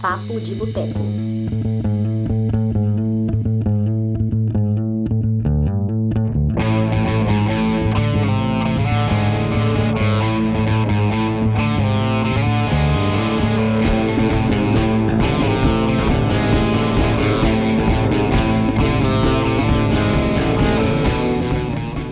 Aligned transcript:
Papo 0.00 0.38
de 0.40 0.54
Boteco. 0.54 0.98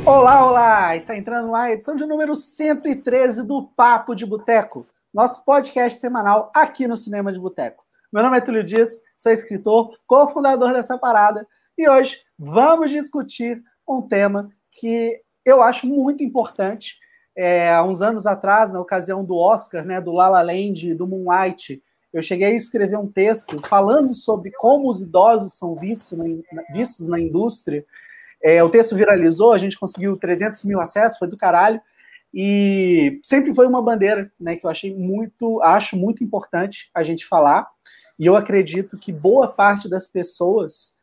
Olá, 0.07 0.47
olá! 0.47 0.97
Está 0.97 1.17
entrando 1.17 1.55
a 1.55 1.71
edição 1.71 1.95
de 1.95 2.07
número 2.07 2.35
113 2.35 3.43
do 3.43 3.63
Papo 3.77 4.15
de 4.15 4.25
Boteco, 4.25 4.87
nosso 5.15 5.45
podcast 5.45 6.01
semanal 6.01 6.51
aqui 6.53 6.89
no 6.89 6.97
Cinema 6.97 7.33
de 7.33 7.39
Boteco. 7.39 7.85
Meu 8.13 8.21
nome 8.21 8.37
é 8.37 8.41
Túlio 8.41 8.65
Dias, 8.65 9.01
sou 9.17 9.31
escritor, 9.31 9.97
cofundador 10.09 10.73
dessa 10.73 10.99
parada, 10.99 11.47
e 11.79 11.89
hoje 11.89 12.19
vamos 12.37 12.91
discutir 12.91 13.63
um 13.89 14.03
tema 14.03 14.51
que 14.73 15.23
eu 15.47 15.63
acho 15.63 15.87
muito 15.87 16.25
importante. 16.25 16.97
É, 17.37 17.73
há 17.73 17.85
uns 17.85 18.03
anos 18.03 18.27
atrás, 18.27 18.73
na 18.73 18.81
ocasião 18.81 19.25
do 19.25 19.37
Oscar, 19.37 19.85
né, 19.85 20.01
do 20.01 20.11
La 20.11 20.29
La 20.29 20.43
Land 20.43 20.89
e 20.89 20.95
do 20.95 21.07
Moonlight, 21.07 21.81
eu 22.13 22.21
cheguei 22.21 22.49
a 22.49 22.55
escrever 22.55 22.99
um 22.99 23.11
texto 23.11 23.61
falando 23.69 24.13
sobre 24.15 24.51
como 24.57 24.91
os 24.91 25.01
idosos 25.01 25.55
são 25.55 25.77
vistos 25.77 26.19
na, 26.19 26.25
vistos 26.73 27.07
na 27.07 27.21
indústria, 27.21 27.85
é, 28.43 28.63
o 28.63 28.69
texto 28.69 28.95
viralizou, 28.97 29.53
a 29.53 29.59
gente 29.59 29.79
conseguiu 29.79 30.17
300 30.17 30.65
mil 30.65 30.79
acessos, 30.79 31.19
foi 31.19 31.27
do 31.27 31.37
caralho. 31.37 31.81
E 32.37 33.21
sempre 33.23 33.55
foi 33.55 33.65
uma 33.65 33.81
bandeira, 33.81 34.31
né, 34.41 34.57
que 34.57 34.67
eu 34.67 34.71
achei 34.71 34.93
muito, 34.93 35.63
acho 35.63 35.97
muito 35.97 36.25
importante 36.25 36.91
a 36.93 37.05
gente 37.05 37.25
falar. 37.25 37.69
E 38.19 38.27
eu 38.27 38.35
acredito 38.35 38.99
que 38.99 39.13
boa 39.13 39.47
parte 39.47 39.89
das 39.89 40.09
pessoas 40.09 40.97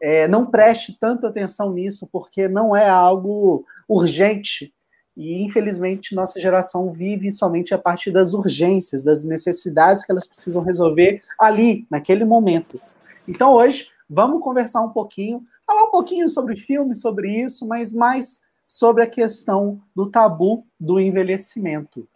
é, 0.00 0.28
não 0.28 0.46
preste 0.46 0.96
tanta 0.98 1.26
atenção 1.26 1.72
nisso, 1.72 2.08
porque 2.12 2.46
não 2.46 2.76
é 2.76 2.88
algo 2.88 3.64
urgente. 3.88 4.72
E 5.16 5.42
infelizmente 5.42 6.14
nossa 6.14 6.38
geração 6.38 6.92
vive 6.92 7.32
somente 7.32 7.74
a 7.74 7.78
partir 7.78 8.12
das 8.12 8.32
urgências, 8.32 9.02
das 9.02 9.24
necessidades 9.24 10.04
que 10.04 10.12
elas 10.12 10.28
precisam 10.28 10.62
resolver 10.62 11.20
ali, 11.40 11.84
naquele 11.90 12.24
momento. 12.24 12.80
Então 13.26 13.54
hoje 13.54 13.88
vamos 14.08 14.40
conversar 14.40 14.82
um 14.82 14.90
pouquinho 14.90 15.44
falar 15.66 15.82
um 15.82 15.90
pouquinho 15.90 16.28
sobre 16.28 16.54
filme, 16.54 16.94
sobre 16.94 17.28
isso, 17.28 17.66
mas 17.66 17.92
mais 17.92 18.40
sobre 18.66 19.02
a 19.02 19.06
questão 19.06 19.80
do 19.94 20.06
tabu 20.06 20.66
do 20.78 20.98
envelhecimento. 20.98 22.06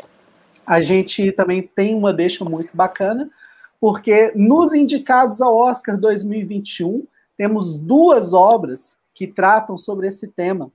A 0.67 0.81
gente 0.81 1.31
também 1.33 1.63
tem 1.63 1.95
uma 1.95 2.13
deixa 2.13 2.45
muito 2.45 2.77
bacana, 2.77 3.31
porque 3.81 4.33
nos 4.35 4.75
indicados 4.75 5.41
ao 5.41 5.57
Oscar 5.57 5.99
2021 5.99 7.07
temos 7.37 7.79
duas 7.79 8.33
obras 8.33 8.99
que 9.15 9.27
tratam 9.27 9.77
sobre 9.77 10.09
esse 10.09 10.29
tema. 10.29 10.71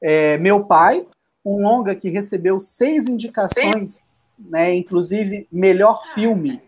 É, 0.00 0.36
Meu 0.38 0.64
Pai, 0.64 1.06
um 1.44 1.62
longa 1.62 1.94
que 1.94 2.10
recebeu 2.10 2.58
seis 2.58 3.06
indicações, 3.06 4.02
né, 4.38 4.74
inclusive 4.74 5.46
melhor 5.50 6.04
filme 6.14 6.60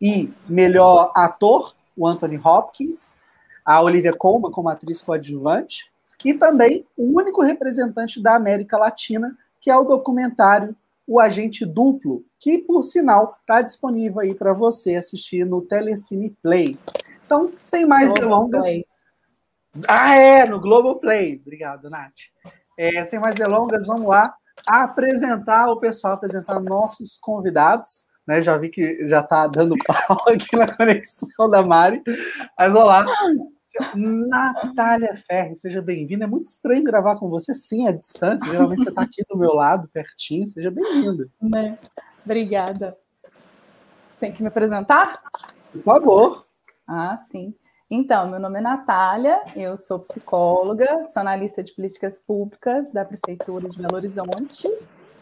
e 0.00 0.30
melhor 0.48 1.12
ator, 1.14 1.74
o 1.96 2.06
Anthony 2.06 2.40
Hopkins, 2.42 3.16
a 3.64 3.80
Olivia 3.80 4.12
Colman 4.12 4.50
como 4.50 4.68
atriz 4.68 5.02
coadjuvante, 5.02 5.90
e 6.24 6.34
também 6.34 6.86
o 6.96 7.16
único 7.18 7.42
representante 7.42 8.22
da 8.22 8.34
América 8.34 8.76
Latina, 8.76 9.36
que 9.60 9.70
é 9.70 9.76
o 9.76 9.84
documentário 9.84 10.76
O 11.06 11.18
Agente 11.18 11.64
Duplo, 11.64 12.24
que, 12.38 12.58
por 12.58 12.82
sinal, 12.82 13.36
está 13.40 13.62
disponível 13.62 14.20
aí 14.20 14.34
para 14.34 14.52
você 14.52 14.94
assistir 14.94 15.44
no 15.44 15.62
Telecine 15.62 16.30
Play. 16.42 16.78
Então, 17.24 17.52
sem 17.62 17.86
mais 17.86 18.12
delongas. 18.12 18.62
Play. 18.62 18.84
Ah, 19.88 20.14
é, 20.16 20.46
no 20.46 20.60
Globoplay. 20.60 21.40
Obrigado, 21.44 21.88
Nath. 21.88 22.12
É, 22.76 23.04
sem 23.04 23.18
mais 23.18 23.34
delongas, 23.34 23.86
vamos 23.86 24.08
lá 24.08 24.34
apresentar 24.66 25.68
o 25.68 25.78
pessoal, 25.78 26.14
apresentar 26.14 26.60
nossos 26.60 27.16
convidados. 27.16 28.08
Né, 28.26 28.40
já 28.40 28.56
vi 28.56 28.68
que 28.68 29.06
já 29.06 29.20
está 29.20 29.46
dando 29.46 29.74
pau 29.86 30.22
aqui 30.28 30.56
na 30.56 30.76
conexão 30.76 31.48
da 31.48 31.62
Mari. 31.62 32.02
Mas 32.58 32.74
olá, 32.74 33.04
Natália 33.94 35.14
Ferri, 35.14 35.54
seja 35.54 35.80
bem-vinda. 35.80 36.24
É 36.24 36.28
muito 36.28 36.46
estranho 36.46 36.82
gravar 36.82 37.16
com 37.16 37.28
você, 37.28 37.54
sim, 37.54 37.86
à 37.86 37.92
distância. 37.92 38.48
Geralmente 38.48 38.82
você 38.82 38.88
está 38.88 39.02
aqui 39.02 39.22
do 39.28 39.36
meu 39.36 39.54
lado, 39.54 39.88
pertinho. 39.88 40.46
Seja 40.46 40.70
bem-vinda. 40.70 41.28
Né? 41.40 41.78
Obrigada. 42.24 42.96
Tem 44.18 44.32
que 44.32 44.42
me 44.42 44.48
apresentar? 44.48 45.22
Por 45.72 45.82
favor. 45.82 46.46
Ah, 46.86 47.16
sim. 47.18 47.54
Então, 47.90 48.28
meu 48.28 48.38
nome 48.38 48.58
é 48.58 48.62
Natália, 48.62 49.42
eu 49.56 49.76
sou 49.76 49.98
psicóloga, 49.98 51.06
sou 51.06 51.20
analista 51.20 51.60
de 51.60 51.72
políticas 51.74 52.20
públicas 52.20 52.92
da 52.92 53.04
Prefeitura 53.04 53.68
de 53.68 53.78
Belo 53.78 53.96
Horizonte 53.96 54.68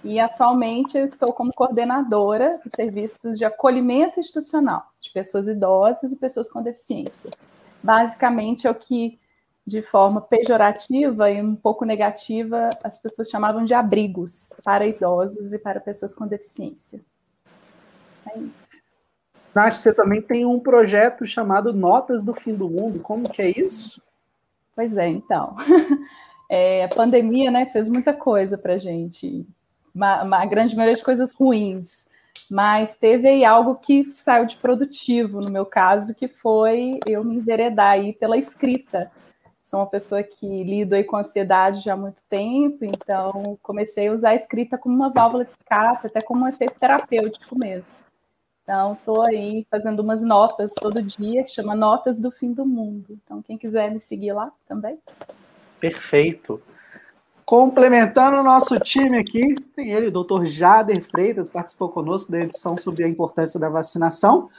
e 0.05 0.21
atualmente 0.21 0.99
eu 0.99 1.05
estou 1.05 1.33
como 1.33 1.51
coordenadora 1.55 2.61
dos 2.63 2.73
serviços 2.77 3.39
de 3.39 3.45
acolhimento 3.47 4.21
institucional 4.21 4.85
de 5.01 5.11
pessoas 5.11 5.49
idosas 5.49 6.13
e 6.13 6.17
pessoas 6.17 6.51
com 6.51 6.63
deficiência 6.63 7.31
basicamente 7.83 8.67
é 8.67 8.71
o 8.71 8.75
que, 8.75 9.19
de 9.67 9.83
forma 9.83 10.21
pejorativa 10.21 11.31
e 11.31 11.41
um 11.43 11.55
pouco 11.55 11.85
negativa, 11.85 12.71
as 12.83 13.01
pessoas 13.01 13.29
chamavam 13.29 13.65
de 13.65 13.75
abrigos 13.75 14.53
para 14.65 14.87
idosos 14.87 15.53
e 15.53 15.59
para 15.59 15.81
pessoas 15.81 16.15
com 16.15 16.27
deficiência. 16.27 17.01
É 18.35 18.39
isso. 18.39 18.77
Nath, 19.55 19.75
você 19.75 19.93
também 19.93 20.23
tem 20.23 20.45
um 20.45 20.61
projeto 20.61 21.27
chamado 21.27 21.73
Notas 21.73 22.23
do 22.23 22.35
Fim 22.35 22.55
do 22.55 22.69
Mundo. 22.69 23.01
Como 23.01 23.29
que 23.29 23.43
é 23.43 23.51
isso? 23.51 24.01
Pois 24.75 24.97
é, 24.97 25.09
então. 25.09 25.57
É, 26.51 26.85
a 26.85 26.89
pandemia 26.89 27.51
né, 27.51 27.67
fez 27.67 27.91
muita 27.91 28.15
coisa 28.15 28.57
para 28.57 28.79
gente. 28.79 29.47
Uma, 29.95 30.23
uma, 30.23 30.43
a 30.43 30.47
grande 30.47 30.75
maioria 30.75 30.97
de 30.97 31.05
coisas 31.05 31.35
ruins 31.35 32.07
mas 32.51 32.97
teve 32.97 33.29
aí 33.29 33.45
algo 33.45 33.77
que 33.77 34.13
saiu 34.17 34.47
de 34.47 34.57
produtivo, 34.57 35.41
no 35.41 35.51
meu 35.51 35.67
caso, 35.67 36.15
que 36.15 36.29
foi 36.29 36.99
eu 37.07 37.23
me 37.25 37.37
enveredar 37.37 37.93
aí 37.93 38.13
pela 38.13 38.37
escrita. 38.37 39.11
Sou 39.61 39.81
uma 39.81 39.87
pessoa 39.87 40.23
que 40.23 40.65
lido 40.65 40.95
aí 40.95 41.05
com 41.05 41.17
ansiedade 41.17 41.81
já 41.81 41.93
há 41.93 41.97
muito 41.97 42.23
tempo, 42.25 42.85
então 42.85 43.59
comecei 43.63 44.09
a 44.09 44.13
usar 44.13 44.31
a 44.31 44.35
escrita 44.35 44.79
como 44.79 44.95
uma 44.95 45.11
válvula 45.11 45.45
de 45.45 45.51
escape, 45.51 46.07
até 46.07 46.23
como 46.23 46.45
um 46.45 46.49
efeito 46.49 46.79
terapêutico 46.81 47.59
mesmo. 47.59 47.95
Então, 48.63 48.93
estou 48.93 49.23
aí 49.23 49.67
fazendo 49.71 50.01
umas 50.01 50.23
notas 50.23 50.75
todo 50.75 51.03
dia, 51.03 51.43
que 51.43 51.51
chama 51.51 51.75
Notas 51.75 52.21
do 52.21 52.31
Fim 52.31 52.53
do 52.53 52.67
Mundo. 52.67 53.19
Então, 53.25 53.41
quem 53.41 53.57
quiser 53.57 53.91
me 53.91 53.99
seguir 53.99 54.33
lá 54.33 54.53
também. 54.67 54.99
Perfeito. 55.81 56.61
Complementando 57.49 58.37
o 58.37 58.43
nosso 58.43 58.79
time 58.79 59.17
aqui, 59.17 59.55
tem 59.75 59.91
ele, 59.91 60.09
o 60.09 60.11
doutor 60.11 60.45
Jader 60.45 61.03
Freitas, 61.03 61.49
participou 61.49 61.89
conosco 61.89 62.31
da 62.31 62.41
edição 62.41 62.77
sobre 62.77 63.05
a 63.05 63.09
importância 63.09 63.59
da 63.59 63.71
vacinação. 63.71 64.51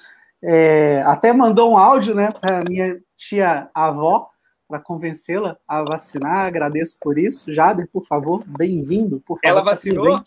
É, 0.41 1.03
até 1.03 1.31
mandou 1.31 1.71
um 1.71 1.77
áudio 1.77 2.15
né, 2.15 2.31
para 2.31 2.63
minha 2.67 2.99
tia-avó, 3.15 4.31
para 4.67 4.79
convencê-la 4.79 5.55
a 5.67 5.83
vacinar. 5.83 6.47
Agradeço 6.47 6.97
por 6.99 7.19
isso. 7.19 7.53
Jader, 7.53 7.87
por 7.93 8.07
favor, 8.07 8.43
bem-vindo. 8.57 9.19
Por 9.19 9.39
favor, 9.39 9.47
Ela 9.47 9.61
vacinou? 9.61 10.23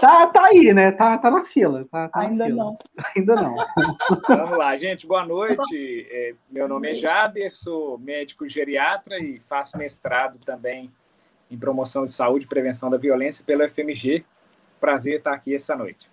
Tá, 0.00 0.28
tá 0.28 0.44
aí, 0.44 0.72
né? 0.72 0.92
Tá, 0.92 1.18
tá 1.18 1.28
na 1.28 1.44
fila. 1.44 1.84
Tá, 1.90 2.08
tá 2.08 2.20
Ainda 2.20 2.44
na 2.44 2.46
fila. 2.46 2.64
não. 2.64 2.78
Ainda 3.16 3.34
não. 3.34 3.56
Vamos 4.28 4.58
lá, 4.58 4.76
gente. 4.76 5.08
Boa 5.08 5.26
noite. 5.26 6.06
É, 6.08 6.34
meu 6.48 6.68
nome 6.68 6.92
é 6.92 6.94
Jader, 6.94 7.52
sou 7.52 7.98
médico 7.98 8.48
geriatra 8.48 9.18
e 9.18 9.40
faço 9.48 9.76
mestrado 9.76 10.38
também 10.46 10.88
em 11.50 11.58
promoção 11.58 12.04
de 12.04 12.12
saúde 12.12 12.46
e 12.46 12.48
prevenção 12.48 12.90
da 12.90 12.96
violência 12.96 13.44
pelo 13.44 13.68
FMG. 13.68 14.24
Prazer 14.80 15.18
estar 15.18 15.32
aqui 15.32 15.54
essa 15.54 15.76
noite. 15.76 16.10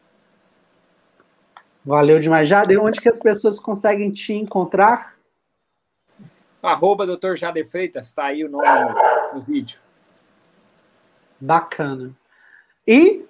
Valeu 1.85 2.19
demais. 2.19 2.47
Jade, 2.47 2.77
onde 2.77 3.01
que 3.01 3.09
as 3.09 3.19
pessoas 3.19 3.59
conseguem 3.59 4.09
te 4.11 4.33
encontrar? 4.33 5.17
Arroba 6.61 7.05
Dr. 7.05 7.35
Jade 7.35 7.65
Freitas, 7.65 8.05
está 8.05 8.25
aí 8.25 8.45
o 8.45 8.49
nome 8.49 8.65
no, 8.65 9.33
no 9.35 9.41
vídeo. 9.41 9.79
Bacana. 11.39 12.15
E 12.87 13.25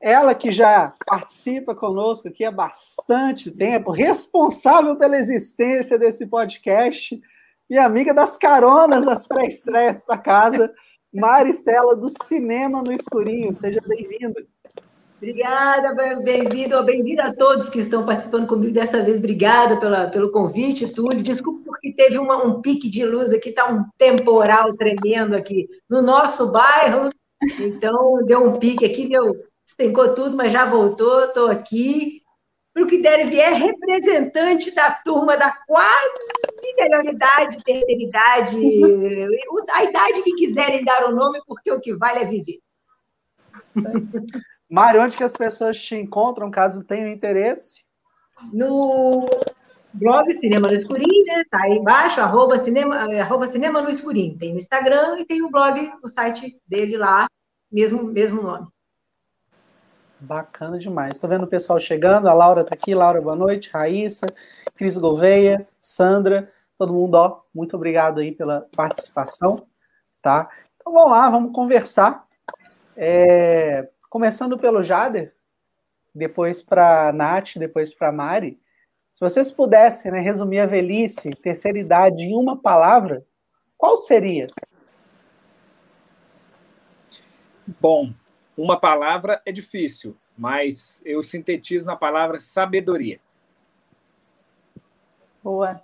ela 0.00 0.34
que 0.34 0.50
já 0.50 0.94
participa 1.04 1.74
conosco 1.74 2.28
aqui 2.28 2.42
há 2.42 2.50
bastante 2.50 3.50
tempo, 3.50 3.90
responsável 3.90 4.96
pela 4.96 5.18
existência 5.18 5.98
desse 5.98 6.26
podcast 6.26 7.20
e 7.68 7.76
amiga 7.76 8.14
das 8.14 8.38
caronas 8.38 9.04
das 9.04 9.26
pré-estreias 9.26 10.02
para 10.02 10.16
casa, 10.16 10.72
Maristela, 11.12 11.96
do 11.96 12.08
Cinema 12.24 12.82
no 12.82 12.92
Escurinho. 12.92 13.52
Seja 13.52 13.80
bem-vinda. 13.86 14.44
Obrigada, 15.16 15.92
bem-vindo, 16.22 16.82
bem-vindo 16.82 17.20
a 17.20 17.34
todos 17.34 17.68
que 17.68 17.80
estão 17.80 18.06
participando 18.06 18.46
comigo 18.46 18.72
dessa 18.72 19.02
vez. 19.02 19.18
Obrigada 19.18 19.78
pela, 19.78 20.08
pelo 20.08 20.30
convite, 20.30 20.94
Túlio. 20.94 21.20
Desculpa 21.20 21.60
porque 21.66 21.92
teve 21.92 22.16
uma, 22.16 22.42
um 22.42 22.62
pique 22.62 22.88
de 22.88 23.04
luz 23.04 23.34
aqui, 23.34 23.50
está 23.50 23.70
um 23.70 23.84
temporal 23.98 24.74
tremendo 24.76 25.34
aqui 25.36 25.68
no 25.90 26.00
nosso 26.00 26.50
bairro. 26.50 27.10
Então, 27.58 28.24
deu 28.24 28.44
um 28.44 28.58
pique 28.58 28.84
aqui, 28.84 29.08
deu, 29.08 29.34
estencou 29.66 30.14
tudo, 30.14 30.36
mas 30.36 30.52
já 30.52 30.64
voltou, 30.64 31.24
estou 31.24 31.48
aqui. 31.48 32.19
Para 32.80 32.84
o 32.84 32.86
que 32.86 32.98
der 32.98 33.28
vier, 33.28 33.52
representante 33.52 34.74
da 34.74 34.90
turma 34.90 35.36
da 35.36 35.52
quase 35.66 36.74
melhor 36.78 37.04
idade, 37.04 37.62
terceira 37.62 38.02
idade, 38.02 38.56
a 39.72 39.84
idade 39.84 40.22
que 40.22 40.34
quiserem 40.34 40.84
dar 40.84 41.08
o 41.08 41.14
nome, 41.14 41.40
porque 41.46 41.70
o 41.70 41.80
que 41.80 41.94
vale 41.94 42.20
é 42.20 42.24
viver. 42.24 42.58
Mário, 44.68 45.02
onde 45.02 45.16
que 45.16 45.24
as 45.24 45.34
pessoas 45.34 45.82
te 45.82 45.96
encontram, 45.96 46.50
caso 46.50 46.84
tenham 46.84 47.08
interesse? 47.08 47.84
No 48.52 49.28
blog 49.92 50.38
Cinema 50.38 50.68
no 50.68 50.74
Escurinho, 50.74 51.24
né? 51.26 51.42
Tá 51.50 51.62
aí 51.62 51.72
embaixo, 51.72 52.20
arroba 52.20 52.56
cinema, 52.56 52.96
arroba 53.20 53.46
cinema 53.46 53.82
no 53.82 53.90
Escurinho. 53.90 54.38
Tem 54.38 54.54
o 54.54 54.58
Instagram 54.58 55.18
e 55.18 55.26
tem 55.26 55.42
o 55.42 55.50
blog, 55.50 55.92
o 56.02 56.08
site 56.08 56.56
dele 56.66 56.96
lá, 56.96 57.26
mesmo, 57.70 58.04
mesmo 58.04 58.40
nome. 58.40 58.68
Bacana 60.20 60.78
demais. 60.78 61.12
Estou 61.12 61.30
vendo 61.30 61.44
o 61.44 61.48
pessoal 61.48 61.78
chegando. 61.78 62.28
A 62.28 62.34
Laura 62.34 62.60
está 62.60 62.74
aqui. 62.74 62.94
Laura, 62.94 63.20
boa 63.20 63.36
noite. 63.36 63.70
Raíssa, 63.70 64.26
Cris 64.74 64.98
Gouveia, 64.98 65.66
Sandra, 65.80 66.52
todo 66.80 66.94
mundo, 66.94 67.14
ó, 67.16 67.42
muito 67.54 67.76
obrigado 67.76 68.20
aí 68.20 68.32
pela 68.32 68.66
participação, 68.74 69.66
tá? 70.22 70.48
Então 70.76 70.94
vamos 70.94 71.10
lá, 71.10 71.28
vamos 71.28 71.52
conversar. 71.52 72.26
É, 72.96 73.86
começando 74.08 74.58
pelo 74.58 74.82
Jader, 74.82 75.34
depois 76.14 76.62
para 76.62 77.12
Nath, 77.12 77.56
depois 77.56 77.92
para 77.92 78.10
Mari. 78.10 78.58
Se 79.12 79.20
vocês 79.20 79.50
pudessem 79.50 80.10
né, 80.10 80.20
resumir 80.20 80.60
a 80.60 80.66
velhice, 80.66 81.30
terceira 81.30 81.78
idade, 81.78 82.24
em 82.24 82.34
uma 82.34 82.56
palavra, 82.56 83.26
qual 83.76 83.98
seria? 83.98 84.46
Bom, 87.78 88.12
uma 88.62 88.78
palavra 88.78 89.40
é 89.46 89.52
difícil, 89.52 90.16
mas 90.36 91.02
eu 91.04 91.22
sintetizo 91.22 91.86
na 91.86 91.96
palavra 91.96 92.38
sabedoria. 92.38 93.18
Boa. 95.42 95.80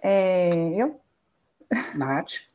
É, 0.00 0.50
eu? 0.76 1.00
Nath. 1.94 2.46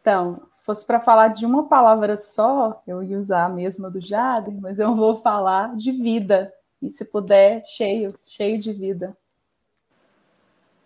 Então, 0.00 0.46
se 0.50 0.64
fosse 0.64 0.86
para 0.86 1.00
falar 1.00 1.28
de 1.28 1.44
uma 1.44 1.68
palavra 1.68 2.16
só, 2.16 2.82
eu 2.86 3.02
ia 3.02 3.18
usar 3.18 3.44
a 3.44 3.48
mesma 3.48 3.90
do 3.90 4.00
Jader, 4.00 4.54
mas 4.60 4.78
eu 4.78 4.94
vou 4.96 5.20
falar 5.20 5.76
de 5.76 5.92
vida. 5.92 6.54
E 6.80 6.90
se 6.90 7.04
puder, 7.04 7.64
cheio, 7.66 8.18
cheio 8.24 8.58
de 8.58 8.72
vida. 8.72 9.16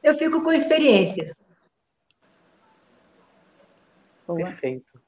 Eu 0.03 0.17
fico 0.17 0.43
com 0.43 0.53
experiência. 0.53 1.37
Boa. 4.27 4.39
Perfeito. 4.39 5.01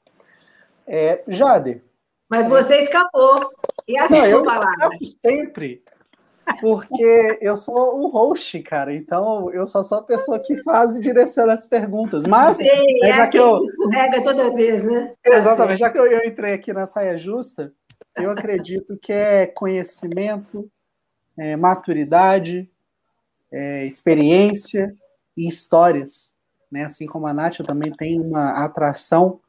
É, 0.93 1.23
Jade. 1.25 1.81
Mas 2.29 2.47
você 2.47 2.81
escapou. 2.81 3.49
E 3.87 3.97
assim 3.97 4.13
Não, 4.13 4.25
eu 4.25 4.43
escapo 4.43 5.05
sempre. 5.25 5.81
Porque 6.59 7.37
eu 7.39 7.55
sou 7.55 8.01
o 8.01 8.07
host, 8.07 8.61
cara. 8.63 8.93
Então 8.93 9.49
eu 9.53 9.65
sou 9.65 9.85
só 9.85 9.99
a 9.99 10.03
pessoa 10.03 10.37
que 10.37 10.61
faz 10.63 10.93
e 10.97 10.99
direciona 10.99 11.53
as 11.53 11.65
perguntas. 11.65 12.25
Mas 12.25 12.57
Sim, 12.57 12.67
é 13.03 13.13
já 13.13 13.27
que 13.29 13.39
eu 13.39 13.63
escorrega 13.63 14.21
toda 14.21 14.53
vez, 14.53 14.83
né? 14.83 15.13
Exatamente. 15.25 15.79
Já 15.79 15.89
que 15.89 15.97
eu, 15.97 16.05
eu 16.05 16.27
entrei 16.27 16.53
aqui 16.53 16.73
na 16.73 16.85
saia 16.85 17.15
justa, 17.15 17.71
eu 18.17 18.29
acredito 18.29 18.97
que 19.01 19.13
é 19.13 19.47
conhecimento, 19.47 20.69
é 21.37 21.55
maturidade, 21.55 22.69
é 23.49 23.85
experiência 23.85 24.93
e 25.37 25.47
histórias. 25.47 26.33
Né? 26.69 26.83
Assim 26.83 27.05
como 27.05 27.27
a 27.27 27.33
Nath, 27.33 27.59
eu 27.59 27.65
também 27.65 27.93
tenho 27.93 28.21
uma 28.21 28.65
atração 28.65 29.39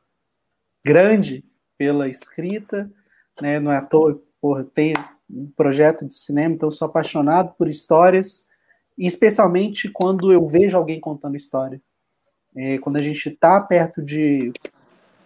grande 0.85 1.45
pela 1.79 2.09
escrita, 2.09 2.91
né? 3.41 3.59
Não 3.59 3.73
é 3.73 3.77
à 3.77 3.83
toa, 3.83 4.23
porra, 4.41 4.65
tem 4.65 4.95
um 5.29 5.51
projeto 5.57 6.07
de 6.07 6.15
cinema, 6.15 6.55
então 6.55 6.71
sou 6.71 6.87
apaixonado 6.87 7.55
por 7.57 7.69
histórias, 7.69 8.47
especialmente 8.99 9.89
quando 9.89 10.33
eu 10.33 10.47
vejo 10.47 10.77
alguém 10.77 11.01
contando 11.01 11.37
história. 11.37 11.81
É, 12.55 12.79
quando 12.79 12.97
a 12.97 13.03
gente 13.03 13.31
está 13.31 13.59
perto 13.61 14.03
de 14.03 14.53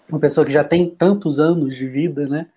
uma 0.08 0.20
pessoa 0.20 0.46
que 0.46 0.52
já 0.52 0.62
tem 0.62 0.88
tantos 0.88 1.40
anos 1.40 1.74
de 1.74 1.88
vida, 1.88 2.28
né? 2.28 2.48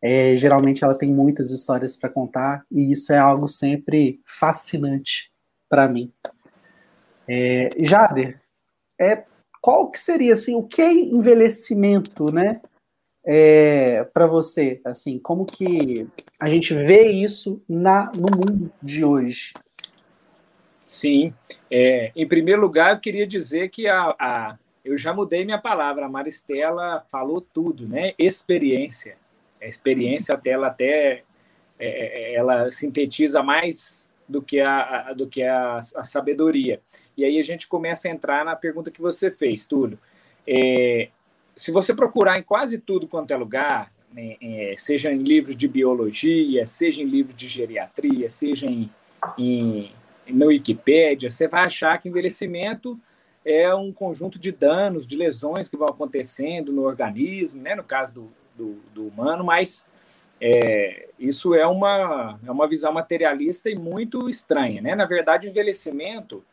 É, 0.00 0.36
geralmente 0.36 0.84
ela 0.84 0.94
tem 0.94 1.12
muitas 1.12 1.50
histórias 1.50 1.96
para 1.96 2.08
contar 2.08 2.64
e 2.70 2.92
isso 2.92 3.12
é 3.12 3.18
algo 3.18 3.48
sempre 3.48 4.20
fascinante 4.24 5.32
para 5.68 5.88
mim. 5.88 6.12
É, 7.26 7.70
Jader, 7.80 8.40
é, 8.98 9.24
qual 9.60 9.90
que 9.90 9.98
seria 9.98 10.32
assim 10.32 10.54
o 10.54 10.62
que 10.62 10.82
é 10.82 10.92
envelhecimento, 10.92 12.32
né? 12.32 12.60
É, 13.24 14.04
para 14.04 14.26
você, 14.26 14.80
assim, 14.84 15.18
como 15.18 15.44
que 15.44 16.06
a 16.40 16.48
gente 16.48 16.72
vê 16.72 17.10
isso 17.10 17.62
na, 17.68 18.10
no 18.12 18.28
mundo 18.34 18.72
de 18.82 19.04
hoje? 19.04 19.52
Sim, 20.86 21.34
é, 21.70 22.10
em 22.16 22.26
primeiro 22.26 22.62
lugar, 22.62 22.94
eu 22.94 23.00
queria 23.00 23.26
dizer 23.26 23.68
que 23.68 23.86
a, 23.86 24.14
a, 24.18 24.58
eu 24.82 24.96
já 24.96 25.12
mudei 25.12 25.44
minha 25.44 25.60
palavra. 25.60 26.06
A 26.06 26.08
Maristela 26.08 27.04
falou 27.10 27.42
tudo, 27.42 27.86
né? 27.86 28.14
Experiência. 28.18 29.18
A 29.60 29.66
experiência 29.66 30.34
até 30.34 30.52
é, 30.52 31.22
é, 31.78 32.34
ela 32.34 32.70
sintetiza 32.70 33.42
mais 33.42 34.14
do 34.26 34.40
que 34.40 34.60
a, 34.60 35.08
a 35.08 35.12
do 35.12 35.28
que 35.28 35.42
a, 35.42 35.78
a, 35.78 36.04
sabedoria. 36.04 36.80
E 37.18 37.24
aí 37.24 37.36
a 37.36 37.42
gente 37.42 37.66
começa 37.66 38.06
a 38.06 38.12
entrar 38.12 38.44
na 38.44 38.54
pergunta 38.54 38.92
que 38.92 39.02
você 39.02 39.28
fez, 39.28 39.66
Túlio. 39.66 39.98
É, 40.46 41.08
se 41.56 41.72
você 41.72 41.92
procurar 41.92 42.38
em 42.38 42.44
quase 42.44 42.78
tudo 42.78 43.08
quanto 43.08 43.32
é 43.32 43.36
lugar, 43.36 43.92
né, 44.12 44.36
é, 44.40 44.74
seja 44.78 45.12
em 45.12 45.18
livros 45.18 45.56
de 45.56 45.66
biologia, 45.66 46.64
seja 46.64 47.02
em 47.02 47.06
livros 47.06 47.34
de 47.34 47.48
geriatria, 47.48 48.30
seja 48.30 48.66
em, 48.66 48.88
em, 49.36 49.90
no 50.28 50.46
Wikipédia, 50.46 51.28
você 51.28 51.48
vai 51.48 51.64
achar 51.64 51.98
que 51.98 52.08
envelhecimento 52.08 52.96
é 53.44 53.74
um 53.74 53.92
conjunto 53.92 54.38
de 54.38 54.52
danos, 54.52 55.04
de 55.04 55.16
lesões 55.16 55.68
que 55.68 55.76
vão 55.76 55.88
acontecendo 55.88 56.72
no 56.72 56.82
organismo, 56.82 57.60
né, 57.60 57.74
no 57.74 57.82
caso 57.82 58.14
do, 58.14 58.32
do, 58.56 58.78
do 58.94 59.08
humano, 59.08 59.42
mas 59.42 59.88
é, 60.40 61.08
isso 61.18 61.52
é 61.52 61.66
uma, 61.66 62.38
é 62.46 62.50
uma 62.50 62.68
visão 62.68 62.92
materialista 62.92 63.68
e 63.68 63.74
muito 63.74 64.28
estranha. 64.28 64.80
Né? 64.80 64.94
Na 64.94 65.04
verdade, 65.04 65.48
envelhecimento 65.48 66.44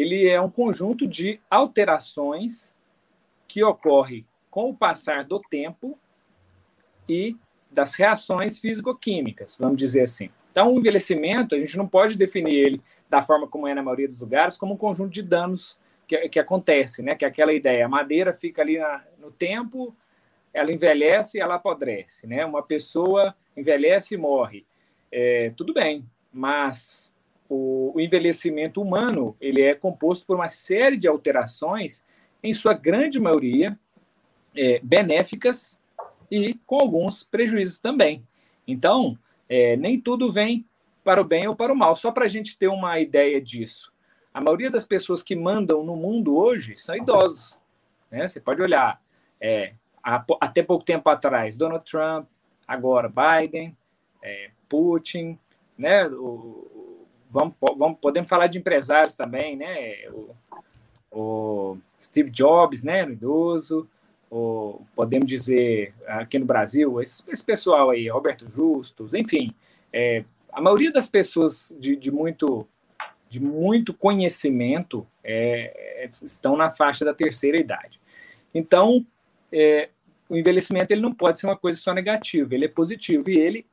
ele 0.00 0.28
é 0.28 0.40
um 0.40 0.50
conjunto 0.50 1.06
de 1.06 1.40
alterações 1.50 2.74
que 3.46 3.62
ocorre 3.64 4.24
com 4.50 4.70
o 4.70 4.74
passar 4.76 5.24
do 5.24 5.40
tempo 5.40 5.98
e 7.08 7.36
das 7.70 7.94
reações 7.94 8.58
físico-químicas, 8.58 9.56
vamos 9.58 9.76
dizer 9.76 10.02
assim. 10.02 10.30
Então, 10.50 10.74
o 10.74 10.78
envelhecimento, 10.78 11.54
a 11.54 11.58
gente 11.58 11.76
não 11.76 11.86
pode 11.86 12.16
definir 12.16 12.54
ele 12.54 12.82
da 13.08 13.22
forma 13.22 13.46
como 13.46 13.66
é 13.66 13.74
na 13.74 13.82
maioria 13.82 14.08
dos 14.08 14.20
lugares, 14.20 14.56
como 14.56 14.74
um 14.74 14.76
conjunto 14.76 15.10
de 15.10 15.22
danos 15.22 15.78
que, 16.06 16.28
que 16.28 16.40
acontece, 16.40 17.02
né? 17.02 17.14
Que 17.14 17.24
é 17.24 17.28
aquela 17.28 17.52
ideia, 17.52 17.84
a 17.86 17.88
madeira 17.88 18.34
fica 18.34 18.62
ali 18.62 18.78
na, 18.78 19.04
no 19.18 19.30
tempo, 19.30 19.94
ela 20.52 20.72
envelhece 20.72 21.38
e 21.38 21.40
ela 21.40 21.56
apodrece, 21.56 22.26
né? 22.26 22.44
Uma 22.44 22.62
pessoa 22.62 23.34
envelhece 23.56 24.14
e 24.14 24.18
morre. 24.18 24.66
É, 25.12 25.52
tudo 25.56 25.72
bem, 25.72 26.04
mas 26.32 27.14
o, 27.48 27.92
o 27.94 28.00
envelhecimento 28.00 28.82
humano, 28.82 29.36
ele 29.40 29.62
é 29.62 29.74
composto 29.74 30.26
por 30.26 30.36
uma 30.36 30.48
série 30.48 30.96
de 30.96 31.08
alterações, 31.08 32.04
em 32.42 32.52
sua 32.52 32.74
grande 32.74 33.18
maioria, 33.18 33.78
é, 34.56 34.80
benéficas 34.82 35.78
e 36.30 36.54
com 36.66 36.76
alguns 36.76 37.24
prejuízos 37.24 37.78
também. 37.78 38.24
Então, 38.66 39.18
é, 39.48 39.76
nem 39.76 40.00
tudo 40.00 40.30
vem 40.30 40.64
para 41.02 41.20
o 41.20 41.24
bem 41.24 41.48
ou 41.48 41.56
para 41.56 41.72
o 41.72 41.76
mal. 41.76 41.96
Só 41.96 42.12
para 42.12 42.26
a 42.26 42.28
gente 42.28 42.58
ter 42.58 42.68
uma 42.68 43.00
ideia 43.00 43.40
disso. 43.40 43.92
A 44.32 44.40
maioria 44.40 44.70
das 44.70 44.84
pessoas 44.84 45.22
que 45.22 45.34
mandam 45.34 45.82
no 45.82 45.96
mundo 45.96 46.36
hoje 46.36 46.76
são 46.76 46.94
idosos. 46.94 47.58
Né? 48.10 48.26
Você 48.26 48.40
pode 48.40 48.60
olhar, 48.60 49.00
é, 49.40 49.72
há, 50.02 50.24
até 50.40 50.62
pouco 50.62 50.84
tempo 50.84 51.08
atrás, 51.08 51.56
Donald 51.56 51.84
Trump, 51.90 52.28
agora 52.66 53.10
Biden, 53.10 53.76
é, 54.22 54.50
Putin, 54.68 55.38
né? 55.76 56.06
O, 56.06 56.78
vamos, 57.30 57.56
vamos, 57.60 57.98
podemos 58.00 58.28
falar 58.28 58.46
de 58.46 58.58
empresários 58.58 59.16
também, 59.16 59.56
né? 59.56 60.08
O, 60.10 60.34
o 61.10 61.78
Steve 61.98 62.30
Jobs, 62.30 62.82
né? 62.82 63.02
Idoso, 63.08 63.88
ou 64.30 64.86
podemos 64.94 65.26
dizer 65.26 65.94
aqui 66.06 66.38
no 66.38 66.46
Brasil, 66.46 67.00
esse, 67.00 67.22
esse 67.28 67.44
pessoal 67.44 67.90
aí, 67.90 68.08
Roberto 68.08 68.50
Justus, 68.50 69.14
enfim, 69.14 69.54
é, 69.92 70.24
a 70.52 70.60
maioria 70.60 70.92
das 70.92 71.08
pessoas 71.08 71.76
de, 71.80 71.96
de, 71.96 72.10
muito 72.10 72.66
de 73.28 73.40
muito 73.40 73.92
conhecimento 73.94 75.06
é, 75.22 76.02
é, 76.04 76.08
estão 76.08 76.56
na 76.56 76.70
faixa 76.70 77.04
da 77.04 77.14
terceira 77.14 77.58
idade. 77.58 78.00
Então, 78.54 79.04
é, 79.52 79.88
o 80.28 80.36
envelhecimento 80.36 80.92
ele 80.92 81.00
não 81.00 81.12
pode 81.12 81.38
ser 81.38 81.46
uma 81.46 81.56
coisa 81.56 81.78
só 81.78 81.92
negativa, 81.92 82.54
ele 82.54 82.66
é 82.66 82.68
positivo 82.68 83.30
e 83.30 83.38
ele 83.38 83.66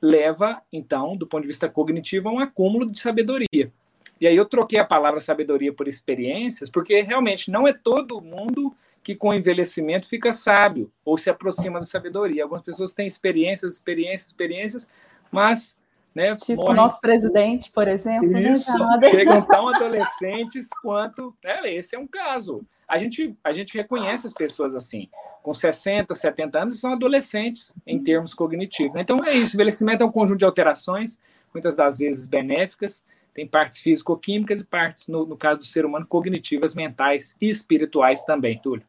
leva, 0.00 0.60
então, 0.72 1.16
do 1.16 1.26
ponto 1.26 1.42
de 1.42 1.48
vista 1.48 1.68
cognitivo, 1.68 2.28
a 2.28 2.32
um 2.32 2.38
acúmulo 2.38 2.86
de 2.86 2.98
sabedoria. 3.00 3.72
E 4.20 4.26
aí 4.26 4.36
eu 4.36 4.46
troquei 4.46 4.78
a 4.78 4.84
palavra 4.84 5.20
sabedoria 5.20 5.72
por 5.72 5.88
experiências, 5.88 6.70
porque 6.70 7.02
realmente 7.02 7.50
não 7.50 7.66
é 7.66 7.72
todo 7.72 8.20
mundo 8.20 8.74
que 9.02 9.14
com 9.14 9.28
o 9.28 9.34
envelhecimento 9.34 10.08
fica 10.08 10.32
sábio 10.32 10.90
ou 11.04 11.16
se 11.16 11.30
aproxima 11.30 11.78
da 11.78 11.84
sabedoria. 11.84 12.42
Algumas 12.42 12.64
pessoas 12.64 12.92
têm 12.92 13.06
experiências, 13.06 13.74
experiências, 13.74 14.26
experiências, 14.26 14.90
mas 15.30 15.78
né? 16.16 16.34
Tipo 16.34 16.70
o 16.70 16.72
nosso 16.72 16.98
presidente, 16.98 17.70
por 17.70 17.86
exemplo. 17.86 18.26
Né, 18.30 18.50
Isso, 18.50 18.78
né, 18.78 18.98
chegam 19.10 19.42
tão 19.42 19.68
adolescentes 19.68 20.66
quanto. 20.80 21.36
Né, 21.44 21.74
esse 21.74 21.94
é 21.94 21.98
um 21.98 22.06
caso. 22.06 22.64
A 22.88 22.96
gente, 22.96 23.36
a 23.44 23.52
gente 23.52 23.76
reconhece 23.76 24.26
as 24.26 24.32
pessoas 24.32 24.74
assim, 24.74 25.10
com 25.42 25.52
60, 25.52 26.14
70 26.14 26.58
anos, 26.58 26.80
são 26.80 26.94
adolescentes 26.94 27.74
em 27.86 28.02
termos 28.02 28.32
cognitivos. 28.32 28.94
Né? 28.94 29.02
Então 29.02 29.18
é 29.26 29.34
isso, 29.34 29.56
envelhecimento 29.56 30.02
é 30.02 30.06
um 30.06 30.10
conjunto 30.10 30.38
de 30.38 30.46
alterações, 30.46 31.20
muitas 31.52 31.76
das 31.76 31.98
vezes 31.98 32.26
benéficas, 32.26 33.04
tem 33.34 33.46
partes 33.46 33.80
físico-químicas 33.80 34.60
e 34.60 34.64
partes, 34.64 35.08
no, 35.08 35.26
no, 35.26 35.36
caso 35.36 35.58
do 35.58 35.66
ser 35.66 35.84
humano, 35.84 36.06
cognitivas, 36.06 36.74
mentais 36.74 37.36
e 37.38 37.50
espirituais 37.50 38.24
também, 38.24 38.58
Túlio. 38.58 38.86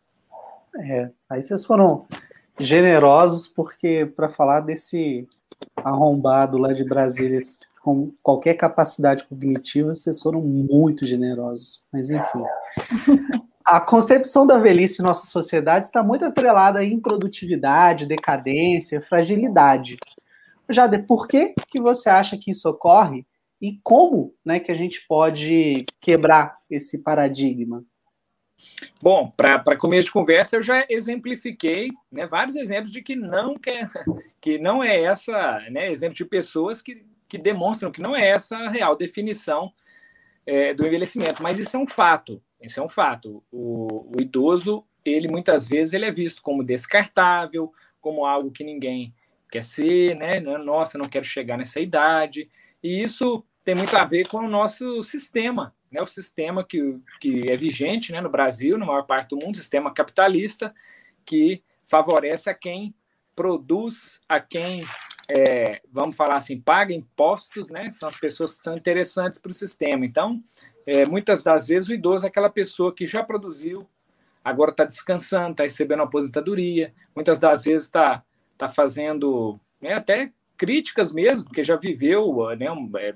É, 0.80 1.10
aí 1.30 1.42
vocês 1.42 1.66
foram 1.66 2.08
generosos, 2.58 3.50
porque 3.50 4.06
para 4.06 4.30
falar 4.30 4.62
desse 4.62 5.28
arrombado 5.78 6.58
lá 6.58 6.74
de 6.74 6.84
Brasília 6.84 7.40
com 7.82 8.12
qualquer 8.22 8.56
capacidade 8.56 9.24
cognitiva, 9.24 9.94
vocês 9.94 10.22
foram 10.22 10.42
muito 10.42 11.06
generosos. 11.06 11.84
Mas 11.92 12.10
enfim. 12.10 12.44
A 13.66 13.82
concepção 13.82 14.48
da 14.48 14.58
velhice 14.58 15.02
em 15.02 15.06
nossa 15.06 15.28
sociedade 15.28 15.88
está 15.88 16.02
muito 16.02 16.24
atrelada 16.24 16.80
à 16.80 16.86
improdutividade, 16.86 18.06
decadência, 18.06 19.02
fragilidade. 19.02 19.98
Jade, 20.70 21.00
por 21.00 21.28
que, 21.28 21.54
que 21.68 21.82
você 21.82 22.10
acha 22.10 22.38
que 22.38 22.52
isso 22.52 22.70
ocorre 22.70 23.26
e 23.62 23.78
como 23.84 24.34
né, 24.46 24.58
que 24.60 24.72
a 24.72 24.74
gente 24.74 25.06
pode 25.06 25.86
quebrar 26.00 26.58
esse 26.70 27.00
paradigma? 27.04 27.84
Bom, 29.02 29.32
para 29.36 29.78
começo 29.78 30.08
de 30.08 30.12
conversa, 30.12 30.56
eu 30.56 30.64
já 30.64 30.86
exemplifiquei 30.90 31.90
né, 32.12 32.26
vários 32.26 32.56
exemplos 32.56 32.92
de 32.92 33.02
que 33.02 33.16
não, 33.16 33.56
quer, 33.56 33.88
que 34.42 34.58
não 34.58 34.84
é 34.84 35.02
essa, 35.02 35.60
né, 35.70 35.92
exemplo 35.92 36.16
de 36.16 36.26
pessoas 36.26 36.82
que, 36.82 37.06
que 37.28 37.38
demonstram 37.38 37.92
que 37.92 38.02
não 38.02 38.16
é 38.16 38.28
essa 38.28 38.58
a 38.58 38.70
real 38.70 38.96
definição 38.96 39.72
é, 40.46 40.74
do 40.74 40.86
envelhecimento, 40.86 41.44
mas 41.44 41.60
isso 41.60 41.76
é 41.76 41.80
um 41.80 41.88
fato, 41.88 42.42
isso 42.62 42.80
é 42.80 42.84
um 42.84 42.90
fato. 42.90 43.44
O, 43.52 44.16
o 44.16 44.22
idoso, 44.22 44.86
ele 45.04 45.28
muitas 45.28 45.68
vezes 45.68 45.94
ele 45.94 46.06
é 46.06 46.12
visto 46.12 46.42
como 46.42 46.64
descartável, 46.64 47.72
como 48.00 48.26
algo 48.26 48.52
que 48.52 48.64
ninguém 48.64 49.14
quer 49.52 49.64
ser, 49.64 50.16
né? 50.16 50.40
Nossa, 50.40 50.98
não 50.98 51.10
quero 51.10 51.26
chegar 51.26 51.58
nessa 51.58 51.80
idade. 51.80 52.50
E 52.82 53.02
isso 53.02 53.44
tem 53.64 53.76
muito 53.76 53.96
a 53.96 54.06
ver 54.06 54.28
com 54.28 54.38
o 54.38 54.50
nosso 54.50 55.02
sistema, 55.04 55.76
né? 55.92 56.02
O 56.02 56.06
sistema 56.06 56.64
que, 56.64 57.00
que 57.20 57.50
é 57.50 57.56
vigente 57.56 58.12
né, 58.12 58.22
no 58.22 58.30
Brasil, 58.30 58.78
na 58.78 58.86
maior 58.86 59.04
parte 59.04 59.30
do 59.30 59.44
mundo, 59.44 59.58
sistema 59.58 59.94
capitalista, 59.94 60.74
que 61.26 61.64
favorece 61.86 62.50
a 62.50 62.54
quem 62.54 62.94
produz, 63.36 64.22
a 64.28 64.40
quem, 64.40 64.84
é, 65.30 65.82
vamos 65.92 66.16
falar 66.16 66.36
assim, 66.36 66.60
paga 66.60 66.94
impostos, 66.94 67.70
né? 67.70 67.92
São 67.92 68.10
as 68.10 68.18
pessoas 68.18 68.54
que 68.54 68.64
são 68.64 68.76
interessantes 68.76 69.40
para 69.40 69.52
o 69.52 69.54
sistema. 69.54 70.06
Então, 70.06 70.44
é, 70.86 71.06
muitas 71.06 71.44
das 71.44 71.68
vezes 71.68 71.90
o 71.90 71.94
idoso 71.94 72.26
é 72.26 72.30
aquela 72.30 72.50
pessoa 72.50 72.94
que 72.94 73.06
já 73.06 73.24
produziu, 73.24 73.88
agora 74.44 74.72
está 74.72 74.86
descansando, 74.86 75.52
está 75.52 75.64
recebendo 75.64 76.04
aposentadoria, 76.04 76.94
muitas 77.14 77.40
das 77.40 77.64
vezes 77.64 77.88
está 77.88 78.24
tá 78.58 78.68
fazendo 78.68 79.60
né, 79.80 79.94
até 79.94 80.32
críticas 80.58 81.14
mesmo, 81.14 81.46
porque 81.46 81.64
já 81.64 81.76
viveu 81.76 82.48
né, 82.58 82.72
um, 82.72 82.90
é, 82.98 83.14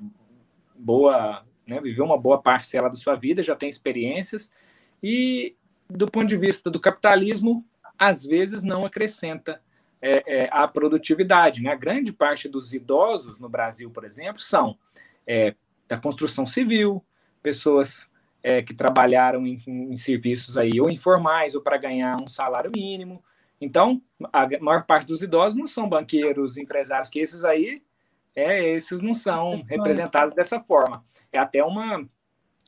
boa, 0.76 1.44
né, 1.66 1.80
viveu 1.80 2.06
uma 2.06 2.18
boa 2.18 2.42
parcela 2.42 2.90
da 2.90 2.96
sua 2.96 3.16
vida, 3.16 3.44
já 3.44 3.56
tem 3.56 3.70
experiências, 3.70 4.52
e 5.02 5.56
do 5.90 6.10
ponto 6.10 6.28
de 6.28 6.38
vista 6.38 6.70
do 6.70 6.80
capitalismo, 6.80 7.66
às 7.98 8.26
vezes 8.26 8.64
não 8.64 8.86
acrescenta 8.86 9.62
é, 10.02 10.44
é, 10.44 10.50
a 10.52 10.68
produtividade. 10.68 11.62
Né? 11.62 11.72
A 11.72 11.76
grande 11.76 12.12
parte 12.12 12.48
dos 12.48 12.74
idosos 12.74 13.40
no 13.40 13.50
Brasil, 13.50 13.90
por 13.92 14.04
exemplo, 14.04 14.42
são 14.42 14.78
é, 15.28 15.56
da 15.88 15.98
construção 15.98 16.46
civil, 16.46 17.04
pessoas 17.44 18.10
é, 18.42 18.62
que 18.62 18.74
trabalharam 18.74 19.46
em, 19.46 19.58
em, 19.68 19.98
serviços 19.98 20.58
aí 20.58 20.80
ou 20.80 20.90
informais 20.90 21.54
ou 21.54 21.62
para 21.62 21.78
ganhar 21.78 22.18
um 22.22 22.28
salário 22.28 22.72
mínimo, 22.74 23.24
então, 23.62 24.02
a 24.34 24.48
maior 24.60 24.84
parte 24.86 25.06
dos 25.06 25.22
idosos 25.22 25.56
não 25.56 25.68
são 25.68 25.88
banqueiros, 25.88 26.58
empresários, 26.58 27.12
que 27.12 27.20
esses 27.20 27.46
aí, 27.46 27.84
é, 28.36 28.70
esses 28.70 29.02
não 29.02 29.14
são 29.14 29.60
representados 29.70 30.34
dessa 30.34 30.60
forma. 30.60 31.04
É 31.32 31.38
até 31.38 31.64
uma, 31.64 32.08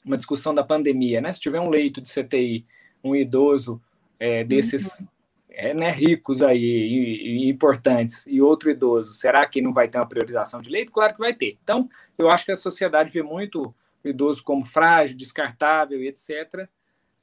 uma 0.05 0.17
discussão 0.17 0.53
da 0.53 0.63
pandemia, 0.63 1.21
né? 1.21 1.31
Se 1.31 1.39
tiver 1.39 1.59
um 1.59 1.69
leito 1.69 2.01
de 2.01 2.09
CTI, 2.09 2.65
um 3.03 3.15
idoso 3.15 3.81
é, 4.19 4.43
desses 4.43 4.99
uhum. 4.99 5.07
é, 5.49 5.73
né, 5.73 5.89
ricos 5.89 6.41
aí 6.41 6.63
e, 6.63 7.45
e, 7.45 7.49
importantes 7.49 8.25
e 8.27 8.41
outro 8.41 8.69
idoso, 8.69 9.13
será 9.13 9.45
que 9.45 9.61
não 9.61 9.73
vai 9.73 9.87
ter 9.87 9.97
uma 9.97 10.07
priorização 10.07 10.61
de 10.61 10.69
leito? 10.69 10.91
Claro 10.91 11.13
que 11.13 11.19
vai 11.19 11.33
ter. 11.33 11.57
Então, 11.63 11.89
eu 12.17 12.29
acho 12.29 12.45
que 12.45 12.51
a 12.51 12.55
sociedade 12.55 13.11
vê 13.11 13.21
muito 13.21 13.73
o 14.03 14.07
idoso 14.07 14.43
como 14.43 14.65
frágil, 14.65 15.17
descartável 15.17 16.01
e 16.01 16.07
etc 16.07 16.67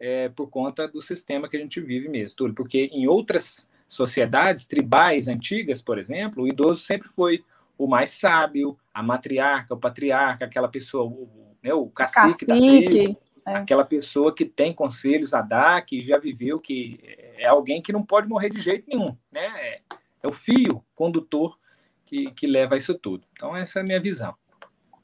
é, 0.01 0.31
por 0.31 0.49
conta 0.49 0.89
do 0.89 1.03
sistema 1.03 1.49
que 1.49 1.57
a 1.59 1.61
gente 1.61 1.79
vive 1.79 2.09
mesmo, 2.09 2.39
Túlio, 2.39 2.55
porque 2.55 2.89
em 2.91 3.07
outras 3.07 3.69
sociedades 3.87 4.67
tribais 4.67 5.29
antigas, 5.29 5.83
por 5.83 5.99
exemplo, 5.99 6.45
o 6.45 6.49
idoso 6.49 6.81
sempre 6.81 7.09
foi 7.09 7.45
o 7.81 7.89
mais 7.89 8.11
sábio, 8.11 8.77
a 8.93 9.03
matriarca, 9.03 9.75
o 9.75 9.79
patriarca, 9.79 10.45
aquela 10.45 10.69
pessoa, 10.69 11.05
o, 11.05 11.57
né, 11.63 11.73
o 11.73 11.87
cacique, 11.87 12.45
cacique 12.45 12.47
da 12.47 12.55
tribo, 12.55 13.21
é. 13.47 13.57
aquela 13.57 13.85
pessoa 13.85 14.35
que 14.35 14.45
tem 14.45 14.75
conselhos 14.75 15.33
a 15.33 15.41
dar, 15.41 15.85
que 15.85 16.01
já 16.01 16.19
viveu, 16.19 16.61
que 16.61 17.01
é 17.39 17.47
alguém 17.47 17.81
que 17.81 17.93
não 17.93 18.05
pode 18.05 18.29
morrer 18.29 18.51
de 18.51 18.61
jeito 18.61 18.85
nenhum, 18.87 19.17
né? 19.33 19.47
É, 19.57 19.81
é 20.23 20.29
o 20.29 20.33
fio 20.33 20.85
condutor 20.95 21.59
que, 22.05 22.31
que 22.33 22.47
leva 22.47 22.77
isso 22.77 22.99
tudo. 22.99 23.27
Então, 23.33 23.57
essa 23.57 23.79
é 23.79 23.83
a 23.83 23.85
minha 23.85 24.01
visão. 24.01 24.35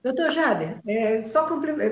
Doutor 0.03 0.31
Jader, 0.31 0.79
é, 0.87 1.23
só, 1.23 1.49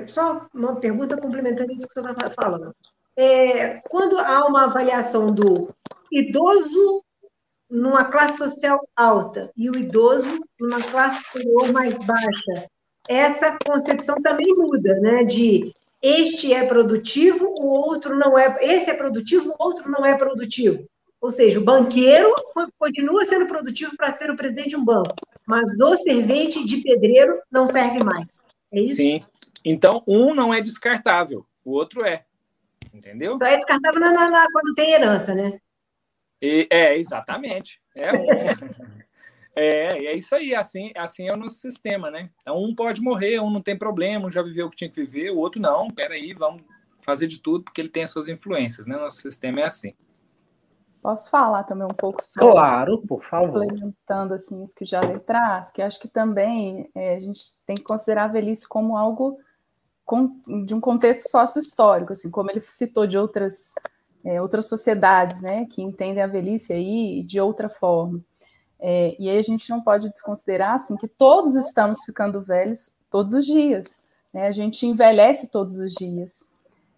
só, 0.07 0.47
uma 0.53 0.75
pergunta 0.75 1.17
complementando 1.17 1.73
isso 1.73 1.87
que 1.87 1.99
o 1.99 2.01
senhor 2.03 2.15
está 2.15 2.31
falando 2.31 2.73
é, 3.15 3.79
quando 3.89 4.17
há 4.17 4.45
uma 4.45 4.65
avaliação 4.65 5.27
do 5.27 5.73
idoso 6.11 7.03
numa 7.75 8.05
classe 8.05 8.37
social 8.37 8.87
alta 8.95 9.51
e 9.55 9.69
o 9.69 9.75
idoso 9.75 10.39
numa 10.59 10.81
classe 10.81 11.23
superior 11.25 11.71
mais 11.71 11.93
baixa, 11.93 12.69
essa 13.07 13.57
concepção 13.65 14.15
também 14.21 14.55
muda, 14.55 14.99
né? 14.99 15.23
De 15.23 15.73
este 16.01 16.53
é 16.53 16.65
produtivo, 16.65 17.53
o 17.57 17.67
outro 17.67 18.17
não 18.17 18.37
é. 18.37 18.57
Esse 18.61 18.89
é 18.89 18.93
produtivo, 18.93 19.51
o 19.51 19.63
outro 19.63 19.89
não 19.89 20.05
é 20.05 20.15
produtivo. 20.15 20.85
Ou 21.19 21.31
seja, 21.31 21.59
o 21.59 21.63
banqueiro 21.63 22.31
continua 22.77 23.25
sendo 23.25 23.47
produtivo 23.47 23.95
para 23.97 24.11
ser 24.11 24.29
o 24.29 24.35
presidente 24.35 24.69
de 24.69 24.75
um 24.75 24.85
banco, 24.85 25.15
mas 25.45 25.69
o 25.81 25.95
servente 25.95 26.63
de 26.65 26.77
pedreiro 26.77 27.39
não 27.51 27.65
serve 27.65 28.03
mais. 28.03 28.27
É 28.71 28.81
isso? 28.81 28.95
Sim. 28.95 29.21
Então, 29.63 30.03
um 30.07 30.35
não 30.35 30.53
é 30.53 30.61
descartável, 30.61 31.45
o 31.63 31.71
outro 31.71 32.05
é 32.05 32.23
entendeu? 32.93 33.35
Então 33.35 33.47
é 33.47 33.55
descartável 33.55 33.99
na, 33.99 34.11
na, 34.11 34.29
na, 34.29 34.45
quando 34.51 34.73
tem 34.75 34.91
herança, 34.91 35.33
né? 35.33 35.59
E, 36.41 36.67
é, 36.69 36.97
exatamente. 36.97 37.81
É, 37.95 38.09
é, 39.55 40.05
é 40.05 40.17
isso 40.17 40.35
aí, 40.35 40.53
assim, 40.53 40.91
assim 40.95 41.27
é 41.27 41.33
o 41.33 41.37
nosso 41.37 41.55
sistema, 41.55 42.11
né? 42.11 42.29
Então, 42.41 42.57
um 42.57 42.75
pode 42.75 43.01
morrer, 43.01 43.39
um 43.39 43.49
não 43.49 43.61
tem 43.61 43.77
problema, 43.77 44.27
um 44.27 44.31
já 44.31 44.41
viveu 44.41 44.67
o 44.67 44.69
que 44.69 44.77
tinha 44.77 44.89
que 44.89 45.03
viver, 45.03 45.31
o 45.31 45.37
outro 45.37 45.61
não, 45.61 45.87
peraí, 45.87 46.33
vamos 46.33 46.63
fazer 47.01 47.27
de 47.27 47.39
tudo, 47.39 47.63
porque 47.63 47.79
ele 47.79 47.89
tem 47.89 48.03
as 48.03 48.09
suas 48.09 48.27
influências, 48.27 48.87
né? 48.87 48.97
Nosso 48.97 49.21
sistema 49.21 49.61
é 49.61 49.65
assim. 49.65 49.93
Posso 51.01 51.29
falar 51.29 51.63
também 51.65 51.85
um 51.85 51.95
pouco 51.95 52.23
sobre... 52.23 52.51
Claro, 52.51 52.99
por 53.07 53.21
favor. 53.21 53.63
Implementando, 53.63 54.33
assim, 54.33 54.63
isso 54.63 54.73
que 54.73 54.85
já 54.85 54.99
lhe 55.01 55.19
traz, 55.19 55.71
que 55.71 55.79
acho 55.79 55.99
que 55.99 56.07
também 56.07 56.89
é, 56.95 57.15
a 57.15 57.19
gente 57.19 57.41
tem 57.63 57.75
que 57.75 57.83
considerar 57.83 58.23
a 58.23 58.29
velhice 58.29 58.67
como 58.67 58.97
algo 58.97 59.37
de 60.65 60.73
um 60.73 60.79
contexto 60.79 61.29
sócio-histórico, 61.29 62.13
assim, 62.13 62.31
como 62.31 62.49
ele 62.49 62.61
citou 62.61 63.05
de 63.05 63.19
outras, 63.19 63.73
é, 64.25 64.41
outras 64.41 64.67
sociedades, 64.67 65.41
né, 65.41 65.65
que 65.69 65.81
entendem 65.81 66.23
a 66.23 66.27
velhice 66.27 66.73
aí 66.73 67.23
de 67.23 67.39
outra 67.39 67.69
forma. 67.69 68.19
É, 68.79 69.15
e 69.19 69.29
aí 69.29 69.37
a 69.37 69.41
gente 69.41 69.69
não 69.69 69.81
pode 69.81 70.09
desconsiderar, 70.09 70.73
assim, 70.73 70.97
que 70.97 71.07
todos 71.07 71.55
estamos 71.55 72.03
ficando 72.03 72.41
velhos 72.41 72.93
todos 73.09 73.33
os 73.33 73.45
dias, 73.45 74.01
né, 74.33 74.47
a 74.47 74.51
gente 74.51 74.85
envelhece 74.85 75.47
todos 75.49 75.77
os 75.77 75.93
dias. 75.93 76.43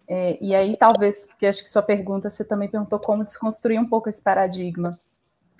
É, 0.08 0.38
e 0.42 0.54
aí, 0.54 0.74
talvez, 0.76 1.26
porque 1.26 1.46
acho 1.46 1.62
que 1.62 1.68
sua 1.68 1.82
pergunta, 1.82 2.30
você 2.30 2.42
também 2.42 2.68
perguntou 2.68 2.98
como 2.98 3.24
desconstruir 3.24 3.78
um 3.78 3.86
pouco 3.86 4.08
esse 4.08 4.22
paradigma. 4.22 4.98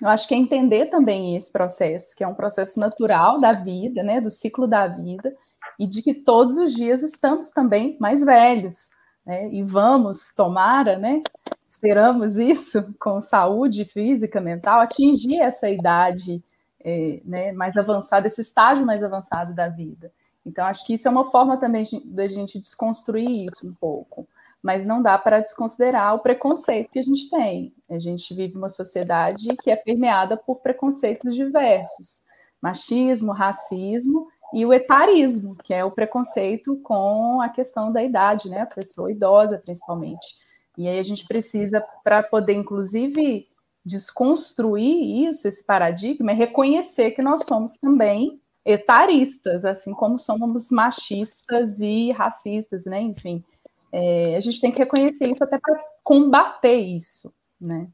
Eu 0.01 0.07
acho 0.07 0.27
que 0.27 0.33
é 0.33 0.37
entender 0.37 0.87
também 0.87 1.35
esse 1.35 1.51
processo, 1.51 2.15
que 2.15 2.23
é 2.23 2.27
um 2.27 2.33
processo 2.33 2.79
natural 2.79 3.37
da 3.37 3.53
vida, 3.53 4.01
né, 4.01 4.19
do 4.19 4.31
ciclo 4.31 4.65
da 4.65 4.87
vida, 4.87 5.35
e 5.77 5.85
de 5.85 6.01
que 6.01 6.13
todos 6.13 6.57
os 6.57 6.73
dias 6.73 7.03
estamos 7.03 7.51
também 7.51 7.95
mais 7.99 8.25
velhos, 8.25 8.89
né? 9.25 9.49
E 9.49 9.61
vamos, 9.61 10.33
tomara, 10.35 10.97
né? 10.97 11.21
Esperamos 11.69 12.39
isso 12.39 12.83
com 12.99 13.21
saúde 13.21 13.85
física, 13.85 14.41
mental, 14.41 14.79
atingir 14.79 15.39
essa 15.39 15.69
idade 15.69 16.43
é, 16.83 17.21
né, 17.23 17.51
mais 17.51 17.77
avançada, 17.77 18.25
esse 18.25 18.41
estágio 18.41 18.83
mais 18.83 19.03
avançado 19.03 19.53
da 19.53 19.69
vida. 19.69 20.11
Então, 20.43 20.65
acho 20.65 20.83
que 20.83 20.95
isso 20.95 21.07
é 21.07 21.11
uma 21.11 21.29
forma 21.29 21.57
também 21.57 21.85
da 22.05 22.27
gente 22.27 22.57
desconstruir 22.57 23.45
isso 23.45 23.69
um 23.69 23.73
pouco. 23.75 24.27
Mas 24.63 24.83
não 24.83 24.99
dá 24.99 25.15
para 25.15 25.41
desconsiderar 25.41 26.15
o 26.15 26.19
preconceito 26.19 26.89
que 26.89 26.97
a 26.97 27.03
gente 27.03 27.29
tem. 27.29 27.71
A 27.87 27.99
gente 27.99 28.33
vive 28.33 28.57
uma 28.57 28.69
sociedade 28.69 29.55
que 29.57 29.69
é 29.69 29.75
permeada 29.75 30.35
por 30.35 30.61
preconceitos 30.61 31.35
diversos: 31.35 32.23
machismo, 32.59 33.31
racismo 33.31 34.27
e 34.55 34.65
o 34.65 34.73
etarismo, 34.73 35.55
que 35.63 35.71
é 35.71 35.85
o 35.85 35.91
preconceito 35.91 36.77
com 36.77 37.39
a 37.41 37.47
questão 37.47 37.91
da 37.91 38.01
idade, 38.01 38.49
né? 38.49 38.61
A 38.61 38.65
pessoa 38.65 39.11
idosa, 39.11 39.59
principalmente. 39.59 40.48
E 40.79 40.87
aí 40.87 40.97
a 40.97 41.03
gente 41.03 41.27
precisa, 41.27 41.83
para 42.05 42.23
poder, 42.23 42.53
inclusive, 42.53 43.45
desconstruir 43.85 45.27
isso, 45.27 45.45
esse 45.45 45.65
paradigma, 45.65 46.31
é 46.31 46.33
reconhecer 46.33 47.11
que 47.11 47.21
nós 47.21 47.43
somos 47.43 47.77
também 47.77 48.39
etaristas, 48.63 49.65
assim 49.65 49.93
como 49.93 50.17
somos 50.17 50.71
machistas 50.71 51.81
e 51.81 52.13
racistas, 52.13 52.85
né? 52.85 53.01
Enfim, 53.01 53.43
é, 53.91 54.37
a 54.37 54.39
gente 54.39 54.61
tem 54.61 54.71
que 54.71 54.79
reconhecer 54.79 55.29
isso 55.29 55.43
até 55.43 55.59
para 55.59 55.83
combater 56.01 56.77
isso, 56.77 57.33
né? 57.59 57.89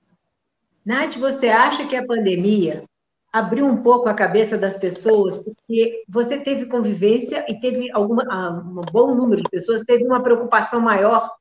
Nath, 0.85 1.15
você 1.15 1.47
acha 1.47 1.87
que 1.87 1.95
a 1.95 2.05
pandemia 2.05 2.83
abriu 3.33 3.65
um 3.65 3.81
pouco 3.81 4.07
a 4.07 4.13
cabeça 4.13 4.59
das 4.59 4.77
pessoas, 4.77 5.39
porque 5.39 6.03
você 6.07 6.39
teve 6.39 6.67
convivência 6.67 7.43
e 7.49 7.59
teve 7.59 7.89
alguma, 7.91 8.23
ah, 8.29 8.51
um 8.63 8.81
bom 8.91 9.15
número 9.15 9.41
de 9.41 9.49
pessoas 9.49 9.83
teve 9.83 10.05
uma 10.05 10.21
preocupação 10.21 10.79
maior 10.79 11.31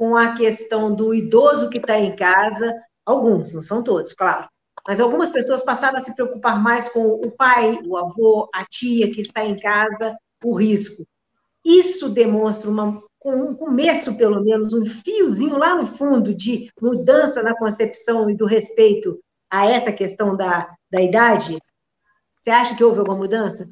com 0.00 0.16
a 0.16 0.34
questão 0.34 0.94
do 0.94 1.12
idoso 1.12 1.68
que 1.68 1.76
está 1.76 2.00
em 2.00 2.16
casa, 2.16 2.74
alguns, 3.04 3.52
não 3.52 3.62
são 3.62 3.84
todos, 3.84 4.14
claro, 4.14 4.48
mas 4.88 4.98
algumas 4.98 5.28
pessoas 5.28 5.62
passaram 5.62 5.98
a 5.98 6.00
se 6.00 6.14
preocupar 6.14 6.58
mais 6.58 6.88
com 6.88 7.02
o 7.02 7.30
pai, 7.30 7.78
o 7.84 7.98
avô, 7.98 8.48
a 8.54 8.64
tia 8.64 9.10
que 9.10 9.20
está 9.20 9.44
em 9.44 9.60
casa, 9.60 10.16
o 10.42 10.54
risco. 10.54 11.06
Isso 11.62 12.08
demonstra 12.08 12.70
uma, 12.70 13.02
um 13.22 13.54
começo, 13.54 14.16
pelo 14.16 14.42
menos, 14.42 14.72
um 14.72 14.86
fiozinho 14.86 15.58
lá 15.58 15.74
no 15.74 15.84
fundo 15.84 16.34
de 16.34 16.70
mudança 16.80 17.42
na 17.42 17.54
concepção 17.54 18.30
e 18.30 18.34
do 18.34 18.46
respeito 18.46 19.20
a 19.50 19.66
essa 19.66 19.92
questão 19.92 20.34
da, 20.34 20.74
da 20.90 21.02
idade? 21.02 21.58
Você 22.40 22.48
acha 22.48 22.74
que 22.74 22.82
houve 22.82 23.00
alguma 23.00 23.18
mudança? 23.18 23.68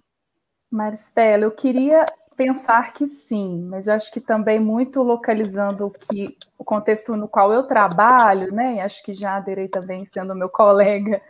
Maristela, 0.70 1.44
eu 1.44 1.52
queria 1.52 2.04
pensar 2.38 2.92
que 2.92 3.04
sim, 3.08 3.66
mas 3.68 3.88
acho 3.88 4.12
que 4.12 4.20
também 4.20 4.60
muito 4.60 5.02
localizando 5.02 5.86
o 5.86 5.90
que 5.90 6.36
o 6.56 6.62
contexto 6.62 7.16
no 7.16 7.26
qual 7.26 7.52
eu 7.52 7.64
trabalho, 7.64 8.54
né? 8.54 8.80
Acho 8.80 9.02
que 9.02 9.12
já 9.12 9.34
aderei 9.34 9.66
também 9.66 10.06
sendo 10.06 10.36
meu 10.36 10.48
colega, 10.48 11.20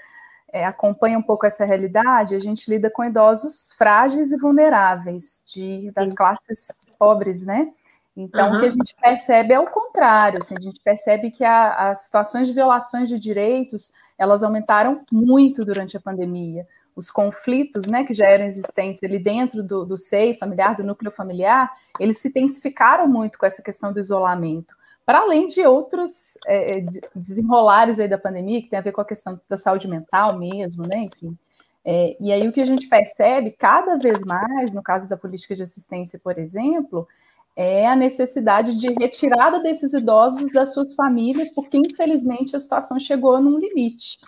é, 0.52 0.66
acompanha 0.66 1.18
um 1.18 1.22
pouco 1.22 1.46
essa 1.46 1.64
realidade. 1.64 2.34
A 2.34 2.38
gente 2.38 2.70
lida 2.70 2.90
com 2.90 3.02
idosos 3.02 3.72
frágeis 3.72 4.32
e 4.32 4.36
vulneráveis 4.36 5.42
de 5.46 5.90
das 5.92 6.10
sim. 6.10 6.14
classes 6.14 6.78
pobres, 6.98 7.46
né? 7.46 7.72
Então, 8.14 8.50
uhum. 8.50 8.56
o 8.56 8.60
que 8.60 8.66
a 8.66 8.70
gente 8.70 8.94
percebe 9.00 9.54
é 9.54 9.60
o 9.60 9.70
contrário, 9.70 10.40
assim, 10.42 10.56
a 10.58 10.60
gente 10.60 10.80
percebe 10.80 11.30
que 11.30 11.44
a, 11.44 11.90
as 11.90 12.00
situações 12.02 12.48
de 12.48 12.52
violações 12.52 13.08
de 13.08 13.18
direitos, 13.18 13.92
elas 14.18 14.42
aumentaram 14.42 15.02
muito 15.10 15.64
durante 15.64 15.96
a 15.96 16.00
pandemia. 16.00 16.66
Os 16.98 17.10
conflitos, 17.10 17.86
né, 17.86 18.02
que 18.02 18.12
já 18.12 18.26
eram 18.26 18.44
existentes 18.44 19.04
ali 19.04 19.20
dentro 19.20 19.62
do, 19.62 19.84
do 19.84 19.96
seio 19.96 20.36
familiar, 20.36 20.74
do 20.74 20.82
núcleo 20.82 21.12
familiar, 21.12 21.72
eles 22.00 22.18
se 22.18 22.26
intensificaram 22.26 23.06
muito 23.06 23.38
com 23.38 23.46
essa 23.46 23.62
questão 23.62 23.92
do 23.92 24.00
isolamento. 24.00 24.74
Para 25.06 25.20
além 25.20 25.46
de 25.46 25.64
outros 25.64 26.36
é, 26.44 26.84
desenrolares 27.14 28.00
aí 28.00 28.08
da 28.08 28.18
pandemia, 28.18 28.60
que 28.60 28.68
tem 28.68 28.80
a 28.80 28.82
ver 28.82 28.90
com 28.90 29.00
a 29.00 29.04
questão 29.04 29.40
da 29.48 29.56
saúde 29.56 29.86
mental 29.86 30.36
mesmo, 30.36 30.86
né, 30.86 31.04
enfim. 31.04 31.38
É, 31.84 32.16
e 32.20 32.32
aí 32.32 32.48
o 32.48 32.52
que 32.52 32.60
a 32.60 32.66
gente 32.66 32.88
percebe 32.88 33.52
cada 33.52 33.96
vez 33.96 34.24
mais, 34.24 34.74
no 34.74 34.82
caso 34.82 35.08
da 35.08 35.16
política 35.16 35.54
de 35.54 35.62
assistência, 35.62 36.18
por 36.18 36.36
exemplo, 36.36 37.06
é 37.54 37.86
a 37.86 37.94
necessidade 37.94 38.74
de 38.74 38.88
retirada 38.92 39.60
desses 39.60 39.94
idosos 39.94 40.52
das 40.52 40.74
suas 40.74 40.94
famílias, 40.94 41.50
porque 41.52 41.76
infelizmente 41.76 42.56
a 42.56 42.58
situação 42.58 42.98
chegou 42.98 43.40
num 43.40 43.56
limite, 43.56 44.18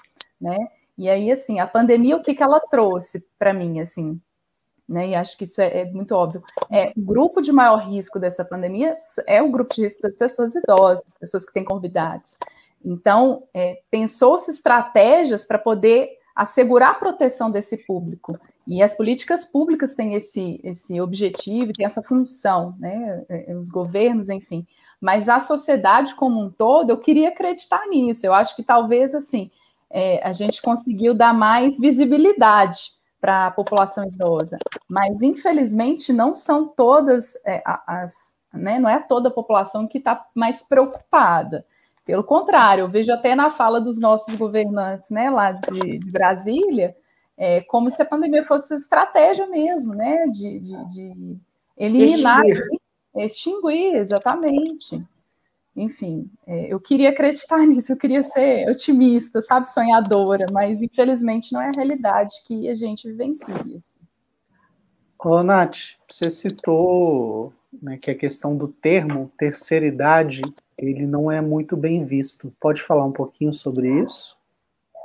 né? 0.40 0.56
E 1.00 1.08
aí, 1.08 1.32
assim, 1.32 1.58
a 1.58 1.66
pandemia, 1.66 2.14
o 2.14 2.22
que, 2.22 2.34
que 2.34 2.42
ela 2.42 2.60
trouxe 2.60 3.26
para 3.38 3.54
mim, 3.54 3.80
assim, 3.80 4.20
né? 4.86 5.08
E 5.08 5.14
acho 5.14 5.34
que 5.38 5.44
isso 5.44 5.58
é, 5.58 5.80
é, 5.80 5.84
muito 5.86 6.14
óbvio. 6.14 6.42
É, 6.70 6.92
o 6.94 7.00
grupo 7.00 7.40
de 7.40 7.50
maior 7.50 7.78
risco 7.78 8.20
dessa 8.20 8.44
pandemia 8.44 8.94
é 9.26 9.42
o 9.42 9.50
grupo 9.50 9.74
de 9.74 9.80
risco 9.80 10.02
das 10.02 10.14
pessoas 10.14 10.54
idosas, 10.54 11.14
pessoas 11.18 11.46
que 11.46 11.54
têm 11.54 11.64
comorbidades. 11.64 12.36
Então, 12.84 13.44
é, 13.54 13.80
pensou-se 13.90 14.50
estratégias 14.50 15.42
para 15.42 15.58
poder 15.58 16.10
assegurar 16.36 16.90
a 16.90 16.98
proteção 16.98 17.50
desse 17.50 17.78
público. 17.86 18.38
E 18.66 18.82
as 18.82 18.92
políticas 18.92 19.46
públicas 19.46 19.94
têm 19.94 20.16
esse, 20.16 20.60
esse 20.62 21.00
objetivo, 21.00 21.72
têm 21.72 21.86
essa 21.86 22.02
função, 22.02 22.74
né? 22.78 23.24
É, 23.30 23.52
é, 23.52 23.56
os 23.56 23.70
governos, 23.70 24.28
enfim. 24.28 24.66
Mas 25.00 25.30
a 25.30 25.40
sociedade 25.40 26.14
como 26.14 26.44
um 26.44 26.50
todo, 26.50 26.90
eu 26.90 26.98
queria 26.98 27.30
acreditar 27.30 27.86
nisso. 27.88 28.26
Eu 28.26 28.34
acho 28.34 28.54
que 28.54 28.62
talvez 28.62 29.14
assim 29.14 29.50
é, 29.90 30.20
a 30.26 30.32
gente 30.32 30.62
conseguiu 30.62 31.14
dar 31.14 31.34
mais 31.34 31.78
visibilidade 31.78 32.92
para 33.20 33.48
a 33.48 33.50
população 33.50 34.04
idosa. 34.04 34.58
Mas 34.88 35.20
infelizmente 35.20 36.12
não 36.12 36.34
são 36.34 36.68
todas 36.68 37.34
é, 37.44 37.62
as, 37.86 38.38
né? 38.52 38.78
Não 38.78 38.88
é 38.88 38.98
toda 38.98 39.28
a 39.28 39.32
população 39.32 39.86
que 39.86 39.98
está 39.98 40.26
mais 40.34 40.62
preocupada. 40.62 41.64
Pelo 42.04 42.24
contrário, 42.24 42.82
eu 42.82 42.88
vejo 42.88 43.12
até 43.12 43.34
na 43.34 43.50
fala 43.50 43.80
dos 43.80 44.00
nossos 44.00 44.34
governantes, 44.34 45.10
né, 45.10 45.30
lá 45.30 45.52
de, 45.52 45.98
de 45.98 46.10
Brasília, 46.10 46.96
é, 47.36 47.60
como 47.60 47.88
se 47.90 48.02
a 48.02 48.06
pandemia 48.06 48.42
fosse 48.42 48.74
estratégia 48.74 49.46
mesmo, 49.46 49.94
né? 49.94 50.26
De, 50.26 50.60
de, 50.60 50.88
de 50.88 51.36
eliminar, 51.76 52.44
extinguir. 52.44 52.80
extinguir, 53.16 53.94
exatamente. 53.96 55.02
Enfim, 55.76 56.30
é, 56.46 56.72
eu 56.72 56.80
queria 56.80 57.10
acreditar 57.10 57.58
nisso, 57.66 57.92
eu 57.92 57.96
queria 57.96 58.22
ser 58.22 58.68
otimista, 58.68 59.40
sabe, 59.40 59.68
sonhadora, 59.68 60.46
mas 60.52 60.82
infelizmente 60.82 61.52
não 61.52 61.60
é 61.60 61.68
a 61.68 61.72
realidade 61.74 62.34
que 62.46 62.68
a 62.68 62.74
gente 62.74 63.08
vivencia. 63.08 63.54
Assim. 63.54 64.00
Ô, 65.18 65.42
Nath, 65.42 65.78
você 66.08 66.28
citou 66.30 67.52
né, 67.82 67.96
que 67.96 68.10
a 68.10 68.14
questão 68.14 68.56
do 68.56 68.68
termo 68.68 69.30
terceira 69.38 69.86
idade 69.86 70.42
ele 70.76 71.06
não 71.06 71.30
é 71.30 71.40
muito 71.40 71.76
bem 71.76 72.04
visto. 72.04 72.52
Pode 72.58 72.82
falar 72.82 73.04
um 73.04 73.12
pouquinho 73.12 73.52
sobre 73.52 74.02
isso? 74.02 74.38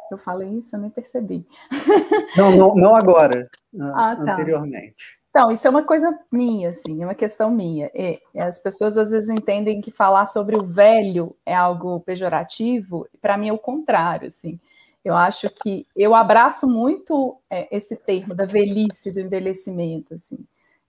Eu 0.09 0.17
falei 0.17 0.49
isso, 0.49 0.75
eu 0.75 0.79
nem 0.79 0.89
percebi. 0.89 1.45
Não, 2.37 2.55
não, 2.55 2.75
não 2.75 2.95
agora, 2.95 3.49
ah, 3.79 4.15
tá. 4.15 4.33
anteriormente. 4.33 5.14
Então, 5.35 5.51
isso 5.51 5.67
é 5.67 5.69
uma 5.69 5.83
coisa 5.83 6.17
minha, 6.31 6.69
assim, 6.69 7.03
é 7.03 7.05
uma 7.05 7.13
questão 7.13 7.51
minha. 7.51 7.91
E 7.93 8.21
as 8.39 8.57
pessoas 8.57 8.97
às 8.97 9.11
vezes 9.11 9.29
entendem 9.29 9.81
que 9.81 9.91
falar 9.91 10.27
sobre 10.27 10.57
o 10.57 10.63
velho 10.63 11.35
é 11.45 11.53
algo 11.53 11.99
pejorativo, 11.99 13.05
para 13.21 13.37
mim 13.37 13.49
é 13.49 13.53
o 13.53 13.57
contrário, 13.57 14.29
assim. 14.29 14.57
Eu 15.03 15.13
acho 15.13 15.49
que 15.49 15.85
eu 15.93 16.15
abraço 16.15 16.69
muito 16.69 17.35
é, 17.49 17.67
esse 17.69 17.97
termo 17.97 18.33
da 18.33 18.45
velhice, 18.45 19.11
do 19.11 19.19
envelhecimento, 19.19 20.13
assim. 20.13 20.39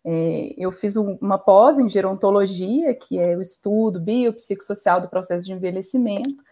É, 0.04 0.54
eu 0.56 0.70
fiz 0.70 0.96
um, 0.96 1.18
uma 1.20 1.38
pós 1.38 1.80
em 1.80 1.88
gerontologia, 1.88 2.94
que 2.94 3.18
é 3.18 3.37
o 3.37 3.40
estudo 3.40 3.98
biopsicossocial 3.98 5.00
do 5.00 5.09
processo 5.09 5.44
de 5.44 5.54
envelhecimento, 5.54 6.44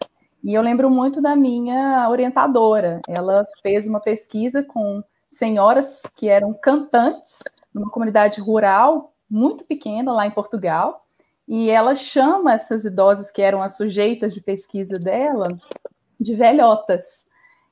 e 0.43 0.53
eu 0.53 0.61
lembro 0.61 0.89
muito 0.89 1.21
da 1.21 1.33
minha 1.33 2.09
orientadora. 2.09 2.99
Ela 3.07 3.47
fez 3.63 3.87
uma 3.87 4.01
pesquisa 4.01 4.61
com 4.61 5.01
senhoras 5.29 6.01
que 6.17 6.27
eram 6.27 6.53
cantantes 6.53 7.39
numa 7.75 7.91
comunidade 7.91 8.39
rural 8.39 9.13
muito 9.29 9.65
pequena 9.65 10.13
lá 10.13 10.25
em 10.25 10.31
Portugal. 10.31 11.05
E 11.47 11.69
ela 11.69 11.93
chama 11.93 12.53
essas 12.53 12.85
idosas 12.85 13.29
que 13.29 13.41
eram 13.41 13.61
as 13.61 13.75
sujeitas 13.75 14.33
de 14.33 14.41
pesquisa 14.41 14.97
dela 14.97 15.49
de 16.19 16.33
velhotas. 16.33 17.27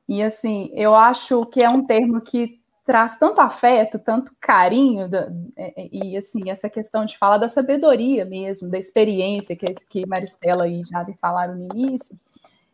E 0.08 0.22
assim, 0.22 0.70
eu 0.74 0.94
acho 0.94 1.46
que 1.46 1.64
é 1.64 1.70
um 1.70 1.86
termo 1.86 2.20
que 2.22 2.62
traz 2.86 3.18
tanto 3.18 3.40
afeto, 3.40 3.98
tanto 3.98 4.36
carinho, 4.42 5.10
é, 5.56 5.82
é, 5.82 5.90
e 5.90 6.18
assim, 6.18 6.50
essa 6.50 6.70
questão 6.70 7.06
de 7.06 7.18
falar 7.18 7.38
da 7.38 7.48
sabedoria 7.48 8.26
mesmo, 8.26 8.70
da 8.70 8.78
experiência, 8.78 9.56
que 9.56 9.66
é 9.66 9.72
isso 9.72 9.88
que 9.88 10.06
Maristela 10.06 10.68
e 10.68 10.84
Javi 10.84 11.18
falaram 11.22 11.56
no 11.56 11.74
início, 11.74 12.14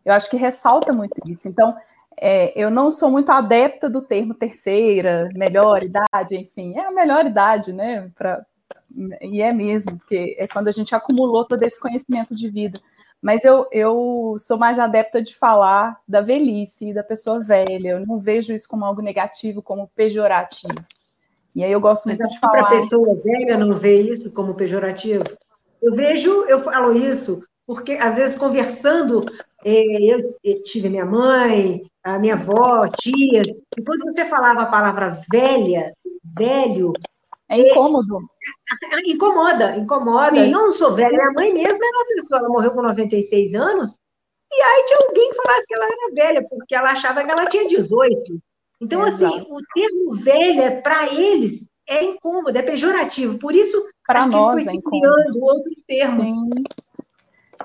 eu 0.03 0.11
acho 0.11 0.27
que 0.27 0.35
ressalta 0.35 0.91
muito 0.91 1.21
isso. 1.27 1.47
Então, 1.47 1.77
é, 2.21 2.51
eu 2.55 2.69
não 2.69 2.91
sou 2.91 3.09
muito 3.09 3.31
adepta 3.31 3.89
do 3.89 4.01
termo 4.01 4.33
terceira, 4.33 5.29
melhor 5.33 5.83
idade, 5.83 6.35
enfim, 6.35 6.77
é 6.77 6.85
a 6.85 6.91
melhor 6.91 7.25
idade, 7.25 7.71
né? 7.71 8.11
Pra, 8.15 8.45
e 9.21 9.41
é 9.41 9.53
mesmo, 9.53 9.97
porque 9.97 10.35
é 10.37 10.47
quando 10.47 10.67
a 10.67 10.71
gente 10.71 10.93
acumulou 10.93 11.45
todo 11.45 11.63
esse 11.63 11.79
conhecimento 11.79 12.35
de 12.35 12.49
vida. 12.49 12.79
Mas 13.21 13.43
eu, 13.43 13.67
eu 13.71 14.35
sou 14.37 14.57
mais 14.57 14.79
adepta 14.79 15.21
de 15.21 15.35
falar 15.35 15.97
da 16.07 16.21
velhice, 16.21 16.93
da 16.93 17.03
pessoa 17.03 17.39
velha. 17.41 17.89
Eu 17.89 18.05
não 18.05 18.17
vejo 18.17 18.53
isso 18.53 18.67
como 18.67 18.85
algo 18.85 19.01
negativo, 19.01 19.61
como 19.61 19.91
pejorativo. 19.93 20.73
E 21.53 21.63
aí 21.63 21.71
eu 21.71 21.81
gosto 21.81 22.05
muito 22.05 22.21
Mas 22.21 22.33
de 22.33 22.39
falar. 22.39 22.53
Para 22.53 22.67
a 22.67 22.69
pessoa 22.69 23.15
velha 23.15 23.57
não 23.57 23.73
ver 23.73 24.03
isso 24.03 24.31
como 24.31 24.53
pejorativo? 24.53 25.23
Eu 25.81 25.93
vejo, 25.93 26.45
eu 26.45 26.59
falo 26.59 26.93
isso 26.93 27.43
porque 27.69 27.91
às 28.01 28.15
vezes 28.15 28.35
conversando, 28.35 29.21
é, 29.63 29.79
eu, 30.01 30.35
tive 30.63 30.89
minha 30.89 31.05
mãe, 31.05 31.83
a 32.15 32.19
minha 32.19 32.33
avó, 32.35 32.87
tias, 32.87 33.47
e 33.77 33.83
quando 33.83 34.03
você 34.05 34.25
falava 34.25 34.61
a 34.61 34.65
palavra 34.67 35.21
velha, 35.31 35.93
velho. 36.37 36.93
É 37.49 37.57
incômodo. 37.59 38.19
É, 38.95 39.09
incomoda, 39.09 39.75
incomoda. 39.77 40.43
Sim. 40.43 40.51
Não 40.51 40.71
sou 40.71 40.93
velha, 40.93 41.09
minha 41.09 41.31
mãe 41.31 41.53
mesma 41.53 41.83
era 41.83 41.97
uma 41.97 42.05
pessoa, 42.05 42.39
ela 42.39 42.49
morreu 42.49 42.71
com 42.71 42.81
96 42.81 43.55
anos, 43.55 43.97
e 44.51 44.61
aí 44.61 44.85
tinha 44.85 44.99
alguém 44.99 45.29
que 45.29 45.35
falasse 45.35 45.65
que 45.65 45.73
ela 45.75 45.85
era 45.85 46.13
velha, 46.13 46.47
porque 46.49 46.75
ela 46.75 46.91
achava 46.91 47.23
que 47.23 47.31
ela 47.31 47.45
tinha 47.47 47.67
18. 47.67 48.39
Então, 48.81 49.01
assim, 49.03 49.25
Exato. 49.25 49.47
o 49.53 49.59
termo 49.73 50.15
velha, 50.15 50.81
para 50.81 51.13
eles, 51.13 51.69
é 51.87 52.03
incômodo, 52.03 52.57
é 52.57 52.61
pejorativo. 52.61 53.37
Por 53.37 53.53
isso, 53.53 53.83
Para 54.05 54.21
acho 54.21 54.29
nós 54.29 54.55
que 54.55 54.61
foi 54.63 54.69
é 54.69 54.71
se 54.71 54.77
incômodo. 54.77 55.01
criando 55.01 55.43
outros 55.43 55.75
termos. 55.87 56.27
Sim. 56.27 56.49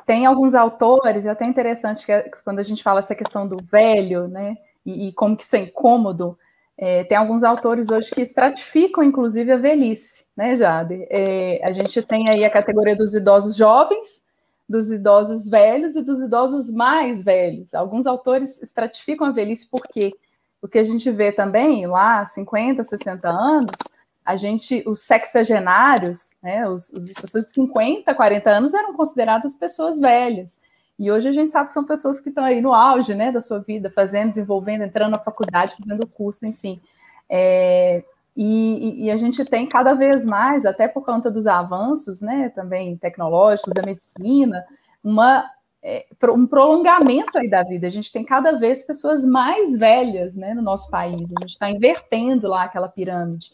Tem 0.07 0.27
alguns 0.27 0.55
autores, 0.55 1.27
é 1.27 1.31
até 1.31 1.45
interessante 1.47 2.05
que 2.05 2.13
é- 2.13 2.31
quando 2.45 2.59
a 2.59 2.63
gente 2.63 2.83
fala 2.83 2.99
essa 3.01 3.15
questão 3.15 3.47
do 3.47 3.57
velho, 3.65 4.29
né, 4.29 4.57
e, 4.85 5.09
e 5.09 5.13
como 5.13 5.37
que 5.37 5.43
isso 5.43 5.57
é 5.57 5.61
incômodo, 5.61 6.39
é, 6.77 7.05
tem 7.05 7.17
alguns 7.17 7.45
autores 7.45 7.91
hoje 7.91 8.11
que 8.11 8.21
estratificam, 8.21 9.05
inclusive, 9.05 9.53
a 9.53 9.57
velhice, 9.57 10.27
né, 10.37 10.57
Jade? 10.57 11.07
É, 11.09 11.61
a 11.65 11.71
gente 11.73 12.03
tem 12.03 12.29
aí 12.29 12.45
a 12.45 12.51
categoria 12.51 12.97
dos 12.97 13.15
idosos 13.15 13.55
jovens, 13.57 14.25
dos 14.69 14.91
idosos 14.91 15.49
velhos 15.49 15.95
e 15.95 16.03
dos 16.03 16.21
idosos 16.21 16.71
mais 16.71 17.23
velhos. 17.23 17.75
Alguns 17.75 18.07
autores 18.07 18.61
estratificam 18.63 19.27
a 19.27 19.31
velhice 19.31 19.69
porque 19.71 20.13
o 20.61 20.67
que 20.67 20.79
a 20.79 20.83
gente 20.83 21.11
vê 21.11 21.31
também 21.31 21.87
lá, 21.87 22.25
50, 22.27 22.83
60 22.83 23.29
anos, 23.29 23.77
a 24.25 24.37
gente, 24.37 24.83
os 24.87 25.01
sexagenários, 25.01 26.35
né, 26.43 26.67
os, 26.67 26.91
os 26.91 27.13
pessoas 27.13 27.45
de 27.45 27.51
50, 27.51 28.15
40 28.15 28.51
anos 28.51 28.73
eram 28.73 28.95
consideradas 28.95 29.55
pessoas 29.55 30.01
velhas. 30.01 30.61
E 30.99 31.11
hoje 31.11 31.29
a 31.29 31.33
gente 31.33 31.53
sabe 31.53 31.69
que 31.69 31.75
são 31.75 31.85
pessoas 31.85 32.21
que 32.21 32.29
estão 32.29 32.45
aí 32.45 32.61
no 32.61 32.73
auge 32.73 33.15
né, 33.15 33.31
da 33.31 33.43
sua 33.43 33.59
vida, 33.59 33.91
fazendo, 33.91 34.31
desenvolvendo, 34.31 34.83
entrando 34.83 35.13
na 35.13 35.19
faculdade, 35.19 35.75
fazendo 35.77 36.07
curso, 36.07 36.47
enfim. 36.47 36.81
É, 37.29 38.03
e, 38.37 39.05
e, 39.05 39.11
a 39.11 39.17
gente 39.17 39.45
tem 39.45 39.67
cada 39.67 39.93
vez 39.93 40.25
mais, 40.25 40.65
até 40.65 40.89
por 40.89 41.05
conta 41.05 41.31
dos 41.31 41.47
avanços 41.47 42.21
né, 42.21 42.49
também 42.49 42.97
tecnológicos, 42.97 43.75
da 43.75 43.83
medicina, 43.83 44.65
uma, 45.03 45.45
é, 45.83 46.07
um 46.31 46.47
prolongamento 46.47 47.39
aí 47.39 47.49
da 47.49 47.63
vida. 47.63 47.87
A 47.87 47.91
gente 47.91 48.11
tem 48.11 48.25
cada 48.25 48.53
vez 48.53 48.85
pessoas 48.85 49.25
mais 49.25 49.77
velhas 49.77 50.37
né, 50.37 50.55
no 50.55 50.63
nosso 50.63 50.91
país. 50.91 51.21
A 51.23 51.41
gente 51.43 51.53
está 51.53 51.71
invertendo 51.71 52.49
lá 52.49 52.65
aquela 52.65 52.89
pirâmide. 52.89 53.53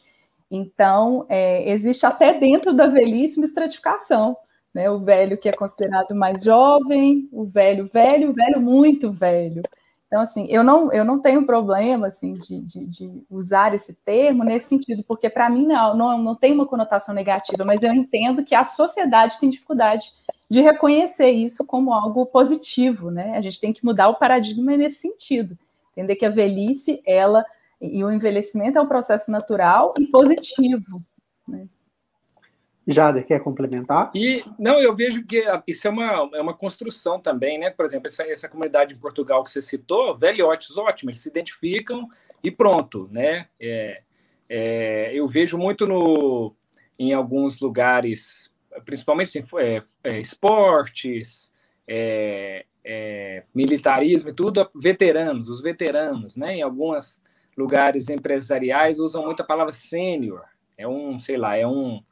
Então, 0.51 1.27
é, 1.29 1.71
existe 1.71 2.05
até 2.05 2.35
dentro 2.35 2.75
da 2.75 2.87
velhice 2.87 3.39
uma 3.39 3.47
estratificação. 3.47 4.37
Né? 4.75 4.91
O 4.91 4.99
velho 4.99 5.39
que 5.39 5.49
é 5.49 5.53
considerado 5.53 6.15
mais 6.15 6.43
jovem, 6.43 7.29
o 7.33 7.45
velho 7.45 7.89
velho, 7.93 8.31
o 8.31 8.33
velho 8.33 8.61
muito 8.61 9.13
velho. 9.13 9.63
Então, 10.11 10.23
assim, 10.23 10.47
eu 10.51 10.65
não, 10.65 10.93
eu 10.93 11.05
não 11.05 11.21
tenho 11.21 11.47
problema 11.47 12.09
assim, 12.09 12.33
de, 12.35 12.61
de, 12.63 12.85
de 12.85 13.23
usar 13.31 13.73
esse 13.75 13.95
termo 13.95 14.43
nesse 14.43 14.67
sentido, 14.67 15.05
porque 15.07 15.31
para 15.31 15.49
mim 15.49 15.65
não, 15.65 15.97
não, 15.97 16.19
não 16.19 16.35
tem 16.35 16.53
uma 16.53 16.67
conotação 16.67 17.15
negativa, 17.15 17.65
mas 17.65 17.85
eu 17.85 17.93
entendo 17.95 18.45
que 18.45 18.53
a 18.53 18.65
sociedade 18.65 19.39
tem 19.39 19.49
dificuldade 19.49 20.13
de 20.49 20.61
reconhecer 20.61 21.31
isso 21.31 21.65
como 21.65 21.93
algo 21.93 22.27
positivo, 22.27 23.09
né? 23.09 23.37
A 23.37 23.41
gente 23.41 23.61
tem 23.61 23.73
que 23.73 23.85
mudar 23.85 24.09
o 24.09 24.17
paradigma 24.17 24.77
nesse 24.77 24.97
sentido, 24.97 25.57
entender 25.93 26.17
que 26.17 26.27
a 26.27 26.31
velhice, 26.31 27.01
ela 27.07 27.45
e 27.81 28.05
o 28.05 28.11
envelhecimento 28.11 28.79
é 28.79 28.83
um 28.83 28.89
processo 28.89 29.31
natural 29.31 29.95
e 29.99 30.07
positivo. 30.07 31.03
Né? 31.49 31.67
Jader, 32.87 33.25
quer 33.25 33.41
complementar? 33.41 34.11
E 34.15 34.45
não, 34.59 34.81
eu 34.81 34.95
vejo 34.95 35.25
que 35.25 35.45
isso 35.67 35.87
é 35.87 35.91
uma, 35.91 36.31
é 36.35 36.41
uma 36.41 36.55
construção 36.55 37.21
também, 37.21 37.59
né? 37.59 37.71
Por 37.71 37.85
exemplo, 37.85 38.09
essa, 38.09 38.25
essa 38.25 38.49
comunidade 38.49 38.95
em 38.95 38.99
Portugal 38.99 39.45
que 39.45 39.51
você 39.51 39.63
citou, 39.63 40.17
velhotes, 40.17 40.77
ótimo, 40.77 41.11
eles 41.11 41.21
se 41.21 41.29
identificam 41.29 42.09
e 42.43 42.51
pronto, 42.51 43.09
né? 43.11 43.47
É, 43.61 44.03
é, 44.49 45.11
eu 45.15 45.27
vejo 45.29 45.57
muito 45.57 45.87
no, 45.87 46.55
em 46.99 47.13
alguns 47.13 47.61
lugares, 47.61 48.53
principalmente 48.85 49.39
assim, 49.39 49.57
é, 49.59 49.83
é, 50.03 50.19
esportes, 50.19 51.55
é, 51.87 52.67
é, 52.85 53.45
militarismo 53.55 54.31
e 54.31 54.35
tudo, 54.35 54.69
veteranos, 54.75 55.49
os 55.49 55.63
veteranos, 55.63 56.37
né? 56.37 56.57
Em 56.57 56.63
alguns 56.63 57.21
lugares 57.61 58.09
empresariais 58.09 58.99
usam 58.99 59.25
muito 59.25 59.43
a 59.43 59.47
palavra 59.47 59.73
sênior, 59.73 60.45
é 60.77 60.89
um, 60.89 61.21
sei 61.21 61.37
lá, 61.37 61.57
é 61.57 61.67
um 61.67 62.03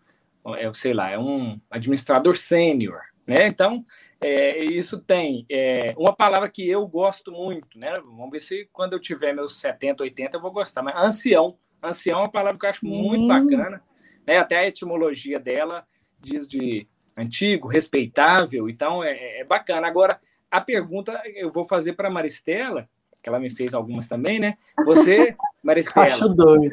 é, 0.57 0.73
sei 0.73 0.95
lá, 0.95 1.11
é 1.11 1.19
um 1.19 1.61
administrador 1.71 2.37
sênior, 2.37 3.01
né? 3.27 3.47
Então, 3.47 3.85
é, 4.21 4.65
isso 4.65 4.99
tem 4.99 5.45
é, 5.51 5.95
uma 5.97 6.15
palavra 6.15 6.49
que 6.49 6.69
eu 6.69 6.87
gosto 6.87 7.31
muito, 7.31 7.79
né? 7.79 7.93
Vamos 8.05 8.31
ver 8.31 8.41
se 8.41 8.69
quando 8.73 8.93
eu 8.93 9.01
tiver 9.01 9.35
meus 9.35 9.59
70, 9.59 10.03
80 10.03 10.37
eu 10.37 10.41
vou 10.41 10.51
gostar, 10.51 10.83
mas 10.83 10.97
ancião. 10.97 11.59
Ancião 11.83 12.21
é 12.21 12.23
uma 12.23 12.31
palavra 12.31 12.59
que 12.59 12.67
eu 12.67 12.71
acho 12.71 12.87
muito 12.87 13.25
hum. 13.25 13.29
bacana, 13.29 13.83
né? 14.27 14.39
Até 14.39 14.59
a 14.59 14.67
etimologia 14.67 15.39
dela 15.39 15.87
diz 16.21 16.49
de 16.49 16.87
antigo, 17.17 17.69
respeitável, 17.69 18.69
então 18.69 19.03
é, 19.03 19.41
é 19.41 19.45
bacana. 19.45 19.87
Agora, 19.87 20.19
a 20.51 20.61
pergunta 20.61 21.21
eu 21.35 21.51
vou 21.51 21.65
fazer 21.65 21.93
para 21.93 22.11
Maristela, 22.11 22.89
que 23.23 23.29
ela 23.29 23.39
me 23.39 23.51
fez 23.51 23.75
algumas 23.75 24.09
também, 24.09 24.39
né? 24.39 24.57
Você, 24.85 25.37
Maristela, 25.63 26.07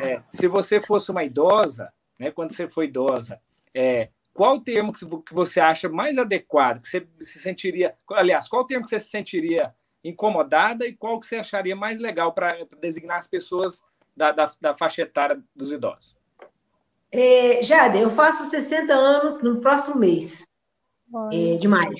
é, 0.01 0.21
se 0.29 0.47
você 0.47 0.79
fosse 0.81 1.11
uma 1.11 1.23
idosa, 1.23 1.91
né? 2.19 2.31
Quando 2.31 2.51
você 2.51 2.67
foi 2.67 2.85
idosa, 2.85 3.39
é, 3.73 4.09
qual 4.33 4.57
o 4.57 4.61
termo 4.61 4.91
que 4.93 5.33
você 5.33 5.59
acha 5.59 5.87
mais 5.87 6.17
adequado, 6.17 6.81
que 6.81 6.89
você 6.89 7.07
se 7.21 7.39
sentiria, 7.39 7.95
aliás, 8.11 8.47
qual 8.47 8.63
o 8.63 8.67
termo 8.67 8.83
que 8.83 8.89
você 8.89 8.99
se 8.99 9.09
sentiria 9.09 9.73
incomodada 10.03 10.85
e 10.85 10.93
qual 10.93 11.19
que 11.19 11.25
você 11.25 11.37
acharia 11.37 11.75
mais 11.75 11.99
legal 11.99 12.33
para 12.33 12.65
designar 12.79 13.17
as 13.17 13.27
pessoas 13.27 13.83
da, 14.15 14.31
da, 14.31 14.51
da, 14.61 14.75
faixa 14.75 15.01
etária 15.01 15.41
dos 15.55 15.71
idosos? 15.71 16.15
É, 17.11 17.63
Jade, 17.63 17.99
eu 17.99 18.09
faço 18.09 18.45
60 18.45 18.93
anos 18.93 19.41
no 19.41 19.61
próximo 19.61 19.97
mês, 19.97 20.45
é, 21.31 21.57
de 21.57 21.67
maio. 21.67 21.95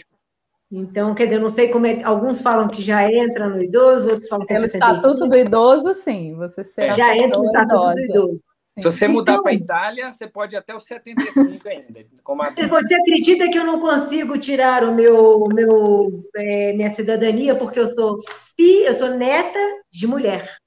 Então, 0.72 1.14
quer 1.14 1.26
dizer, 1.26 1.38
eu 1.38 1.42
não 1.42 1.50
sei 1.50 1.70
como 1.70 1.86
é. 1.86 2.04
Alguns 2.04 2.42
falam 2.42 2.68
que 2.68 2.82
já 2.82 3.10
entra 3.12 3.48
no 3.48 3.62
idoso, 3.62 4.10
outros 4.10 4.28
falam 4.28 4.46
que 4.46 4.54
é 4.54 4.56
Pelo 4.56 4.68
estatuto 4.68 5.28
do 5.28 5.38
idoso, 5.38 5.94
sim. 5.94 6.36
Você 6.36 6.64
será 6.64 6.94
já 6.94 7.16
entra 7.16 7.38
no 7.38 7.46
estatuto 7.46 7.94
do 7.94 8.00
idoso. 8.00 8.42
Sim. 8.76 8.82
Se 8.82 8.92
você 8.92 9.08
mudar 9.08 9.34
então, 9.34 9.44
para 9.44 9.52
a 9.54 9.56
Itália, 9.56 10.12
você 10.12 10.28
pode 10.28 10.54
ir 10.54 10.58
até 10.58 10.76
os 10.76 10.86
75 10.86 11.70
ainda. 11.70 12.06
Como 12.24 12.42
a... 12.42 12.50
Você 12.50 12.96
acredita 12.96 13.48
que 13.50 13.58
eu 13.58 13.64
não 13.64 13.80
consigo 13.80 14.38
tirar 14.38 14.84
o 14.84 14.94
meu, 14.94 15.46
meu 15.54 16.26
é, 16.36 16.74
minha 16.74 16.90
cidadania 16.90 17.56
porque 17.56 17.80
eu 17.80 17.88
sou 17.88 18.20
filha, 18.58 18.90
eu 18.90 18.96
sou 18.96 19.12
neta 19.12 19.60
de 19.90 20.06
mulher. 20.06 20.58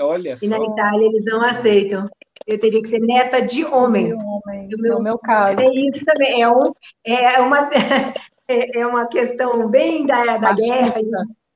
Olha 0.00 0.32
e 0.32 0.36
só. 0.36 0.44
E 0.44 0.48
na 0.48 0.58
Itália 0.58 1.06
eles 1.06 1.24
não 1.24 1.44
aceitam. 1.44 2.08
Eu 2.46 2.58
teria 2.58 2.82
que 2.82 2.88
ser 2.88 3.00
neta 3.00 3.40
de 3.40 3.64
homem. 3.64 4.08
De 4.08 4.14
homem. 4.14 4.68
No 4.68 4.78
meu, 4.78 5.00
meu 5.00 5.18
caso. 5.18 5.60
É 5.60 5.68
isso 5.68 6.04
também. 6.04 6.42
É, 6.42 6.48
um, 6.48 6.72
é, 7.04 7.40
uma, 7.40 7.68
é, 8.48 8.80
é 8.80 8.86
uma 8.86 9.06
questão 9.06 9.68
bem 9.68 10.06
da, 10.06 10.36
da 10.36 10.52
guerra. 10.52 10.94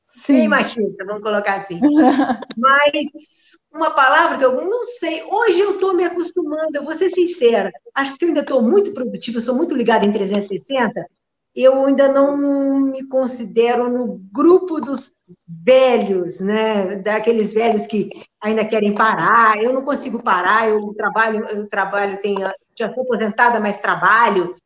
Sim. 0.05 0.35
Bem 0.35 0.49
machista, 0.49 1.05
vamos 1.07 1.23
colocar 1.23 1.57
assim. 1.57 1.79
Mas 2.59 3.57
uma 3.73 3.93
palavra 3.93 4.39
que 4.39 4.45
eu 4.45 4.69
não 4.69 4.83
sei. 4.83 5.23
Hoje 5.23 5.61
eu 5.61 5.75
estou 5.75 5.95
me 5.95 6.03
acostumando, 6.03 6.71
eu 6.75 6.83
vou 6.83 6.95
ser 6.95 7.11
sincera. 7.11 7.71
Acho 7.95 8.17
que 8.17 8.25
eu 8.25 8.29
ainda 8.29 8.41
estou 8.41 8.61
muito 8.61 8.93
produtiva, 8.93 9.41
sou 9.41 9.55
muito 9.55 9.75
ligada 9.75 10.05
em 10.05 10.11
360. 10.11 11.07
Eu 11.55 11.85
ainda 11.85 12.09
não 12.09 12.37
me 12.37 13.07
considero 13.07 13.89
no 13.89 14.21
grupo 14.33 14.81
dos 14.81 15.13
velhos, 15.47 16.41
né? 16.41 16.97
Daqueles 16.97 17.53
velhos 17.53 17.87
que 17.87 18.11
ainda 18.41 18.65
querem 18.65 18.93
parar. 18.93 19.63
Eu 19.63 19.73
não 19.73 19.85
consigo 19.85 20.21
parar. 20.21 20.69
Eu 20.69 20.93
trabalho, 20.95 21.47
eu 21.51 21.69
trabalho, 21.69 22.21
tenho, 22.21 22.41
já 22.77 22.93
sou 22.93 23.05
aposentada, 23.05 23.61
mas 23.61 23.79
trabalho 23.79 24.57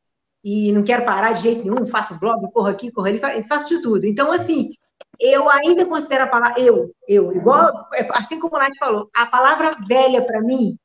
e 0.44 0.70
não 0.72 0.82
quero 0.82 1.04
parar 1.04 1.32
de 1.32 1.42
jeito 1.42 1.64
nenhum. 1.64 1.86
Faço 1.86 2.18
blog, 2.18 2.46
corro 2.52 2.68
aqui, 2.68 2.92
corro 2.92 3.08
ali, 3.08 3.18
faço 3.18 3.68
de 3.68 3.80
tudo. 3.80 4.06
Então, 4.06 4.30
assim, 4.30 4.70
eu 5.18 5.48
ainda 5.48 5.86
considero 5.86 6.24
a 6.24 6.28
palavra 6.28 6.60
eu, 6.60 6.94
eu, 7.08 7.32
igual, 7.32 7.88
assim 8.12 8.38
como 8.38 8.56
o 8.56 8.58
Nath 8.58 8.76
falou, 8.78 9.08
a 9.16 9.26
palavra 9.26 9.76
velha 9.86 10.22
para 10.22 10.40
mim 10.42 10.76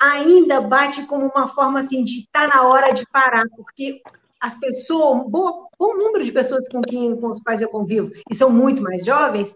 ainda 0.00 0.60
bate 0.60 1.04
como 1.06 1.26
uma 1.26 1.46
forma 1.46 1.80
assim 1.80 2.02
de 2.04 2.20
estar 2.20 2.48
tá 2.48 2.56
na 2.56 2.68
hora 2.68 2.92
de 2.92 3.06
parar, 3.10 3.44
porque 3.56 4.00
as 4.40 4.58
pessoas, 4.58 5.20
um 5.20 5.28
bom, 5.28 5.68
bom 5.78 5.96
número 5.96 6.24
de 6.24 6.32
pessoas 6.32 6.68
com 6.68 6.82
quem 6.82 7.18
com 7.20 7.30
os 7.30 7.40
quais 7.40 7.62
eu 7.62 7.68
convivo, 7.68 8.10
e 8.28 8.34
são 8.34 8.50
muito 8.50 8.82
mais 8.82 9.04
jovens, 9.04 9.54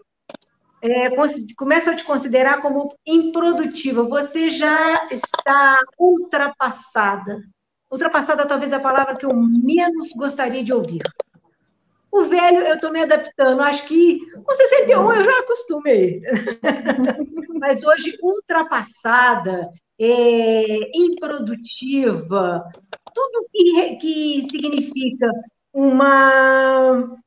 é, 0.81 1.09
começam 1.57 1.91
a 1.91 1.95
te 1.95 2.03
considerar 2.03 2.61
como 2.61 2.95
improdutiva. 3.05 4.03
Você 4.03 4.49
já 4.49 5.07
está 5.11 5.79
ultrapassada. 5.97 7.43
Ultrapassada 7.89 8.45
talvez 8.45 8.73
a 8.73 8.79
palavra 8.79 9.15
que 9.15 9.25
eu 9.25 9.33
menos 9.33 10.11
gostaria 10.15 10.63
de 10.63 10.73
ouvir. 10.73 11.01
O 12.11 12.23
velho, 12.23 12.59
eu 12.59 12.75
estou 12.75 12.91
me 12.91 13.01
adaptando. 13.01 13.61
Acho 13.61 13.85
que 13.85 14.19
com 14.31 14.53
61 14.53 15.13
eu 15.13 15.23
já 15.23 15.39
acostumei. 15.39 16.21
Mas 17.59 17.83
hoje, 17.83 18.17
ultrapassada, 18.21 19.69
é, 19.99 20.97
improdutiva, 20.97 22.63
tudo 23.13 23.47
que, 23.51 23.95
que 23.97 24.41
significa 24.49 25.31
uma, 25.73 27.17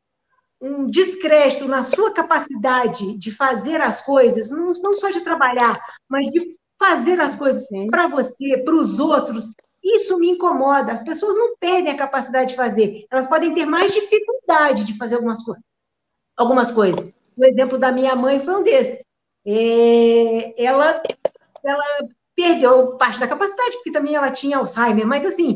um 0.61 0.87
descrédito 0.87 1.67
na 1.67 1.83
sua 1.83 2.13
capacidade 2.13 3.19
de 3.19 3.31
fazer 3.31 3.81
as 3.81 4.01
coisas, 4.03 4.51
não, 4.51 4.73
não 4.83 4.93
só 4.93 5.11
de 5.11 5.21
trabalhar, 5.21 5.73
mas 6.09 6.29
de 6.29 6.57
fazer 6.79 7.21
as 7.21 7.37
coisas 7.37 7.67
para 7.91 8.07
você, 8.07 8.59
para 8.59 8.75
os 8.75 8.99
outros, 8.99 9.53
isso 9.83 10.19
me 10.19 10.31
incomoda. 10.31 10.93
As 10.93 11.03
pessoas 11.03 11.37
não 11.37 11.57
perdem 11.57 11.93
a 11.93 11.97
capacidade 11.97 12.51
de 12.51 12.57
fazer, 12.57 13.07
elas 13.11 13.27
podem 13.27 13.55
ter 13.55 13.67
mais 13.67 13.93
dificuldade 13.93 14.85
de 14.85 14.97
fazer 14.97 15.17
algumas, 15.17 15.43
co 15.43 15.55
algumas 16.37 16.71
coisas. 16.73 17.13
O 17.37 17.45
exemplo 17.45 17.79
da 17.79 17.93
minha 17.93 18.15
mãe 18.15 18.41
foi 18.41 18.55
um 18.55 18.63
desses. 18.63 19.03
É, 19.47 20.63
ela, 20.63 21.03
ela 21.65 21.85
perdeu 22.35 22.97
parte 22.97 23.21
da 23.21 23.29
capacidade, 23.29 23.77
porque 23.77 23.93
também 23.93 24.15
ela 24.15 24.31
tinha 24.31 24.59
Alzheimer, 24.59 25.07
mas 25.07 25.25
assim, 25.25 25.55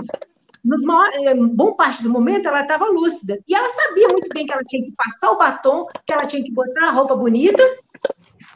nos 0.64 0.82
maior, 0.82 1.10
eh, 1.12 1.34
bom 1.34 1.74
parte 1.74 2.02
do 2.02 2.08
momento 2.08 2.48
ela 2.48 2.62
estava 2.62 2.86
lúcida. 2.86 3.38
E 3.46 3.54
ela 3.54 3.68
sabia 3.68 4.08
muito 4.08 4.28
bem 4.32 4.46
que 4.46 4.52
ela 4.52 4.64
tinha 4.64 4.82
que 4.82 4.92
passar 4.92 5.30
o 5.30 5.36
batom, 5.36 5.86
que 6.06 6.12
ela 6.12 6.26
tinha 6.26 6.42
que 6.42 6.52
botar 6.52 6.88
a 6.88 6.90
roupa 6.90 7.14
bonita 7.14 7.62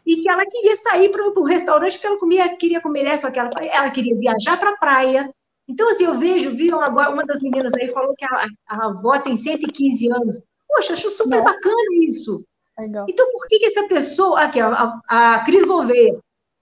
e 0.06 0.16
que 0.16 0.30
ela 0.30 0.44
queria 0.46 0.74
sair 0.76 1.10
para 1.10 1.22
o 1.22 1.44
restaurante 1.44 1.92
porque 1.92 2.06
ela 2.06 2.18
comia, 2.18 2.56
queria 2.56 2.80
comer 2.80 3.04
essa 3.04 3.26
ou 3.26 3.30
aquela. 3.30 3.50
Ela 3.60 3.90
queria 3.90 4.16
viajar 4.16 4.58
para 4.58 4.70
a 4.70 4.76
praia. 4.78 5.30
Então, 5.68 5.90
assim, 5.90 6.04
eu 6.04 6.18
vejo, 6.18 6.56
vi 6.56 6.72
agora, 6.72 7.10
uma 7.10 7.24
das 7.24 7.40
meninas 7.40 7.74
aí 7.74 7.88
falou 7.88 8.14
que 8.16 8.24
a, 8.24 8.46
a 8.68 8.86
avó 8.86 9.18
tem 9.18 9.36
115 9.36 10.10
anos. 10.10 10.40
Poxa, 10.66 10.94
acho 10.94 11.10
super 11.10 11.42
Nossa. 11.42 11.52
bacana 11.52 12.06
isso. 12.08 12.44
Legal. 12.78 13.06
Então, 13.08 13.30
por 13.32 13.46
que, 13.48 13.58
que 13.58 13.66
essa 13.66 13.86
pessoa. 13.86 14.40
Aqui, 14.40 14.60
a, 14.60 15.00
a 15.08 15.40
Cris 15.44 15.64
Gouveia, 15.64 16.18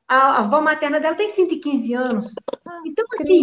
a, 0.09 0.39
avó 0.39 0.61
materna 0.61 0.99
dela 0.99 1.15
tem 1.15 1.29
115 1.29 1.95
anos. 1.95 2.35
Então, 2.85 3.05
assim, 3.13 3.43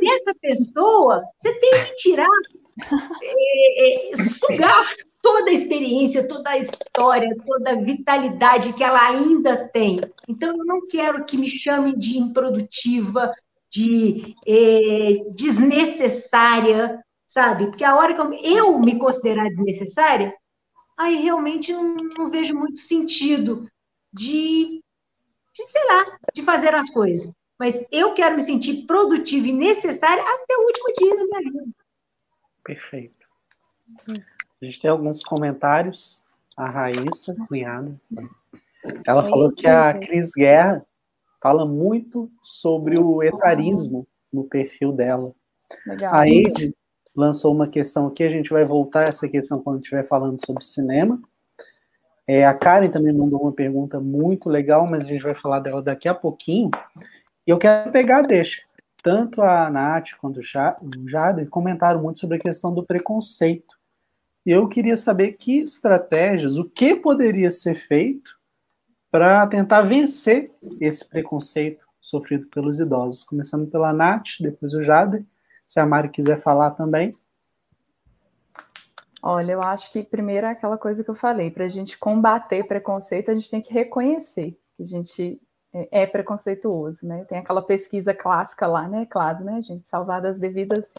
dessa 0.00 0.34
pessoa, 0.40 1.22
você 1.36 1.52
tem 1.54 1.70
que 1.84 1.94
tirar, 1.96 2.28
é, 3.22 4.12
é, 4.12 4.16
sugar 4.16 4.94
toda 5.20 5.50
a 5.50 5.52
experiência, 5.52 6.26
toda 6.26 6.50
a 6.50 6.58
história, 6.58 7.36
toda 7.44 7.72
a 7.72 7.76
vitalidade 7.76 8.72
que 8.72 8.82
ela 8.82 9.06
ainda 9.08 9.68
tem. 9.68 10.00
Então, 10.26 10.56
eu 10.56 10.64
não 10.64 10.86
quero 10.86 11.24
que 11.24 11.36
me 11.36 11.48
chamem 11.48 11.98
de 11.98 12.18
improdutiva, 12.18 13.32
de 13.70 14.34
é, 14.46 15.30
desnecessária, 15.30 17.02
sabe? 17.26 17.66
Porque 17.66 17.84
a 17.84 17.96
hora 17.96 18.14
que 18.14 18.20
eu, 18.20 18.32
eu 18.32 18.78
me 18.78 18.98
considerar 18.98 19.48
desnecessária, 19.48 20.34
aí 20.96 21.16
realmente 21.16 21.72
não, 21.72 21.94
não 21.94 22.30
vejo 22.30 22.54
muito 22.54 22.78
sentido 22.78 23.68
de 24.12 24.80
de, 25.58 25.66
sei 25.66 25.84
lá, 25.86 26.18
de 26.32 26.42
fazer 26.42 26.74
as 26.74 26.88
coisas. 26.88 27.34
Mas 27.58 27.84
eu 27.90 28.14
quero 28.14 28.36
me 28.36 28.42
sentir 28.42 28.86
produtiva 28.86 29.48
e 29.48 29.52
necessária 29.52 30.22
até 30.22 30.56
o 30.56 30.66
último 30.66 30.92
dia 30.96 31.16
da 31.16 31.24
minha 31.24 31.40
vida. 31.40 31.74
Perfeito. 32.62 33.26
A 34.08 34.64
gente 34.64 34.80
tem 34.80 34.90
alguns 34.90 35.22
comentários. 35.24 36.22
A 36.56 36.68
Raíssa, 36.68 37.36
cunhada, 37.46 38.00
ela 39.06 39.22
falou 39.30 39.52
que 39.52 39.68
a 39.68 39.94
Cris 39.94 40.32
Guerra 40.36 40.84
fala 41.40 41.64
muito 41.64 42.30
sobre 42.42 42.98
o 42.98 43.22
etarismo 43.22 44.06
no 44.32 44.44
perfil 44.44 44.92
dela. 44.92 45.32
Legal. 45.86 46.14
A 46.14 46.28
Eide 46.28 46.74
lançou 47.14 47.52
uma 47.52 47.68
questão 47.68 48.06
aqui, 48.06 48.22
a 48.22 48.30
gente 48.30 48.50
vai 48.50 48.64
voltar 48.64 49.06
a 49.06 49.08
essa 49.08 49.28
questão 49.28 49.60
quando 49.60 49.80
estiver 49.80 50.06
falando 50.06 50.44
sobre 50.44 50.64
cinema. 50.64 51.20
É, 52.26 52.44
a 52.44 52.54
Karen 52.54 52.90
também 52.90 53.12
mandou 53.12 53.40
uma 53.40 53.52
pergunta 53.52 53.98
muito 53.98 54.50
legal, 54.50 54.86
mas 54.86 55.04
a 55.04 55.08
gente 55.08 55.22
vai 55.22 55.34
falar 55.34 55.60
dela 55.60 55.82
daqui 55.82 56.08
a 56.08 56.14
pouquinho. 56.14 56.70
E 57.46 57.50
eu 57.50 57.58
quero 57.58 57.90
pegar 57.90 58.22
deixa. 58.22 58.62
Tanto 59.02 59.40
a 59.40 59.70
Nath 59.70 60.10
quanto 60.20 60.38
o 60.40 61.08
Jader 61.08 61.48
comentaram 61.48 62.02
muito 62.02 62.18
sobre 62.18 62.36
a 62.36 62.40
questão 62.40 62.74
do 62.74 62.84
preconceito. 62.84 63.78
E 64.44 64.50
eu 64.50 64.68
queria 64.68 64.96
saber 64.96 65.32
que 65.32 65.58
estratégias, 65.58 66.58
o 66.58 66.64
que 66.64 66.94
poderia 66.94 67.50
ser 67.50 67.74
feito 67.74 68.37
para 69.10 69.46
tentar 69.46 69.82
vencer 69.82 70.50
esse 70.80 71.04
preconceito 71.04 71.86
sofrido 72.00 72.46
pelos 72.48 72.78
idosos. 72.78 73.22
Começando 73.22 73.70
pela 73.70 73.92
Nath, 73.92 74.40
depois 74.40 74.72
o 74.74 74.82
Jader. 74.82 75.24
Se 75.66 75.80
a 75.80 75.86
Mari 75.86 76.08
quiser 76.08 76.38
falar 76.38 76.70
também. 76.70 77.16
Olha, 79.22 79.52
eu 79.52 79.62
acho 79.62 79.92
que 79.92 80.02
primeiro 80.02 80.46
é 80.46 80.50
aquela 80.50 80.78
coisa 80.78 81.02
que 81.02 81.10
eu 81.10 81.14
falei, 81.14 81.50
para 81.50 81.64
a 81.64 81.68
gente 81.68 81.98
combater 81.98 82.64
preconceito, 82.66 83.30
a 83.30 83.34
gente 83.34 83.50
tem 83.50 83.60
que 83.60 83.72
reconhecer 83.72 84.56
que 84.76 84.82
a 84.84 84.86
gente 84.86 85.40
é, 85.72 86.06
preconceituoso, 86.06 87.06
né? 87.06 87.24
Tem 87.24 87.38
aquela 87.38 87.60
pesquisa 87.60 88.14
clássica 88.14 88.66
lá, 88.66 88.88
né? 88.88 89.06
Claro, 89.10 89.44
né, 89.44 89.60
gente? 89.60 89.88
Salvar 89.88 90.22
das 90.22 90.38
devidas 90.38 90.94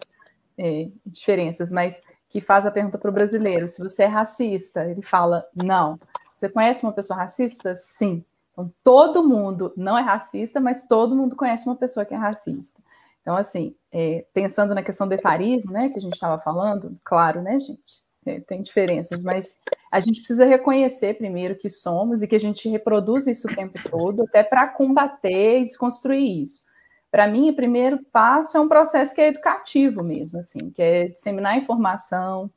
é, 0.57 0.89
diferenças, 1.05 1.71
mas 1.71 2.03
que 2.27 2.41
faz 2.41 2.65
a 2.65 2.71
pergunta 2.71 2.97
para 2.97 3.09
o 3.09 3.13
brasileiro: 3.13 3.67
se 3.67 3.81
você 3.81 4.03
é 4.03 4.07
racista, 4.07 4.85
ele 4.85 5.01
fala 5.01 5.45
não. 5.55 5.97
Você 6.39 6.47
conhece 6.47 6.85
uma 6.85 6.93
pessoa 6.93 7.19
racista? 7.19 7.75
Sim. 7.75 8.23
Então, 8.53 8.71
todo 8.81 9.27
mundo 9.27 9.73
não 9.75 9.97
é 9.97 10.01
racista, 10.01 10.57
mas 10.61 10.87
todo 10.87 11.13
mundo 11.13 11.35
conhece 11.35 11.67
uma 11.67 11.75
pessoa 11.75 12.05
que 12.05 12.13
é 12.13 12.17
racista. 12.17 12.81
Então, 13.21 13.35
assim, 13.35 13.75
é, 13.91 14.25
pensando 14.33 14.73
na 14.73 14.81
questão 14.81 15.05
do 15.05 15.13
etarismo, 15.13 15.73
né, 15.73 15.89
que 15.89 15.97
a 15.97 16.01
gente 16.01 16.13
estava 16.13 16.41
falando, 16.41 16.97
claro, 17.03 17.41
né, 17.41 17.59
gente? 17.59 17.99
É, 18.25 18.39
tem 18.39 18.61
diferenças, 18.61 19.21
mas 19.21 19.57
a 19.91 19.99
gente 19.99 20.19
precisa 20.19 20.45
reconhecer 20.45 21.17
primeiro 21.17 21.57
que 21.57 21.69
somos 21.69 22.21
e 22.21 22.27
que 22.27 22.35
a 22.35 22.39
gente 22.39 22.69
reproduz 22.69 23.27
isso 23.27 23.47
o 23.47 23.55
tempo 23.55 23.73
todo, 23.89 24.23
até 24.23 24.41
para 24.41 24.67
combater 24.67 25.59
e 25.59 25.65
desconstruir 25.65 26.43
isso. 26.43 26.63
Para 27.11 27.27
mim, 27.27 27.49
o 27.49 27.55
primeiro 27.55 27.99
passo 28.13 28.55
é 28.55 28.61
um 28.61 28.67
processo 28.69 29.13
que 29.13 29.19
é 29.19 29.27
educativo 29.27 30.03
mesmo, 30.03 30.39
assim, 30.39 30.69
que 30.69 30.81
é 30.81 31.07
disseminar 31.09 31.57
informação, 31.57 32.49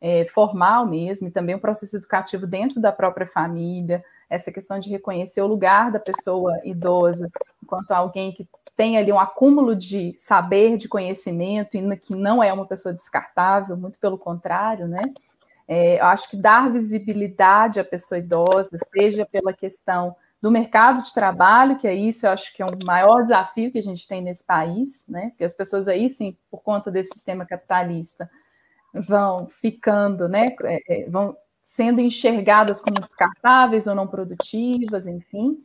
é, 0.00 0.24
formal 0.26 0.86
mesmo, 0.86 1.28
e 1.28 1.30
também 1.30 1.54
um 1.54 1.60
processo 1.60 1.96
educativo 1.96 2.46
dentro 2.46 2.80
da 2.80 2.92
própria 2.92 3.26
família, 3.26 4.04
essa 4.30 4.52
questão 4.52 4.78
de 4.78 4.90
reconhecer 4.90 5.40
o 5.40 5.46
lugar 5.46 5.90
da 5.90 5.98
pessoa 5.98 6.60
idosa 6.64 7.30
enquanto 7.62 7.90
alguém 7.92 8.32
que 8.32 8.46
tem 8.76 8.96
ali 8.96 9.12
um 9.12 9.18
acúmulo 9.18 9.74
de 9.74 10.14
saber, 10.16 10.76
de 10.76 10.88
conhecimento, 10.88 11.76
e 11.76 11.96
que 11.96 12.14
não 12.14 12.42
é 12.42 12.52
uma 12.52 12.64
pessoa 12.64 12.94
descartável, 12.94 13.76
muito 13.76 13.98
pelo 13.98 14.16
contrário, 14.16 14.86
né? 14.86 15.02
É, 15.66 16.00
eu 16.00 16.06
acho 16.06 16.30
que 16.30 16.36
dar 16.36 16.72
visibilidade 16.72 17.80
à 17.80 17.84
pessoa 17.84 18.18
idosa, 18.18 18.78
seja 18.78 19.26
pela 19.26 19.52
questão 19.52 20.14
do 20.40 20.50
mercado 20.50 21.02
de 21.02 21.12
trabalho, 21.12 21.76
que 21.76 21.88
é 21.88 21.94
isso, 21.94 22.24
eu 22.24 22.30
acho 22.30 22.54
que 22.54 22.62
é 22.62 22.66
um 22.66 22.78
maior 22.86 23.22
desafio 23.22 23.72
que 23.72 23.78
a 23.78 23.82
gente 23.82 24.06
tem 24.06 24.22
nesse 24.22 24.44
país, 24.44 25.06
né? 25.08 25.30
Porque 25.30 25.44
as 25.44 25.52
pessoas 25.52 25.88
aí, 25.88 26.08
sim, 26.08 26.36
por 26.48 26.62
conta 26.62 26.90
desse 26.90 27.10
sistema 27.12 27.44
capitalista, 27.44 28.30
vão 28.92 29.46
ficando, 29.46 30.28
né? 30.28 30.54
É, 30.64 31.02
é 31.02 31.10
vão 31.10 31.36
sendo 31.62 32.00
enxergadas 32.00 32.80
como 32.80 33.00
descartáveis 33.00 33.86
ou 33.86 33.94
não 33.94 34.06
produtivas, 34.06 35.06
enfim. 35.06 35.58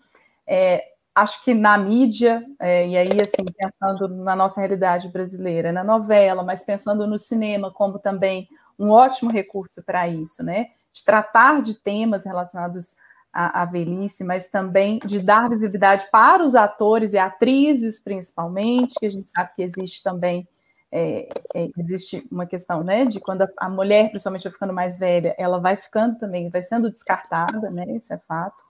É, 0.46 0.84
acho 1.16 1.44
que 1.44 1.54
na 1.54 1.78
mídia, 1.78 2.44
é, 2.60 2.88
e 2.88 2.98
aí, 2.98 3.22
assim, 3.22 3.46
pensando 3.58 4.08
na 4.10 4.36
nossa 4.36 4.60
realidade 4.60 5.08
brasileira, 5.08 5.72
na 5.72 5.84
novela, 5.84 6.44
mas 6.44 6.64
pensando 6.64 7.08
no 7.08 7.18
cinema 7.18 7.72
como 7.72 8.00
também 8.00 8.50
um 8.78 8.90
ótimo 8.90 9.32
recurso 9.32 9.84
para 9.84 10.08
isso, 10.08 10.44
né? 10.44 10.68
De 10.92 11.04
tratar 11.06 11.62
de 11.62 11.76
temas 11.76 12.26
relacionados 12.26 12.98
à, 13.32 13.62
à, 13.62 13.66
velhice, 13.66 14.24
mas 14.24 14.50
também 14.50 15.00
de 15.06 15.20
dar 15.20 15.50
visibilidade 15.50 16.06
para 16.12 16.44
os 16.44 16.56
atores 16.56 17.14
e 17.14 17.18
atrizes, 17.18 18.00
principalmente, 18.00 18.96
que 19.00 19.06
a 19.06 19.10
gente 19.10 19.30
sabe 19.30 19.52
que 19.56 19.62
existe 19.62 20.04
também. 20.04 20.48
É, 20.96 21.28
é, 21.56 21.70
existe 21.76 22.24
uma 22.32 22.46
questão, 22.46 22.84
né, 22.84 23.04
de 23.06 23.20
quando 23.20 23.42
a, 23.42 23.50
a 23.58 23.68
mulher, 23.68 24.10
principalmente, 24.10 24.44
vai 24.44 24.52
ficando 24.52 24.74
mais 24.74 24.96
velha, 24.96 25.34
ela 25.40 25.60
vai 25.60 25.76
ficando 25.76 26.20
também, 26.20 26.50
vai 26.50 26.62
sendo 26.62 26.92
descartada, 26.92 27.72
né, 27.72 27.84
isso 27.96 28.14
é 28.14 28.18
fato. 28.20 28.64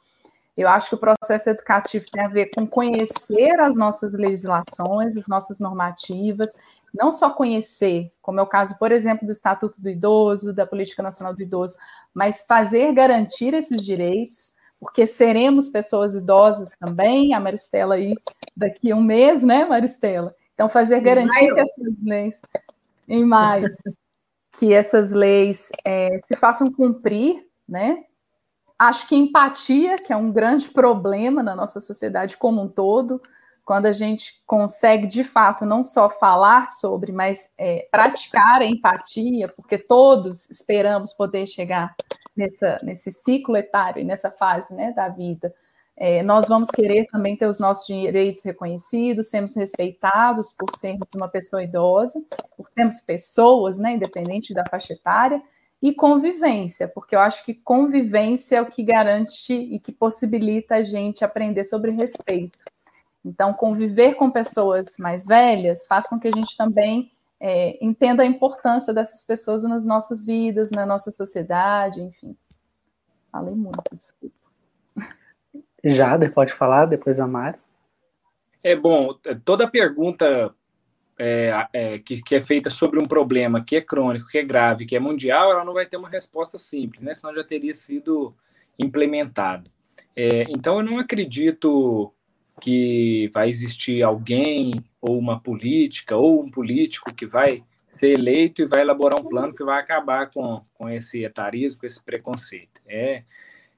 Eu 0.56 0.70
acho 0.70 0.88
que 0.88 0.96
o 0.96 1.00
processo 1.00 1.50
educativo 1.50 2.06
tem 2.10 2.24
a 2.24 2.30
ver 2.30 2.52
com 2.56 2.66
conhecer 2.66 3.60
as 3.60 3.76
nossas 3.76 4.14
legislações, 4.14 5.18
as 5.18 5.28
nossas 5.28 5.60
normativas, 5.60 6.56
não 6.94 7.12
só 7.12 7.30
conhecer, 7.30 8.10
como 8.22 8.40
é 8.40 8.44
o 8.44 8.48
caso, 8.48 8.78
por 8.80 8.94
exemplo, 8.94 9.26
do 9.26 9.32
Estatuto 9.34 9.82
do 9.82 9.90
Idoso, 9.90 10.54
da 10.54 10.66
Política 10.66 11.04
Nacional 11.04 11.34
do 11.34 11.42
Idoso, 11.42 11.76
mas 12.14 12.46
fazer 12.48 12.94
garantir 12.94 13.54
esses 13.54 13.84
direitos, 13.84 14.56
porque 14.80 15.06
seremos 15.06 15.68
pessoas 15.68 16.16
idosas 16.16 16.78
também, 16.78 17.34
a 17.34 17.40
Maristela 17.40 17.96
aí 17.96 18.16
daqui 18.56 18.92
a 18.92 18.96
um 18.96 19.02
mês, 19.02 19.44
né, 19.44 19.66
Maristela? 19.66 20.34
Então, 20.54 20.70
fazer 20.70 21.02
garantir 21.02 21.54
que 21.54 21.60
essas 21.60 22.04
leis, 22.04 22.42
em 23.08 23.26
maio, 23.26 23.66
que 24.54 24.74
essas 24.74 25.12
leis 25.12 25.72
é, 25.86 26.18
se 26.20 26.36
façam 26.36 26.72
cumprir, 26.72 27.46
né? 27.68 28.04
Acho 28.78 29.08
que 29.08 29.16
empatia, 29.16 29.96
que 29.96 30.12
é 30.12 30.16
um 30.16 30.32
grande 30.32 30.70
problema 30.70 31.42
na 31.42 31.56
nossa 31.56 31.80
sociedade 31.80 32.38
como 32.38 32.62
um 32.62 32.68
todo, 32.68 33.22
quando 33.66 33.86
a 33.86 33.92
gente 33.92 34.42
consegue 34.46 35.08
de 35.08 35.24
fato 35.24 35.66
não 35.66 35.84
só 35.84 36.10
falar 36.10 36.68
sobre, 36.68 37.12
mas 37.12 37.54
é, 37.58 37.88
praticar 37.90 38.62
a 38.62 38.66
empatia, 38.66 39.48
porque 39.48 39.78
todos 39.78 40.50
esperamos 40.50 41.14
poder 41.14 41.48
chegar 41.48 41.96
nessa, 42.36 42.80
nesse 42.84 43.12
ciclo 43.12 43.56
etário 43.56 44.02
e 44.02 44.04
nessa 44.04 44.30
fase 44.30 44.76
né, 44.76 44.92
da 44.92 45.08
vida. 45.08 45.54
É, 45.96 46.24
nós 46.24 46.48
vamos 46.48 46.70
querer 46.70 47.06
também 47.12 47.38
ter 47.38 47.46
os 47.48 47.60
nossos 47.60 47.86
direitos 47.86 48.44
reconhecidos, 48.44 49.30
sermos 49.30 49.56
respeitados 49.56 50.52
por 50.52 50.76
sermos 50.76 51.08
uma 51.16 51.28
pessoa 51.28 51.64
idosa, 51.64 52.22
por 52.58 52.70
sermos 52.70 53.00
pessoas, 53.02 53.78
né, 53.78 53.94
independente 53.94 54.54
da 54.54 54.64
faixa 54.70 54.94
etária, 54.94 55.42
e 55.82 55.94
convivência, 55.94 56.88
porque 56.88 57.14
eu 57.14 57.20
acho 57.20 57.44
que 57.46 57.54
convivência 57.54 58.56
é 58.56 58.62
o 58.62 58.66
que 58.66 58.82
garante 58.82 59.54
e 59.54 59.80
que 59.80 59.92
possibilita 59.92 60.76
a 60.76 60.84
gente 60.84 61.26
aprender 61.26 61.66
sobre 61.66 61.92
respeito. 61.92 62.58
Então, 63.24 63.54
conviver 63.54 64.16
com 64.16 64.32
pessoas 64.32 64.98
mais 64.98 65.26
velhas 65.26 65.86
faz 65.86 66.08
com 66.08 66.18
que 66.18 66.28
a 66.28 66.32
gente 66.34 66.56
também 66.58 67.12
é, 67.40 67.78
entenda 67.86 68.24
a 68.24 68.26
importância 68.26 68.94
dessas 68.94 69.24
pessoas 69.24 69.64
nas 69.64 69.86
nossas 69.86 70.26
vidas, 70.26 70.72
na 70.72 70.86
nossa 70.86 71.12
sociedade, 71.12 72.02
enfim. 72.02 72.36
Falei 73.30 73.54
muito, 73.54 73.84
desculpa. 73.94 74.43
Jader, 75.84 76.34
pode 76.34 76.54
falar, 76.54 76.86
depois 76.86 77.20
a 77.20 77.28
Mari. 77.28 77.58
É 78.64 78.76
bom, 78.76 79.14
toda 79.44 79.70
pergunta 79.70 80.54
é, 81.20 81.68
é, 81.74 82.00
que, 82.00 82.22
que, 82.22 82.36
é 82.36 82.42
feita 82.42 82.70
sobre 82.70 83.00
um 83.00 83.06
problema 83.06 83.64
que 83.64 83.76
é 83.76 83.82
crônico, 83.82 84.30
que 84.30 84.38
é 84.38 84.44
grave, 84.44 84.86
que 84.86 84.96
é 84.96 85.00
mundial, 85.00 85.52
ela 85.52 85.66
não 85.66 85.74
vai 85.74 85.86
ter 85.86 85.98
uma 85.98 86.10
resposta 86.10 86.58
simples, 86.58 87.02
né? 87.02 87.14
Senão 87.14 87.36
já 87.36 87.44
teria 87.44 87.74
sido 87.74 88.34
implementado. 88.80 89.70
É, 90.16 90.44
então, 90.50 90.78
eu 90.78 90.84
não 90.84 90.98
acredito 90.98 92.14
que 92.62 93.30
vai 93.34 93.50
existir 93.50 94.02
alguém 94.04 94.72
ou 95.02 95.18
uma 95.18 95.40
política 95.40 96.16
ou 96.16 96.42
um 96.42 96.50
político 96.50 97.14
que 97.14 97.26
vai 97.26 97.64
ser 97.90 98.12
eleito 98.12 98.62
e 98.62 98.66
vai 98.66 98.82
elaborar 98.82 99.20
um 99.20 99.28
plano 99.28 99.54
que 99.54 99.64
vai 99.64 99.80
acabar 99.80 100.32
com, 100.32 100.64
com 100.74 100.90
esse 100.90 101.24
etarismo, 101.24 101.82
com 101.82 101.86
esse 101.86 102.02
preconceito. 102.04 102.82
É, 102.88 103.24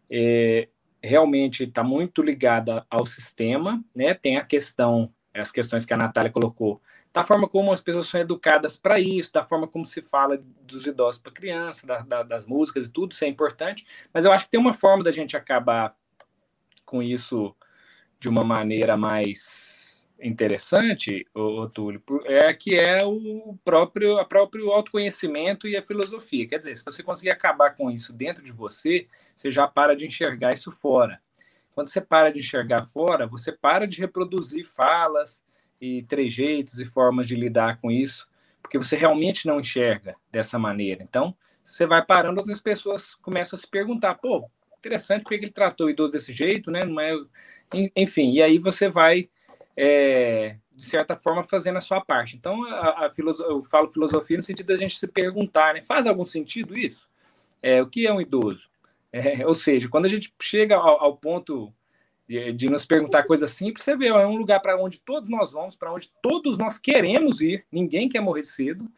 é 0.10 0.68
realmente 1.06 1.64
está 1.64 1.84
muito 1.84 2.22
ligada 2.22 2.86
ao 2.90 3.06
sistema, 3.06 3.84
né? 3.96 4.14
Tem 4.14 4.38
a 4.38 4.46
questão, 4.46 5.14
as 5.34 5.52
questões 5.52 5.86
que 5.86 5.94
a 5.94 5.98
Natália 5.98 6.32
colocou, 6.32 6.82
da 7.14 7.24
forma 7.24 7.48
como 7.48 7.72
as 7.72 7.80
pessoas 7.80 8.08
são 8.08 8.20
educadas 8.20 8.76
para 8.76 9.00
isso, 9.00 9.32
da 9.32 9.46
forma 9.46 9.68
como 9.68 9.86
se 9.86 10.02
fala 10.02 10.38
dos 10.62 10.86
idosos 10.86 11.22
para 11.22 11.32
criança, 11.32 11.88
da, 11.88 12.00
da, 12.00 12.24
das 12.24 12.46
músicas 12.46 12.88
e 12.88 12.92
tudo, 12.92 13.14
isso 13.14 13.24
é 13.24 13.28
importante, 13.28 13.86
mas 14.14 14.26
eu 14.26 14.32
acho 14.32 14.46
que 14.46 14.52
tem 14.52 14.60
uma 14.60 14.74
forma 14.74 15.04
da 15.04 15.12
gente 15.12 15.38
acabar 15.38 15.96
com 16.86 17.02
isso 17.02 17.56
de 18.20 18.28
uma 18.28 18.44
maneira 18.44 18.98
mais 18.98 19.95
interessante, 20.22 21.26
Túlio, 21.74 22.02
é 22.26 22.54
que 22.54 22.76
é 22.76 23.04
o 23.06 23.58
próprio, 23.64 24.18
a 24.18 24.26
próprio 24.26 24.72
autoconhecimento 24.72 25.68
e 25.68 25.76
a 25.76 25.82
filosofia. 25.82 26.48
Quer 26.48 26.60
dizer, 26.60 26.78
se 26.78 26.86
você 26.86 27.04
conseguir 27.04 27.32
acabar 27.32 27.76
com 27.76 27.92
isso 27.92 28.14
dentro 28.14 28.44
de 28.44 28.52
você, 28.52 29.08
você 29.36 29.52
já 29.52 29.68
para 29.68 29.96
de 29.96 30.06
enxergar 30.06 30.54
isso 30.54 30.72
fora. 30.72 31.20
Quando 31.74 31.88
você 31.88 32.02
para 32.02 32.32
de 32.32 32.40
enxergar 32.40 32.86
fora, 32.86 33.28
você 33.28 33.52
para 33.52 33.86
de 33.86 34.00
reproduzir 34.00 34.66
falas, 34.66 35.44
e 35.80 36.04
trejeitos 36.04 36.80
e 36.80 36.86
formas 36.86 37.28
de 37.28 37.36
lidar 37.36 37.80
com 37.80 37.92
isso, 37.92 38.28
porque 38.62 38.78
você 38.78 38.96
realmente 38.96 39.46
não 39.46 39.60
enxerga 39.60 40.16
dessa 40.32 40.58
maneira. 40.58 41.04
Então, 41.04 41.36
você 41.64 41.86
vai 41.86 42.04
parando, 42.04 42.40
outras 42.40 42.62
pessoas 42.62 43.14
começam 43.14 43.58
a 43.58 43.60
se 43.60 43.68
perguntar, 43.68 44.16
pô, 44.16 44.50
interessante 44.80 45.24
porque 45.24 45.36
ele 45.36 45.50
tratou 45.50 45.88
o 45.88 45.90
idoso 45.90 46.14
desse 46.14 46.32
jeito, 46.32 46.72
né? 46.72 46.84
Não 46.86 47.00
é... 47.00 47.14
Enfim, 47.96 48.32
e 48.32 48.42
aí 48.42 48.58
você 48.58 48.88
vai, 48.88 49.30
é, 49.78 50.58
de 50.72 50.84
certa 50.84 51.16
forma, 51.16 51.44
fazendo 51.44 51.78
a 51.78 51.82
sua 51.82 52.02
parte. 52.02 52.36
Então, 52.36 52.64
a, 52.66 53.06
a 53.06 53.12
eu 53.48 53.64
falo 53.64 53.88
filosofia 53.88 54.38
no 54.38 54.44
sentido 54.44 54.68
da 54.68 54.76
gente 54.76 54.98
se 54.98 55.08
perguntar, 55.08 55.74
né? 55.74 55.82
Faz 55.82 56.06
algum 56.06 56.26
sentido 56.26 56.78
isso? 56.78 57.08
É, 57.62 57.82
o 57.82 57.88
que 57.88 58.06
é 58.06 58.14
um 58.14 58.22
idoso? 58.22 58.70
É, 59.12 59.46
ou 59.48 59.54
seja, 59.54 59.90
quando 59.90 60.06
a 60.06 60.10
gente 60.10 60.34
chega 60.42 60.76
ao, 60.76 61.02
ao 61.02 61.18
ponto 61.18 61.74
de, 62.28 62.52
de 62.54 62.70
nos 62.70 62.86
perguntar 62.86 63.24
coisas 63.24 63.52
simples, 63.52 63.84
você 63.84 63.96
vê, 63.96 64.08
é 64.08 64.28
um 64.28 64.38
lugar 64.38 64.60
para 64.60 64.78
onde 64.82 65.00
todos 65.00 65.30
nós 65.30 65.54
vamos, 65.54 65.76
para 65.76 65.92
onde 65.94 66.12
todos 66.22 66.58
nós 66.58 66.78
queremos 66.78 67.42
ir, 67.42 67.66
ninguém 67.72 68.10
quer 68.10 68.20
morrer 68.20 68.44
cedo, 68.44 68.90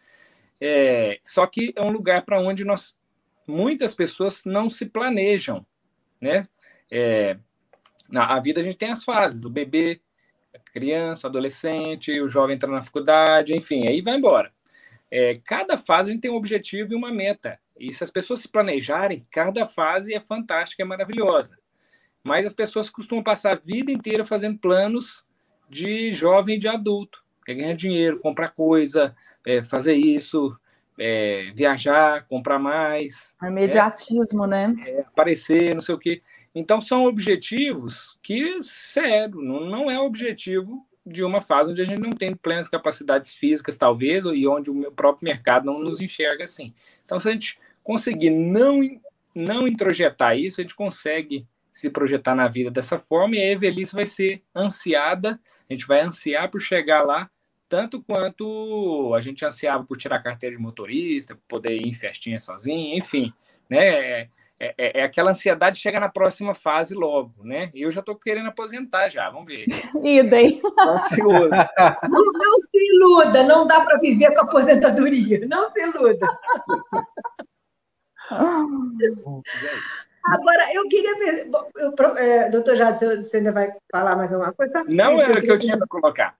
é, 0.60 1.20
só 1.24 1.46
que 1.46 1.74
é 1.76 1.82
um 1.82 1.92
lugar 1.92 2.26
para 2.26 2.40
onde 2.40 2.66
nós, 2.66 2.98
muitas 3.48 3.94
pessoas 3.94 4.44
não 4.46 4.70
se 4.70 4.88
planejam, 4.88 5.66
né? 6.20 6.46
É, 6.90 7.38
na 8.10 8.36
a 8.36 8.40
vida 8.40 8.60
a 8.60 8.63
gente 8.63 8.78
tem 8.78 8.90
as 8.90 9.04
fases, 9.04 9.44
o 9.44 9.50
bebê, 9.50 10.02
criança, 10.74 11.28
adolescente, 11.28 12.20
o 12.20 12.28
jovem 12.28 12.56
entra 12.56 12.70
na 12.70 12.82
faculdade, 12.82 13.56
enfim, 13.56 13.88
aí 13.88 14.02
vai 14.02 14.15
embora. 14.15 14.52
É, 15.10 15.34
cada 15.46 15.78
fase 15.78 16.17
tem 16.20 16.30
um 16.30 16.36
objetivo 16.36 16.93
e 16.93 16.96
uma 16.96 17.12
meta. 17.12 17.60
E 17.80 17.91
se 17.91 18.04
as 18.04 18.12
pessoas 18.12 18.41
se 18.41 18.50
planejarem, 18.50 19.26
cada 19.32 19.65
fase 19.65 20.13
é 20.13 20.20
fantástica, 20.20 20.84
é 20.84 20.86
maravilhosa. 20.86 21.58
Mas 22.24 22.46
as 22.46 22.54
pessoas 22.54 22.89
costumam 22.89 23.24
passar 23.24 23.54
a 23.54 23.56
vida 23.56 23.91
inteira 23.91 24.26
fazendo 24.26 24.58
planos 24.58 25.26
de 25.70 26.12
jovem 26.12 26.56
e 26.56 26.60
de 26.60 26.67
adulto. 26.67 27.24
Quer 27.46 27.56
ganhar 27.56 27.74
dinheiro, 27.74 28.20
comprar 28.20 28.50
coisa, 28.50 29.15
é, 29.46 29.62
fazer 29.62 29.96
isso, 29.96 30.58
é, 31.00 31.52
viajar, 31.56 32.26
comprar 32.28 32.60
mais. 32.60 33.34
É 33.41 33.48
imediatismo, 33.48 34.46
né? 34.46 34.74
É, 34.86 35.02
aparecer, 35.02 35.74
não 35.74 35.82
sei 35.82 35.96
o 35.96 36.00
quê. 36.00 36.22
Então, 36.54 36.82
são 36.82 37.06
objetivos 37.06 38.18
que, 38.22 38.62
sério, 38.62 39.42
não, 39.42 39.90
é 39.90 40.00
objetivo 40.00 40.86
de 41.06 41.24
uma 41.24 41.42
fase 41.42 41.72
onde 41.72 41.82
a 41.82 41.86
gente 41.86 42.02
não 42.02 42.12
tem 42.12 42.36
plenas 42.36 42.68
capacidades 42.68 43.34
físicas, 43.34 43.78
talvez, 43.78 44.26
e 44.26 44.48
onde 44.48 44.70
o 44.70 44.92
próprio 44.92 45.26
mercado 45.26 45.66
não 45.66 45.80
nos 45.80 46.02
enxerga 46.02 46.44
assim. 46.44 46.74
Então, 47.06 47.20
se 47.20 47.30
a 47.30 47.32
gente 47.32 47.60
conseguir 47.84 48.30
não, 48.30 48.82
não 49.34 49.68
introjetar 49.68 50.38
isso, 50.38 50.60
a 50.60 50.64
gente 50.64 50.76
consegue 50.76 51.48
se 51.72 51.90
projetar 51.90 52.34
na 52.34 52.48
vida 52.48 52.72
dessa 52.72 52.98
forma 52.98 53.36
e 53.36 53.54
a 53.54 53.58
velhice 53.58 53.94
vai 53.94 54.06
ser 54.06 54.42
ansiada, 54.56 55.40
a 55.70 55.74
gente 55.74 55.86
vai 55.86 56.02
ansiar 56.02 56.50
por 56.50 56.60
chegar 56.60 57.04
lá, 57.04 57.30
tanto 57.70 58.02
quanto 58.02 59.14
a 59.16 59.22
gente 59.22 59.46
ansiava 59.46 59.84
por 59.84 59.96
tirar 59.96 60.24
carteira 60.24 60.56
de 60.56 60.62
motorista, 60.62 61.38
poder 61.48 61.76
ir 61.76 61.88
em 61.88 61.94
festinha 61.94 62.40
sozinho, 62.40 62.98
enfim, 62.98 63.32
né? 63.70 64.28
É, 64.60 64.74
é, 64.78 65.00
é 65.02 65.04
aquela 65.04 65.30
ansiedade 65.32 65.80
chega 65.80 66.00
na 66.00 66.10
próxima 66.10 66.56
fase 66.56 66.96
logo, 66.96 67.43
né? 67.43 67.70
E 67.74 67.84
eu 67.84 67.91
já 67.91 68.00
estou 68.00 68.15
querendo 68.15 68.48
aposentar 68.48 69.08
já, 69.10 69.30
vamos 69.30 69.46
ver. 69.46 69.65
Idem. 70.04 70.60
Ansioso. 70.80 71.50
Não, 72.10 72.24
não 72.24 72.60
se 72.60 72.70
iluda, 72.74 73.43
não 73.43 73.67
dá 73.67 73.82
para 73.82 74.00
viver 74.00 74.34
com 74.34 74.41
aposentadoria, 74.41 75.46
não 75.48 75.72
se 75.72 75.80
iluda. 75.82 76.28
Agora, 80.32 80.74
eu 80.74 80.88
queria 80.89 81.15
ver. 81.15 81.50
Eu, 81.76 82.17
é, 82.17 82.50
doutor 82.50 82.76
Jado, 82.76 82.98
você 82.98 83.38
ainda 83.38 83.52
vai 83.52 83.72
falar 83.91 84.15
mais 84.15 84.34
alguma 84.34 84.54
coisa? 84.54 84.84
Não, 84.88 85.22
era 85.22 85.39
o 85.39 85.41
que 85.41 85.52
eu 85.52 85.58
tinha 85.58 85.78
para 85.78 85.88
colocar. 85.88 86.36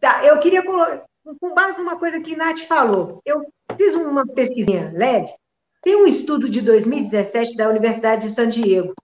Tá, 0.00 0.24
eu 0.24 0.38
queria 0.40 0.62
colocar, 0.62 1.04
com 1.40 1.54
base 1.54 1.78
numa 1.78 1.98
coisa 1.98 2.20
que 2.20 2.36
Nath 2.36 2.60
falou, 2.60 3.20
eu 3.24 3.44
fiz 3.76 3.94
uma 3.94 4.26
pesquisinha 4.26 4.92
LED, 4.94 5.32
tem 5.82 5.96
um 5.96 6.06
estudo 6.06 6.48
de 6.48 6.60
2017 6.60 7.56
da 7.56 7.68
Universidade 7.68 8.28
de 8.28 8.34
San 8.34 8.48
Diego, 8.48 8.94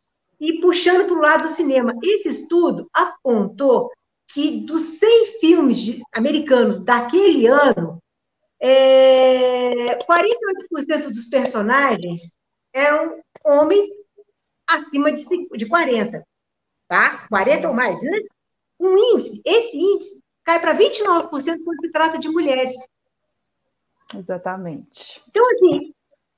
e 0.40 0.60
puxando 0.60 1.06
para 1.06 1.16
o 1.16 1.20
lado 1.20 1.42
do 1.42 1.48
cinema, 1.48 1.94
esse 2.02 2.28
estudo 2.28 2.88
apontou 2.92 3.90
que 4.28 4.60
dos 4.60 4.98
100 4.98 5.24
filmes 5.40 5.78
de, 5.78 6.02
americanos 6.12 6.80
daquele 6.80 7.46
ano, 7.46 7.98
é, 8.60 9.98
48% 10.04 11.08
dos 11.08 11.26
personagens 11.26 12.22
eram 12.72 13.20
homens 13.44 13.88
acima 14.66 15.12
de, 15.12 15.24
de 15.56 15.66
40, 15.66 16.26
tá? 16.88 17.26
40 17.28 17.68
ou 17.68 17.74
mais, 17.74 18.02
né? 18.02 18.18
Um 18.80 18.96
índice, 18.96 19.40
esse 19.44 19.76
índice 19.76 20.22
cai 20.42 20.60
para 20.60 20.76
29% 20.76 21.30
quando 21.30 21.80
se 21.80 21.90
trata 21.90 22.18
de 22.18 22.28
mulheres. 22.28 22.74
Exatamente. 24.14 25.22
Então, 25.28 25.44
assim, 25.52 25.93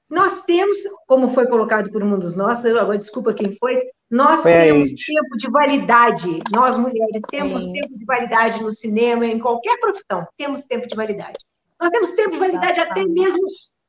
nós 0.09 0.41
temos, 0.43 0.79
como 1.07 1.29
foi 1.29 1.47
colocado 1.47 1.91
por 1.91 2.03
um 2.03 2.19
dos 2.19 2.37
nossos, 2.37 2.65
agora 2.67 2.99
desculpa 2.99 3.35
quem 3.35 3.53
foi, 3.59 3.83
nós 4.11 4.43
foi 4.43 4.53
temos 4.53 4.95
tempo 4.95 5.37
de 5.37 5.51
validade, 5.51 6.41
nós 6.55 6.77
mulheres 6.77 7.23
temos 7.29 7.65
Sim. 7.65 7.73
tempo 7.73 7.99
de 7.99 8.05
validade 8.05 8.63
no 8.63 8.71
cinema, 8.71 9.27
em 9.27 9.39
qualquer 9.39 9.79
profissão, 9.81 10.27
temos 10.37 10.63
tempo 10.63 10.87
de 10.87 10.95
validade. 10.95 11.39
Nós 11.81 11.91
temos 11.91 12.13
tempo 12.13 12.31
de 12.33 12.39
validade 12.39 12.81
até 12.81 13.05
mesmo 13.05 13.43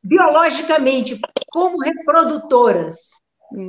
biologicamente, 0.04 1.20
como 1.52 1.80
reprodutoras. 1.80 2.96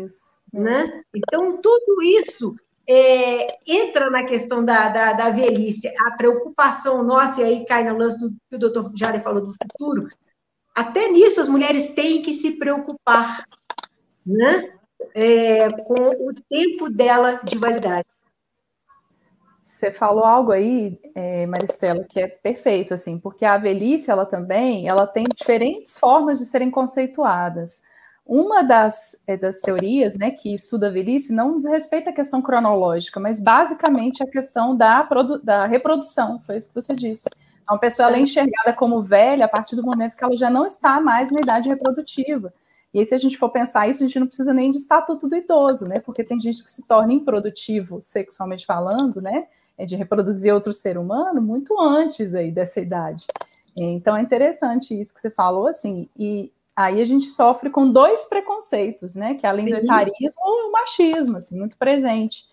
Isso. 0.04 0.38
Né? 0.52 1.02
Então, 1.14 1.60
tudo 1.60 2.02
isso 2.02 2.54
é, 2.88 3.58
entra 3.66 4.08
na 4.08 4.24
questão 4.24 4.64
da, 4.64 4.88
da, 4.88 5.12
da, 5.12 5.30
velhice, 5.30 5.86
a 6.06 6.16
preocupação 6.16 7.02
nossa, 7.02 7.42
e 7.42 7.44
aí 7.44 7.66
cai 7.66 7.84
no 7.84 7.98
lance 7.98 8.18
do 8.18 8.30
que 8.30 8.56
o 8.56 8.58
doutor 8.58 8.90
Jade 8.96 9.20
falou 9.20 9.42
do 9.42 9.52
futuro, 9.52 10.08
até 10.80 11.08
nisso 11.08 11.40
as 11.40 11.48
mulheres 11.48 11.90
têm 11.90 12.22
que 12.22 12.32
se 12.34 12.52
preocupar 12.52 13.44
né? 14.28 14.72
É, 15.14 15.70
com 15.70 16.28
o 16.28 16.34
tempo 16.48 16.90
dela 16.90 17.40
de 17.42 17.56
validade. 17.56 18.06
Você 19.60 19.90
falou 19.90 20.24
algo 20.24 20.52
aí, 20.52 20.98
é, 21.14 21.46
Maristela, 21.46 22.04
que 22.04 22.20
é 22.20 22.26
perfeito, 22.26 22.94
assim, 22.94 23.18
porque 23.18 23.44
a 23.44 23.56
velhice, 23.56 24.10
ela 24.10 24.24
também, 24.24 24.88
ela 24.88 25.06
tem 25.06 25.24
diferentes 25.34 25.98
formas 25.98 26.38
de 26.38 26.46
serem 26.46 26.70
conceituadas. 26.70 27.82
Uma 28.24 28.62
das, 28.62 29.22
é, 29.26 29.36
das 29.36 29.60
teorias 29.60 30.16
né, 30.16 30.30
que 30.30 30.54
estuda 30.54 30.88
a 30.88 30.90
velhice 30.90 31.34
não 31.34 31.56
diz 31.56 31.66
respeito 31.66 32.10
à 32.10 32.12
questão 32.12 32.42
cronológica, 32.42 33.18
mas 33.20 33.40
basicamente 33.40 34.22
a 34.22 34.26
questão 34.26 34.76
da, 34.76 35.06
da 35.42 35.66
reprodução, 35.66 36.40
foi 36.46 36.56
isso 36.56 36.68
que 36.68 36.74
você 36.74 36.94
disse. 36.94 37.28
Então, 37.68 37.76
a 37.76 37.80
pessoa 37.80 38.16
é 38.16 38.18
enxergada 38.18 38.72
como 38.72 39.02
velha 39.02 39.44
a 39.44 39.48
partir 39.48 39.76
do 39.76 39.82
momento 39.82 40.16
que 40.16 40.24
ela 40.24 40.34
já 40.34 40.48
não 40.48 40.64
está 40.64 41.02
mais 41.02 41.30
na 41.30 41.38
idade 41.38 41.68
reprodutiva. 41.68 42.50
E 42.94 42.98
aí, 42.98 43.04
se 43.04 43.14
a 43.14 43.18
gente 43.18 43.36
for 43.36 43.50
pensar 43.50 43.86
isso, 43.86 44.02
a 44.02 44.06
gente 44.06 44.18
não 44.18 44.26
precisa 44.26 44.54
nem 44.54 44.70
de 44.70 44.78
estatuto 44.78 45.28
do 45.28 45.36
idoso, 45.36 45.84
né? 45.86 46.00
Porque 46.00 46.24
tem 46.24 46.40
gente 46.40 46.64
que 46.64 46.70
se 46.70 46.86
torna 46.86 47.12
improdutivo 47.12 48.00
sexualmente 48.00 48.64
falando, 48.64 49.20
né? 49.20 49.48
É 49.76 49.84
de 49.84 49.96
reproduzir 49.96 50.54
outro 50.54 50.72
ser 50.72 50.96
humano 50.96 51.42
muito 51.42 51.78
antes 51.78 52.34
aí 52.34 52.50
dessa 52.50 52.80
idade. 52.80 53.26
Então 53.76 54.16
é 54.16 54.22
interessante 54.22 54.98
isso 54.98 55.12
que 55.12 55.20
você 55.20 55.30
falou, 55.30 55.66
assim, 55.66 56.08
e 56.16 56.50
aí 56.74 57.02
a 57.02 57.04
gente 57.04 57.26
sofre 57.26 57.68
com 57.68 57.92
dois 57.92 58.24
preconceitos, 58.24 59.14
né? 59.14 59.34
Que 59.34 59.46
além 59.46 59.66
do 59.66 59.76
etarismo, 59.76 60.42
o 60.42 60.72
machismo, 60.72 61.36
assim, 61.36 61.58
muito 61.58 61.76
presente. 61.76 62.46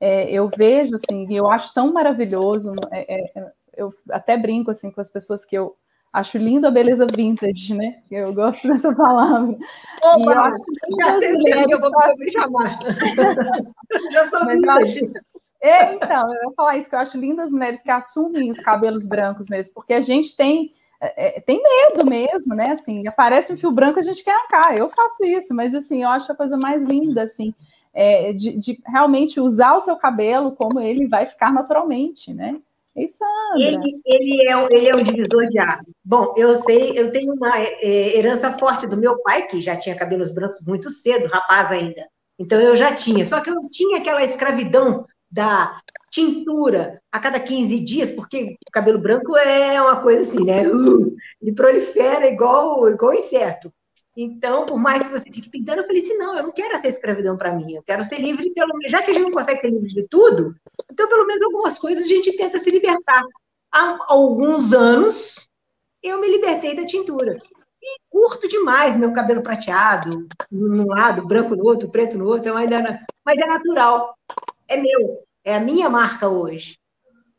é, 0.00 0.30
eu 0.30 0.50
vejo 0.56 0.94
assim, 0.96 1.26
eu 1.32 1.48
acho 1.50 1.72
tão 1.72 1.92
maravilhoso. 1.92 2.74
É, 2.90 3.20
é, 3.38 3.52
eu 3.76 3.94
até 4.10 4.36
brinco 4.36 4.70
assim 4.70 4.90
com 4.90 5.00
as 5.00 5.10
pessoas 5.10 5.44
que 5.44 5.56
eu 5.56 5.76
acho 6.12 6.38
lindo 6.38 6.66
a 6.66 6.70
beleza 6.70 7.06
vintage, 7.06 7.74
né? 7.74 7.98
Eu 8.10 8.32
gosto 8.32 8.66
dessa 8.68 8.94
palavra. 8.94 9.56
Opa, 10.02 10.18
e 10.18 10.22
eu 10.22 10.40
acho 10.40 10.58
que 10.64 11.20
sei 11.20 11.32
mulheres 11.32 11.70
eu 11.70 11.78
vou 11.78 11.90
me 11.90 12.30
chamar. 12.30 12.78
já 14.12 14.26
sou 14.28 14.44
Mas 14.44 14.60
vintage. 14.60 15.12
É, 15.60 15.94
então, 15.94 16.32
eu 16.34 16.44
vou 16.44 16.54
falar 16.54 16.76
isso, 16.76 16.88
que 16.88 16.94
eu 16.94 17.00
acho 17.00 17.18
lindo 17.18 17.40
as 17.40 17.50
mulheres 17.50 17.82
que 17.82 17.90
assumem 17.90 18.50
os 18.50 18.60
cabelos 18.60 19.06
brancos 19.06 19.48
mesmo, 19.48 19.74
porque 19.74 19.94
a 19.94 20.00
gente 20.00 20.36
tem 20.36 20.72
é, 21.00 21.38
é, 21.38 21.40
tem 21.40 21.62
medo 21.62 22.08
mesmo, 22.08 22.54
né? 22.54 22.72
Assim, 22.72 23.06
aparece 23.06 23.52
um 23.52 23.56
fio 23.56 23.70
branco, 23.70 23.98
a 23.98 24.02
gente 24.02 24.24
quer 24.24 24.34
arrancar. 24.34 24.76
Eu 24.76 24.88
faço 24.88 25.24
isso, 25.24 25.54
mas 25.54 25.74
assim, 25.74 26.02
eu 26.02 26.08
acho 26.08 26.30
a 26.30 26.36
coisa 26.36 26.56
mais 26.56 26.82
linda, 26.82 27.22
assim, 27.22 27.54
é, 27.92 28.32
de, 28.32 28.58
de, 28.58 28.80
realmente 28.86 29.40
usar 29.40 29.74
o 29.74 29.80
seu 29.80 29.96
cabelo 29.96 30.52
como 30.52 30.80
ele 30.80 31.06
vai 31.06 31.26
ficar 31.26 31.52
naturalmente, 31.52 32.32
né? 32.32 32.58
E 32.96 33.08
Sandra? 33.08 33.56
Ele, 33.56 34.00
ele, 34.06 34.50
é, 34.50 34.68
ele 34.70 34.90
é 34.90 34.96
um 34.96 35.02
divisor 35.02 35.48
de 35.48 35.58
águas. 35.58 35.86
Bom, 36.04 36.34
eu 36.36 36.56
sei, 36.56 36.98
eu 36.98 37.12
tenho 37.12 37.34
uma 37.34 37.58
é, 37.58 38.16
herança 38.16 38.52
forte 38.58 38.86
do 38.86 38.96
meu 38.96 39.18
pai, 39.22 39.46
que 39.46 39.60
já 39.60 39.76
tinha 39.76 39.94
cabelos 39.94 40.32
brancos 40.32 40.64
muito 40.66 40.90
cedo, 40.90 41.26
rapaz 41.26 41.70
ainda. 41.70 42.08
Então 42.38 42.60
eu 42.60 42.74
já 42.74 42.94
tinha, 42.94 43.24
só 43.24 43.40
que 43.40 43.50
eu 43.50 43.68
tinha 43.70 43.98
aquela 43.98 44.22
escravidão 44.22 45.06
da 45.30 45.80
tintura 46.10 47.00
a 47.10 47.18
cada 47.18 47.40
15 47.40 47.80
dias, 47.80 48.10
porque 48.12 48.56
o 48.66 48.70
cabelo 48.72 48.98
branco 48.98 49.36
é 49.36 49.80
uma 49.80 50.00
coisa 50.00 50.22
assim, 50.22 50.44
né? 50.44 50.66
Uh, 50.68 51.14
ele 51.42 51.52
prolifera 51.52 52.26
igual, 52.26 52.88
igual 52.88 53.14
inseto. 53.14 53.72
Então, 54.16 54.64
por 54.64 54.78
mais 54.78 55.06
que 55.06 55.12
você 55.12 55.30
fique 55.30 55.50
pintando, 55.50 55.82
eu 55.82 55.86
falei 55.86 56.00
assim: 56.00 56.16
não, 56.16 56.36
eu 56.36 56.44
não 56.44 56.50
quero 56.50 56.74
essa 56.74 56.88
escravidão 56.88 57.36
para 57.36 57.52
mim, 57.52 57.74
eu 57.74 57.82
quero 57.82 58.04
ser 58.04 58.18
livre, 58.18 58.50
pelo 58.50 58.72
já 58.88 59.02
que 59.02 59.10
a 59.10 59.14
gente 59.14 59.24
não 59.24 59.30
consegue 59.30 59.60
ser 59.60 59.70
livre 59.70 59.88
de 59.88 60.06
tudo, 60.08 60.56
então 60.90 61.06
pelo 61.06 61.26
menos 61.26 61.42
algumas 61.42 61.78
coisas 61.78 62.04
a 62.04 62.08
gente 62.08 62.34
tenta 62.36 62.58
se 62.58 62.70
libertar. 62.70 63.22
Há 63.70 63.98
alguns 64.08 64.72
anos 64.72 65.48
eu 66.02 66.18
me 66.18 66.28
libertei 66.28 66.74
da 66.74 66.86
tintura. 66.86 67.36
E 67.82 67.98
curto 68.08 68.48
demais 68.48 68.96
meu 68.96 69.12
cabelo 69.12 69.42
prateado, 69.42 70.26
num 70.50 70.86
lado, 70.86 71.26
branco 71.26 71.54
no 71.54 71.64
outro, 71.64 71.90
preto 71.90 72.16
no 72.16 72.26
outro, 72.26 72.56
ainda 72.56 73.00
mas 73.24 73.38
é 73.38 73.46
natural, 73.46 74.16
é 74.66 74.76
meu, 74.76 75.22
é 75.44 75.56
a 75.56 75.60
minha 75.60 75.90
marca 75.90 76.28
hoje. 76.28 76.78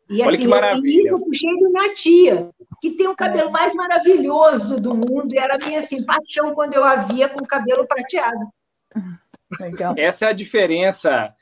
E 0.10 0.22
Olha 0.22 0.30
assim, 0.30 0.42
que 0.44 0.48
maravilha. 0.48 1.02
isso 1.02 1.14
eu 1.14 1.20
puxei 1.20 1.58
do 1.60 1.70
Natia, 1.72 2.50
que 2.82 2.92
tem 2.92 3.08
o 3.08 3.16
cabelo 3.16 3.52
mais 3.52 3.74
maravilhoso 3.74 4.80
do 4.80 4.94
mundo, 4.96 5.34
e 5.34 5.38
era 5.38 5.56
a 5.56 5.66
minha 5.66 5.80
assim, 5.80 6.04
paixão 6.04 6.54
quando 6.54 6.76
eu 6.76 6.84
a 6.84 6.96
via 6.96 7.28
com 7.28 7.44
o 7.44 7.48
cabelo 7.48 7.88
prateado. 7.88 8.48
Legal. 9.60 9.96
Essa 9.98 10.26
é 10.26 10.30
a 10.30 10.34
diferença, 10.34 11.34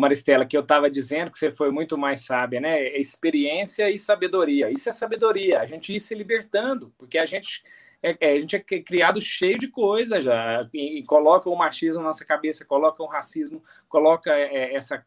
Maristela, 0.00 0.46
que 0.46 0.56
eu 0.56 0.62
estava 0.62 0.90
dizendo, 0.90 1.30
que 1.30 1.38
você 1.38 1.50
foi 1.50 1.70
muito 1.70 1.98
mais 1.98 2.24
sábia, 2.24 2.60
né? 2.60 2.80
É 2.80 3.00
experiência 3.00 3.90
e 3.90 3.98
sabedoria. 3.98 4.70
Isso 4.70 4.88
é 4.88 4.92
sabedoria, 4.92 5.60
a 5.60 5.66
gente 5.66 5.94
ir 5.94 6.00
se 6.00 6.14
libertando, 6.14 6.92
porque 6.96 7.18
a 7.18 7.26
gente 7.26 7.62
é, 8.02 8.16
é, 8.20 8.32
a 8.32 8.38
gente 8.38 8.56
é 8.56 8.60
criado 8.60 9.20
cheio 9.20 9.58
de 9.58 9.68
coisa 9.68 10.22
já, 10.22 10.68
e, 10.72 11.00
e, 11.00 11.02
coloca 11.04 11.50
o 11.50 11.56
machismo 11.56 12.00
na 12.00 12.08
nossa 12.08 12.24
cabeça, 12.24 12.64
coloca 12.64 13.02
o 13.02 13.06
racismo, 13.06 13.62
coloca 13.88 14.30
é, 14.30 14.74
essa 14.74 15.04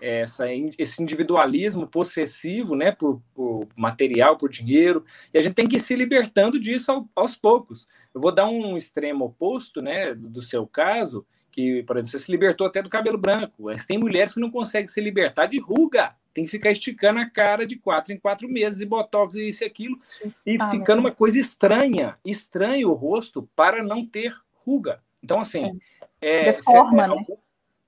essa, 0.00 0.46
esse 0.78 1.02
individualismo 1.02 1.86
possessivo, 1.86 2.74
né, 2.74 2.92
por, 2.92 3.20
por, 3.34 3.66
material, 3.76 4.36
por 4.36 4.50
dinheiro, 4.50 5.04
e 5.32 5.38
a 5.38 5.42
gente 5.42 5.54
tem 5.54 5.68
que 5.68 5.76
ir 5.76 5.80
se 5.80 5.94
libertando 5.94 6.58
disso 6.58 6.92
ao, 6.92 7.08
aos 7.14 7.36
poucos. 7.36 7.88
Eu 8.14 8.20
vou 8.20 8.32
dar 8.32 8.46
um 8.46 8.76
extremo 8.76 9.26
oposto, 9.26 9.80
né, 9.80 10.14
do 10.14 10.42
seu 10.42 10.66
caso, 10.66 11.26
que, 11.50 11.82
por 11.84 11.96
exemplo, 11.96 12.10
você 12.10 12.18
se 12.18 12.30
libertou 12.30 12.66
até 12.66 12.82
do 12.82 12.90
cabelo 12.90 13.16
branco, 13.16 13.64
mas 13.64 13.86
tem 13.86 13.96
mulheres 13.96 14.34
que 14.34 14.40
não 14.40 14.50
conseguem 14.50 14.88
se 14.88 15.00
libertar 15.00 15.46
de 15.46 15.58
ruga, 15.58 16.14
tem 16.32 16.44
que 16.44 16.50
ficar 16.50 16.72
esticando 16.72 17.20
a 17.20 17.30
cara 17.30 17.64
de 17.64 17.76
quatro 17.76 18.12
em 18.12 18.18
quatro 18.18 18.48
meses, 18.48 18.80
e 18.80 18.86
botox 18.86 19.36
e 19.36 19.48
isso 19.48 19.62
e 19.62 19.66
aquilo, 19.66 19.96
e 20.44 20.58
ficando 20.70 20.98
uma 20.98 21.12
coisa 21.12 21.38
estranha, 21.38 22.18
estranho 22.24 22.90
o 22.90 22.94
rosto 22.94 23.48
para 23.54 23.82
não 23.82 24.04
ter 24.04 24.34
ruga. 24.66 25.00
Então, 25.22 25.40
assim... 25.40 25.78
É, 26.20 26.52
Deforma, 26.52 27.04
é, 27.04 27.08
né? 27.08 27.24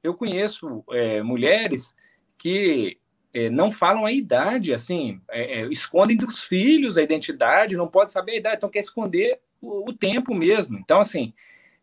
Eu 0.07 0.15
conheço 0.15 0.85
é, 0.91 1.23
mulheres 1.23 1.95
que 2.39 2.99
é, 3.35 3.51
não 3.51 3.73
falam 3.73 4.07
a 4.07 4.13
idade, 4.13 4.73
assim, 4.73 5.21
é, 5.29 5.61
é, 5.61 5.67
escondem 5.69 6.17
dos 6.17 6.45
filhos 6.45 6.97
a 6.97 7.03
identidade, 7.03 7.77
não 7.77 7.89
pode 7.89 8.13
saber 8.13 8.33
a 8.33 8.37
idade, 8.37 8.57
então 8.57 8.71
quer 8.71 8.81
esconder 8.81 9.41
o, 9.61 9.91
o 9.91 9.93
tempo 9.93 10.35
mesmo. 10.35 10.79
Então, 10.79 11.01
assim, 11.01 11.35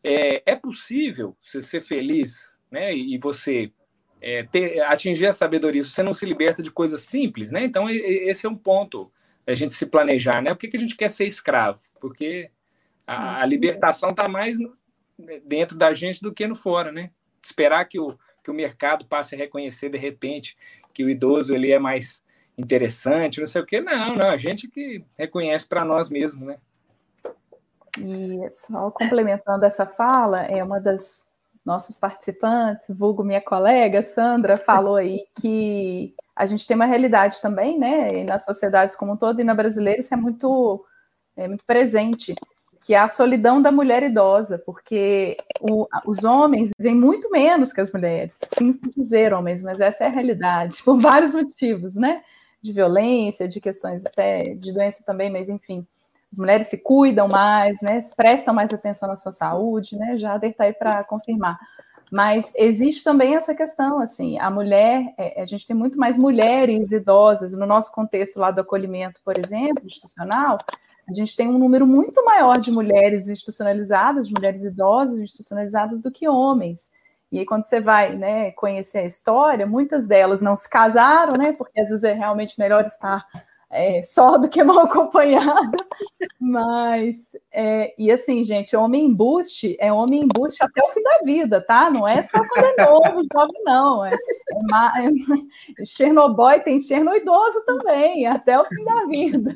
é, 0.04 0.42
é 0.46 0.56
possível 0.56 1.36
você 1.42 1.62
ser 1.62 1.82
feliz, 1.82 2.58
né, 2.72 2.96
e 2.96 3.18
você 3.18 3.72
é, 4.22 4.44
ter, 4.44 4.80
atingir 4.84 5.28
a 5.28 5.34
sabedoria, 5.34 5.84
se 5.84 5.90
você 5.90 6.02
não 6.02 6.14
se 6.14 6.26
liberta 6.26 6.64
de 6.64 6.72
coisas 6.72 7.02
simples, 7.02 7.52
né? 7.52 7.66
Então, 7.66 7.90
esse 7.90 8.46
é 8.46 8.50
um 8.50 8.56
ponto 8.56 9.12
a 9.46 9.54
gente 9.54 9.74
se 9.74 9.88
planejar, 9.88 10.42
né? 10.42 10.52
Por 10.52 10.60
que, 10.60 10.70
que 10.70 10.78
a 10.78 10.80
gente 10.80 10.96
quer 10.96 11.10
ser 11.10 11.28
escravo? 11.28 11.82
Porque 12.00 12.50
a, 13.06 13.42
a 13.42 13.46
libertação 13.46 14.12
está 14.12 14.30
mais 14.30 14.58
dentro 15.46 15.78
da 15.78 15.94
gente 15.94 16.22
do 16.22 16.34
que 16.34 16.48
no 16.48 16.56
fora, 16.56 16.90
né? 16.92 17.12
Esperar 17.46 17.86
que 17.86 18.00
o, 18.00 18.18
que 18.44 18.52
o 18.52 18.54
mercado 18.54 19.06
passe 19.06 19.36
a 19.36 19.38
reconhecer 19.38 19.90
de 19.90 19.98
repente 19.98 20.58
que 20.94 21.04
o 21.04 21.10
idoso 21.10 21.54
ele 21.56 21.72
é 21.72 21.80
mais 21.80 22.24
interessante, 22.58 23.40
não 23.40 23.48
sei 23.48 23.62
o 23.62 23.66
quê. 23.66 23.82
Não, 23.82 24.16
não, 24.16 24.30
a 24.30 24.38
gente 24.38 24.68
que 24.68 25.04
reconhece 25.18 25.68
para 25.68 25.84
nós 25.84 26.10
mesmos, 26.10 26.48
né? 26.48 26.58
E 28.00 28.50
só 28.54 28.90
complementando 28.92 29.66
essa 29.66 29.86
fala, 29.86 30.42
é 30.42 30.64
uma 30.64 30.80
das 30.80 31.28
nossas 31.66 31.98
participantes, 31.98 32.88
vulgo 32.90 33.24
minha 33.24 33.42
colega 33.42 34.04
Sandra, 34.04 34.58
falou 34.58 34.96
aí 34.96 35.26
que 35.40 36.14
a 36.36 36.46
gente 36.46 36.68
tem 36.68 36.76
uma 36.76 36.86
realidade 36.86 37.42
também, 37.42 37.78
né, 37.80 38.10
e 38.14 38.24
nas 38.26 38.44
sociedades 38.44 38.96
como 38.96 39.14
um 39.14 39.18
todo, 39.18 39.40
e 39.40 39.44
na 39.44 39.54
brasileira 39.54 40.00
isso 40.00 40.14
é 40.14 40.18
muito, 40.18 40.84
é 41.38 41.48
muito 41.48 41.64
presente, 41.64 42.36
que 42.84 42.94
é 42.94 43.00
a 43.00 43.08
solidão 43.08 43.62
da 43.62 43.72
mulher 43.72 44.04
idosa, 44.04 44.60
porque 44.60 45.38
o, 45.62 45.88
os 46.06 46.26
homens 46.26 46.72
vivem 46.78 46.96
muito 46.96 47.32
menos 47.32 47.72
que 47.72 47.80
as 47.80 47.92
mulheres. 47.92 48.38
Sinto 48.58 48.90
dizer, 48.90 49.34
homens, 49.34 49.64
mas 49.64 49.80
essa 49.80 50.04
é 50.04 50.08
a 50.08 50.12
realidade, 50.12 50.78
por 50.84 51.00
vários 51.00 51.34
motivos, 51.34 51.96
né? 51.96 52.22
De 52.62 52.74
violência, 52.74 53.48
de 53.48 53.62
questões 53.62 54.06
até 54.06 54.54
de 54.56 54.74
doença 54.74 55.04
também, 55.06 55.32
mas 55.32 55.48
enfim. 55.48 55.88
As 56.30 56.38
mulheres 56.38 56.68
se 56.68 56.78
cuidam 56.78 57.28
mais, 57.28 57.80
né? 57.82 58.00
Prestam 58.18 58.54
mais 58.54 58.74
atenção 58.74 59.08
na 59.08 59.16
sua 59.16 59.32
saúde, 59.32 59.96
né? 59.96 60.18
Já 60.18 60.36
está 60.36 60.66
aí 60.66 60.74
para 60.74 61.04
confirmar. 61.06 61.58
Mas 62.12 62.52
existe 62.56 63.04
também 63.04 63.36
essa 63.36 63.56
questão, 63.56 64.00
assim, 64.00 64.38
a 64.38 64.50
mulher, 64.52 65.14
é, 65.18 65.42
a 65.42 65.46
gente 65.46 65.66
tem 65.66 65.76
muito 65.76 65.98
mais 65.98 66.18
mulheres 66.18 66.92
idosas 66.92 67.54
no 67.54 67.66
nosso 67.66 67.92
contexto 67.92 68.38
lá 68.40 68.52
do 68.52 68.62
acolhimento, 68.62 69.20
por 69.24 69.38
exemplo, 69.38 69.86
institucional, 69.86 70.60
a 71.08 71.14
gente 71.14 71.36
tem 71.36 71.48
um 71.48 71.58
número 71.58 71.86
muito 71.86 72.24
maior 72.24 72.60
de 72.60 72.72
mulheres 72.72 73.28
institucionalizadas, 73.28 74.28
de 74.28 74.34
mulheres 74.34 74.64
idosas 74.64 75.20
institucionalizadas 75.20 76.02
do 76.02 76.12
que 76.12 76.28
homens. 76.28 76.90
E 77.32 77.40
aí, 77.40 77.46
quando 77.46 77.66
você 77.66 77.82
vai 77.82 78.16
né, 78.16 78.52
conhecer 78.52 79.00
a 79.00 79.06
história, 79.06 79.66
muitas 79.66 80.08
delas 80.08 80.42
não 80.42 80.56
se 80.56 80.70
casaram, 80.70 81.34
né? 81.34 81.52
Porque 81.52 81.80
às 81.80 81.90
vezes 81.90 82.04
é 82.04 82.14
realmente 82.14 82.60
melhor 82.60 82.84
estar 82.86 83.26
é, 83.74 84.04
só 84.04 84.38
do 84.38 84.48
que 84.48 84.64
mal 84.64 84.80
acompanhada. 84.86 85.78
Mas, 86.40 87.36
é, 87.52 87.94
e 87.98 88.12
assim, 88.12 88.44
gente, 88.44 88.76
homem 88.76 89.06
embuste 89.06 89.76
é 89.80 89.92
homem 89.92 90.24
embuste 90.24 90.64
até 90.64 90.84
o 90.84 90.92
fim 90.92 91.02
da 91.02 91.20
vida, 91.26 91.60
tá? 91.60 91.90
Não 91.90 92.08
é 92.08 92.22
só 92.22 92.40
quando 92.48 92.66
é 92.66 92.76
novo, 92.86 93.28
jovem, 93.34 93.64
não. 93.64 94.06
É, 94.06 94.14
é, 94.14 95.82
é 95.82 95.86
Chernobyl 95.86 96.62
tem 96.64 96.80
Cherno 96.80 97.16
idoso 97.16 97.66
também, 97.66 98.28
até 98.28 98.60
o 98.60 98.66
fim 98.66 98.84
da 98.84 99.06
vida. 99.06 99.56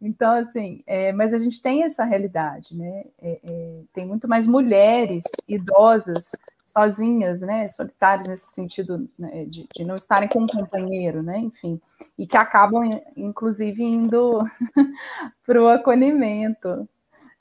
Então, 0.00 0.32
assim, 0.32 0.82
é, 0.86 1.12
mas 1.12 1.32
a 1.32 1.38
gente 1.38 1.62
tem 1.62 1.84
essa 1.84 2.04
realidade, 2.04 2.76
né? 2.76 3.04
É, 3.20 3.38
tem 3.92 4.06
muito 4.06 4.28
mais 4.28 4.46
mulheres 4.46 5.24
idosas 5.48 6.32
sozinhas, 6.72 7.42
né, 7.42 7.68
solitárias 7.68 8.26
nesse 8.26 8.52
sentido 8.52 9.08
né, 9.18 9.44
de, 9.44 9.66
de, 9.74 9.84
não 9.84 9.96
estarem 9.96 10.28
com 10.28 10.40
um 10.40 10.46
companheiro, 10.46 11.22
né, 11.22 11.38
enfim, 11.38 11.80
e 12.18 12.26
que 12.26 12.36
acabam, 12.36 13.00
inclusive, 13.16 13.82
indo 13.82 14.42
para 15.46 15.62
o 15.62 15.68
acolhimento. 15.68 16.88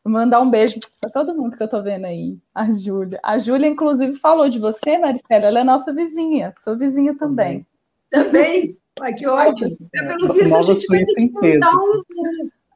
Mandar 0.03 0.41
um 0.41 0.49
beijo 0.49 0.79
para 0.99 1.11
todo 1.11 1.35
mundo 1.35 1.55
que 1.55 1.61
eu 1.61 1.65
estou 1.65 1.83
vendo 1.83 2.05
aí, 2.05 2.35
a 2.55 2.71
Júlia. 2.71 3.19
A 3.23 3.37
Júlia, 3.37 3.67
inclusive, 3.67 4.17
falou 4.17 4.49
de 4.49 4.57
você, 4.57 4.97
Maristela, 4.97 5.45
ela 5.45 5.59
é 5.59 5.63
nossa 5.63 5.93
vizinha, 5.93 6.53
sou 6.57 6.75
vizinha 6.75 7.15
também. 7.15 7.65
Também? 8.09 8.75
Ai, 8.99 9.13
que 9.13 9.27
ótimo. 9.27 9.77
É, 9.95 10.05
pelo 10.05 10.33
visto, 10.33 10.49
Nova 10.49 10.75
Suíça 10.75 11.21
em 11.21 11.27
peso 11.27 11.65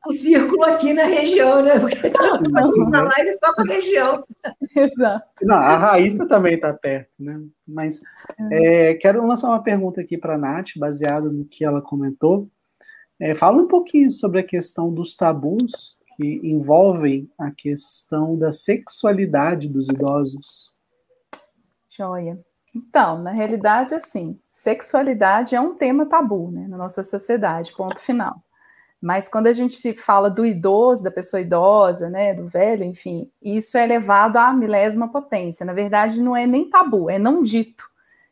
o 0.06 0.14
círculo 0.14 0.64
aqui 0.66 0.93
na 0.93 1.06
região, 1.06 1.62
né? 1.62 1.80
Porque 1.80 2.10
tá 2.10 2.22
live 2.22 3.34
só 3.43 3.53
com 3.53 3.62
a 3.62 3.66
região. 3.66 4.24
Exato. 4.76 5.26
Não, 5.41 5.56
a 5.56 5.78
Raíssa 5.78 6.28
também 6.28 6.56
está 6.56 6.74
perto, 6.74 7.24
né? 7.24 7.41
Mas 7.68 8.01
é. 8.51 8.91
É, 8.91 8.93
quero 8.95 9.26
lançar 9.26 9.47
uma 9.47 9.64
pergunta 9.64 10.01
aqui 10.01 10.18
para 10.18 10.36
a 10.36 10.38
Nath, 10.38 10.72
baseada 10.78 11.30
no 11.30 11.45
que 11.45 11.64
ela 11.64 11.82
comentou. 11.82 12.49
É, 13.20 13.34
fala 13.34 13.62
um 13.62 13.68
pouquinho 13.68 14.12
sobre 14.12 14.39
a 14.39 14.43
questão 14.43 14.93
dos 14.93 15.16
tabus 15.16 15.97
que 16.18 16.39
envolvem 16.43 17.30
a 17.38 17.51
questão 17.51 18.38
da 18.38 18.51
sexualidade 18.51 19.68
dos 19.68 19.89
idosos. 19.89 20.74
Joia. 21.89 22.39
Então, 22.74 23.22
na 23.22 23.32
realidade, 23.32 23.95
assim, 23.95 24.38
sexualidade 24.49 25.56
é 25.56 25.62
um 25.62 25.76
tema 25.76 26.06
tabu, 26.06 26.51
né, 26.51 26.68
na 26.68 26.76
nossa 26.76 27.03
sociedade, 27.03 27.74
ponto 27.74 27.99
final. 28.01 28.43
Mas 29.01 29.27
quando 29.27 29.47
a 29.47 29.53
gente 29.53 29.93
fala 29.93 30.29
do 30.29 30.45
idoso, 30.45 31.03
da 31.03 31.11
pessoa 31.11 31.41
idosa, 31.41 32.09
né, 32.09 32.33
do 32.33 32.47
velho, 32.47 32.83
enfim, 32.83 33.29
isso 33.41 33.77
é 33.77 33.85
levado 33.85 34.37
à 34.37 34.51
milésima 34.53 35.07
potência. 35.11 35.65
Na 35.65 35.73
verdade, 35.73 36.21
não 36.21 36.35
é 36.35 36.47
nem 36.47 36.69
tabu, 36.69 37.09
é 37.09 37.19
não 37.19 37.43
dito. 37.43 37.85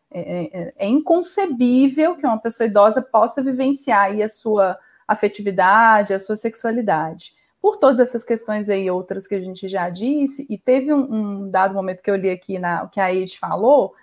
É, 0.09 0.49
é, 0.53 0.74
é 0.78 0.88
inconcebível 0.88 2.16
que 2.16 2.26
uma 2.26 2.38
pessoa 2.38 2.68
idosa 2.68 3.01
possa 3.01 3.41
vivenciar 3.41 4.05
aí 4.05 4.24
a 4.24 4.28
sua 4.28 4.78
afetividade, 5.07 6.14
a 6.14 6.20
sua 6.20 6.36
sexualidade. 6.36 7.34
Por 7.61 7.78
todas 7.78 7.99
essas 7.99 8.24
questões 8.24 8.70
aí, 8.70 8.89
outras 8.91 9.26
que 9.26 9.36
a 9.36 9.39
gente 9.39 9.68
já 9.68 9.89
disse, 9.89 10.45
e 10.49 10.57
teve 10.57 10.93
um, 10.93 11.43
um 11.43 11.49
dado 11.49 11.74
momento 11.74 12.03
que 12.03 12.11
eu 12.11 12.16
li 12.16 12.30
aqui 12.30 12.59
na, 12.59 12.84
o 12.84 12.89
que 12.89 12.99
a 12.99 13.14
Ed 13.14 13.38
falou, 13.39 13.95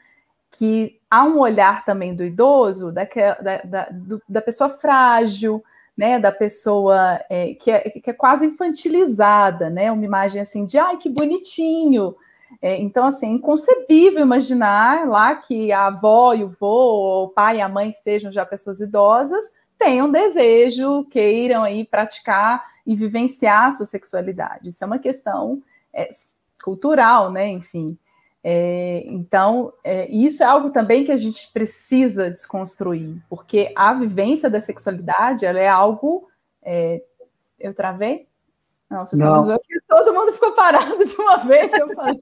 que 0.50 0.98
há 1.10 1.24
um 1.24 1.38
olhar 1.38 1.84
também 1.84 2.14
do 2.14 2.24
idoso, 2.24 2.90
da, 2.90 3.06
da, 3.64 3.88
do, 3.90 4.22
da 4.28 4.42
pessoa 4.42 4.70
frágil, 4.70 5.62
né, 6.00 6.18
da 6.18 6.32
pessoa 6.32 7.20
é, 7.28 7.52
que, 7.52 7.70
é, 7.70 7.90
que 7.90 8.08
é 8.08 8.14
quase 8.14 8.46
infantilizada, 8.46 9.68
né, 9.68 9.92
uma 9.92 10.02
imagem 10.02 10.40
assim 10.40 10.64
de, 10.64 10.78
ai, 10.78 10.96
que 10.96 11.10
bonitinho. 11.10 12.16
É, 12.62 12.78
então, 12.78 13.04
assim, 13.04 13.26
é 13.26 13.34
inconcebível 13.34 14.22
imaginar 14.22 15.06
lá 15.06 15.34
que 15.34 15.70
a 15.70 15.88
avó 15.88 16.32
e 16.32 16.42
o 16.42 16.48
vô, 16.48 17.24
o 17.24 17.28
pai 17.28 17.58
e 17.58 17.60
a 17.60 17.68
mãe, 17.68 17.92
que 17.92 17.98
sejam 17.98 18.32
já 18.32 18.46
pessoas 18.46 18.80
idosas, 18.80 19.44
tenham 19.78 20.10
desejo, 20.10 21.04
queiram 21.10 21.64
aí 21.64 21.84
praticar 21.84 22.64
e 22.86 22.96
vivenciar 22.96 23.66
a 23.66 23.72
sua 23.72 23.84
sexualidade. 23.84 24.70
Isso 24.70 24.82
é 24.82 24.86
uma 24.86 24.98
questão 24.98 25.62
é, 25.92 26.08
cultural, 26.64 27.30
né, 27.30 27.46
enfim. 27.46 27.98
É, 28.42 29.02
então, 29.06 29.72
é, 29.84 30.10
isso 30.10 30.42
é 30.42 30.46
algo 30.46 30.70
também 30.70 31.04
que 31.04 31.12
a 31.12 31.16
gente 31.16 31.50
precisa 31.52 32.30
desconstruir, 32.30 33.16
porque 33.28 33.72
a 33.76 33.92
vivência 33.92 34.48
da 34.48 34.60
sexualidade 34.60 35.44
ela 35.44 35.58
é 35.58 35.68
algo. 35.68 36.28
É, 36.62 37.02
eu 37.58 37.74
travei? 37.74 38.26
Não, 38.88 39.06
vocês 39.06 39.20
Não. 39.20 39.42
estão 39.42 39.58
que 39.58 39.80
todo 39.86 40.14
mundo 40.14 40.32
ficou 40.32 40.52
parado 40.52 40.98
de 40.98 41.14
uma 41.16 41.36
vez. 41.38 41.72
Eu 41.72 41.94
falei. 41.94 42.20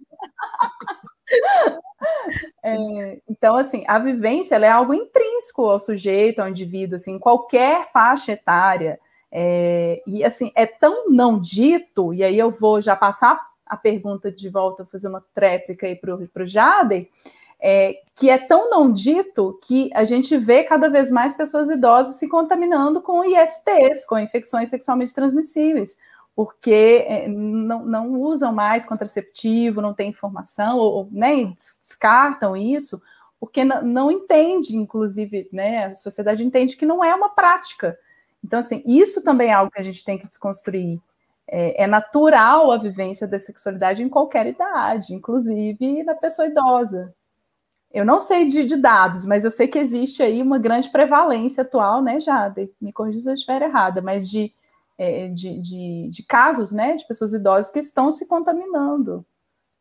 É, 2.62 3.21
então, 3.29 3.57
assim, 3.57 3.85
a 3.87 3.99
vivência 3.99 4.57
é 4.57 4.69
algo 4.69 4.95
intrínseco 4.95 5.64
ao 5.64 5.79
sujeito, 5.79 6.41
ao 6.41 6.49
indivíduo, 6.49 6.97
assim, 6.97 7.12
em 7.12 7.19
qualquer 7.19 7.91
faixa 7.93 8.33
etária. 8.33 8.99
É, 9.31 10.03
e 10.07 10.25
assim, 10.25 10.51
é 10.55 10.66
tão 10.66 11.11
não 11.11 11.39
dito, 11.39 12.14
e 12.14 12.25
aí 12.25 12.39
eu 12.39 12.51
vou 12.51 12.81
já 12.81 12.97
passar 12.97 13.48
a 13.69 13.77
pergunta 13.77 14.31
de 14.31 14.49
volta, 14.49 14.87
fazer 14.87 15.09
uma 15.09 15.25
tréplica 15.35 15.87
aí 15.87 15.97
para 15.97 16.14
o 16.14 16.47
Jader, 16.47 17.09
é, 17.61 18.01
que 18.14 18.31
é 18.31 18.39
tão 18.39 18.71
não 18.71 18.93
dito 18.93 19.59
que 19.64 19.91
a 19.93 20.05
gente 20.05 20.37
vê 20.37 20.62
cada 20.64 20.89
vez 20.89 21.11
mais 21.11 21.35
pessoas 21.35 21.69
idosas 21.69 22.16
se 22.16 22.29
contaminando 22.29 23.01
com 23.01 23.25
ISTs, 23.25 24.05
com 24.07 24.19
infecções 24.19 24.69
sexualmente 24.69 25.12
transmissíveis, 25.14 25.99
porque 26.37 27.05
é, 27.07 27.29
não, 27.29 27.85
não 27.85 28.21
usam 28.21 28.53
mais 28.53 28.87
contraceptivo, 28.87 29.83
não 29.83 29.93
tem 29.93 30.11
informação, 30.11 30.79
ou 30.79 31.09
né, 31.11 31.53
descartam 31.83 32.57
isso, 32.57 33.03
porque 33.41 33.64
não, 33.64 33.83
não 33.83 34.11
entende, 34.11 34.77
inclusive, 34.77 35.49
né, 35.53 35.87
a 35.87 35.95
sociedade 35.95 36.45
entende 36.45 36.77
que 36.77 36.87
não 36.87 37.03
é 37.03 37.12
uma 37.14 37.31
prática. 37.31 37.99
Então, 38.45 38.61
assim, 38.61 38.83
isso 38.87 39.23
também 39.23 39.51
é 39.51 39.53
algo 39.53 39.73
que 39.73 39.81
a 39.81 39.85
gente 39.85 40.05
tem 40.05 40.16
que 40.16 40.29
desconstruir 40.29 41.01
é, 41.51 41.85
é, 41.85 41.87
natural 41.87 42.71
a 42.71 42.77
vivência 42.77 43.27
da 43.27 43.39
sexualidade 43.39 44.03
em 44.03 44.09
qualquer 44.09 44.47
idade, 44.47 45.15
inclusive 45.15 46.03
na 46.05 46.15
pessoa 46.15 46.47
idosa. 46.47 47.15
Eu 47.91 48.05
não 48.05 48.21
sei 48.21 48.47
de, 48.47 48.67
de, 48.67 48.77
dados, 48.77 49.25
mas 49.25 49.47
eu 49.47 49.51
sei 49.51 49.67
que 49.67 49.79
existe 49.79 50.23
aí 50.23 50.43
uma 50.43 50.59
grande 50.59 50.91
prevalência 50.91 51.63
atual, 51.63 52.03
né, 52.03 52.21
Jade? 52.21 52.71
Me 52.79 52.93
corrija 52.93 53.21
se 53.21 53.31
eu 53.31 53.35
estiver 53.35 53.63
errada, 53.63 54.03
mas 54.03 54.29
de, 54.29 54.53
é, 54.99 55.29
de, 55.29 55.59
de, 55.59 56.09
de, 56.11 56.23
casos, 56.23 56.71
né, 56.71 56.97
de 56.97 57.07
pessoas 57.07 57.33
idosas 57.33 57.71
que 57.71 57.79
estão 57.79 58.13
se 58.13 58.29
contaminando 58.29 59.25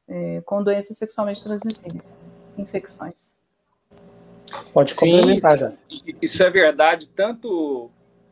é, 0.08 0.42
com 0.46 0.64
doenças 0.64 0.98
sexualmente 0.98 1.44
transmissíveis, 1.44 2.16
infecções. 2.58 3.36
Pode 4.74 4.96
complementar, 4.96 5.58
já. 5.58 5.74
Isso 6.22 6.42
é 6.42 6.50
verdade, 6.50 7.10
tanto 7.10 7.92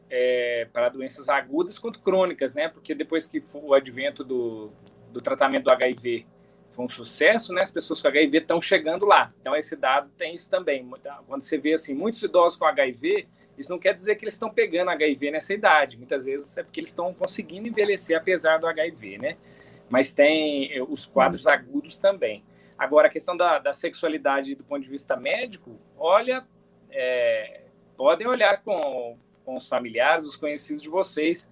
é, 0.10 0.68
para 0.72 0.90
doenças 0.90 1.30
agudas 1.30 1.80
quanto 1.80 2.00
crônicas, 2.00 2.54
né? 2.54 2.68
Porque 2.70 2.94
depois 2.94 3.28
que 3.28 3.42
o 3.54 3.74
advento 3.74 4.24
do, 4.24 4.72
do 5.12 5.22
tratamento 5.22 5.64
do 5.64 5.72
HIV 5.72 6.26
foi 6.72 6.86
um 6.86 6.90
sucesso, 6.90 7.54
né? 7.54 7.62
As 7.62 7.72
pessoas 7.72 8.02
com 8.02 8.08
HIV 8.08 8.40
estão 8.40 8.62
chegando 8.62 9.06
lá. 9.06 9.34
Então 9.42 9.56
esse 9.56 9.76
dado 9.76 10.10
tem 10.18 10.34
isso 10.34 10.50
também. 10.50 10.88
Quando 11.28 11.42
você 11.42 11.58
vê 11.58 11.74
assim 11.74 11.94
muitos 11.94 12.22
idosos 12.22 12.58
com 12.58 12.66
HIV, 12.66 13.28
isso 13.58 13.72
não 13.72 13.80
quer 13.80 13.94
dizer 13.94 14.16
que 14.16 14.26
eles 14.26 14.34
estão 14.34 14.50
pegando 14.50 14.92
HIV 14.92 15.32
nessa 15.32 15.54
idade. 15.54 15.98
Muitas 15.98 16.26
vezes 16.26 16.58
é 16.58 16.64
porque 16.64 16.80
eles 16.80 16.90
estão 16.90 17.14
conseguindo 17.14 17.68
envelhecer 17.68 18.18
apesar 18.18 18.60
do 18.60 18.68
HIV, 18.68 19.18
né? 19.18 19.38
Mas 19.90 20.12
tem 20.12 20.72
é, 20.74 20.84
os 20.84 21.06
quadros 21.06 21.48
agudos 21.48 21.98
também. 21.98 22.44
Agora, 22.78 23.08
a 23.08 23.10
questão 23.10 23.38
da, 23.38 23.58
da 23.58 23.72
sexualidade 23.72 24.54
do 24.54 24.64
ponto 24.64 24.84
de 24.84 24.90
vista 24.90 25.16
médico, 25.16 25.80
olha, 25.98 26.46
é, 26.92 27.62
podem 27.96 28.28
olhar 28.28 28.62
com, 28.62 29.18
com 29.46 29.56
os 29.56 29.68
familiares, 29.68 30.26
os 30.26 30.36
conhecidos 30.36 30.82
de 30.82 30.90
vocês, 30.90 31.52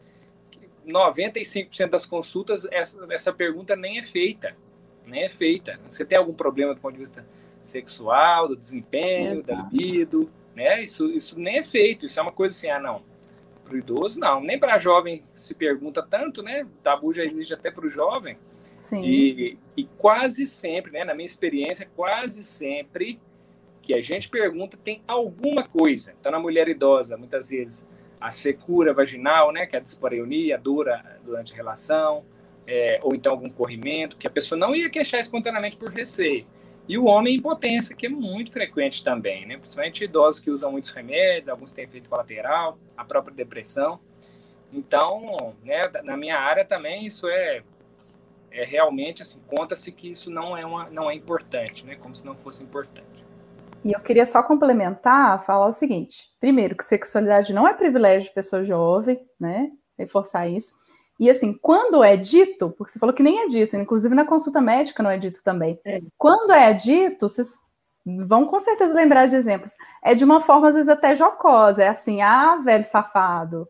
95% 0.85 1.89
das 1.89 2.05
consultas, 2.05 2.67
essa, 2.71 3.05
essa 3.11 3.31
pergunta 3.31 3.75
nem 3.75 3.99
é 3.99 4.03
feita. 4.03 4.55
Nem 5.05 5.23
é 5.23 5.29
feita. 5.29 5.79
Você 5.87 6.03
tem 6.03 6.17
algum 6.17 6.33
problema 6.33 6.73
do 6.73 6.81
ponto 6.81 6.93
de 6.93 6.99
vista 6.99 7.25
sexual, 7.61 8.47
do 8.47 8.55
desempenho, 8.55 9.33
Exato. 9.33 9.47
da 9.47 9.69
libido, 9.69 10.29
né? 10.55 10.81
Isso, 10.81 11.09
isso 11.11 11.39
nem 11.39 11.59
é 11.59 11.63
feito. 11.63 12.05
Isso 12.05 12.19
é 12.19 12.23
uma 12.23 12.31
coisa 12.31 12.55
assim, 12.55 12.69
ah, 12.69 12.79
não. 12.79 13.03
Para 13.63 13.75
o 13.75 13.77
idoso, 13.77 14.19
não. 14.19 14.41
Nem 14.41 14.59
para 14.59 14.77
jovem 14.77 15.23
se 15.33 15.53
pergunta 15.53 16.01
tanto, 16.03 16.41
né? 16.41 16.63
O 16.63 16.81
tabu 16.81 17.13
já 17.13 17.23
existe 17.23 17.53
até 17.53 17.71
para 17.71 17.85
o 17.85 17.89
jovem. 17.89 18.37
Sim. 18.79 19.01
E, 19.01 19.57
e 19.77 19.85
quase 19.97 20.45
sempre, 20.45 20.91
né? 20.91 21.05
Na 21.05 21.13
minha 21.13 21.25
experiência, 21.25 21.89
quase 21.95 22.43
sempre 22.43 23.19
que 23.83 23.93
a 23.93 24.01
gente 24.01 24.29
pergunta 24.29 24.77
tem 24.81 25.03
alguma 25.05 25.63
coisa. 25.63 26.15
Então, 26.19 26.31
na 26.31 26.39
mulher 26.39 26.69
idosa, 26.69 27.17
muitas 27.17 27.49
vezes 27.49 27.85
a 28.19 28.31
secura 28.31 28.93
vaginal, 28.93 29.51
né, 29.51 29.65
que 29.65 29.75
é 29.75 29.79
a 29.79 29.81
dispareunia, 29.81 30.57
dura 30.57 31.19
durante 31.23 31.51
a 31.51 31.55
relação, 31.55 32.23
é, 32.65 32.97
ou 33.03 33.13
então 33.13 33.33
algum 33.33 33.49
corrimento, 33.49 34.15
que 34.15 34.25
a 34.25 34.29
pessoa 34.29 34.57
não 34.57 34.73
ia 34.73 34.89
queixar 34.89 35.19
espontaneamente 35.19 35.75
por 35.75 35.89
receio. 35.89 36.47
E 36.87 36.97
o 36.97 37.05
homem 37.05 37.35
impotência, 37.35 37.93
que 37.93 38.05
é 38.05 38.09
muito 38.09 38.51
frequente 38.51 39.03
também, 39.03 39.45
né? 39.45 39.57
principalmente 39.57 40.05
idosos 40.05 40.39
que 40.39 40.49
usam 40.49 40.71
muitos 40.71 40.91
remédios, 40.91 41.49
alguns 41.49 41.73
têm 41.73 41.83
efeito 41.83 42.09
colateral, 42.09 42.79
a 42.95 43.03
própria 43.03 43.35
depressão. 43.35 43.99
Então, 44.71 45.53
né, 45.61 45.81
na 46.03 46.15
minha 46.15 46.37
área 46.37 46.63
também 46.63 47.05
isso 47.05 47.27
é, 47.27 47.61
é 48.49 48.63
realmente 48.63 49.21
assim, 49.21 49.41
conta-se 49.45 49.91
que 49.91 50.09
isso 50.09 50.31
não 50.31 50.57
é, 50.57 50.65
uma, 50.65 50.89
não 50.89 51.11
é 51.11 51.13
importante, 51.13 51.85
né? 51.85 51.97
como 51.97 52.15
se 52.15 52.25
não 52.25 52.35
fosse 52.35 52.63
importante. 52.63 53.12
E 53.83 53.91
eu 53.91 53.99
queria 53.99 54.25
só 54.25 54.41
complementar, 54.41 55.43
falar 55.45 55.67
o 55.67 55.73
seguinte: 55.73 56.27
primeiro, 56.39 56.75
que 56.75 56.85
sexualidade 56.85 57.53
não 57.53 57.67
é 57.67 57.73
privilégio 57.73 58.29
de 58.29 58.35
pessoa 58.35 58.63
jovem, 58.63 59.19
né? 59.39 59.69
Reforçar 59.97 60.47
isso. 60.47 60.73
E 61.19 61.29
assim, 61.29 61.53
quando 61.61 62.03
é 62.03 62.17
dito, 62.17 62.71
porque 62.71 62.91
você 62.91 62.99
falou 62.99 63.13
que 63.13 63.23
nem 63.23 63.43
é 63.43 63.47
dito, 63.47 63.75
inclusive 63.77 64.15
na 64.15 64.25
consulta 64.25 64.59
médica 64.59 65.03
não 65.03 65.11
é 65.11 65.17
dito 65.17 65.43
também. 65.43 65.79
É. 65.85 66.01
Quando 66.17 66.51
é 66.51 66.73
dito, 66.73 67.29
vocês 67.29 67.55
vão 68.05 68.45
com 68.45 68.59
certeza 68.59 68.93
lembrar 68.93 69.27
de 69.27 69.35
exemplos. 69.35 69.73
É 70.03 70.15
de 70.15 70.23
uma 70.23 70.41
forma, 70.41 70.67
às 70.67 70.75
vezes, 70.75 70.89
até 70.89 71.13
jocosa. 71.15 71.83
É 71.83 71.87
assim, 71.87 72.21
ah, 72.21 72.57
velho 72.57 72.83
safado. 72.83 73.67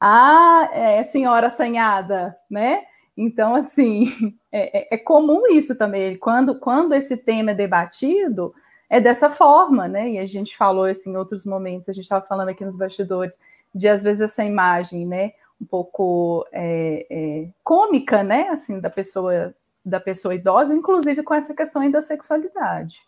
Ah, 0.00 0.68
é 0.72 1.02
senhora 1.04 1.46
assanhada, 1.48 2.36
né? 2.50 2.82
Então, 3.16 3.54
assim, 3.54 4.12
é, 4.52 4.94
é, 4.94 4.94
é 4.94 4.98
comum 4.98 5.46
isso 5.48 5.76
também. 5.78 6.18
Quando, 6.18 6.58
quando 6.58 6.94
esse 6.94 7.16
tema 7.16 7.52
é 7.52 7.54
debatido, 7.54 8.52
é 8.90 9.00
dessa 9.00 9.30
forma, 9.30 9.86
né? 9.86 10.10
E 10.10 10.18
a 10.18 10.26
gente 10.26 10.56
falou 10.56 10.88
isso 10.88 11.08
em 11.08 11.16
outros 11.16 11.46
momentos, 11.46 11.88
a 11.88 11.92
gente 11.92 12.02
estava 12.02 12.26
falando 12.26 12.48
aqui 12.48 12.64
nos 12.64 12.74
bastidores, 12.74 13.38
de 13.72 13.88
às 13.88 14.02
vezes 14.02 14.20
essa 14.20 14.44
imagem, 14.44 15.06
né? 15.06 15.32
Um 15.62 15.64
pouco 15.64 16.44
é, 16.50 17.06
é, 17.08 17.48
cômica, 17.62 18.24
né? 18.24 18.48
Assim, 18.48 18.80
da 18.80 18.90
pessoa, 18.90 19.54
da 19.84 20.00
pessoa 20.00 20.34
idosa, 20.34 20.74
inclusive 20.74 21.22
com 21.22 21.32
essa 21.32 21.54
questão 21.54 21.88
da 21.88 22.02
sexualidade. 22.02 23.00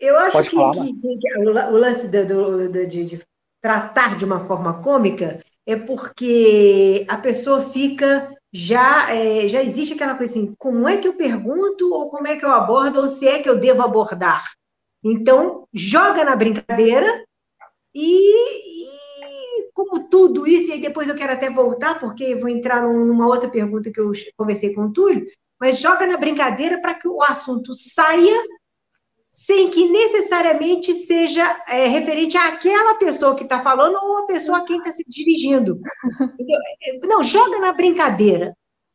Eu 0.00 0.16
acho 0.16 0.42
que, 0.42 0.56
falar, 0.56 0.84
que, 0.84 1.18
que, 1.18 1.38
o 1.38 1.76
lance 1.76 2.08
do, 2.08 2.26
do, 2.26 2.68
do, 2.70 2.86
de, 2.86 3.04
de 3.04 3.22
tratar 3.60 4.16
de 4.16 4.24
uma 4.24 4.40
forma 4.40 4.82
cômica 4.82 5.44
é 5.66 5.76
porque 5.76 7.04
a 7.08 7.18
pessoa 7.18 7.60
fica 7.60 8.34
já, 8.52 9.10
é, 9.14 9.48
já 9.48 9.62
existe 9.62 9.94
aquela 9.94 10.14
coisa 10.14 10.32
assim, 10.32 10.54
como 10.58 10.86
é 10.86 10.98
que 10.98 11.08
eu 11.08 11.14
pergunto, 11.14 11.92
ou 11.92 12.10
como 12.10 12.28
é 12.28 12.36
que 12.36 12.44
eu 12.44 12.50
abordo, 12.50 13.00
ou 13.00 13.08
se 13.08 13.26
é 13.26 13.42
que 13.42 13.48
eu 13.48 13.58
devo 13.58 13.82
abordar. 13.82 14.52
Então, 15.02 15.66
joga 15.72 16.24
na 16.24 16.36
brincadeira 16.36 17.24
e, 17.94 18.86
e 18.86 19.72
como 19.72 20.08
tudo 20.08 20.46
isso, 20.46 20.68
e 20.68 20.72
aí 20.74 20.80
depois 20.80 21.08
eu 21.08 21.16
quero 21.16 21.32
até 21.32 21.48
voltar, 21.50 21.98
porque 21.98 22.34
vou 22.34 22.48
entrar 22.48 22.82
numa 22.82 23.26
outra 23.26 23.48
pergunta 23.48 23.90
que 23.90 24.00
eu 24.00 24.12
conversei 24.36 24.74
com 24.74 24.82
o 24.82 24.92
Túlio, 24.92 25.26
mas 25.58 25.78
joga 25.78 26.06
na 26.06 26.16
brincadeira 26.16 26.80
para 26.80 26.94
que 26.94 27.08
o 27.08 27.22
assunto 27.22 27.72
saia 27.72 28.42
sem 29.32 29.70
que 29.70 29.88
necessariamente 29.88 30.92
seja 30.92 31.42
é, 31.66 31.86
referente 31.86 32.36
àquela 32.36 32.96
pessoa 32.96 33.34
que 33.34 33.44
está 33.44 33.60
falando 33.60 33.96
ou 33.96 34.18
a 34.18 34.26
pessoa 34.26 34.58
a 34.58 34.64
quem 34.64 34.76
está 34.76 34.92
se 34.92 35.02
dirigindo. 35.08 35.80
Não, 37.04 37.22
joga 37.22 37.58
na 37.58 37.72
brincadeira. 37.72 38.54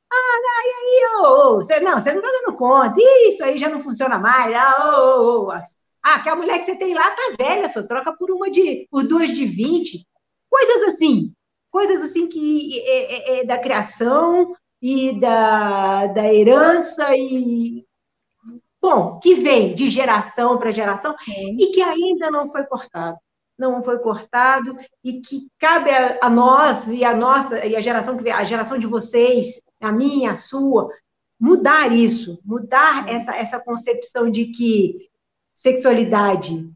Ah, 0.10 0.40
não, 0.42 0.64
e 0.64 0.70
aí, 0.70 1.10
oh, 1.16 1.22
oh, 1.22 1.84
não, 1.84 2.00
você 2.00 2.14
não 2.14 2.20
está 2.20 2.32
dando 2.32 2.56
conta, 2.56 2.96
isso 3.28 3.44
aí 3.44 3.58
já 3.58 3.68
não 3.68 3.82
funciona 3.82 4.20
mais. 4.20 4.54
Ah, 4.56 5.18
oh, 5.18 5.48
oh, 5.48 5.52
ah, 5.52 5.64
aquela 6.04 6.36
mulher 6.36 6.60
que 6.60 6.66
você 6.66 6.76
tem 6.76 6.94
lá 6.94 7.10
tá 7.10 7.34
velha, 7.38 7.68
só 7.70 7.84
troca 7.84 8.16
por 8.16 8.32
uma 8.32 8.50
de, 8.50 8.88
por 8.92 9.04
duas 9.04 9.30
de 9.30 9.46
20. 9.46 10.06
Coisas 10.50 10.94
assim, 10.94 11.34
coisas 11.72 12.02
assim 12.02 12.28
que 12.28 12.80
é, 12.80 13.38
é, 13.38 13.40
é 13.40 13.46
da 13.46 13.60
criação 13.60 14.56
e 14.82 15.20
da, 15.20 16.08
da 16.08 16.32
herança 16.32 17.10
e 17.16 17.87
bom, 18.82 19.20
que 19.20 19.36
vem 19.36 19.74
de 19.74 19.90
geração 19.90 20.58
para 20.58 20.72
geração 20.72 21.16
Sim. 21.24 21.58
e 21.60 21.72
que 21.72 21.82
ainda 21.82 22.32
não 22.32 22.50
foi 22.50 22.64
cortado. 22.66 23.18
Não 23.58 23.84
foi 23.84 23.98
cortado 24.00 24.78
e 25.04 25.20
que 25.20 25.48
cabe 25.58 25.90
a, 25.90 26.20
a, 26.22 26.30
nós 26.30 26.88
e 26.88 27.04
a 27.04 27.16
nossa 27.16 27.66
e 27.66 27.76
a 27.76 27.82
geração 27.82 28.16
que 28.16 28.24
vem, 28.24 28.32
a 28.32 28.44
geração 28.44 28.78
de 28.78 28.86
vocês, 28.86 29.62
a 29.82 29.92
minha, 29.92 30.34
a 30.34 30.36
sua, 30.36 30.92
mudar 31.40 31.92
isso, 31.92 32.40
mudar 32.46 33.10
essa, 33.10 33.36
essa 33.36 33.60
concepção 33.60 34.30
de 34.30 34.46
que 34.48 35.10
sexualidade 35.56 36.72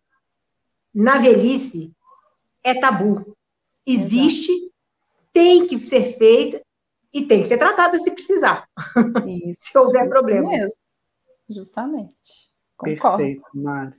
na 0.93 1.20
velhice 1.20 1.91
é 2.64 2.80
tabu. 2.80 3.36
Existe, 3.86 4.52
Exato. 4.52 4.72
tem 5.34 5.68
que 5.68 5.86
ser 5.86 6.18
feita 6.18 6.62
e 7.14 7.26
tem 7.26 7.41
que 7.41 7.47
ser 7.47 7.58
tratada 7.58 7.97
se 7.99 8.12
precisar. 8.12 8.68
Isso, 9.47 9.66
se 9.72 9.78
houver 9.78 10.10
problema. 10.10 10.49
Mesmo. 10.49 10.80
Justamente. 11.52 12.49
Concordo. 12.78 13.18
Perfeito, 13.18 13.43
Mari. 13.54 13.95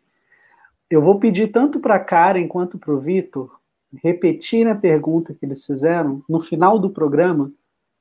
Eu 0.90 1.00
vou 1.00 1.18
pedir 1.18 1.50
tanto 1.50 1.80
para 1.80 1.94
a 1.94 2.00
Karen 2.04 2.46
quanto 2.48 2.78
para 2.78 2.92
o 2.92 3.00
Vitor 3.00 3.58
repetir 4.02 4.66
a 4.66 4.74
pergunta 4.74 5.34
que 5.34 5.44
eles 5.44 5.64
fizeram 5.64 6.22
no 6.28 6.40
final 6.40 6.78
do 6.78 6.90
programa 6.90 7.52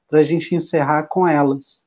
para 0.07 0.19
a 0.19 0.23
gente 0.23 0.53
encerrar 0.55 1.03
com 1.03 1.27
elas. 1.27 1.85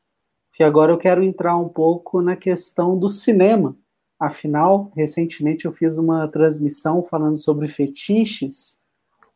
Que 0.53 0.63
agora 0.63 0.93
eu 0.93 0.99
quero 0.99 1.23
entrar 1.23 1.57
um 1.57 1.69
pouco 1.69 2.23
na 2.23 2.37
questão 2.37 2.99
do 2.99 3.09
cinema. 3.09 3.77
Afinal, 4.19 4.93
recentemente 4.95 5.65
eu 5.65 5.73
fiz 5.73 5.99
uma 5.99 6.29
transmissão 6.29 7.03
falando 7.03 7.37
sobre 7.37 7.69
fetiches. 7.69 8.79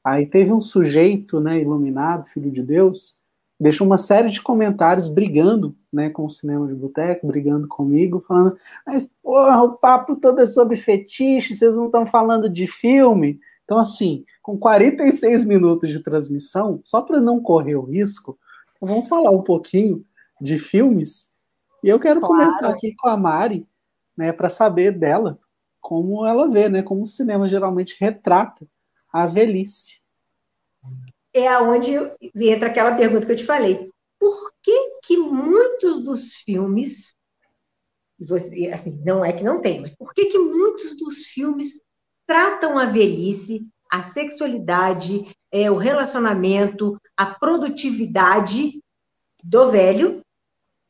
Aí 0.05 0.27
teve 0.27 0.53
um 0.53 0.61
sujeito, 0.61 1.41
né, 1.41 1.61
iluminado, 1.61 2.29
filho 2.29 2.51
de 2.51 2.63
Deus, 2.63 3.18
deixou 3.59 3.87
uma 3.87 3.99
série 3.99 4.31
de 4.31 4.41
comentários 4.41 5.09
brigando 5.09 5.77
né, 5.93 6.11
com 6.11 6.25
o 6.25 6.31
cinema 6.31 6.67
de 6.67 6.75
boteco, 6.75 7.27
brigando 7.27 7.67
comigo, 7.67 8.21
falando, 8.27 8.57
mas 8.87 9.11
porra, 9.23 9.63
o 9.63 9.73
papo 9.73 10.17
todo 10.17 10.41
é 10.41 10.47
sobre 10.47 10.77
fetiche, 10.77 11.55
vocês 11.55 11.77
não 11.77 11.87
estão 11.87 12.07
falando 12.07 12.49
de 12.49 12.67
filme. 12.67 13.41
Então, 13.65 13.79
assim, 13.79 14.25
com 14.43 14.57
46 14.57 15.45
minutos 15.45 15.91
de 15.91 16.01
transmissão, 16.01 16.81
só 16.85 17.03
para 17.03 17.21
não 17.21 17.41
correr 17.41 17.75
o 17.75 17.85
risco, 17.85 18.39
vamos 18.81 19.09
falar 19.09 19.31
um 19.31 19.43
pouquinho 19.43 20.05
de 20.41 20.59
filmes. 20.59 21.33
E 21.83 21.89
eu 21.89 21.99
quero 21.99 22.21
claro. 22.21 22.39
começar 22.39 22.69
aqui 22.69 22.95
com 22.97 23.09
a 23.09 23.17
Mari, 23.17 23.67
né, 24.17 24.33
para 24.33 24.49
saber 24.49 24.93
dela 24.93 25.39
como 25.81 26.27
ela 26.27 26.49
vê, 26.49 26.69
né, 26.69 26.83
como 26.83 27.03
o 27.03 27.07
cinema 27.07 27.49
geralmente 27.49 27.97
retrata 27.99 28.67
a 29.13 29.27
velhice 29.27 29.98
é 31.39 31.49
aonde 31.49 31.93
entra 32.35 32.69
aquela 32.69 32.95
pergunta 32.95 33.27
que 33.27 33.33
eu 33.33 33.37
te 33.37 33.45
falei. 33.45 33.91
Por 34.19 34.53
que 34.63 34.99
que 35.05 35.17
muitos 35.17 36.03
dos 36.03 36.35
filmes, 36.35 37.15
você, 38.19 38.69
assim, 38.69 39.01
não 39.05 39.25
é 39.25 39.33
que 39.33 39.45
não 39.45 39.61
tem, 39.61 39.81
mas 39.81 39.95
por 39.95 40.13
que 40.13 40.27
que 40.27 40.39
muitos 40.39 40.95
dos 40.95 41.27
filmes 41.27 41.81
tratam 42.27 42.79
a 42.79 42.85
velhice, 42.85 43.67
a 43.91 44.03
sexualidade, 44.03 45.35
é, 45.51 45.71
o 45.71 45.77
relacionamento, 45.77 47.01
a 47.17 47.27
produtividade 47.27 48.83
do 49.43 49.71
velho 49.71 50.23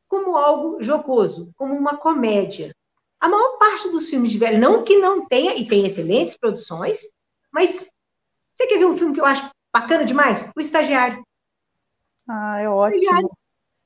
como 0.09 0.36
algo 0.36 0.82
jocoso, 0.82 1.53
como 1.55 1.74
uma 1.74 1.96
comédia. 1.96 2.74
A 3.20 3.28
maior 3.28 3.59
parte 3.59 3.88
dos 3.90 4.09
filmes 4.09 4.30
de 4.30 4.38
velho, 4.38 4.59
não 4.59 4.82
que 4.82 4.96
não 4.99 5.26
tenha, 5.26 5.55
e 5.55 5.68
tem 5.68 5.86
excelentes 5.86 6.36
produções, 6.36 6.99
mas 7.53 7.90
você 8.55 8.66
quer 8.66 8.78
ver 8.78 8.86
um 8.86 8.96
filme 8.96 9.14
que 9.14 9.20
eu 9.20 9.26
acho 9.26 9.51
Bacana 9.73 10.05
demais? 10.05 10.51
O 10.57 10.61
estagiário. 10.61 11.23
Ah, 12.29 12.61
é 12.61 12.69
ótimo. 12.69 13.37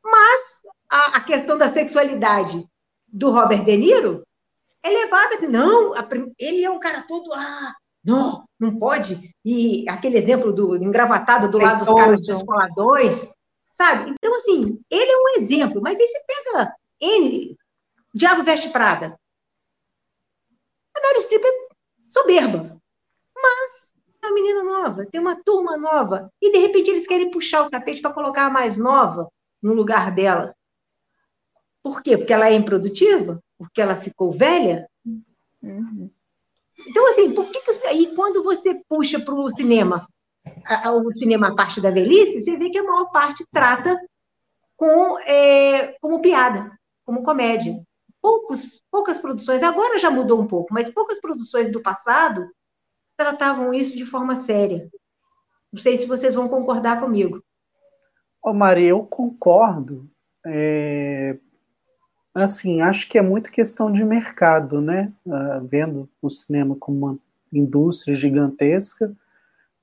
Mas 0.04 0.62
a, 0.90 1.16
a, 1.16 1.20
questão 1.20 1.56
da 1.56 1.68
sexualidade 1.68 2.66
do 3.06 3.30
Robert 3.30 3.64
De 3.64 3.76
Niro 3.76 4.22
é 4.82 4.90
levada 4.90 5.38
não, 5.48 5.94
a, 5.94 6.08
ele 6.38 6.64
é 6.64 6.70
um 6.70 6.80
cara 6.80 7.02
todo, 7.06 7.32
ah, 7.32 7.74
não, 8.04 8.44
não 8.58 8.76
pode. 8.76 9.32
E 9.44 9.88
aquele 9.88 10.18
exemplo 10.18 10.52
do 10.52 10.76
engravatado 10.76 11.48
do 11.48 11.58
lado 11.58 11.84
dos 11.84 11.94
caras 11.94 12.22
descoladores, 12.26 13.22
sabe? 13.72 14.10
Então, 14.10 14.34
assim, 14.36 14.80
ele 14.90 15.10
é 15.10 15.16
um 15.16 15.42
exemplo, 15.42 15.80
mas 15.80 15.98
aí 16.00 16.06
você 16.06 16.24
pega 16.26 16.74
ele, 17.00 17.56
Diabo 18.12 18.42
Veste 18.42 18.70
Prada. 18.70 19.16
A 20.96 21.00
Meryl 21.00 21.22
Streep 21.22 21.44
é 21.44 21.68
soberba, 22.08 22.76
mas 23.34 23.91
uma 24.22 24.34
menina 24.34 24.62
nova, 24.62 25.06
tem 25.06 25.20
uma 25.20 25.36
turma 25.36 25.76
nova, 25.76 26.30
e 26.40 26.52
de 26.52 26.58
repente 26.58 26.90
eles 26.90 27.06
querem 27.06 27.30
puxar 27.30 27.66
o 27.66 27.70
tapete 27.70 28.00
para 28.00 28.12
colocar 28.12 28.46
a 28.46 28.50
mais 28.50 28.76
nova 28.76 29.28
no 29.62 29.74
lugar 29.74 30.14
dela. 30.14 30.54
Por 31.82 32.02
quê? 32.02 32.16
Porque 32.16 32.32
ela 32.32 32.48
é 32.48 32.54
improdutiva? 32.54 33.40
Porque 33.58 33.80
ela 33.80 33.96
ficou 33.96 34.30
velha? 34.30 34.88
Uhum. 35.60 36.10
Então, 36.86 37.10
assim, 37.10 37.34
por 37.34 37.50
que, 37.50 37.60
que 37.60 37.86
aí 37.86 38.14
quando 38.14 38.42
você 38.42 38.80
puxa 38.88 39.20
para 39.20 39.34
o 39.34 39.50
cinema, 39.50 40.06
a, 40.64 40.92
o 40.92 41.12
cinema 41.12 41.48
a 41.48 41.54
parte 41.54 41.80
da 41.80 41.90
velhice, 41.90 42.42
você 42.42 42.56
vê 42.56 42.70
que 42.70 42.78
a 42.78 42.82
maior 42.82 43.10
parte 43.10 43.44
trata 43.52 43.98
com, 44.76 45.18
é, 45.20 45.96
como 46.00 46.22
piada, 46.22 46.70
como 47.04 47.22
comédia. 47.22 47.80
Poucos, 48.20 48.82
poucas 48.90 49.18
produções, 49.18 49.62
agora 49.62 49.98
já 49.98 50.10
mudou 50.10 50.40
um 50.40 50.46
pouco, 50.46 50.72
mas 50.72 50.90
poucas 50.90 51.20
produções 51.20 51.72
do 51.72 51.82
passado 51.82 52.48
tratavam 53.22 53.72
isso 53.72 53.96
de 53.96 54.04
forma 54.04 54.34
séria. 54.34 54.90
Não 55.72 55.80
sei 55.80 55.96
se 55.96 56.06
vocês 56.06 56.34
vão 56.34 56.48
concordar 56.48 57.00
comigo. 57.00 57.42
Ô, 58.42 58.52
Maria, 58.52 58.90
eu 58.90 59.04
concordo. 59.04 60.10
É... 60.44 61.36
Assim, 62.34 62.80
acho 62.80 63.08
que 63.08 63.18
é 63.18 63.22
muito 63.22 63.52
questão 63.52 63.92
de 63.92 64.04
mercado, 64.04 64.80
né? 64.80 65.12
Uh, 65.24 65.64
vendo 65.64 66.08
o 66.20 66.28
cinema 66.28 66.74
como 66.74 67.06
uma 67.06 67.18
indústria 67.52 68.14
gigantesca, 68.14 69.14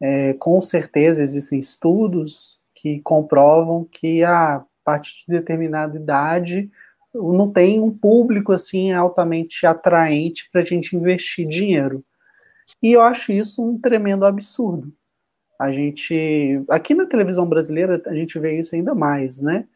é, 0.01 0.33
com 0.33 0.59
certeza 0.59 1.21
existem 1.21 1.59
estudos 1.59 2.59
que 2.73 2.99
comprovam 3.01 3.85
que 3.85 4.23
a 4.23 4.65
partir 4.83 5.25
de 5.27 5.37
determinada 5.37 5.95
idade 5.95 6.71
não 7.13 7.51
tem 7.51 7.79
um 7.79 7.91
público 7.91 8.51
assim 8.51 8.91
altamente 8.91 9.65
atraente 9.65 10.49
para 10.51 10.61
a 10.61 10.65
gente 10.65 10.95
investir 10.95 11.47
dinheiro. 11.47 12.03
E 12.81 12.93
eu 12.93 13.01
acho 13.01 13.31
isso 13.31 13.63
um 13.63 13.79
tremendo 13.79 14.25
absurdo. 14.25 14.91
A 15.59 15.71
gente, 15.71 16.63
aqui 16.69 16.95
na 16.95 17.05
televisão 17.05 17.45
brasileira, 17.45 18.01
a 18.07 18.13
gente 18.13 18.39
vê 18.39 18.57
isso 18.57 18.75
ainda 18.75 18.95
mais, 18.95 19.41
né? 19.41 19.67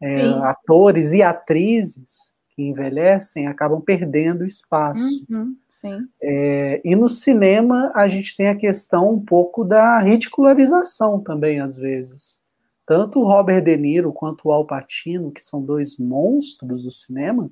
É, 0.00 0.22
atores 0.44 1.12
e 1.12 1.22
atrizes 1.22 2.32
que 2.54 2.62
envelhecem 2.62 3.46
acabam 3.46 3.80
perdendo 3.80 4.44
espaço. 4.44 5.24
Uhum, 5.30 5.56
sim. 5.70 6.06
É, 6.20 6.80
e 6.84 6.94
no 6.94 7.08
cinema 7.08 7.90
a 7.94 8.06
gente 8.08 8.36
tem 8.36 8.48
a 8.48 8.56
questão 8.56 9.14
um 9.14 9.24
pouco 9.24 9.64
da 9.64 10.00
ridicularização 10.00 11.20
também, 11.20 11.60
às 11.60 11.76
vezes. 11.76 12.40
Tanto 12.84 13.20
o 13.20 13.24
Robert 13.24 13.62
De 13.62 13.76
Niro 13.76 14.12
quanto 14.12 14.48
o 14.48 14.52
Al 14.52 14.66
Pacino, 14.66 15.32
que 15.32 15.40
são 15.40 15.62
dois 15.62 15.96
monstros 15.98 16.82
do 16.82 16.90
cinema, 16.90 17.50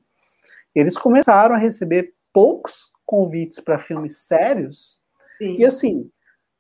eles 0.74 0.98
começaram 0.98 1.55
a 1.55 1.59
receber 1.59 2.12
poucos 2.32 2.90
convites 3.11 3.58
para 3.58 3.80
filmes 3.80 4.18
sérios. 4.18 5.02
Sim. 5.36 5.56
E 5.58 5.64
assim, 5.64 6.08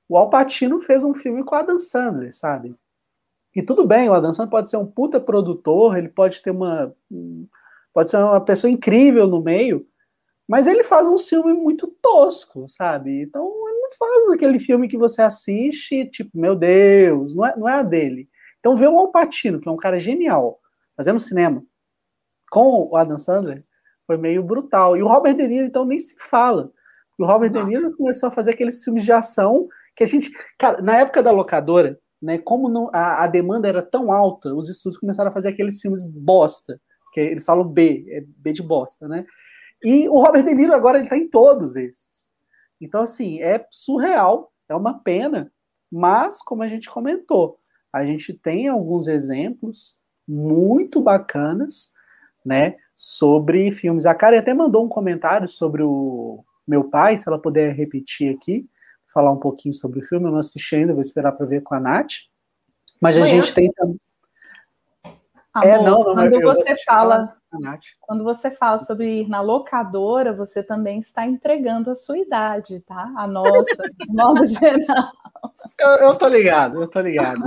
o 0.08 0.16
Alpatino 0.16 0.80
fez 0.80 1.04
um 1.04 1.14
filme 1.14 1.44
com 1.44 1.54
a 1.54 1.60
Adam 1.60 1.78
Sandler, 1.78 2.34
sabe? 2.34 2.74
E 3.54 3.62
tudo 3.62 3.86
bem, 3.86 4.08
o 4.08 4.14
Adam 4.14 4.32
Sandler 4.32 4.50
pode 4.50 4.68
ser 4.68 4.76
um 4.76 4.86
puta 4.86 5.20
produtor, 5.20 5.96
ele 5.96 6.08
pode 6.08 6.42
ter 6.42 6.50
uma. 6.50 6.92
pode 7.94 8.10
ser 8.10 8.16
uma 8.16 8.40
pessoa 8.40 8.68
incrível 8.68 9.28
no 9.28 9.40
meio, 9.40 9.86
mas 10.48 10.66
ele 10.66 10.82
faz 10.82 11.08
um 11.08 11.18
filme 11.18 11.52
muito 11.52 11.86
tosco, 12.02 12.66
sabe? 12.68 13.22
Então 13.22 13.46
ele 13.68 13.78
não 13.78 13.90
faz 13.96 14.30
aquele 14.30 14.58
filme 14.58 14.88
que 14.88 14.98
você 14.98 15.22
assiste, 15.22 16.04
tipo, 16.06 16.36
meu 16.36 16.56
Deus, 16.56 17.36
não 17.36 17.46
é, 17.46 17.56
não 17.56 17.68
é 17.68 17.74
a 17.74 17.82
dele. 17.84 18.28
Então 18.58 18.74
ver 18.74 18.88
o 18.88 18.98
Alpatino, 18.98 19.60
que 19.60 19.68
é 19.68 19.72
um 19.72 19.76
cara 19.76 20.00
genial, 20.00 20.58
fazendo 20.96 21.20
cinema, 21.20 21.64
com 22.50 22.88
o 22.90 22.96
Adam 22.96 23.20
Sandler, 23.20 23.64
foi 24.10 24.16
meio 24.16 24.42
brutal. 24.42 24.96
E 24.96 25.02
o 25.04 25.06
Robert 25.06 25.36
De 25.36 25.46
Niro, 25.46 25.66
então, 25.68 25.84
nem 25.84 25.96
se 25.96 26.16
fala. 26.18 26.72
O 27.16 27.24
Robert 27.24 27.52
De 27.52 27.62
Niro 27.62 27.96
começou 27.96 28.28
a 28.28 28.32
fazer 28.32 28.50
aqueles 28.50 28.82
filmes 28.82 29.04
de 29.04 29.12
ação 29.12 29.68
que 29.94 30.02
a 30.02 30.06
gente. 30.06 30.32
Cara, 30.58 30.82
na 30.82 30.96
época 30.96 31.22
da 31.22 31.30
locadora, 31.30 31.96
né, 32.20 32.36
como 32.36 32.68
não, 32.68 32.90
a, 32.92 33.22
a 33.22 33.26
demanda 33.28 33.68
era 33.68 33.80
tão 33.80 34.10
alta, 34.10 34.52
os 34.52 34.68
estúdios 34.68 34.98
começaram 34.98 35.30
a 35.30 35.32
fazer 35.32 35.50
aqueles 35.50 35.80
filmes 35.80 36.04
bosta. 36.04 36.80
que 37.12 37.20
eles 37.20 37.44
falam 37.44 37.68
B, 37.68 38.04
é 38.08 38.24
B 38.26 38.52
de 38.52 38.64
bosta, 38.64 39.06
né? 39.06 39.24
E 39.80 40.08
o 40.08 40.18
Robert 40.18 40.42
De 40.42 40.54
Niro 40.54 40.74
agora 40.74 40.98
ele 40.98 41.08
tá 41.08 41.16
em 41.16 41.28
todos 41.28 41.76
esses. 41.76 42.32
Então, 42.80 43.02
assim, 43.02 43.40
é 43.40 43.64
surreal, 43.70 44.52
é 44.68 44.74
uma 44.74 44.98
pena, 44.98 45.52
mas, 45.88 46.42
como 46.42 46.64
a 46.64 46.66
gente 46.66 46.90
comentou, 46.90 47.60
a 47.92 48.04
gente 48.04 48.34
tem 48.34 48.66
alguns 48.66 49.06
exemplos 49.06 49.96
muito 50.26 51.00
bacanas, 51.00 51.92
né, 52.44 52.74
sobre 53.02 53.70
filmes. 53.70 54.04
A 54.04 54.14
Karen 54.14 54.36
até 54.36 54.52
mandou 54.52 54.84
um 54.84 54.88
comentário 54.88 55.48
sobre 55.48 55.82
o 55.82 56.44
meu 56.68 56.84
pai, 56.84 57.16
se 57.16 57.26
ela 57.26 57.38
puder 57.38 57.74
repetir 57.74 58.36
aqui, 58.36 58.68
falar 59.10 59.32
um 59.32 59.38
pouquinho 59.38 59.72
sobre 59.72 60.00
o 60.00 60.04
filme. 60.04 60.26
Eu 60.26 60.32
não 60.32 60.38
assisti 60.38 60.76
ainda, 60.76 60.92
vou 60.92 61.00
esperar 61.00 61.32
para 61.32 61.46
ver 61.46 61.62
com 61.62 61.74
a 61.74 61.80
Nath. 61.80 62.12
Mas 63.00 63.16
a 63.16 63.26
gente 63.26 63.54
tem 63.54 63.72
também. 63.72 63.98
é, 65.64 65.78
não, 65.78 66.00
não, 66.00 66.14
quando 66.14 66.42
você 66.42 66.76
fala, 66.84 67.34
quando 68.02 68.22
você 68.22 68.50
fala 68.50 68.78
sobre 68.78 69.22
ir 69.22 69.28
na 69.30 69.40
locadora, 69.40 70.34
você 70.34 70.62
também 70.62 70.98
está 70.98 71.26
entregando 71.26 71.90
a 71.90 71.94
sua 71.94 72.18
idade, 72.18 72.80
tá? 72.80 73.10
A 73.16 73.26
nossa, 73.26 73.82
de 73.98 74.12
modo 74.12 74.44
geral. 74.44 75.10
Eu, 75.78 75.88
eu 75.88 76.14
tô 76.16 76.28
ligado, 76.28 76.82
eu 76.82 76.86
tô 76.86 77.00
ligado. 77.00 77.42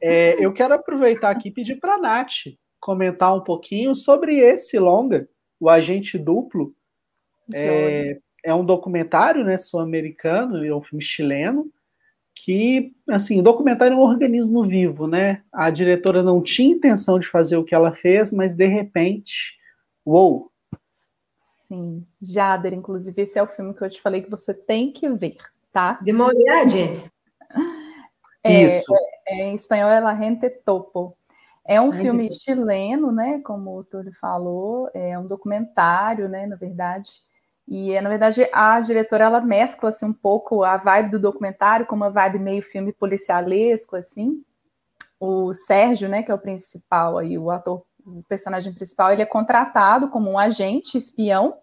É, 0.00 0.42
eu 0.42 0.54
quero 0.54 0.72
aproveitar 0.72 1.28
aqui 1.28 1.48
e 1.48 1.52
pedir 1.52 1.76
para 1.76 1.96
a 1.96 1.98
Nath 1.98 2.46
comentar 2.84 3.34
um 3.34 3.40
pouquinho 3.40 3.96
sobre 3.96 4.36
esse 4.40 4.78
longa, 4.78 5.26
o 5.58 5.70
Agente 5.70 6.18
Duplo. 6.18 6.74
É, 7.50 8.20
é, 8.44 8.54
um 8.54 8.62
documentário 8.62 9.42
né, 9.42 9.56
sul-americano, 9.56 10.62
é 10.62 10.74
um 10.74 10.82
filme 10.82 11.02
chileno, 11.02 11.72
que, 12.34 12.94
assim, 13.08 13.42
documentário 13.42 13.94
é 13.94 13.96
um 13.96 14.02
organismo 14.02 14.62
vivo, 14.66 15.06
né? 15.06 15.42
A 15.50 15.70
diretora 15.70 16.22
não 16.22 16.42
tinha 16.42 16.76
intenção 16.76 17.18
de 17.18 17.26
fazer 17.26 17.56
o 17.56 17.64
que 17.64 17.74
ela 17.74 17.94
fez, 17.94 18.30
mas 18.30 18.54
de 18.54 18.66
repente, 18.66 19.56
uou! 20.04 20.52
Sim, 21.66 22.06
Jader, 22.20 22.74
inclusive, 22.74 23.22
esse 23.22 23.38
é 23.38 23.42
o 23.42 23.46
filme 23.46 23.72
que 23.72 23.82
eu 23.82 23.88
te 23.88 24.02
falei 24.02 24.20
que 24.20 24.30
você 24.30 24.52
tem 24.52 24.92
que 24.92 25.08
ver, 25.08 25.38
tá? 25.72 25.98
De 26.02 26.12
uma 26.12 26.26
olhada, 26.26 26.68
gente. 26.68 27.10
É, 28.42 28.64
Isso. 28.64 28.94
É, 29.26 29.40
é, 29.40 29.44
em 29.46 29.54
espanhol 29.54 29.88
é 29.88 30.00
La 30.00 30.14
Gente 30.14 30.50
Topo. 30.50 31.16
É 31.66 31.80
um 31.80 31.92
Ai, 31.92 32.00
filme 32.00 32.28
chileno, 32.30 33.10
né? 33.10 33.40
Como 33.44 33.78
o 33.78 33.84
Túlio 33.84 34.12
falou, 34.20 34.90
é 34.92 35.18
um 35.18 35.26
documentário, 35.26 36.28
né? 36.28 36.46
Na 36.46 36.56
verdade. 36.56 37.10
E, 37.66 37.98
na 38.00 38.10
verdade, 38.10 38.46
a 38.52 38.78
diretora, 38.80 39.24
ela 39.24 39.40
mescla 39.40 39.88
assim, 39.88 40.04
um 40.06 40.12
pouco 40.12 40.62
a 40.62 40.76
vibe 40.76 41.12
do 41.12 41.18
documentário 41.18 41.86
com 41.86 41.96
uma 41.96 42.10
vibe 42.10 42.38
meio 42.38 42.62
filme 42.62 42.92
policialesco, 42.92 43.96
assim. 43.96 44.44
O 45.18 45.54
Sérgio, 45.54 46.08
né, 46.08 46.22
que 46.22 46.30
é 46.30 46.34
o 46.34 46.38
principal 46.38 47.16
aí, 47.16 47.38
o 47.38 47.50
ator, 47.50 47.82
o 48.04 48.22
personagem 48.28 48.74
principal, 48.74 49.12
ele 49.12 49.22
é 49.22 49.26
contratado 49.26 50.10
como 50.10 50.30
um 50.30 50.38
agente 50.38 50.98
espião 50.98 51.56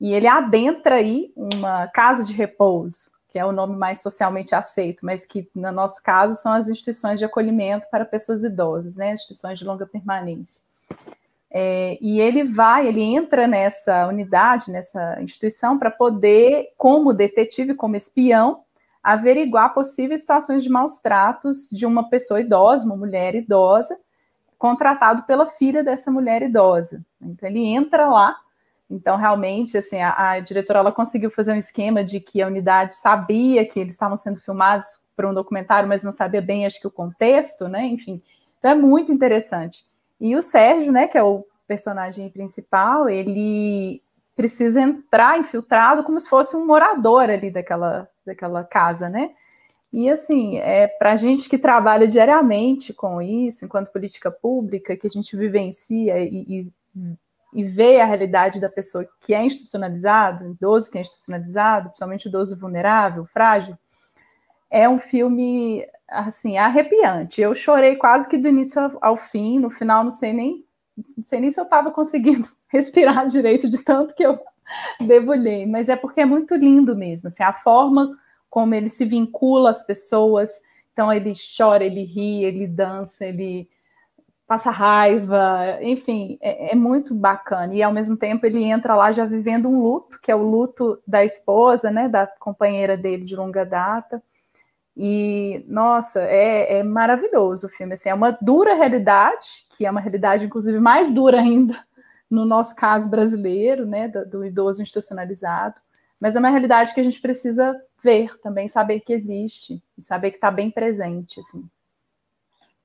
e 0.00 0.12
ele 0.12 0.28
adentra 0.28 0.96
aí 0.96 1.32
uma 1.36 1.88
casa 1.88 2.24
de 2.24 2.32
repouso, 2.32 3.10
que 3.34 3.38
é 3.40 3.44
o 3.44 3.50
nome 3.50 3.74
mais 3.74 4.00
socialmente 4.00 4.54
aceito, 4.54 5.04
mas 5.04 5.26
que, 5.26 5.50
no 5.52 5.72
nosso 5.72 6.00
caso, 6.00 6.40
são 6.40 6.52
as 6.52 6.70
instituições 6.70 7.18
de 7.18 7.24
acolhimento 7.24 7.84
para 7.90 8.04
pessoas 8.04 8.44
idosas, 8.44 8.94
né? 8.94 9.12
Instituições 9.12 9.58
de 9.58 9.64
longa 9.64 9.84
permanência. 9.84 10.62
É, 11.50 11.98
e 12.00 12.20
ele 12.20 12.44
vai, 12.44 12.86
ele 12.86 13.02
entra 13.02 13.48
nessa 13.48 14.06
unidade, 14.06 14.70
nessa 14.70 15.20
instituição, 15.20 15.76
para 15.76 15.90
poder, 15.90 16.68
como 16.78 17.12
detetive, 17.12 17.74
como 17.74 17.96
espião, 17.96 18.60
averiguar 19.02 19.74
possíveis 19.74 20.20
situações 20.20 20.62
de 20.62 20.70
maus 20.70 21.00
tratos 21.00 21.68
de 21.72 21.84
uma 21.84 22.08
pessoa 22.08 22.40
idosa, 22.40 22.86
uma 22.86 22.96
mulher 22.96 23.34
idosa, 23.34 23.98
contratado 24.56 25.24
pela 25.24 25.46
filha 25.46 25.82
dessa 25.82 26.08
mulher 26.08 26.40
idosa. 26.40 27.04
Então 27.20 27.48
ele 27.48 27.64
entra 27.66 28.06
lá 28.06 28.36
então, 28.90 29.16
realmente, 29.16 29.78
assim, 29.78 30.00
a, 30.00 30.32
a, 30.32 30.40
diretora 30.40 30.80
ela 30.80 30.92
conseguiu 30.92 31.30
fazer 31.30 31.52
um 31.52 31.56
esquema 31.56 32.04
de 32.04 32.20
que 32.20 32.42
a 32.42 32.46
unidade 32.46 32.94
sabia 32.94 33.66
que 33.66 33.80
eles 33.80 33.92
estavam 33.92 34.16
sendo 34.16 34.38
filmados 34.40 34.86
para 35.16 35.28
um 35.28 35.34
documentário, 35.34 35.88
mas 35.88 36.04
não 36.04 36.12
sabia 36.12 36.42
bem, 36.42 36.66
acho 36.66 36.80
que 36.80 36.86
o 36.86 36.90
contexto, 36.90 37.68
né? 37.68 37.84
Enfim, 37.86 38.22
então 38.58 38.70
é 38.70 38.74
muito 38.74 39.10
interessante. 39.10 39.84
E 40.20 40.36
o 40.36 40.42
Sérgio, 40.42 40.92
né, 40.92 41.08
que 41.08 41.16
é 41.16 41.22
o 41.22 41.46
personagem 41.66 42.28
principal, 42.28 43.08
ele 43.08 44.02
precisa 44.36 44.80
entrar 44.80 45.38
infiltrado 45.38 46.02
como 46.02 46.18
se 46.18 46.28
fosse 46.28 46.56
um 46.56 46.66
morador 46.66 47.30
ali 47.30 47.50
daquela, 47.50 48.08
daquela 48.26 48.64
casa, 48.64 49.08
né? 49.08 49.30
E 49.92 50.10
assim, 50.10 50.58
é 50.58 50.88
para 50.88 51.14
gente 51.14 51.48
que 51.48 51.56
trabalha 51.56 52.08
diariamente 52.08 52.92
com 52.92 53.22
isso, 53.22 53.64
enquanto 53.64 53.92
política 53.92 54.30
pública, 54.30 54.96
que 54.96 55.06
a 55.06 55.10
gente 55.10 55.36
vivencia 55.36 56.18
e, 56.18 56.44
e 56.48 56.72
e 57.54 57.62
ver 57.62 58.00
a 58.00 58.04
realidade 58.04 58.60
da 58.60 58.68
pessoa 58.68 59.08
que 59.20 59.32
é 59.32 59.44
institucionalizado, 59.44 60.50
idoso 60.50 60.90
que 60.90 60.98
é 60.98 61.00
institucionalizado, 61.00 61.88
principalmente 61.88 62.26
idoso 62.26 62.58
vulnerável, 62.58 63.24
frágil, 63.26 63.78
é 64.68 64.88
um 64.88 64.98
filme 64.98 65.86
assim 66.08 66.58
arrepiante. 66.58 67.40
Eu 67.40 67.54
chorei 67.54 67.94
quase 67.94 68.28
que 68.28 68.36
do 68.36 68.48
início 68.48 68.98
ao 69.00 69.16
fim, 69.16 69.60
no 69.60 69.70
final 69.70 70.02
não 70.02 70.10
sei 70.10 70.32
nem 70.32 70.64
não 71.16 71.24
sei 71.24 71.40
nem 71.40 71.50
se 71.50 71.58
eu 71.58 71.64
estava 71.64 71.90
conseguindo 71.90 72.48
respirar 72.68 73.26
direito 73.26 73.68
de 73.68 73.82
tanto 73.82 74.14
que 74.14 74.24
eu 74.24 74.38
debulhei, 75.00 75.66
mas 75.66 75.88
é 75.88 75.96
porque 75.96 76.20
é 76.20 76.24
muito 76.24 76.54
lindo 76.54 76.96
mesmo, 76.96 77.28
assim, 77.28 77.42
a 77.42 77.52
forma 77.52 78.16
como 78.50 78.74
ele 78.74 78.88
se 78.88 79.04
vincula 79.04 79.70
às 79.70 79.84
pessoas, 79.84 80.62
então 80.92 81.12
ele 81.12 81.32
chora, 81.56 81.84
ele 81.84 82.04
ri, 82.04 82.44
ele 82.44 82.66
dança, 82.66 83.26
ele 83.26 83.68
passa 84.54 84.70
raiva, 84.70 85.78
enfim, 85.82 86.38
é, 86.40 86.72
é, 86.72 86.74
muito 86.76 87.12
bacana. 87.12 87.74
E 87.74 87.82
ao 87.82 87.92
mesmo 87.92 88.16
tempo 88.16 88.46
ele 88.46 88.62
entra 88.62 88.94
lá 88.94 89.10
já 89.10 89.24
vivendo 89.24 89.68
um 89.68 89.82
luto, 89.82 90.20
que 90.20 90.30
é 90.30 90.36
o 90.36 90.42
luto 90.42 91.02
da 91.04 91.24
esposa, 91.24 91.90
né, 91.90 92.08
da 92.08 92.24
companheira 92.26 92.96
dele 92.96 93.24
de 93.24 93.34
longa 93.34 93.64
data. 93.64 94.22
E, 94.96 95.64
nossa, 95.66 96.20
é, 96.20 96.78
é 96.78 96.82
maravilhoso 96.84 97.66
o 97.66 97.70
filme. 97.70 97.94
Assim, 97.94 98.08
é 98.08 98.14
uma 98.14 98.30
dura 98.40 98.74
realidade, 98.74 99.66
que 99.70 99.84
é 99.84 99.90
uma 99.90 100.00
realidade, 100.00 100.46
inclusive, 100.46 100.78
mais 100.78 101.10
dura 101.10 101.40
ainda 101.40 101.76
no 102.30 102.44
nosso 102.44 102.76
caso 102.76 103.10
brasileiro, 103.10 103.84
né, 103.84 104.06
do, 104.06 104.24
do 104.24 104.44
idoso 104.44 104.82
institucionalizado. 104.82 105.80
Mas 106.20 106.36
é 106.36 106.38
uma 106.38 106.50
realidade 106.50 106.94
que 106.94 107.00
a 107.00 107.04
gente 107.04 107.20
precisa 107.20 107.74
ver 108.04 108.38
também, 108.40 108.68
saber 108.68 109.00
que 109.00 109.12
existe, 109.12 109.82
e 109.98 110.02
saber 110.02 110.30
que 110.30 110.36
está 110.36 110.50
bem 110.50 110.70
presente, 110.70 111.40
assim. 111.40 111.68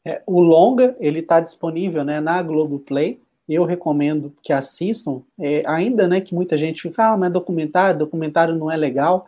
É, 0.05 0.21
o 0.25 0.39
longa 0.39 0.95
ele 0.99 1.19
está 1.19 1.39
disponível 1.39 2.03
né, 2.03 2.19
na 2.19 2.41
Globoplay. 2.41 3.21
Eu 3.47 3.65
recomendo 3.65 4.33
que 4.41 4.53
assistam. 4.53 5.21
É, 5.39 5.63
ainda 5.65 6.07
né, 6.07 6.21
que 6.21 6.35
muita 6.35 6.57
gente 6.57 6.81
fica, 6.81 7.11
ah, 7.11 7.17
mas 7.17 7.31
documentário, 7.31 7.99
documentário 7.99 8.55
não 8.55 8.69
é 8.69 8.77
legal. 8.77 9.27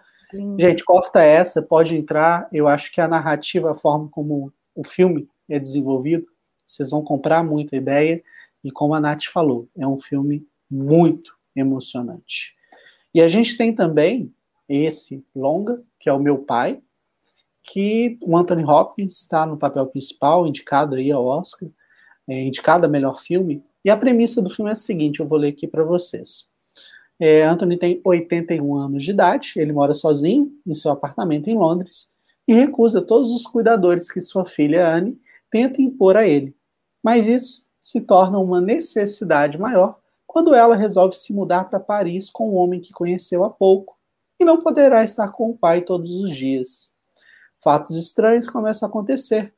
Gente, 0.57 0.85
corta 0.85 1.21
essa, 1.21 1.61
pode 1.61 1.95
entrar. 1.95 2.47
Eu 2.53 2.67
acho 2.67 2.91
que 2.91 3.01
a 3.01 3.07
narrativa, 3.07 3.71
a 3.71 3.75
forma 3.75 4.07
como 4.09 4.51
o 4.73 4.83
filme 4.87 5.27
é 5.49 5.59
desenvolvido, 5.59 6.27
vocês 6.65 6.89
vão 6.89 7.03
comprar 7.03 7.43
muita 7.43 7.75
ideia. 7.75 8.23
E 8.63 8.71
como 8.71 8.93
a 8.93 8.99
Nath 8.99 9.25
falou, 9.25 9.67
é 9.77 9.85
um 9.85 9.99
filme 9.99 10.45
muito 10.69 11.35
emocionante. 11.55 12.55
E 13.13 13.21
a 13.21 13.27
gente 13.27 13.57
tem 13.57 13.73
também 13.73 14.33
esse 14.69 15.23
longa, 15.35 15.83
que 15.99 16.09
é 16.09 16.13
o 16.13 16.19
meu 16.19 16.37
pai, 16.37 16.81
que 17.63 18.17
o 18.21 18.37
Anthony 18.37 18.63
Hopkins 18.63 19.17
está 19.17 19.45
no 19.45 19.57
papel 19.57 19.85
principal, 19.87 20.47
indicado 20.47 20.95
aí 20.95 21.11
ao 21.11 21.25
Oscar, 21.25 21.69
é, 22.27 22.43
indicado 22.43 22.85
a 22.85 22.89
melhor 22.89 23.19
filme. 23.19 23.63
E 23.83 23.89
a 23.89 23.97
premissa 23.97 24.41
do 24.41 24.49
filme 24.49 24.69
é 24.69 24.73
a 24.73 24.75
seguinte, 24.75 25.19
eu 25.19 25.27
vou 25.27 25.37
ler 25.37 25.49
aqui 25.49 25.67
para 25.67 25.83
vocês. 25.83 26.49
É, 27.19 27.43
Anthony 27.43 27.77
tem 27.77 28.01
81 28.03 28.75
anos 28.75 29.03
de 29.03 29.11
idade, 29.11 29.53
ele 29.55 29.71
mora 29.71 29.93
sozinho 29.93 30.51
em 30.65 30.73
seu 30.73 30.91
apartamento 30.91 31.49
em 31.49 31.55
Londres 31.55 32.11
e 32.47 32.53
recusa 32.53 33.01
todos 33.01 33.31
os 33.31 33.45
cuidadores 33.45 34.11
que 34.11 34.19
sua 34.19 34.43
filha 34.43 34.87
Anne 34.87 35.19
tenta 35.49 35.81
impor 35.81 36.17
a 36.17 36.27
ele. 36.27 36.55
Mas 37.03 37.27
isso 37.27 37.63
se 37.79 38.01
torna 38.01 38.39
uma 38.39 38.59
necessidade 38.59 39.57
maior 39.57 39.99
quando 40.25 40.55
ela 40.55 40.75
resolve 40.75 41.15
se 41.15 41.33
mudar 41.33 41.65
para 41.65 41.79
Paris 41.79 42.29
com 42.29 42.51
um 42.51 42.55
homem 42.55 42.79
que 42.79 42.93
conheceu 42.93 43.43
há 43.43 43.49
pouco 43.49 43.97
e 44.39 44.45
não 44.45 44.61
poderá 44.61 45.03
estar 45.03 45.27
com 45.29 45.51
o 45.51 45.57
pai 45.57 45.81
todos 45.81 46.17
os 46.17 46.31
dias 46.31 46.91
fatos 47.63 47.95
estranhos 47.95 48.47
começam 48.47 48.87
a 48.87 48.89
acontecer. 48.89 49.53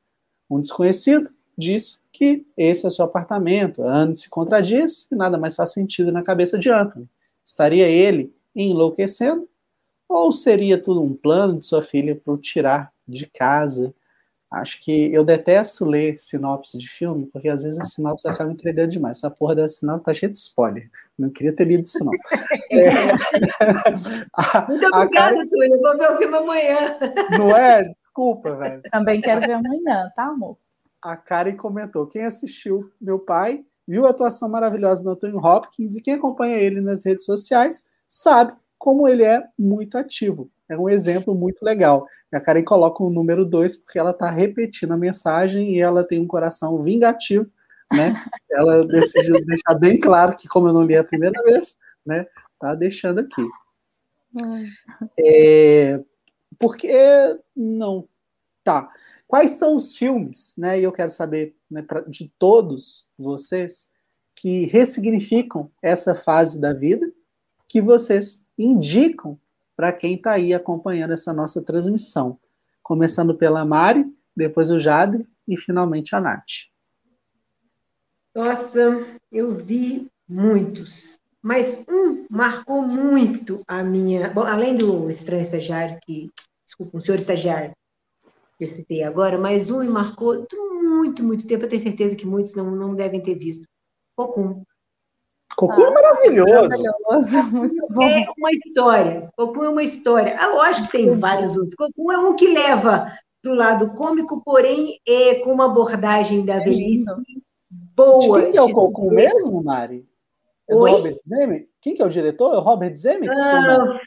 Um 0.50 0.60
desconhecido 0.60 1.30
diz 1.58 2.04
que 2.12 2.46
esse 2.58 2.86
é 2.86 2.90
seu 2.90 3.06
apartamento. 3.06 3.84
Anne 3.84 4.16
se 4.16 4.30
contradiz 4.30 5.08
e 5.12 5.16
nada 5.16 5.38
mais 5.38 5.56
faz 5.56 5.72
sentido 5.72 6.12
na 6.12 6.24
cabeça 6.24 6.58
de 6.58 6.70
Anthony. 6.70 7.08
Estaria 7.44 7.88
ele 7.88 8.34
enlouquecendo? 8.56 9.48
Ou 10.08 10.32
seria 10.32 10.82
tudo 10.82 11.02
um 11.02 11.14
plano 11.14 11.58
de 11.58 11.66
sua 11.66 11.82
filha 11.82 12.16
para 12.16 12.34
o 12.34 12.38
tirar 12.38 12.94
de 13.08 13.26
casa 13.26 13.94
Acho 14.54 14.80
que 14.82 15.12
eu 15.12 15.26
detesto 15.26 15.84
ler 15.84 16.20
sinopse 16.20 16.78
de 16.78 16.88
filme, 16.88 17.26
porque 17.26 17.50
às 17.50 17.64
vezes 17.64 17.80
a 17.80 17.84
sinopse 17.86 18.28
acaba 18.28 18.52
entregando 18.52 18.90
demais. 18.90 19.18
Essa 19.18 19.32
porra 19.32 19.56
da 19.56 19.68
sinopse 19.68 20.06
tá 20.06 20.14
cheia 20.14 20.32
de 20.32 20.38
spoiler. 20.38 20.92
Não 21.18 21.32
queria 21.32 21.56
ter 21.56 21.66
lido 21.66 21.82
isso, 21.82 21.98
não. 22.06 22.14
É... 22.72 23.14
Muito 24.68 24.88
obrigada, 24.94 25.48
Túlio. 25.50 25.82
Vou 25.82 25.98
ver 25.98 26.12
o 26.12 26.18
filme 26.18 26.38
amanhã. 26.38 27.00
Não 27.32 27.58
é? 27.58 27.84
Desculpa, 27.84 28.56
velho. 28.56 28.84
Também 28.92 29.22
quero 29.22 29.42
ver 29.42 29.54
amanhã, 29.54 30.12
tá, 30.16 30.26
amor? 30.26 30.60
A 31.02 31.18
Karen 31.18 31.56
comentou: 31.56 32.06
quem 32.06 32.24
assistiu 32.24 32.92
meu 33.02 33.18
pai 33.18 33.66
viu 33.88 34.06
a 34.06 34.12
atuação 34.12 34.48
maravilhosa 34.48 35.04
do 35.04 35.10
Anthony 35.10 35.36
Hopkins 35.36 35.96
e 35.96 36.02
quem 36.02 36.14
acompanha 36.14 36.58
ele 36.58 36.80
nas 36.80 37.04
redes 37.04 37.26
sociais 37.26 37.86
sabe 38.08 38.54
como 38.78 39.08
ele 39.08 39.24
é 39.24 39.44
muito 39.58 39.98
ativo. 39.98 40.52
É 40.74 40.78
um 40.78 40.90
exemplo 40.90 41.36
muito 41.36 41.64
legal. 41.64 42.08
A 42.34 42.42
Karen 42.42 42.64
coloca 42.64 43.04
o 43.04 43.10
número 43.10 43.46
2 43.46 43.78
porque 43.78 44.00
ela 44.00 44.12
está 44.12 44.30
repetindo 44.32 44.92
a 44.92 44.98
mensagem 44.98 45.76
e 45.76 45.80
ela 45.80 46.04
tem 46.04 46.20
um 46.20 46.28
coração 46.28 46.82
vingativo, 46.82 47.48
né? 47.92 48.14
Ela 48.50 48.86
decidiu 48.88 49.40
deixar 49.46 49.76
bem 49.76 50.00
claro 50.00 50.36
que, 50.36 50.48
como 50.48 50.68
eu 50.68 50.74
não 50.74 50.84
li 50.84 50.96
a 50.96 51.04
primeira 51.04 51.42
vez, 51.44 51.78
né? 52.06 52.26
Tá 52.60 52.74
deixando 52.74 53.20
aqui. 53.20 53.44
É, 55.20 56.00
porque 56.58 56.92
não. 57.56 58.08
Tá. 58.64 58.90
Quais 59.28 59.52
são 59.52 59.76
os 59.76 59.96
filmes, 59.96 60.54
né? 60.58 60.80
E 60.80 60.84
eu 60.84 60.92
quero 60.92 61.12
saber 61.12 61.56
né, 61.70 61.82
pra, 61.82 62.02
de 62.02 62.32
todos 62.40 63.10
vocês 63.18 63.90
que 64.36 64.66
ressignificam 64.66 65.72
essa 65.82 66.16
fase 66.16 66.60
da 66.60 66.74
vida, 66.74 67.12
que 67.68 67.82
vocês 67.82 68.44
indicam 68.58 69.40
para 69.76 69.92
quem 69.92 70.16
está 70.16 70.32
aí 70.32 70.54
acompanhando 70.54 71.14
essa 71.14 71.34
nossa 71.34 71.62
transmissão. 71.62 72.40
Começando 72.82 73.36
pela 73.36 73.66
Mari, 73.66 74.06
depois 74.36 74.70
o 74.72 74.80
Jade 74.80 75.28
e 75.48 75.58
finalmente 75.58 76.16
a 76.16 76.22
Nath. 76.22 76.70
Nossa, 78.36 79.06
eu 79.32 79.52
vi 79.52 80.10
muitos, 80.28 81.20
mas 81.42 81.86
um 81.88 82.26
marcou 82.30 82.82
muito 82.82 83.62
a 83.68 83.84
minha. 83.84 84.30
Bom, 84.30 84.42
além 84.42 84.76
do 84.76 85.10
estranho 85.10 85.44
estagiário, 85.44 86.00
que. 86.04 86.32
Desculpa, 86.66 86.98
um 86.98 87.00
senhor 87.00 87.20
estagiário, 87.20 87.76
que 88.58 88.64
eu 88.64 88.68
citei 88.68 89.04
agora, 89.04 89.38
mas 89.38 89.70
um 89.70 89.82
me 89.82 89.90
marcou 89.90 90.48
muito, 90.82 91.24
muito 91.24 91.46
tempo. 91.46 91.66
Eu 91.66 91.70
tenho 91.70 91.84
certeza 91.84 92.16
que 92.16 92.26
muitos 92.26 92.56
não, 92.56 92.72
não 92.72 92.96
devem 92.96 93.22
ter 93.22 93.36
visto. 93.36 93.68
Cocum. 94.16 94.64
Cocum 95.56 95.82
é 95.82 95.86
ah, 95.86 95.88
é 95.88 95.94
maravilhoso. 95.94 96.70
maravilhoso. 96.70 97.44
Muito 97.52 97.88
bom. 97.90 98.04
É 98.04 98.26
uma 98.38 98.52
história. 98.52 99.30
Cocum 99.36 99.64
é 99.64 99.70
uma 99.70 99.84
história. 99.84 100.30
É 100.32 100.48
lógico 100.48 100.88
que 100.88 100.98
tem 100.98 101.16
vários 101.16 101.56
outros. 101.58 101.76
Cocum 101.76 102.12
é 102.12 102.18
um 102.18 102.36
que 102.36 102.48
leva 102.48 103.12
para 103.42 103.52
o 103.52 103.56
lado 103.56 103.94
cômico, 103.94 104.42
porém 104.44 105.00
é 105.08 105.36
com 105.36 105.52
uma 105.52 105.66
abordagem 105.66 106.46
da 106.46 106.60
velhice 106.60 107.06
boa. 107.96 108.42
De 108.42 108.52
quem 108.52 108.58
é 108.58 108.62
o 108.62 108.72
Cocum 108.72 109.12
mesmo, 109.12 109.64
Mari? 109.64 110.08
É 110.70 110.76
Oi? 110.76 110.90
do 110.90 110.98
Robert 110.98 111.18
Zemeckis? 111.20 111.70
Quem 111.82 111.96
que 111.96 112.02
é 112.02 112.06
o 112.06 112.10
diretor? 112.10 112.54
É 112.54 112.58
o 112.58 112.62
Robert 112.62 112.96
Zemeckis? 112.96 113.40
Ah, 113.40 114.00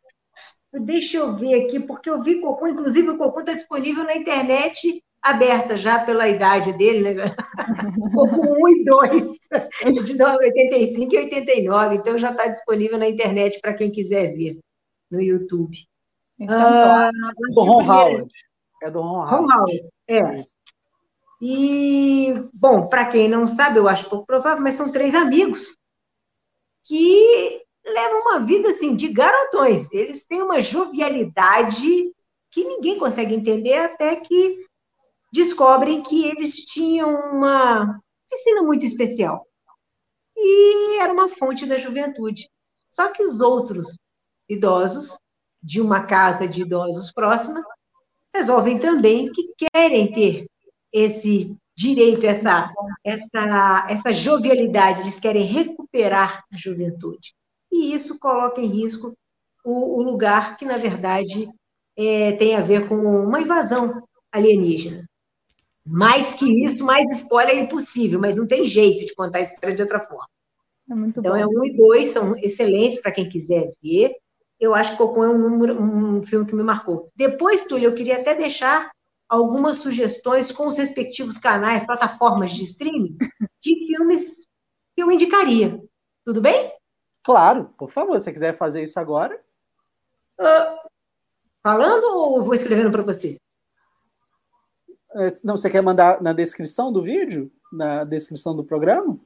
deixa 0.81 1.19
eu 1.19 1.37
ver 1.37 1.65
aqui, 1.65 1.81
porque 1.81 2.09
eu 2.09 2.23
vi 2.23 2.41
Cocum, 2.41 2.67
inclusive 2.67 3.11
o 3.11 3.19
Cocum 3.19 3.41
está 3.41 3.53
disponível 3.53 4.05
na 4.05 4.17
internet 4.17 5.03
aberta 5.23 5.77
já 5.77 5.99
pela 5.99 6.29
idade 6.29 6.73
dele, 6.73 7.15
né? 7.15 7.35
Cocum 8.15 8.65
1 8.65 8.69
e 8.69 8.85
2, 8.85 9.23
de 10.05 10.23
85 10.23 11.15
e 11.15 11.19
89, 11.19 11.97
então 11.97 12.19
já 12.19 12.31
está 12.31 12.47
disponível 12.47 12.99
na 12.99 13.09
internet 13.09 13.61
para 13.61 13.75
quem 13.75 13.91
quiser 13.91 14.35
ver 14.35 14.59
no 15.11 15.21
YouTube. 15.21 15.77
É 16.41 16.47
ah, 16.49 17.09
do 17.51 17.63
Ron 17.63 17.83
Howard. 17.85 18.33
É 18.83 18.91
do 18.91 19.01
Ron 19.01 19.09
Howard. 19.09 19.37
Ron 19.37 19.53
Howard, 19.53 19.89
é. 20.09 20.43
E, 21.41 22.33
bom, 22.55 22.89
para 22.89 23.07
quem 23.07 23.29
não 23.29 23.47
sabe, 23.47 23.79
eu 23.79 23.89
acho 23.89 24.09
pouco 24.09 24.27
provável, 24.27 24.63
mas 24.63 24.75
são 24.75 24.91
três 24.91 25.15
amigos 25.15 25.77
que 26.85 27.63
levam 27.85 28.21
uma 28.23 28.41
vida 28.41 28.71
assim 28.71 28.95
de 28.95 29.09
garotões. 29.09 29.93
Eles 29.93 30.25
têm 30.25 30.43
uma 30.43 30.61
jovialidade 30.61 32.13
que 32.51 32.65
ninguém 32.65 32.99
consegue 32.99 33.35
entender 33.35 33.77
até 33.77 34.17
que 34.17 34.66
descobrem 35.37 36.03
que 36.03 36.25
eles 36.25 36.55
tinham 36.55 37.15
uma 37.31 38.01
piscina 38.29 38.63
muito 38.63 38.87
especial. 38.87 39.47
E 40.35 40.99
era 40.99 41.13
uma 41.13 41.29
fonte 41.29 41.67
da 41.67 41.77
juventude. 41.77 42.49
Só 42.91 43.13
que 43.13 43.23
os 43.23 43.41
outros 43.41 43.87
idosos, 44.49 45.19
de 45.63 45.81
uma 45.81 46.05
casa 46.05 46.49
de 46.49 46.63
idosos 46.63 47.13
próxima, 47.13 47.63
resolvem 48.35 48.79
também 48.79 49.31
que 49.31 49.69
querem 49.71 50.11
ter 50.11 50.47
esse 50.93 51.55
direito, 51.77 52.25
essa, 52.25 52.73
essa, 53.05 53.87
essa 53.91 54.13
jovialidade, 54.13 55.03
eles 55.03 55.21
querem 55.21 55.45
recuperar 55.45 56.45
a 56.51 56.57
juventude. 56.57 57.35
E 57.71 57.93
isso 57.93 58.19
coloca 58.19 58.61
em 58.61 58.67
risco 58.67 59.15
o, 59.65 59.99
o 59.99 60.03
lugar 60.03 60.57
que, 60.57 60.65
na 60.65 60.79
verdade, 60.79 61.49
é, 61.97 62.33
tem 62.33 62.55
a 62.55 62.61
ver 62.61 62.89
com 62.89 62.97
uma 62.97 63.41
invasão 63.41 64.03
alienígena. 64.33 65.07
Mais 65.87 66.35
que 66.35 66.65
isso, 66.65 66.85
mais 66.85 67.07
spoiler 67.19 67.57
é 67.57 67.61
impossível, 67.61 68.19
mas 68.19 68.35
não 68.35 68.47
tem 68.47 68.67
jeito 68.67 69.07
de 69.07 69.15
contar 69.15 69.39
a 69.39 69.43
história 69.43 69.77
de 69.77 69.83
outra 69.83 70.01
forma. 70.01 70.29
É 70.91 70.95
então, 70.95 71.23
bom. 71.23 71.37
é 71.37 71.47
um 71.47 71.65
e 71.65 71.77
dois, 71.77 72.09
são 72.09 72.37
excelentes 72.37 73.01
para 73.01 73.13
quem 73.13 73.29
quiser 73.29 73.73
ver. 73.83 74.15
Eu 74.59 74.75
acho 74.75 74.93
que 74.93 74.99
Cocô 74.99 75.25
é 75.25 75.29
um, 75.29 75.39
número, 75.39 75.81
um 75.81 76.23
filme 76.23 76.47
que 76.47 76.55
me 76.55 76.63
marcou. 76.63 77.09
Depois, 77.15 77.65
Túlio, 77.65 77.91
eu 77.91 77.95
queria 77.95 78.17
até 78.21 78.35
deixar 78.35 78.91
algumas 79.29 79.79
sugestões 79.79 80.51
com 80.51 80.67
os 80.67 80.77
respectivos 80.77 81.39
canais, 81.39 81.85
plataformas 81.85 82.53
de 82.53 82.65
streaming, 82.65 83.17
de 83.61 83.87
filmes 83.87 84.47
que 84.95 85.03
eu 85.03 85.11
indicaria. 85.11 85.81
Tudo 86.25 86.41
bem? 86.41 86.73
Claro, 87.23 87.75
por 87.77 87.91
favor, 87.91 88.19
se 88.19 88.25
você 88.25 88.33
quiser 88.33 88.57
fazer 88.57 88.83
isso 88.83 88.99
agora. 88.99 89.39
Uh, 90.41 90.89
falando 91.63 92.05
ou 92.05 92.43
vou 92.43 92.55
escrevendo 92.55 92.91
para 92.91 93.03
você? 93.03 93.37
É, 95.17 95.33
não, 95.43 95.57
você 95.57 95.71
quer 95.71 95.83
mandar 95.83 96.21
na 96.21 96.33
descrição 96.33 96.93
do 96.93 97.03
vídeo? 97.03 97.51
Na 97.73 98.05
descrição 98.05 98.55
do 98.55 98.65
programa? 98.65 99.19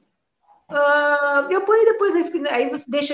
Uh, 0.69 1.51
eu 1.51 1.61
ponho 1.65 1.83
depois, 1.83 2.15
aí 2.49 2.69
você 2.69 2.85
deixa. 2.87 3.13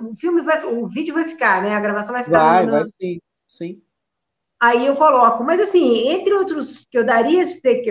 O 0.00 0.16
filme 0.16 0.40
vai. 0.40 0.64
O 0.64 0.88
vídeo 0.88 1.12
vai 1.12 1.28
ficar, 1.28 1.62
né? 1.62 1.74
A 1.74 1.80
gravação 1.80 2.14
vai 2.14 2.24
ficar. 2.24 2.38
Vai, 2.38 2.66
no... 2.66 2.72
vai 2.72 2.84
sim, 2.86 3.20
sim. 3.46 3.82
Aí 4.58 4.86
eu 4.86 4.96
coloco. 4.96 5.44
Mas, 5.44 5.60
assim, 5.60 6.08
entre 6.08 6.32
outros 6.32 6.86
que 6.90 6.98
eu 6.98 7.04
daria, 7.04 7.44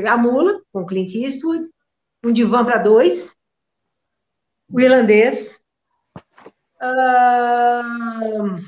a 0.09 0.17
Mula, 0.17 0.59
com 0.73 0.85
Clint 0.87 1.13
Eastwood, 1.13 1.69
um 2.23 2.31
divã 2.31 2.65
para 2.65 2.79
dois, 2.79 3.35
o 4.71 4.81
irlandês. 4.81 5.61
Uh... 6.81 8.59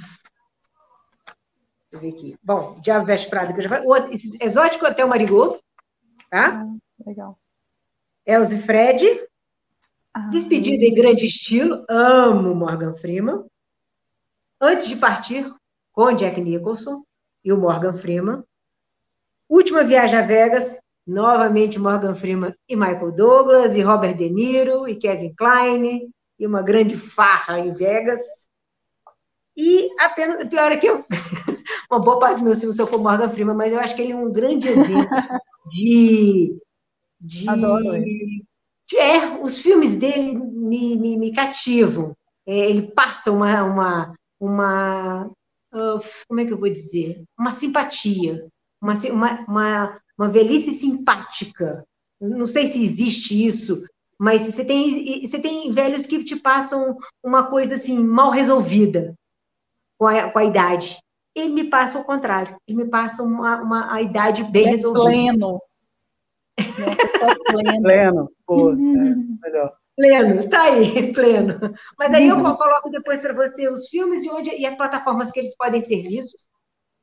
Eu 1.97 2.01
ver 2.01 2.09
aqui. 2.09 2.37
Bom, 2.43 2.79
Diabo 2.79 3.05
Veste 3.05 3.29
Prada, 3.29 3.51
que 3.51 3.59
eu 3.59 3.63
já 3.63 3.69
falei. 3.69 3.85
O 3.87 3.95
Exótico 4.43 4.85
Hotel 4.85 5.07
Marigot, 5.07 5.59
tá? 6.29 6.61
Ah, 6.61 6.75
legal. 7.05 7.37
Elze 8.25 8.59
Fred. 8.59 9.27
Ah, 10.13 10.27
Despedida 10.29 10.83
em 10.83 10.93
grande 10.93 11.25
estilo. 11.25 11.85
Amo 11.89 12.53
Morgan 12.53 12.95
Freeman. 12.95 13.45
Antes 14.61 14.87
de 14.87 14.95
partir, 14.95 15.51
com 15.91 16.11
Jack 16.11 16.39
Nicholson 16.39 17.03
e 17.43 17.51
o 17.51 17.57
Morgan 17.57 17.93
Freeman. 17.93 18.43
Última 19.49 19.83
viagem 19.83 20.19
a 20.19 20.23
Vegas, 20.23 20.77
novamente 21.05 21.79
Morgan 21.79 22.13
Freeman 22.13 22.53
e 22.67 22.75
Michael 22.75 23.11
Douglas, 23.13 23.75
e 23.75 23.81
Robert 23.81 24.15
De 24.15 24.29
Niro, 24.29 24.87
e 24.87 24.95
Kevin 24.95 25.33
Kline, 25.35 26.09
e 26.37 26.45
uma 26.45 26.61
grande 26.61 26.97
farra 26.97 27.59
em 27.59 27.71
Vegas. 27.73 28.21
E 29.55 29.89
apenas, 29.99 30.47
pior 30.49 30.71
é 30.71 30.77
que 30.77 30.87
eu, 30.87 31.03
uma 31.89 31.99
boa 31.99 32.19
parte 32.19 32.39
do 32.39 32.45
meu 32.45 32.55
filme 32.55 32.73
sou 32.73 32.87
com 32.87 32.97
Morgan 32.97 33.29
Freeman, 33.29 33.55
mas 33.55 33.71
eu 33.71 33.79
acho 33.79 33.95
que 33.95 34.01
ele 34.01 34.11
é 34.11 34.15
um 34.15 34.31
grande 34.31 34.67
exemplo 34.67 35.09
de. 35.71 36.57
de 37.19 37.49
Adoro 37.49 37.95
ele. 37.95 38.45
De, 38.87 38.97
é, 38.97 39.41
os 39.41 39.59
filmes 39.59 39.95
dele 39.95 40.33
me, 40.33 40.97
me, 40.97 41.17
me 41.17 41.31
cativam. 41.33 42.15
É, 42.45 42.69
ele 42.69 42.91
passa 42.93 43.31
uma, 43.31 43.63
uma, 43.63 44.15
uma 44.39 45.25
uh, 45.73 45.99
como 46.27 46.39
é 46.39 46.45
que 46.45 46.53
eu 46.53 46.57
vou 46.57 46.69
dizer? 46.69 47.23
Uma 47.37 47.51
simpatia, 47.51 48.47
uma, 48.81 48.93
uma, 48.93 49.45
uma, 49.47 50.01
uma 50.17 50.29
velhice 50.29 50.71
simpática. 50.71 51.85
Não 52.19 52.47
sei 52.47 52.67
se 52.67 52.83
existe 52.83 53.45
isso, 53.45 53.83
mas 54.17 54.41
você 54.41 54.65
tem, 54.65 55.21
você 55.25 55.39
tem 55.39 55.71
velhos 55.71 56.05
que 56.05 56.23
te 56.23 56.35
passam 56.35 56.97
uma 57.23 57.47
coisa 57.47 57.75
assim, 57.75 57.99
mal 58.03 58.31
resolvida 58.31 59.13
com 59.97 60.07
a, 60.07 60.31
com 60.31 60.39
a 60.39 60.45
idade. 60.45 60.97
Ele 61.37 61.53
me 61.53 61.63
passa 61.65 61.99
o 61.99 62.03
contrário, 62.03 62.57
ele 62.67 62.83
me 62.83 62.89
passa 62.89 63.21
uma, 63.21 63.61
uma 63.61 63.93
a 63.93 64.01
idade 64.01 64.43
bem 64.43 64.67
é 64.67 64.69
resolvida. 64.71 65.05
Pleno. 65.05 65.61
É 66.57 66.63
pleno. 67.51 67.81
pleno, 67.83 68.31
pô, 68.45 68.71
é 68.71 68.75
melhor. 68.75 69.73
Pleno, 69.95 70.49
tá 70.49 70.63
aí, 70.63 71.11
pleno. 71.13 71.59
Mas 71.97 72.13
aí 72.13 72.27
eu 72.27 72.41
coloco 72.41 72.89
depois 72.89 73.21
para 73.21 73.33
você 73.33 73.69
os 73.69 73.87
filmes 73.87 74.23
e, 74.23 74.29
onde, 74.29 74.49
e 74.49 74.65
as 74.65 74.75
plataformas 74.75 75.31
que 75.31 75.39
eles 75.39 75.55
podem 75.55 75.81
ser 75.81 76.01
vistos. 76.03 76.47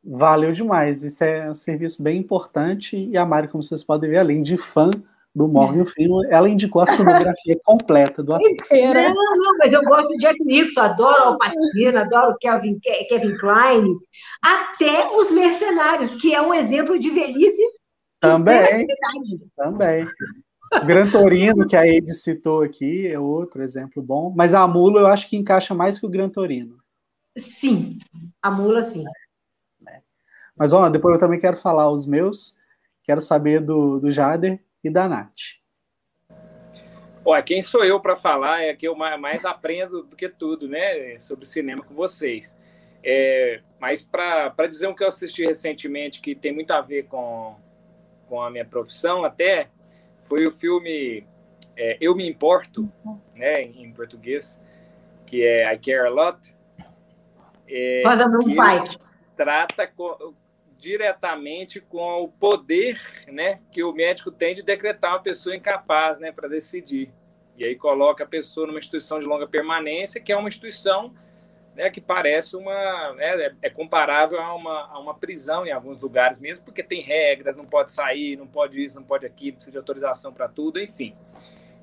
Valeu 0.02 0.52
demais. 0.52 1.02
Isso 1.02 1.22
é 1.24 1.48
um 1.48 1.54
serviço 1.54 2.02
bem 2.02 2.18
importante. 2.18 2.96
E 2.96 3.16
a 3.16 3.24
Mari, 3.24 3.48
como 3.48 3.62
vocês 3.62 3.82
podem 3.82 4.10
ver, 4.10 4.18
além 4.18 4.42
de 4.42 4.56
fã 4.56 4.90
do 5.34 5.48
Morgan 5.48 5.84
Freeman, 5.84 6.28
ela 6.30 6.48
indicou 6.48 6.82
a 6.82 6.86
filmografia 6.86 7.58
completa 7.64 8.22
do 8.22 8.34
ator. 8.34 8.48
Não, 8.70 9.36
não, 9.36 9.58
mas 9.58 9.72
eu 9.72 9.80
gosto 9.80 10.08
de 10.08 10.18
Jack 10.18 10.44
Nicholson, 10.44 10.80
adoro 10.80 11.22
Al 11.22 11.38
Pacino, 11.38 11.98
adoro 11.98 12.36
Kevin, 12.40 12.78
Kevin 13.08 13.36
Klein, 13.36 13.84
até 14.40 15.06
Os 15.16 15.32
Mercenários, 15.32 16.14
que 16.14 16.32
é 16.34 16.40
um 16.40 16.54
exemplo 16.54 16.98
de 16.98 17.10
velhice. 17.10 17.62
Também, 18.20 18.86
também. 19.56 20.06
Gran 20.86 21.10
Torino, 21.10 21.66
que 21.66 21.76
a 21.76 21.86
Ed 21.86 22.12
citou 22.14 22.62
aqui, 22.62 23.06
é 23.06 23.18
outro 23.18 23.62
exemplo 23.62 24.02
bom. 24.02 24.32
Mas 24.34 24.54
a 24.54 24.66
mula 24.66 25.00
eu 25.00 25.06
acho 25.06 25.28
que 25.28 25.36
encaixa 25.36 25.74
mais 25.74 25.98
que 25.98 26.06
o 26.06 26.10
Gran 26.10 26.28
Torino. 26.28 26.78
Sim, 27.36 27.98
a 28.40 28.50
mula 28.50 28.82
sim. 28.82 29.04
É. 29.88 30.00
Mas 30.56 30.70
vamos 30.70 30.86
lá, 30.86 30.90
depois 30.90 31.14
eu 31.14 31.20
também 31.20 31.40
quero 31.40 31.56
falar 31.56 31.90
os 31.90 32.06
meus. 32.06 32.56
Quero 33.02 33.20
saber 33.20 33.60
do, 33.60 33.98
do 33.98 34.10
Jader 34.10 34.60
e 34.84 34.90
da 34.90 35.08
Nath. 35.08 35.32
Olha, 37.24 37.42
quem 37.42 37.62
sou 37.62 37.82
eu 37.84 37.98
para 38.00 38.14
falar 38.14 38.62
é 38.62 38.74
que 38.74 38.86
eu 38.86 38.94
mais 38.94 39.46
aprendo 39.46 40.02
do 40.02 40.14
que 40.14 40.28
tudo, 40.28 40.68
né, 40.68 41.18
sobre 41.18 41.46
cinema 41.46 41.82
com 41.82 41.94
vocês. 41.94 42.58
É, 43.02 43.60
mas 43.80 44.04
para 44.04 44.66
dizer 44.68 44.88
um 44.88 44.94
que 44.94 45.02
eu 45.02 45.08
assisti 45.08 45.44
recentemente 45.44 46.20
que 46.20 46.34
tem 46.34 46.52
muito 46.52 46.70
a 46.72 46.82
ver 46.82 47.04
com, 47.04 47.56
com 48.28 48.42
a 48.42 48.50
minha 48.50 48.64
profissão, 48.64 49.24
até 49.24 49.68
foi 50.24 50.46
o 50.46 50.50
filme 50.50 51.26
é, 51.76 51.96
Eu 52.00 52.14
Me 52.14 52.28
Importo, 52.28 52.90
né, 53.34 53.62
em 53.62 53.90
português, 53.92 54.62
que 55.26 55.42
é 55.42 55.72
I 55.72 55.78
Care 55.78 56.06
a 56.06 56.10
Lot. 56.10 56.54
É, 57.66 58.02
um 58.06 58.54
pai. 58.54 58.96
Trata 59.34 59.86
com, 59.86 60.34
diretamente 60.84 61.80
com 61.80 62.22
o 62.22 62.28
poder 62.28 63.00
né, 63.26 63.60
que 63.72 63.82
o 63.82 63.92
médico 63.92 64.30
tem 64.30 64.54
de 64.54 64.62
decretar 64.62 65.12
uma 65.12 65.22
pessoa 65.22 65.56
incapaz 65.56 66.18
né, 66.20 66.30
para 66.30 66.46
decidir. 66.46 67.10
E 67.56 67.64
aí 67.64 67.74
coloca 67.74 68.24
a 68.24 68.26
pessoa 68.26 68.66
numa 68.66 68.78
instituição 68.78 69.18
de 69.18 69.24
longa 69.24 69.46
permanência, 69.46 70.20
que 70.20 70.30
é 70.30 70.36
uma 70.36 70.48
instituição 70.48 71.14
né, 71.74 71.88
que 71.88 72.00
parece 72.00 72.54
uma. 72.54 73.14
Né, 73.14 73.46
é, 73.46 73.54
é 73.62 73.70
comparável 73.70 74.38
a 74.38 74.54
uma, 74.54 74.86
a 74.88 74.98
uma 74.98 75.14
prisão 75.14 75.66
em 75.66 75.72
alguns 75.72 75.98
lugares 75.98 76.38
mesmo, 76.38 76.66
porque 76.66 76.82
tem 76.82 77.00
regras, 77.00 77.56
não 77.56 77.64
pode 77.64 77.90
sair, 77.90 78.36
não 78.36 78.46
pode 78.46 78.82
isso, 78.82 78.96
não 78.96 79.04
pode 79.04 79.24
aquilo, 79.24 79.56
precisa 79.56 79.72
de 79.72 79.78
autorização 79.78 80.34
para 80.34 80.48
tudo, 80.48 80.78
enfim. 80.78 81.16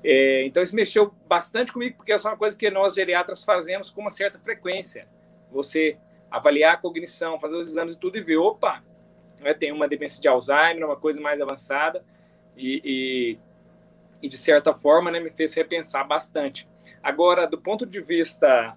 É, 0.04 0.44
então 0.46 0.62
isso 0.62 0.76
mexeu 0.76 1.12
bastante 1.26 1.72
comigo, 1.72 1.96
porque 1.96 2.12
é 2.12 2.16
uma 2.16 2.36
coisa 2.36 2.56
que 2.56 2.70
nós 2.70 2.94
geriatras 2.94 3.42
fazemos 3.42 3.90
com 3.90 4.00
uma 4.00 4.10
certa 4.10 4.38
frequência. 4.38 5.08
Você 5.50 5.98
avaliar 6.30 6.74
a 6.74 6.76
cognição, 6.78 7.38
fazer 7.38 7.56
os 7.56 7.68
exames 7.68 7.94
e 7.94 7.98
tudo 7.98 8.16
e 8.16 8.20
ver, 8.22 8.38
opa, 8.38 8.82
né, 9.42 9.54
tem 9.54 9.72
uma 9.72 9.88
demência 9.88 10.20
de 10.20 10.28
Alzheimer, 10.28 10.84
uma 10.84 10.96
coisa 10.96 11.20
mais 11.20 11.40
avançada, 11.40 12.04
e, 12.56 12.80
e, 12.84 13.38
e 14.22 14.28
de 14.28 14.36
certa 14.36 14.74
forma 14.74 15.10
né, 15.10 15.20
me 15.20 15.30
fez 15.30 15.54
repensar 15.54 16.04
bastante. 16.04 16.68
Agora, 17.02 17.46
do 17.46 17.58
ponto 17.58 17.86
de 17.86 18.00
vista 18.00 18.76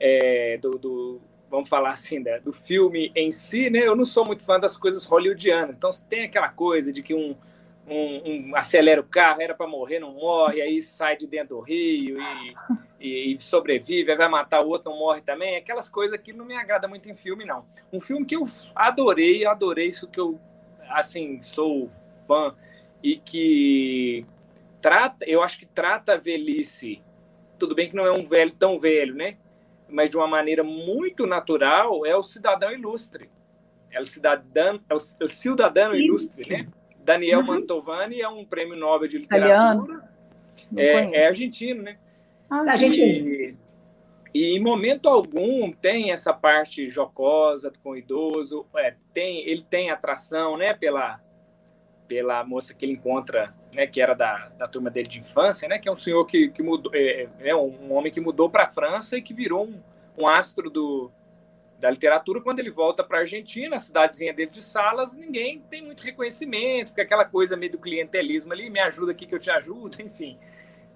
é, 0.00 0.58
do, 0.58 0.78
do, 0.78 1.20
vamos 1.50 1.68
falar 1.68 1.90
assim, 1.90 2.18
né, 2.18 2.40
do 2.40 2.52
filme 2.52 3.12
em 3.14 3.30
si, 3.30 3.70
né, 3.70 3.80
eu 3.80 3.96
não 3.96 4.04
sou 4.04 4.24
muito 4.24 4.44
fã 4.44 4.58
das 4.58 4.76
coisas 4.76 5.04
hollywoodianas, 5.04 5.76
então 5.76 5.90
tem 6.08 6.24
aquela 6.24 6.48
coisa 6.48 6.92
de 6.92 7.02
que 7.02 7.14
um, 7.14 7.36
um, 7.86 8.50
um 8.50 8.56
acelera 8.56 9.00
o 9.00 9.04
carro, 9.04 9.42
era 9.42 9.54
para 9.54 9.66
morrer, 9.66 9.98
não 9.98 10.12
morre, 10.12 10.60
aí 10.62 10.80
sai 10.80 11.16
de 11.16 11.26
dentro 11.26 11.56
do 11.56 11.60
rio 11.60 12.18
e, 12.98 13.34
e, 13.34 13.38
sobrevive, 13.38 14.10
aí 14.10 14.16
vai 14.16 14.28
matar 14.28 14.64
o 14.64 14.68
outro, 14.68 14.90
não 14.90 14.98
morre 14.98 15.20
também. 15.20 15.56
Aquelas 15.56 15.88
coisas 15.88 16.18
que 16.18 16.32
não 16.32 16.44
me 16.44 16.56
agrada 16.56 16.88
muito 16.88 17.10
em 17.10 17.14
filme, 17.14 17.44
não. 17.44 17.66
Um 17.92 18.00
filme 18.00 18.24
que 18.24 18.36
eu 18.36 18.44
adorei, 18.74 19.44
adorei 19.44 19.88
isso 19.88 20.08
que 20.08 20.18
eu, 20.18 20.40
assim, 20.88 21.40
sou 21.42 21.90
fã 22.26 22.54
e 23.02 23.16
que 23.16 24.24
trata, 24.80 25.24
eu 25.26 25.42
acho 25.42 25.58
que 25.58 25.66
trata 25.66 26.14
a 26.14 26.16
velhice. 26.16 27.02
Tudo 27.58 27.74
bem 27.74 27.88
que 27.88 27.96
não 27.96 28.06
é 28.06 28.12
um 28.12 28.24
velho 28.24 28.52
tão 28.52 28.78
velho, 28.78 29.14
né? 29.14 29.36
Mas 29.88 30.08
de 30.08 30.16
uma 30.16 30.26
maneira 30.26 30.64
muito 30.64 31.26
natural, 31.26 32.06
é 32.06 32.16
o 32.16 32.22
cidadão 32.22 32.72
ilustre. 32.72 33.30
É 33.90 34.00
o 34.00 34.06
cidadão, 34.06 34.80
é 34.88 34.94
o, 34.94 34.98
é 35.20 35.24
o 35.24 35.28
cidadão 35.28 35.94
ilustre, 35.94 36.48
né? 36.48 36.66
Daniel 37.04 37.40
uhum. 37.40 37.46
Mantovani 37.46 38.20
é 38.20 38.28
um 38.28 38.44
prêmio 38.44 38.76
Nobel 38.76 39.08
de 39.08 39.18
literatura. 39.18 40.02
É, 40.74 41.20
é, 41.20 41.26
argentino, 41.26 41.82
né? 41.82 41.98
Ah, 42.48 42.76
e, 42.76 43.54
e, 44.32 44.56
em 44.56 44.60
momento 44.60 45.08
algum 45.08 45.70
tem 45.72 46.12
essa 46.12 46.32
parte 46.32 46.88
jocosa 46.88 47.72
com 47.82 47.90
o 47.90 47.96
idoso. 47.96 48.66
É, 48.76 48.94
tem, 49.12 49.46
ele 49.46 49.62
tem 49.62 49.90
atração, 49.90 50.56
né? 50.56 50.72
Pela, 50.72 51.20
pela 52.08 52.42
moça 52.44 52.72
que 52.72 52.86
ele 52.86 52.92
encontra, 52.92 53.54
né? 53.72 53.86
Que 53.86 54.00
era 54.00 54.14
da, 54.14 54.48
da 54.56 54.66
turma 54.66 54.90
dele 54.90 55.08
de 55.08 55.20
infância, 55.20 55.68
né? 55.68 55.78
Que 55.78 55.88
é 55.88 55.92
um 55.92 55.96
senhor 55.96 56.24
que, 56.24 56.48
que 56.48 56.62
mudou, 56.62 56.92
é, 56.94 57.28
é 57.40 57.54
um 57.54 57.92
homem 57.92 58.12
que 58.12 58.20
mudou 58.20 58.48
para 58.48 58.64
a 58.64 58.68
França 58.68 59.18
e 59.18 59.22
que 59.22 59.34
virou 59.34 59.66
um, 59.66 59.80
um 60.16 60.26
astro 60.26 60.70
do, 60.70 61.10
da 61.78 61.90
literatura, 61.90 62.40
quando 62.40 62.60
ele 62.60 62.70
volta 62.70 63.04
para 63.04 63.18
a 63.18 63.20
Argentina, 63.20 63.76
a 63.76 63.78
cidadezinha 63.78 64.32
dele 64.32 64.50
de 64.50 64.62
Salas, 64.62 65.14
ninguém 65.14 65.60
tem 65.70 65.82
muito 65.82 66.02
reconhecimento, 66.02 66.90
fica 66.90 67.02
aquela 67.02 67.24
coisa 67.24 67.56
meio 67.56 67.72
do 67.72 67.78
clientelismo 67.78 68.52
ali, 68.52 68.70
me 68.70 68.80
ajuda 68.80 69.12
aqui 69.12 69.26
que 69.26 69.34
eu 69.34 69.40
te 69.40 69.50
ajudo, 69.50 69.96
enfim. 70.02 70.38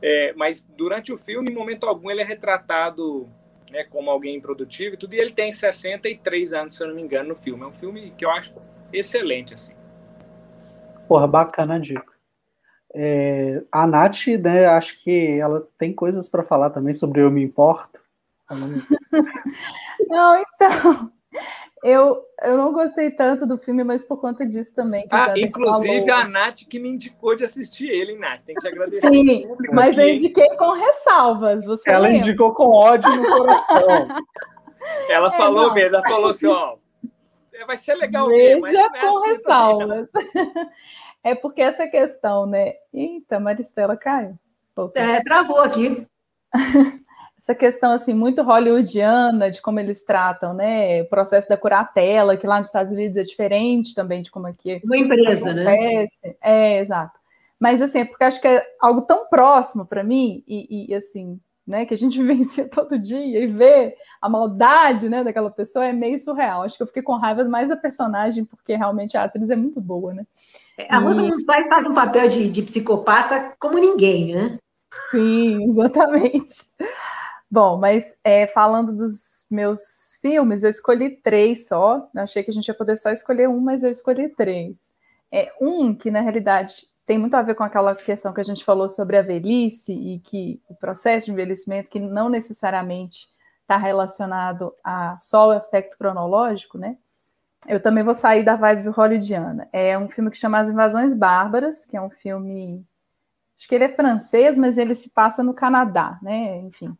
É, 0.00 0.32
mas 0.36 0.66
durante 0.76 1.12
o 1.12 1.16
filme, 1.16 1.50
em 1.50 1.54
momento 1.54 1.86
algum, 1.86 2.10
ele 2.10 2.22
é 2.22 2.24
retratado 2.24 3.28
né, 3.70 3.84
como 3.84 4.10
alguém 4.10 4.40
produtivo 4.40 4.94
e 4.94 4.98
tudo, 4.98 5.14
e 5.14 5.18
ele 5.18 5.30
tem 5.30 5.52
63 5.52 6.52
anos, 6.52 6.76
se 6.76 6.82
eu 6.82 6.88
não 6.88 6.94
me 6.94 7.02
engano, 7.02 7.30
no 7.30 7.34
filme. 7.34 7.62
É 7.62 7.66
um 7.66 7.72
filme 7.72 8.12
que 8.16 8.24
eu 8.24 8.30
acho 8.30 8.54
excelente, 8.92 9.54
assim. 9.54 9.74
Porra, 11.06 11.26
bacana 11.26 11.76
a 11.76 11.78
dica. 11.78 12.12
É, 12.94 13.62
a 13.70 13.86
Nath, 13.86 14.26
né, 14.40 14.66
acho 14.66 15.02
que 15.02 15.38
ela 15.38 15.66
tem 15.76 15.92
coisas 15.92 16.28
para 16.28 16.42
falar 16.42 16.70
também 16.70 16.94
sobre 16.94 17.20
Eu 17.20 17.30
Me 17.30 17.42
Importo. 17.42 18.00
Não, 20.08 20.36
então. 20.36 21.12
Eu, 21.84 22.24
eu 22.42 22.56
não 22.56 22.72
gostei 22.72 23.10
tanto 23.10 23.46
do 23.46 23.56
filme, 23.56 23.84
mas 23.84 24.04
por 24.04 24.20
conta 24.20 24.44
disso 24.44 24.74
também. 24.74 25.06
ah, 25.10 25.34
inclusive 25.36 26.06
falou. 26.06 26.24
a 26.24 26.28
Nath 26.28 26.60
que 26.68 26.78
me 26.78 26.88
indicou 26.88 27.36
de 27.36 27.44
assistir 27.44 27.88
ele, 27.88 28.18
Nath. 28.18 28.40
Tem 28.44 28.54
que 28.54 28.60
te 28.60 28.68
agradecer. 28.68 29.08
Sim, 29.08 29.46
mas 29.72 29.98
aqui. 29.98 30.08
eu 30.08 30.14
indiquei 30.14 30.56
com 30.56 30.72
ressalvas. 30.72 31.64
Você 31.64 31.90
ela 31.90 32.08
lembra? 32.08 32.18
indicou 32.18 32.52
com 32.52 32.70
ódio 32.70 33.08
no 33.14 33.28
coração. 33.28 33.78
ela 35.08 35.28
é, 35.28 35.30
falou 35.30 35.68
não. 35.68 35.74
mesmo, 35.74 35.96
ela 35.96 36.08
falou 36.08 36.30
assim: 36.30 36.46
ó, 36.46 36.76
vai 37.66 37.76
ser 37.76 37.94
legal 37.94 38.26
Veja 38.28 38.54
ver, 38.54 38.60
mas 38.60 38.74
é 38.74 38.88
com 38.88 39.18
assim 39.18 39.28
ressalvas. 39.28 40.10
é 41.22 41.34
porque 41.34 41.62
essa 41.62 41.86
questão, 41.86 42.46
né? 42.46 42.72
Eita, 42.92 43.38
Maristela 43.38 43.96
caiu. 43.96 44.36
É, 44.94 45.20
travou 45.22 45.60
aqui. 45.60 46.06
Essa 47.38 47.54
questão 47.54 47.92
assim 47.92 48.12
muito 48.12 48.42
hollywoodiana 48.42 49.50
de 49.50 49.62
como 49.62 49.78
eles 49.78 50.02
tratam, 50.02 50.52
né, 50.52 51.02
o 51.02 51.08
processo 51.08 51.48
da 51.48 51.56
curatela, 51.56 52.36
que 52.36 52.46
lá 52.46 52.58
nos 52.58 52.68
Estados 52.68 52.92
Unidos 52.92 53.16
é 53.16 53.22
diferente 53.22 53.94
também 53.94 54.22
de 54.22 54.30
como 54.30 54.48
aqui 54.48 54.80
uma 54.84 54.98
empresa, 54.98 55.54
né? 55.54 55.62
acontece. 55.62 56.26
né? 56.26 56.34
É, 56.42 56.80
exato. 56.80 57.18
Mas 57.58 57.80
assim, 57.80 58.00
é 58.00 58.04
porque 58.04 58.24
acho 58.24 58.40
que 58.40 58.48
é 58.48 58.64
algo 58.80 59.02
tão 59.02 59.26
próximo 59.26 59.86
para 59.86 60.02
mim 60.04 60.42
e, 60.46 60.86
e, 60.90 60.94
assim, 60.94 61.40
né, 61.66 61.86
que 61.86 61.94
a 61.94 61.98
gente 61.98 62.18
vivencia 62.22 62.68
todo 62.68 62.98
dia 62.98 63.40
e 63.40 63.46
vê 63.46 63.94
a 64.20 64.28
maldade, 64.28 65.08
né, 65.08 65.22
daquela 65.22 65.50
pessoa 65.50 65.84
é 65.84 65.92
meio 65.92 66.18
surreal. 66.18 66.62
Acho 66.62 66.76
que 66.76 66.82
eu 66.82 66.86
fiquei 66.88 67.02
com 67.02 67.16
raiva 67.16 67.44
mais 67.44 67.68
da 67.68 67.76
personagem 67.76 68.44
porque 68.44 68.74
realmente 68.74 69.16
a 69.16 69.24
atriz 69.24 69.50
é 69.50 69.56
muito 69.56 69.80
boa, 69.80 70.12
né? 70.12 70.26
É, 70.76 70.92
a 70.92 70.98
Amanda 70.98 71.34
e... 71.36 71.44
faz 71.44 71.84
um 71.84 71.92
papel 71.92 72.28
de, 72.28 72.50
de 72.50 72.62
psicopata 72.62 73.52
como 73.58 73.78
ninguém, 73.78 74.34
né? 74.34 74.58
Sim, 75.10 75.64
exatamente. 75.68 76.64
Bom, 77.50 77.78
mas 77.78 78.14
é, 78.22 78.46
falando 78.46 78.94
dos 78.94 79.46
meus 79.50 80.18
filmes, 80.20 80.62
eu 80.62 80.70
escolhi 80.70 81.16
três 81.16 81.66
só. 81.66 82.08
Eu 82.14 82.22
achei 82.22 82.42
que 82.42 82.50
a 82.50 82.54
gente 82.54 82.68
ia 82.68 82.74
poder 82.74 82.96
só 82.98 83.10
escolher 83.10 83.48
um, 83.48 83.58
mas 83.60 83.82
eu 83.82 83.90
escolhi 83.90 84.28
três. 84.28 84.76
É 85.32 85.50
um 85.60 85.94
que, 85.94 86.10
na 86.10 86.20
realidade, 86.20 86.86
tem 87.06 87.18
muito 87.18 87.34
a 87.34 87.42
ver 87.42 87.54
com 87.54 87.64
aquela 87.64 87.94
questão 87.94 88.34
que 88.34 88.40
a 88.40 88.44
gente 88.44 88.64
falou 88.64 88.88
sobre 88.88 89.16
a 89.16 89.22
velhice 89.22 89.92
e 89.94 90.18
que 90.20 90.60
o 90.68 90.74
processo 90.74 91.26
de 91.26 91.32
envelhecimento, 91.32 91.90
que 91.90 91.98
não 91.98 92.28
necessariamente 92.28 93.28
está 93.62 93.78
relacionado 93.78 94.74
a 94.84 95.16
só 95.18 95.48
o 95.48 95.52
aspecto 95.52 95.96
cronológico, 95.96 96.76
né? 96.76 96.98
Eu 97.66 97.80
também 97.80 98.04
vou 98.04 98.14
sair 98.14 98.44
da 98.44 98.56
vibe 98.56 98.88
hollywoodiana. 98.88 99.68
É 99.72 99.98
um 99.98 100.08
filme 100.08 100.30
que 100.30 100.36
chama 100.38 100.60
As 100.60 100.70
Invasões 100.70 101.14
Bárbaras, 101.14 101.86
que 101.86 101.96
é 101.96 102.00
um 102.00 102.10
filme. 102.10 102.84
Acho 103.56 103.68
que 103.68 103.74
ele 103.74 103.84
é 103.84 103.88
francês, 103.88 104.58
mas 104.58 104.78
ele 104.78 104.94
se 104.94 105.10
passa 105.10 105.42
no 105.42 105.54
Canadá, 105.54 106.18
né? 106.22 106.58
Enfim 106.58 106.96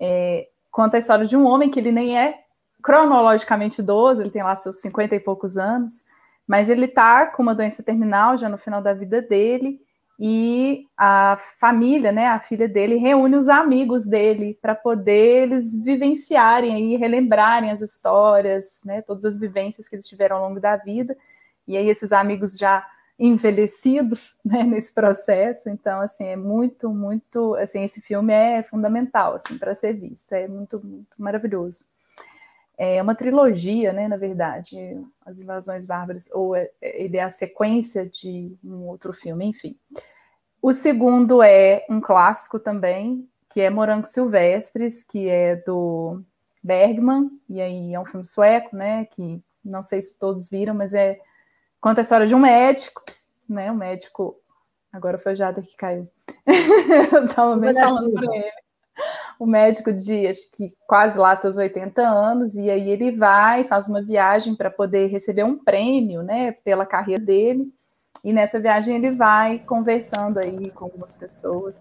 é, 0.00 0.48
conta 0.70 0.96
a 0.96 0.98
história 0.98 1.26
de 1.26 1.36
um 1.36 1.44
homem 1.44 1.70
que 1.70 1.78
ele 1.78 1.92
nem 1.92 2.18
é 2.18 2.38
cronologicamente 2.82 3.80
idoso, 3.80 4.22
ele 4.22 4.30
tem 4.30 4.42
lá 4.42 4.56
seus 4.56 4.80
50 4.80 5.14
e 5.14 5.20
poucos 5.20 5.58
anos, 5.58 6.04
mas 6.46 6.70
ele 6.70 6.86
está 6.86 7.26
com 7.26 7.42
uma 7.42 7.54
doença 7.54 7.82
terminal 7.82 8.36
já 8.36 8.48
no 8.48 8.58
final 8.58 8.80
da 8.80 8.94
vida 8.94 9.20
dele, 9.20 9.78
e 10.22 10.84
a 10.98 11.38
família, 11.58 12.12
né, 12.12 12.26
a 12.26 12.38
filha 12.38 12.68
dele, 12.68 12.96
reúne 12.96 13.36
os 13.36 13.48
amigos 13.48 14.06
dele 14.06 14.58
para 14.60 14.74
poder 14.74 15.44
eles 15.44 15.82
vivenciarem 15.82 16.92
e 16.92 16.96
relembrarem 16.98 17.70
as 17.70 17.80
histórias, 17.80 18.82
né, 18.84 19.00
todas 19.00 19.24
as 19.24 19.40
vivências 19.40 19.88
que 19.88 19.96
eles 19.96 20.06
tiveram 20.06 20.36
ao 20.36 20.48
longo 20.48 20.60
da 20.60 20.76
vida. 20.76 21.16
E 21.66 21.74
aí 21.74 21.88
esses 21.88 22.12
amigos 22.12 22.58
já 22.58 22.86
envelhecidos 23.20 24.36
né, 24.42 24.64
nesse 24.64 24.92
processo. 24.94 25.68
Então, 25.68 26.00
assim, 26.00 26.24
é 26.24 26.36
muito, 26.36 26.88
muito, 26.88 27.54
assim, 27.56 27.84
esse 27.84 28.00
filme 28.00 28.32
é 28.32 28.62
fundamental, 28.62 29.34
assim, 29.34 29.58
para 29.58 29.74
ser 29.74 29.92
visto. 29.92 30.32
É 30.32 30.48
muito, 30.48 30.80
muito 30.84 31.14
maravilhoso. 31.18 31.84
É 32.78 33.02
uma 33.02 33.14
trilogia, 33.14 33.92
né, 33.92 34.08
na 34.08 34.16
verdade, 34.16 34.98
As 35.26 35.38
Invasões 35.42 35.84
Bárbaras, 35.84 36.30
ou 36.32 36.56
é, 36.56 36.70
ele 36.80 37.18
é 37.18 37.22
a 37.22 37.28
sequência 37.28 38.06
de 38.08 38.56
um 38.64 38.86
outro 38.88 39.12
filme, 39.12 39.44
enfim. 39.44 39.76
O 40.62 40.72
segundo 40.72 41.42
é 41.42 41.84
um 41.90 42.00
clássico 42.00 42.58
também, 42.58 43.28
que 43.50 43.60
é 43.60 43.68
Morangos 43.68 44.10
Silvestres, 44.10 45.04
que 45.04 45.28
é 45.28 45.56
do 45.56 46.22
Bergman, 46.62 47.30
e 47.48 47.60
aí 47.60 47.92
é 47.92 48.00
um 48.00 48.06
filme 48.06 48.24
sueco, 48.24 48.74
né? 48.74 49.04
Que 49.06 49.42
não 49.62 49.82
sei 49.82 50.00
se 50.00 50.18
todos 50.18 50.48
viram, 50.48 50.74
mas 50.74 50.94
é 50.94 51.18
conta 51.80 52.00
a 52.00 52.02
história 52.02 52.26
de 52.26 52.34
um 52.34 52.38
médico, 52.38 53.02
né? 53.48 53.70
Um 53.70 53.76
médico. 53.76 54.36
Agora 54.92 55.18
foi 55.18 55.32
o 55.32 55.36
Jada 55.36 55.62
que 55.62 55.76
caiu. 55.76 56.08
Eu 57.12 57.26
estava 57.26 57.56
bem 57.56 57.74
falando 57.74 58.12
para 58.12 58.36
ele. 58.36 58.52
O 59.38 59.46
médico 59.46 59.92
de 59.92 60.26
acho 60.26 60.50
que 60.52 60.74
quase 60.86 61.18
lá 61.18 61.34
seus 61.36 61.56
80 61.56 62.02
anos, 62.02 62.54
e 62.56 62.68
aí 62.68 62.90
ele 62.90 63.12
vai, 63.16 63.64
faz 63.64 63.88
uma 63.88 64.02
viagem 64.02 64.54
para 64.54 64.70
poder 64.70 65.06
receber 65.06 65.44
um 65.44 65.56
prêmio, 65.56 66.22
né, 66.22 66.52
pela 66.52 66.84
carreira 66.84 67.22
dele. 67.22 67.72
E 68.22 68.32
nessa 68.32 68.60
viagem 68.60 68.96
ele 68.96 69.12
vai 69.12 69.60
conversando 69.60 70.38
aí 70.38 70.70
com 70.72 70.84
algumas 70.84 71.16
pessoas. 71.16 71.80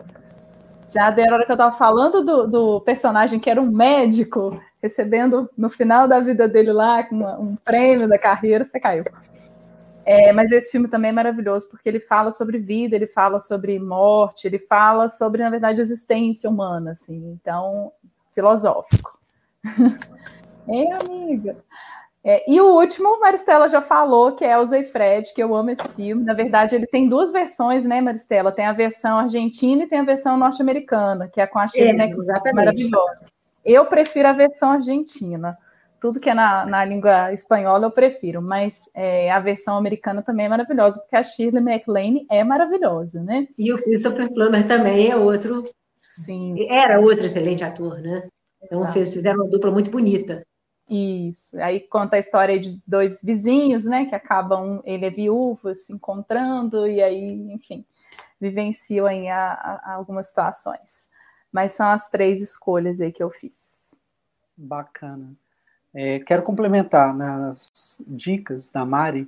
Já 0.88 1.12
da 1.12 1.22
hora 1.24 1.46
que 1.46 1.52
eu 1.52 1.56
estava 1.56 1.78
falando 1.78 2.24
do, 2.24 2.48
do, 2.48 2.82
personagem 2.82 3.40
que 3.40 3.50
era 3.50 3.62
um 3.62 3.70
médico, 3.70 4.60
recebendo 4.82 5.50
no 5.58 5.70
final 5.70 6.08
da 6.08 6.20
vida 6.20 6.48
dele 6.48 6.72
lá 6.72 7.06
uma, 7.12 7.38
um 7.38 7.56
prêmio 7.58 8.08
da 8.08 8.18
carreira, 8.18 8.64
você 8.64 8.80
caiu. 8.80 9.04
É, 10.06 10.32
mas 10.32 10.52
esse 10.52 10.72
filme 10.72 10.88
também 10.88 11.10
é 11.10 11.14
maravilhoso, 11.14 11.70
porque 11.70 11.88
ele 11.88 12.00
fala 12.00 12.32
sobre 12.32 12.58
vida, 12.58 12.96
ele 12.96 13.08
fala 13.08 13.40
sobre 13.40 13.78
morte, 13.78 14.48
ele 14.48 14.60
fala 14.60 15.08
sobre, 15.08 15.44
na 15.44 15.50
verdade, 15.50 15.82
existência 15.82 16.50
humana, 16.50 16.92
assim, 16.92 17.32
então, 17.32 17.92
filosófico. 18.34 19.20
é, 20.68 20.94
amiga. 20.94 21.58
É, 22.24 22.44
e 22.52 22.60
o 22.60 22.76
último, 22.76 23.20
Maristela 23.20 23.70
já 23.70 23.82
falou, 23.82 24.34
que 24.34 24.44
é 24.44 24.52
Elza 24.52 24.78
e 24.78 24.84
Fred, 24.84 25.34
que 25.34 25.42
eu 25.42 25.56
amo 25.56 25.70
esse 25.70 25.88
filme. 25.94 26.24
Na 26.24 26.34
verdade, 26.34 26.76
ele 26.76 26.86
tem 26.86 27.08
duas 27.08 27.32
versões, 27.32 27.86
né, 27.86 28.02
Maristela? 28.02 28.52
Tem 28.52 28.66
a 28.66 28.74
versão 28.74 29.20
argentina 29.20 29.84
e 29.84 29.88
tem 29.88 30.00
a 30.00 30.04
versão 30.04 30.38
norte-americana, 30.38 31.30
que 31.30 31.40
é 31.40 31.48
com 31.48 31.60
a 31.60 31.68
Shirley 31.68 32.14
é, 32.46 32.54
maravilhosa. 32.54 33.28
Eu 33.64 33.86
prefiro 33.86 34.28
a 34.28 34.34
versão 34.34 34.72
argentina. 34.72 35.58
Tudo 36.00 36.20
que 36.20 36.30
é 36.30 36.34
na, 36.34 36.66
na 36.66 36.86
língua 36.86 37.34
espanhola 37.34 37.88
eu 37.88 37.92
prefiro, 37.92 38.42
mas 38.42 38.90
é, 38.94 39.30
a 39.32 39.40
versão 39.40 39.78
americana 39.78 40.22
também 40.22 40.46
é 40.46 40.50
maravilhosa, 40.50 41.00
porque 41.00 41.16
a 41.16 41.24
Shirley 41.24 41.62
MacLaine 41.62 42.26
é 42.30 42.44
maravilhosa, 42.44 43.22
né? 43.22 43.48
E 43.58 43.74
o 43.74 43.82
Christopher 43.82 44.32
Plummer 44.32 44.66
também 44.66 45.10
é 45.10 45.16
outro. 45.16 45.70
Sim. 45.96 46.68
Era 46.70 47.00
outro 47.00 47.26
excelente 47.26 47.64
ator, 47.64 48.00
né? 48.00 48.28
Então 48.62 48.86
fez, 48.92 49.14
fizeram 49.14 49.42
uma 49.42 49.50
dupla 49.50 49.72
muito 49.72 49.92
bonita. 49.92 50.46
Isso. 50.90 51.60
Aí 51.62 51.80
conta 51.82 52.16
a 52.16 52.20
história 52.20 52.60
de 52.60 52.82
dois 52.86 53.22
vizinhos, 53.22 53.86
né? 53.86 54.06
Que 54.06 54.16
acabam, 54.16 54.82
ele 54.84 55.06
é 55.06 55.10
viúvo, 55.10 55.76
se 55.76 55.94
encontrando, 55.94 56.88
e 56.88 57.02
aí, 57.02 57.52
enfim, 57.52 57.86
vivenciam 58.42 59.06
aí 59.06 59.28
a, 59.28 59.54
a, 59.54 59.94
algumas 59.94 60.28
situações. 60.28 61.10
Mas 61.52 61.74
são 61.74 61.90
as 61.90 62.10
três 62.10 62.42
escolhas 62.42 63.02
aí 63.02 63.12
que 63.12 63.22
eu 63.22 63.30
fiz. 63.30 63.96
Bacana. 64.58 65.36
É, 66.00 66.20
quero 66.20 66.44
complementar 66.44 67.14
nas 67.16 67.68
dicas 68.08 68.70
da 68.70 68.86
Mari, 68.86 69.28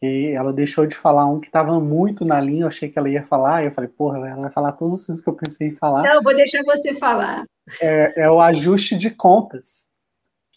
que 0.00 0.32
ela 0.32 0.52
deixou 0.52 0.84
de 0.84 0.96
falar 0.96 1.26
um 1.26 1.38
que 1.38 1.46
estava 1.46 1.78
muito 1.78 2.24
na 2.24 2.40
linha, 2.40 2.64
eu 2.64 2.68
achei 2.68 2.88
que 2.88 2.98
ela 2.98 3.08
ia 3.08 3.22
falar, 3.22 3.64
eu 3.64 3.70
falei, 3.70 3.88
porra, 3.88 4.18
ela 4.28 4.40
vai 4.40 4.50
falar 4.50 4.72
todos 4.72 5.08
os 5.08 5.20
que 5.20 5.28
eu 5.28 5.34
pensei 5.34 5.68
em 5.68 5.76
falar. 5.76 6.02
Não, 6.02 6.22
vou 6.22 6.34
deixar 6.34 6.62
você 6.64 6.92
falar. 6.94 7.44
É, 7.80 8.24
é 8.24 8.30
o 8.30 8.40
Ajuste 8.40 8.96
de 8.96 9.10
Contas 9.10 9.92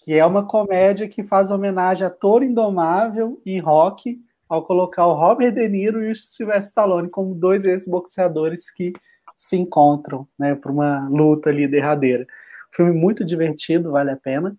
que 0.06 0.14
é 0.14 0.24
uma 0.24 0.46
comédia 0.46 1.08
que 1.08 1.24
faz 1.24 1.50
homenagem 1.50 2.06
a 2.06 2.12
Toro 2.12 2.44
Indomável 2.44 3.42
e 3.44 3.58
Rock, 3.60 4.22
ao 4.48 4.64
colocar 4.64 5.08
o 5.08 5.16
Robert 5.16 5.52
De 5.52 5.68
Niro 5.68 6.04
e 6.04 6.12
o 6.12 6.16
Sylvester 6.16 6.68
Stallone 6.68 7.10
como 7.10 7.34
dois 7.34 7.66
ex-boxeadores 7.66 8.70
que 8.70 8.94
se 9.36 9.58
encontram, 9.58 10.28
né, 10.38 10.54
para 10.54 10.72
uma 10.72 11.10
luta 11.10 11.50
ali 11.50 11.68
derradeira. 11.68 12.28
Filme 12.72 12.92
muito 12.92 13.26
divertido, 13.26 13.94
vale 13.94 14.12
a 14.12 14.16
pena. 14.16 14.56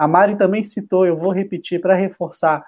A 0.00 0.08
Mari 0.08 0.34
também 0.34 0.62
citou, 0.62 1.04
eu 1.04 1.14
vou 1.14 1.30
repetir 1.30 1.78
para 1.78 1.94
reforçar, 1.94 2.66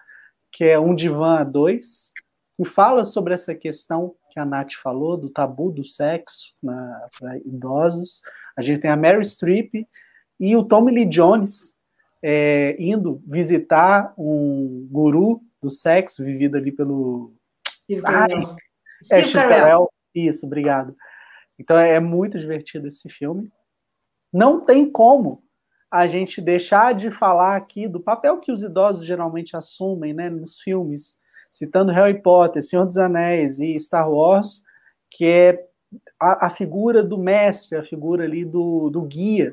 que 0.52 0.64
é 0.64 0.78
Um 0.78 0.94
Divã 0.94 1.38
a 1.38 1.44
Dois, 1.44 2.12
que 2.58 2.62
fala 2.62 3.06
sobre 3.06 3.32
essa 3.32 3.54
questão 3.54 4.14
que 4.30 4.38
a 4.38 4.44
Nath 4.44 4.74
falou, 4.74 5.16
do 5.16 5.30
tabu 5.30 5.72
do 5.72 5.82
sexo 5.82 6.52
para 7.18 7.38
idosos. 7.38 8.20
A 8.54 8.60
gente 8.60 8.82
tem 8.82 8.90
a 8.90 8.98
Mary 8.98 9.24
Streep 9.24 9.88
e 10.38 10.54
o 10.54 10.62
Tommy 10.62 10.92
Lee 10.92 11.06
Jones, 11.06 11.74
é, 12.22 12.76
indo 12.78 13.22
visitar 13.26 14.12
um 14.18 14.86
guru 14.90 15.40
do 15.62 15.70
sexo 15.70 16.22
vivido 16.22 16.58
ali 16.58 16.70
pelo. 16.70 17.32
Ai, 18.04 18.28
é, 19.10 19.22
Chicarel. 19.22 19.90
Isso, 20.14 20.44
obrigado. 20.44 20.94
Então 21.58 21.78
é, 21.78 21.92
é 21.94 22.00
muito 22.00 22.38
divertido 22.38 22.88
esse 22.88 23.08
filme. 23.08 23.50
Não 24.30 24.60
tem 24.60 24.90
como 24.90 25.42
a 25.92 26.06
gente 26.06 26.40
deixar 26.40 26.94
de 26.94 27.10
falar 27.10 27.54
aqui 27.54 27.86
do 27.86 28.00
papel 28.00 28.38
que 28.38 28.50
os 28.50 28.62
idosos 28.62 29.04
geralmente 29.04 29.54
assumem 29.54 30.14
né, 30.14 30.30
nos 30.30 30.58
filmes, 30.58 31.20
citando 31.50 31.92
Harry 31.92 32.22
Potter, 32.22 32.62
Senhor 32.62 32.86
dos 32.86 32.96
Anéis 32.96 33.60
e 33.60 33.78
Star 33.78 34.10
Wars, 34.10 34.62
que 35.10 35.26
é 35.26 35.66
a, 36.18 36.46
a 36.46 36.50
figura 36.50 37.02
do 37.02 37.18
mestre, 37.18 37.76
a 37.76 37.82
figura 37.82 38.24
ali 38.24 38.42
do, 38.42 38.88
do 38.88 39.02
guia, 39.02 39.52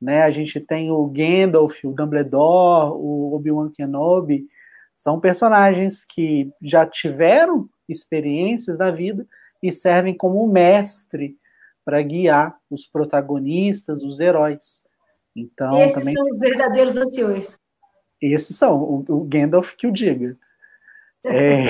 né? 0.00 0.22
A 0.22 0.30
gente 0.30 0.60
tem 0.60 0.92
o 0.92 1.04
Gandalf, 1.06 1.82
o 1.84 1.92
Dumbledore, 1.92 2.92
o 2.94 3.34
Obi-Wan 3.34 3.70
Kenobi, 3.70 4.46
são 4.94 5.18
personagens 5.18 6.04
que 6.04 6.48
já 6.62 6.86
tiveram 6.86 7.68
experiências 7.88 8.78
da 8.78 8.92
vida 8.92 9.26
e 9.60 9.72
servem 9.72 10.16
como 10.16 10.46
mestre 10.46 11.36
para 11.84 12.00
guiar 12.02 12.56
os 12.70 12.86
protagonistas, 12.86 14.04
os 14.04 14.20
heróis. 14.20 14.84
Então, 15.34 15.72
Esses 15.78 15.94
também 15.94 16.14
são 16.14 16.24
os 16.24 16.38
verdadeiros 16.38 16.96
anciões. 16.96 17.58
Esses 18.20 18.56
são, 18.56 18.78
o, 18.78 19.04
o 19.08 19.24
Gandalf 19.24 19.74
que 19.74 19.86
o 19.86 19.92
diga. 19.92 20.36
É... 21.24 21.64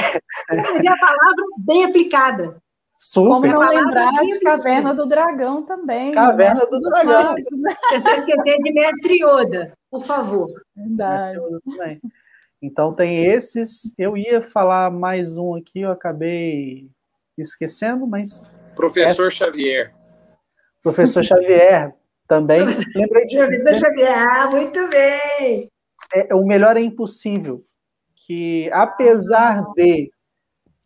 Mas 0.48 0.84
é 0.84 0.88
a 0.88 0.96
palavra 0.96 1.44
bem 1.58 1.84
aplicada. 1.84 2.62
Super. 2.98 3.28
Como 3.28 3.46
não 3.46 3.68
lembrar 3.68 4.12
de 4.26 4.38
Caverna 4.40 4.94
do 4.94 5.06
Dragão 5.06 5.64
também. 5.64 6.12
Caverna 6.12 6.60
né? 6.60 6.66
do 6.70 6.80
Dragão. 6.80 7.22
Magos, 7.22 7.58
né? 7.58 7.76
Você 7.88 7.96
está 7.96 8.14
esquecendo 8.14 8.62
de 8.62 8.72
Mestre 8.72 9.14
Yoda, 9.16 9.76
por 9.90 10.04
favor. 10.04 10.48
Verdade. 10.76 11.36
Yoda 11.36 11.60
também. 11.64 12.00
Então 12.60 12.94
tem 12.94 13.24
esses. 13.24 13.92
Eu 13.98 14.16
ia 14.16 14.40
falar 14.40 14.90
mais 14.92 15.36
um 15.36 15.56
aqui, 15.56 15.80
eu 15.80 15.90
acabei 15.90 16.88
esquecendo, 17.36 18.06
mas. 18.06 18.48
Professor 18.76 19.26
essa... 19.26 19.46
Xavier. 19.46 19.92
Professor 20.80 21.24
Xavier 21.24 21.92
também. 22.32 22.64
Lembrei 22.94 23.26
de. 23.26 23.38
Ah, 24.06 24.48
muito 24.50 24.88
bem. 24.88 25.68
É, 26.14 26.34
o 26.34 26.46
melhor 26.46 26.78
é 26.78 26.80
impossível. 26.80 27.62
Que 28.26 28.70
apesar 28.72 29.58
ah. 29.58 29.72
de 29.76 30.10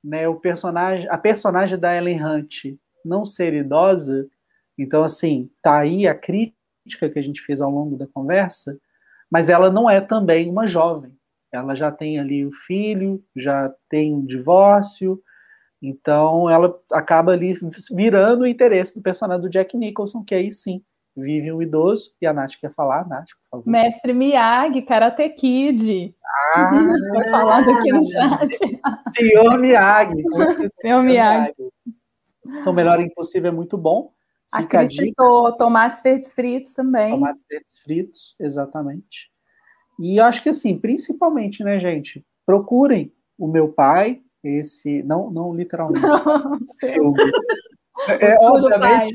né, 0.03 0.27
o 0.27 0.37
personagem, 0.37 1.09
a 1.09 1.17
personagem 1.17 1.79
da 1.79 1.97
Ellen 1.97 2.25
Hunt 2.25 2.77
não 3.05 3.25
ser 3.25 3.55
idosa, 3.55 4.27
então 4.77 5.05
assim, 5.05 5.49
tá 5.63 5.79
aí 5.79 6.09
a 6.09 6.15
crítica 6.15 7.09
que 7.13 7.19
a 7.19 7.23
gente 7.23 7.41
fez 7.41 7.61
ao 7.61 7.71
longo 7.71 7.97
da 7.97 8.07
conversa, 8.09 8.77
mas 9.31 9.49
ela 9.49 9.71
não 9.71 9.89
é 9.89 10.01
também 10.01 10.51
uma 10.51 10.67
jovem. 10.67 11.13
Ela 11.53 11.77
já 11.77 11.93
tem 11.93 12.19
ali 12.19 12.45
o 12.45 12.53
filho, 12.53 13.23
já 13.37 13.73
tem 13.89 14.13
um 14.13 14.25
divórcio, 14.25 15.23
então 15.81 16.51
ela 16.51 16.77
acaba 16.93 17.33
ali 17.33 17.53
virando 17.93 18.43
o 18.43 18.47
interesse 18.47 18.95
do 18.95 19.03
personagem 19.03 19.43
do 19.43 19.51
Jack 19.51 19.77
Nicholson, 19.77 20.25
que 20.25 20.35
aí 20.35 20.51
sim 20.51 20.83
vive 21.17 21.51
um 21.51 21.63
idoso, 21.63 22.13
e 22.21 22.27
a 22.27 22.33
Nath 22.33 22.57
quer 22.61 22.73
falar, 22.75 23.09
Nath, 23.09 23.29
por 23.31 23.59
favor. 23.59 23.71
Mestre 23.71 24.13
Miyagi, 24.13 24.83
Karate 24.83 25.29
Kid. 25.31 26.15
Ah, 26.55 26.71
Foi 27.15 27.29
falado 27.29 27.71
aqui 27.71 27.93
no 27.93 28.05
chat. 28.05 28.59
Senhor 29.17 29.59
Miyagi. 29.59 30.23
Senhor 30.81 31.03
Miyagi. 31.03 31.55
Então, 32.45 32.73
Melhor 32.73 33.01
Impossível 33.01 33.51
é 33.51 33.55
muito 33.55 33.77
bom. 33.79 34.13
Fica 34.55 34.81
a 34.81 34.89
citou 34.89 35.57
tomates 35.57 36.03
verdes 36.03 36.33
fritos 36.33 36.73
também. 36.73 37.11
Tomates 37.11 37.45
verdes 37.51 37.79
fritos, 37.81 38.37
exatamente. 38.39 39.31
E 39.99 40.21
acho 40.21 40.43
que 40.43 40.49
assim, 40.49 40.79
principalmente, 40.79 41.65
né, 41.65 41.81
gente, 41.81 42.25
procurem 42.45 43.13
o 43.39 43.49
meu 43.49 43.73
pai, 43.73 44.23
esse, 44.45 45.03
não, 45.03 45.31
não 45.31 45.55
literalmente, 45.55 46.01
não, 46.07 46.59
filme. 46.79 47.33
É, 48.21 48.37
obviamente. 48.41 49.15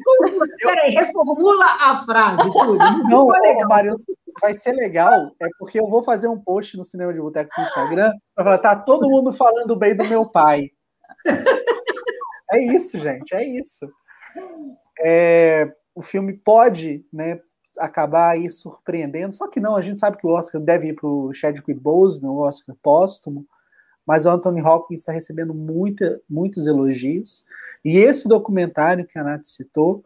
Peraí, 0.61 0.89
reformula 0.91 1.65
a 1.65 2.03
frase. 2.03 2.43
Tudo. 2.51 2.77
Não, 2.77 3.27
ô, 3.27 3.67
Mário, 3.67 3.95
vai 4.41 4.53
ser 4.53 4.71
legal, 4.73 5.31
é 5.41 5.47
porque 5.59 5.79
eu 5.79 5.87
vou 5.87 6.03
fazer 6.03 6.27
um 6.27 6.39
post 6.39 6.77
no 6.77 6.83
Cinema 6.83 7.13
de 7.13 7.21
Boteco 7.21 7.51
no 7.57 7.63
Instagram 7.63 8.11
para 8.35 8.43
falar, 8.43 8.57
tá 8.57 8.75
todo 8.75 9.09
mundo 9.09 9.31
falando 9.33 9.75
bem 9.75 9.95
do 9.95 10.05
meu 10.05 10.29
pai. 10.29 10.69
É 12.51 12.59
isso, 12.75 12.99
gente, 12.99 13.33
é 13.33 13.47
isso. 13.47 13.89
É, 14.99 15.71
o 15.95 16.01
filme 16.01 16.33
pode 16.33 17.05
né, 17.11 17.39
acabar 17.79 18.31
aí 18.31 18.51
surpreendendo, 18.51 19.33
só 19.33 19.47
que 19.47 19.59
não, 19.59 19.75
a 19.75 19.81
gente 19.81 19.99
sabe 19.99 20.17
que 20.17 20.27
o 20.27 20.31
Oscar 20.31 20.59
deve 20.59 20.87
ir 20.87 20.95
para 20.95 21.07
o 21.07 21.31
Chadwick 21.33 21.73
Boseman, 21.73 22.31
o 22.31 22.39
Oscar 22.39 22.75
póstumo, 22.81 23.45
mas 24.11 24.25
o 24.25 24.29
Anthony 24.29 24.61
Hopkins 24.61 24.99
está 24.99 25.13
recebendo 25.13 25.53
muita, 25.53 26.19
muitos 26.29 26.67
elogios. 26.67 27.45
E 27.81 27.95
esse 27.95 28.27
documentário 28.27 29.07
que 29.07 29.17
a 29.17 29.23
Nath 29.23 29.45
citou 29.45 30.03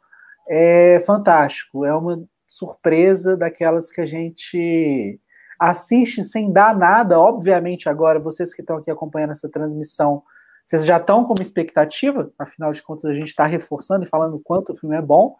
é 0.48 0.99
fantástico, 1.07 1.84
é 1.84 1.91
uma 1.91 2.23
surpresa 2.45 3.36
daquelas 3.36 3.90
que 3.90 3.99
a 3.99 4.06
gente 4.06 5.19
assiste 5.60 6.23
sem 6.23 6.53
dar 6.53 6.77
nada. 6.77 7.19
Obviamente, 7.19 7.90
agora, 7.90 8.19
vocês 8.19 8.53
que 8.53 8.61
estão 8.61 8.77
aqui 8.77 8.91
acompanhando 8.91 9.32
essa 9.32 9.49
transmissão, 9.49 10.22
vocês 10.64 10.86
já 10.86 10.98
estão 10.98 11.23
com 11.23 11.34
uma 11.34 11.41
expectativa, 11.41 12.32
afinal 12.38 12.72
de 12.72 12.84
contas, 12.84 13.06
a 13.06 13.14
gente 13.15 13.30
está 13.30 13.48
reforçando 13.48 14.06
e 14.06 14.07
falando 14.07 14.36
o 14.36 14.40
quanto 14.40 14.72
o 14.72 14.77
filme 14.77 14.95
é 14.95 15.02
bom. 15.02 15.36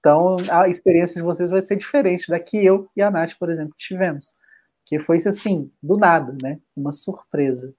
Então, 0.00 0.36
a 0.50 0.66
experiência 0.66 1.16
de 1.16 1.22
vocês 1.22 1.50
vai 1.50 1.60
ser 1.60 1.76
diferente 1.76 2.30
da 2.30 2.40
que 2.40 2.56
eu 2.56 2.88
e 2.96 3.02
a 3.02 3.10
Nath, 3.10 3.34
por 3.38 3.50
exemplo, 3.50 3.74
tivemos. 3.76 4.34
Que 4.86 4.98
foi 4.98 5.18
assim, 5.18 5.70
do 5.82 5.98
nada, 5.98 6.34
né? 6.42 6.58
Uma 6.74 6.90
surpresa. 6.90 7.74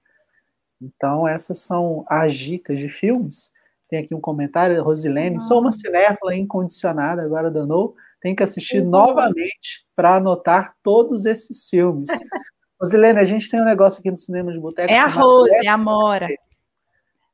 Então, 0.80 1.26
essas 1.26 1.58
são 1.58 2.04
as 2.08 2.34
dicas 2.34 2.78
de 2.78 2.88
filmes. 2.88 3.52
Tem 3.88 3.98
aqui 3.98 4.14
um 4.14 4.20
comentário, 4.20 4.82
Rosilene, 4.82 5.40
sou 5.40 5.60
uma 5.60 5.72
cinéfila 5.72 6.34
incondicionada, 6.34 7.22
agora 7.22 7.50
danou. 7.50 7.94
Tem 8.20 8.34
que 8.34 8.42
assistir 8.42 8.82
uhum. 8.82 8.90
novamente 8.90 9.86
para 9.94 10.16
anotar 10.16 10.74
todos 10.82 11.24
esses 11.24 11.68
filmes. 11.68 12.08
Rosilene, 12.80 13.20
a 13.20 13.24
gente 13.24 13.50
tem 13.50 13.60
um 13.60 13.66
negócio 13.66 14.00
aqui 14.00 14.10
no 14.10 14.16
Cinema 14.16 14.52
de 14.52 14.60
Boteco. 14.60 14.90
É 14.90 14.98
a 14.98 15.06
Rose, 15.06 15.66
é 15.66 15.68
a 15.68 15.78
Mora. 15.78 16.28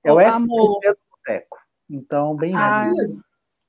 É 0.04 0.12
o 0.12 0.20
SPC 0.20 0.46
do 0.46 0.98
Boteco. 1.10 1.58
Então, 1.88 2.36
bem-vindo. 2.36 3.24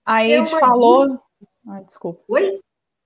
A 0.06 0.26
Ed 0.26 0.50
falou. 0.50 1.20
Ah, 1.68 1.82
desculpa. 1.82 2.22
Oi? 2.28 2.60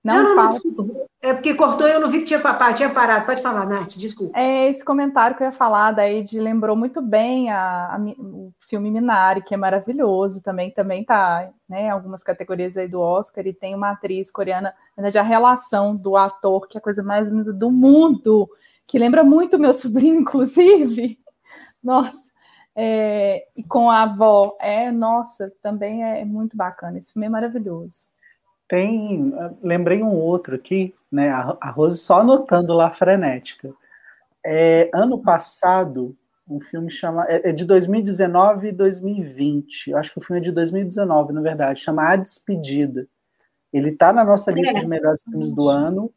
Não, 0.05 0.23
não, 0.23 0.35
não, 0.35 0.49
desculpa. 0.49 1.05
É 1.19 1.33
porque 1.33 1.55
cortou, 1.55 1.87
eu 1.87 1.99
não 1.99 2.11
vi 2.11 2.19
que 2.19 2.25
tinha 2.25 2.39
papá, 2.39 2.71
tinha 2.71 2.91
parado. 2.91 3.25
Pode 3.25 3.41
falar, 3.41 3.65
Nath, 3.65 3.95
desculpa. 3.95 4.37
É 4.37 4.69
esse 4.69 4.85
comentário 4.85 5.35
que 5.35 5.41
eu 5.41 5.47
ia 5.47 5.51
falar, 5.51 5.91
da 5.91 6.07
Ed 6.07 6.39
lembrou 6.39 6.75
muito 6.75 7.01
bem 7.01 7.49
a, 7.49 7.95
a, 7.95 7.99
o 8.19 8.53
filme 8.69 8.91
Minari, 8.91 9.41
que 9.41 9.55
é 9.55 9.57
maravilhoso 9.57 10.43
também, 10.43 10.69
também 10.69 11.03
tá 11.03 11.49
né, 11.67 11.87
em 11.87 11.89
algumas 11.89 12.21
categorias 12.21 12.77
aí 12.77 12.87
do 12.87 13.01
Oscar, 13.01 13.47
e 13.47 13.53
tem 13.53 13.73
uma 13.73 13.89
atriz 13.89 14.29
coreana, 14.29 14.75
na 14.95 15.01
verdade, 15.01 15.17
a 15.17 15.23
relação 15.23 15.95
do 15.95 16.15
ator, 16.15 16.67
que 16.67 16.77
é 16.77 16.79
a 16.79 16.83
coisa 16.83 17.01
mais 17.01 17.29
linda 17.29 17.51
do 17.51 17.71
mundo, 17.71 18.47
que 18.85 18.99
lembra 18.99 19.23
muito 19.23 19.57
meu 19.57 19.73
sobrinho, 19.75 20.19
inclusive. 20.19 21.17
Nossa, 21.83 22.31
é, 22.75 23.47
e 23.55 23.63
com 23.63 23.89
a 23.89 24.03
avó, 24.03 24.55
é, 24.61 24.91
nossa, 24.91 25.51
também 25.63 26.03
é 26.03 26.23
muito 26.23 26.55
bacana. 26.55 26.99
Esse 26.99 27.13
filme 27.13 27.25
é 27.25 27.29
maravilhoso. 27.29 28.13
Tem, 28.67 29.33
lembrei 29.61 30.01
um 30.01 30.13
outro 30.13 30.55
aqui, 30.55 30.93
né? 31.11 31.29
A 31.29 31.69
Rose 31.69 31.99
só 31.99 32.21
anotando 32.21 32.73
lá 32.73 32.89
frenética. 32.89 33.73
É, 34.43 34.89
ano 34.93 35.21
passado, 35.21 36.15
um 36.47 36.59
filme 36.59 36.89
chama 36.89 37.25
é, 37.27 37.49
é 37.49 37.51
de 37.51 37.65
2019 37.65 38.69
e 38.69 38.71
2020. 38.71 39.93
Acho 39.93 40.13
que 40.13 40.19
o 40.19 40.21
filme 40.21 40.39
é 40.39 40.43
de 40.43 40.51
2019, 40.51 41.33
na 41.33 41.41
verdade, 41.41 41.79
chama 41.79 42.09
A 42.09 42.15
Despedida. 42.15 43.07
Ele 43.73 43.89
está 43.89 44.13
na 44.13 44.23
nossa 44.23 44.51
lista 44.51 44.77
é. 44.77 44.81
de 44.81 44.87
melhores 44.87 45.21
filmes 45.23 45.53
do 45.53 45.67
ano. 45.67 46.13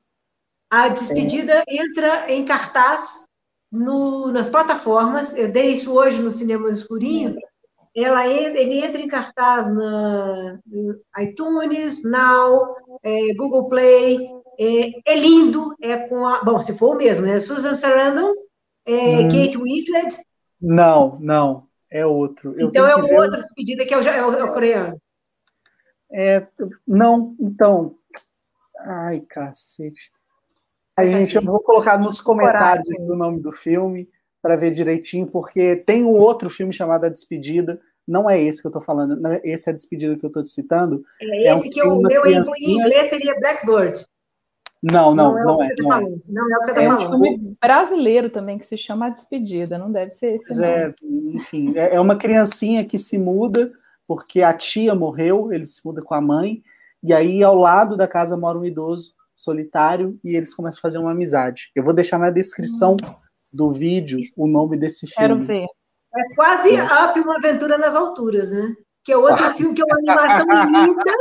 A 0.70 0.89
Despedida 0.89 1.65
entra 1.69 2.31
em 2.31 2.45
cartaz 2.45 3.25
no, 3.70 4.29
nas 4.29 4.49
plataformas, 4.49 5.37
eu 5.37 5.51
dei 5.51 5.73
isso 5.73 5.93
hoje 5.93 6.20
no 6.20 6.31
Cinema 6.31 6.70
Escurinho, 6.70 7.37
ela, 8.05 8.27
ele 8.27 8.85
entra 8.85 9.01
em 9.01 9.09
cartaz 9.09 9.69
na 9.73 10.59
iTunes, 11.19 12.03
Now, 12.05 12.75
é, 13.03 13.35
Google 13.35 13.69
Play, 13.69 14.19
é, 14.59 15.12
é, 15.12 15.16
lindo, 15.16 15.75
é 15.81 15.97
com 16.09 16.27
a, 16.27 16.43
bom, 16.43 16.61
se 16.61 16.77
for 16.77 16.95
o 16.95 16.99
mesmo, 16.99 17.27
né, 17.27 17.39
Susan 17.39 17.75
Sarandon, 17.75 18.33
é, 18.87 19.19
hum. 19.19 19.29
Kate 19.29 19.59
Winslet. 19.59 20.20
Não, 20.61 21.19
não, 21.20 21.66
é 21.91 22.05
outro. 22.05 22.55
Eu 22.59 22.69
então 22.69 22.87
é 22.87 22.97
o 22.97 23.15
outro 23.15 23.43
pedido 23.55 23.87
que 23.87 23.95
é 23.95 23.99
o, 23.99 24.03
é 24.03 24.27
o, 24.27 24.33
é 24.35 24.45
o 24.45 24.53
coreano. 24.53 25.01
É, 26.12 26.47
não, 26.87 27.37
então, 27.39 27.95
ai, 28.81 29.20
cacete. 29.20 30.11
A 30.97 31.07
gente, 31.07 31.37
eu 31.37 31.43
vou 31.43 31.62
colocar 31.62 31.97
nos 31.97 32.20
comentários 32.20 32.89
o 32.99 33.15
nome 33.15 33.41
do 33.41 33.53
filme 33.53 34.09
para 34.43 34.57
ver 34.57 34.73
direitinho, 34.73 35.29
porque 35.29 35.77
tem 35.77 36.05
um 36.05 36.16
outro 36.16 36.51
filme 36.51 36.73
chamado 36.73 37.05
A 37.05 37.09
Despedida. 37.09 37.81
Não 38.09 38.28
é 38.28 38.43
esse 38.43 38.62
que 38.62 38.66
eu 38.66 38.70
estou 38.70 38.82
falando, 38.82 39.14
não 39.20 39.32
é 39.32 39.40
esse 39.44 39.68
é 39.68 39.72
a 39.72 39.76
despedida 39.76 40.16
que 40.16 40.24
eu 40.24 40.28
estou 40.28 40.44
citando. 40.44 41.05
É, 41.20 41.48
é 41.48 41.51
esse 41.51 41.52
um 41.52 41.70
que 41.70 41.82
o 41.82 42.01
meu 42.01 42.26
em 42.26 42.43
inglês 42.72 43.10
seria 43.10 43.39
Blackbird. 43.39 44.02
Não, 44.82 45.14
não, 45.14 45.35
não, 45.35 45.44
não 45.44 45.62
é. 45.62 45.74
Não 45.80 45.93
é, 45.93 46.01
não 46.28 46.52
é 46.52 46.59
o 46.59 46.64
que 46.64 46.70
eu 46.70 46.82
é 46.82 46.94
um 46.94 47.01
filme 47.01 47.56
brasileiro 47.60 48.30
também 48.30 48.59
que 48.59 48.66
se 48.66 48.78
chama 48.78 49.06
A 49.06 49.10
Despedida, 49.10 49.76
não 49.76 49.90
deve 49.90 50.12
ser 50.12 50.36
esse. 50.36 50.64
É, 50.64 50.94
enfim, 51.35 51.74
é, 51.76 51.97
é 51.97 52.01
uma 52.01 52.16
criancinha 52.16 52.85
que 52.85 52.97
se 52.97 53.18
muda 53.18 53.72
porque 54.06 54.40
a 54.40 54.55
tia 54.55 54.94
morreu, 54.94 55.52
ele 55.52 55.66
se 55.66 55.85
muda 55.85 56.01
com 56.01 56.14
a 56.14 56.20
mãe, 56.20 56.62
e 57.02 57.12
aí 57.12 57.43
ao 57.43 57.55
lado 57.55 57.97
da 57.97 58.09
casa 58.09 58.36
mora 58.36 58.59
um 58.59 58.64
idoso 58.64 59.12
solitário 59.36 60.18
e 60.24 60.35
eles 60.35 60.55
começam 60.55 60.78
a 60.78 60.82
fazer 60.82 60.98
uma 60.98 61.10
amizade. 61.10 61.70
Eu 61.74 61.85
vou 61.85 61.93
deixar 61.93 62.18
na 62.18 62.30
descrição 62.30 62.93
hum. 62.93 63.14
do 63.52 63.70
vídeo 63.70 64.18
o 64.36 64.47
nome 64.47 64.76
desse 64.76 65.06
filme. 65.06 65.14
Quero 65.14 65.44
ver. 65.44 65.66
É 66.19 66.35
quase 66.35 66.74
é. 66.74 66.85
Up 66.85 67.20
Uma 67.20 67.36
Aventura 67.36 67.78
nas 67.78 67.95
Alturas, 67.95 68.51
né? 68.51 68.74
Que 69.05 69.12
é 69.12 69.16
outro 69.16 69.45
ah. 69.45 69.55
filme 69.55 69.74
que 69.74 69.82
é 69.82 69.85
uma 69.85 69.97
animação 69.97 70.47
linda. 70.66 71.15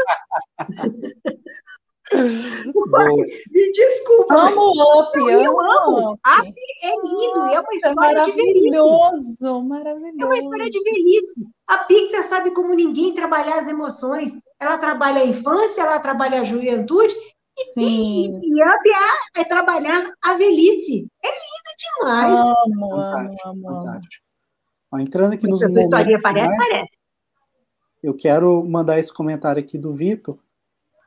Me 3.51 3.71
desculpa. 3.73 4.33
Amo 4.33 4.71
Up, 5.01 5.19
eu, 5.19 5.29
eu 5.29 5.59
amo. 5.59 6.13
Up 6.13 6.21
é 6.83 6.91
lindo, 7.03 7.35
Nossa, 7.35 7.53
é 7.53 7.59
uma 7.59 7.75
história 7.75 8.23
de 8.23 8.31
velhice. 8.31 8.77
Maravilhoso, 8.77 9.61
maravilhoso. 9.63 10.21
É 10.21 10.25
uma 10.25 10.37
história 10.37 10.69
de 10.69 10.79
velhice. 10.83 11.47
A 11.67 11.77
Pixar 11.79 12.23
sabe 12.23 12.51
como 12.51 12.73
ninguém 12.73 13.13
trabalhar 13.13 13.59
as 13.59 13.67
emoções. 13.67 14.39
Ela 14.57 14.77
trabalha 14.77 15.21
a 15.21 15.25
infância, 15.25 15.81
ela 15.81 15.99
trabalha 15.99 16.39
a 16.39 16.45
juventude 16.45 17.13
Sim. 17.73 18.39
E 18.43 18.63
Up 18.63 18.89
é, 19.35 19.41
é 19.41 19.43
trabalhar 19.45 20.11
a 20.23 20.33
velhice. 20.35 21.07
É 21.23 21.27
lindo 21.27 21.99
demais. 21.99 22.35
Amo, 22.35 22.89
fantástico, 22.89 23.49
amo, 23.49 23.69
amo. 23.69 23.85
Fantástico. 23.85 24.26
Ó, 24.91 24.97
entrando 24.99 25.33
aqui 25.33 25.47
nos 25.47 25.61
momentos 25.61 25.89
parece, 25.89 26.21
parece. 26.21 26.91
Eu 28.01 28.13
quero 28.13 28.63
mandar 28.63 28.99
esse 28.99 29.13
comentário 29.13 29.61
aqui 29.61 29.77
do 29.77 29.93
Vitor, 29.93 30.37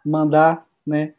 mandar, 0.05 0.66
né, 0.86 1.15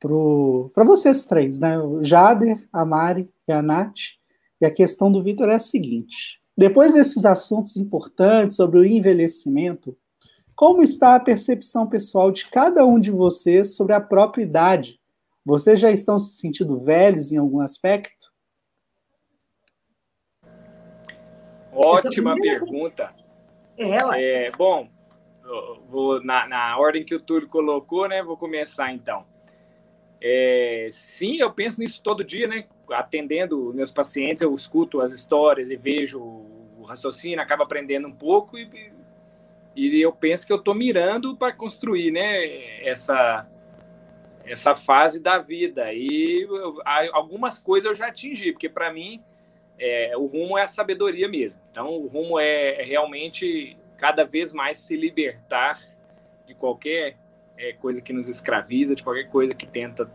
para 0.00 0.84
vocês 0.84 1.24
três, 1.24 1.58
né, 1.58 1.78
o 1.78 2.02
Jader, 2.02 2.66
a 2.72 2.84
Mari 2.84 3.28
e 3.46 3.52
a 3.52 3.60
Nath. 3.60 4.16
E 4.60 4.66
a 4.66 4.70
questão 4.70 5.10
do 5.10 5.22
Vitor 5.22 5.48
é 5.48 5.54
a 5.54 5.60
seguinte: 5.60 6.40
depois 6.56 6.92
desses 6.92 7.24
assuntos 7.24 7.76
importantes 7.76 8.56
sobre 8.56 8.78
o 8.78 8.84
envelhecimento, 8.84 9.96
como 10.54 10.82
está 10.82 11.14
a 11.14 11.20
percepção 11.20 11.86
pessoal 11.86 12.32
de 12.32 12.46
cada 12.48 12.84
um 12.84 12.98
de 12.98 13.12
vocês 13.12 13.76
sobre 13.76 13.92
a 13.92 14.00
própria 14.00 14.42
idade? 14.42 14.98
Vocês 15.44 15.78
já 15.78 15.90
estão 15.90 16.18
se 16.18 16.34
sentindo 16.34 16.80
velhos 16.80 17.30
em 17.32 17.36
algum 17.36 17.60
aspecto? 17.60 18.27
Ótima 21.78 22.34
pergunta. 22.34 23.14
É, 23.76 24.46
é, 24.46 24.50
bom, 24.50 24.88
vou 25.88 26.22
na, 26.22 26.46
na, 26.46 26.78
ordem 26.78 27.04
que 27.04 27.14
o 27.14 27.20
Túlio 27.20 27.48
colocou, 27.48 28.08
né? 28.08 28.22
Vou 28.22 28.36
começar 28.36 28.92
então. 28.92 29.24
É, 30.20 30.88
sim, 30.90 31.36
eu 31.36 31.52
penso 31.52 31.80
nisso 31.80 32.02
todo 32.02 32.24
dia, 32.24 32.48
né? 32.48 32.64
Atendendo 32.90 33.72
meus 33.72 33.92
pacientes, 33.92 34.42
eu 34.42 34.54
escuto 34.54 35.00
as 35.00 35.12
histórias 35.12 35.70
e 35.70 35.76
vejo 35.76 36.20
o 36.20 36.84
raciocínio, 36.88 37.40
acabo 37.40 37.62
aprendendo 37.62 38.08
um 38.08 38.12
pouco 38.12 38.58
e 38.58 38.90
e 39.78 40.00
eu 40.00 40.12
penso 40.12 40.44
que 40.44 40.52
eu 40.52 40.56
estou 40.56 40.74
mirando 40.74 41.36
para 41.36 41.52
construir 41.52 42.10
né, 42.10 42.82
essa, 42.84 43.46
essa 44.44 44.74
fase 44.74 45.22
da 45.22 45.38
vida. 45.38 45.92
E 45.92 46.42
eu, 46.42 46.82
algumas 47.12 47.60
coisas 47.60 47.88
eu 47.88 47.94
já 47.94 48.08
atingi, 48.08 48.50
porque 48.50 48.68
para 48.68 48.92
mim 48.92 49.22
é, 49.78 50.16
o 50.16 50.26
rumo 50.26 50.58
é 50.58 50.62
a 50.62 50.66
sabedoria 50.66 51.28
mesmo. 51.28 51.60
Então, 51.70 51.88
o 51.88 52.06
rumo 52.06 52.38
é, 52.38 52.80
é 52.80 52.84
realmente 52.84 53.76
cada 53.96 54.24
vez 54.24 54.52
mais 54.52 54.78
se 54.78 54.96
libertar 54.96 55.80
de 56.46 56.54
qualquer 56.54 57.16
é, 57.56 57.72
coisa 57.74 58.00
que 58.00 58.12
nos 58.12 58.28
escraviza, 58.28 58.94
de 58.94 59.02
qualquer 59.02 59.28
coisa 59.28 59.54
que 59.54 59.66
tenta 59.66 60.10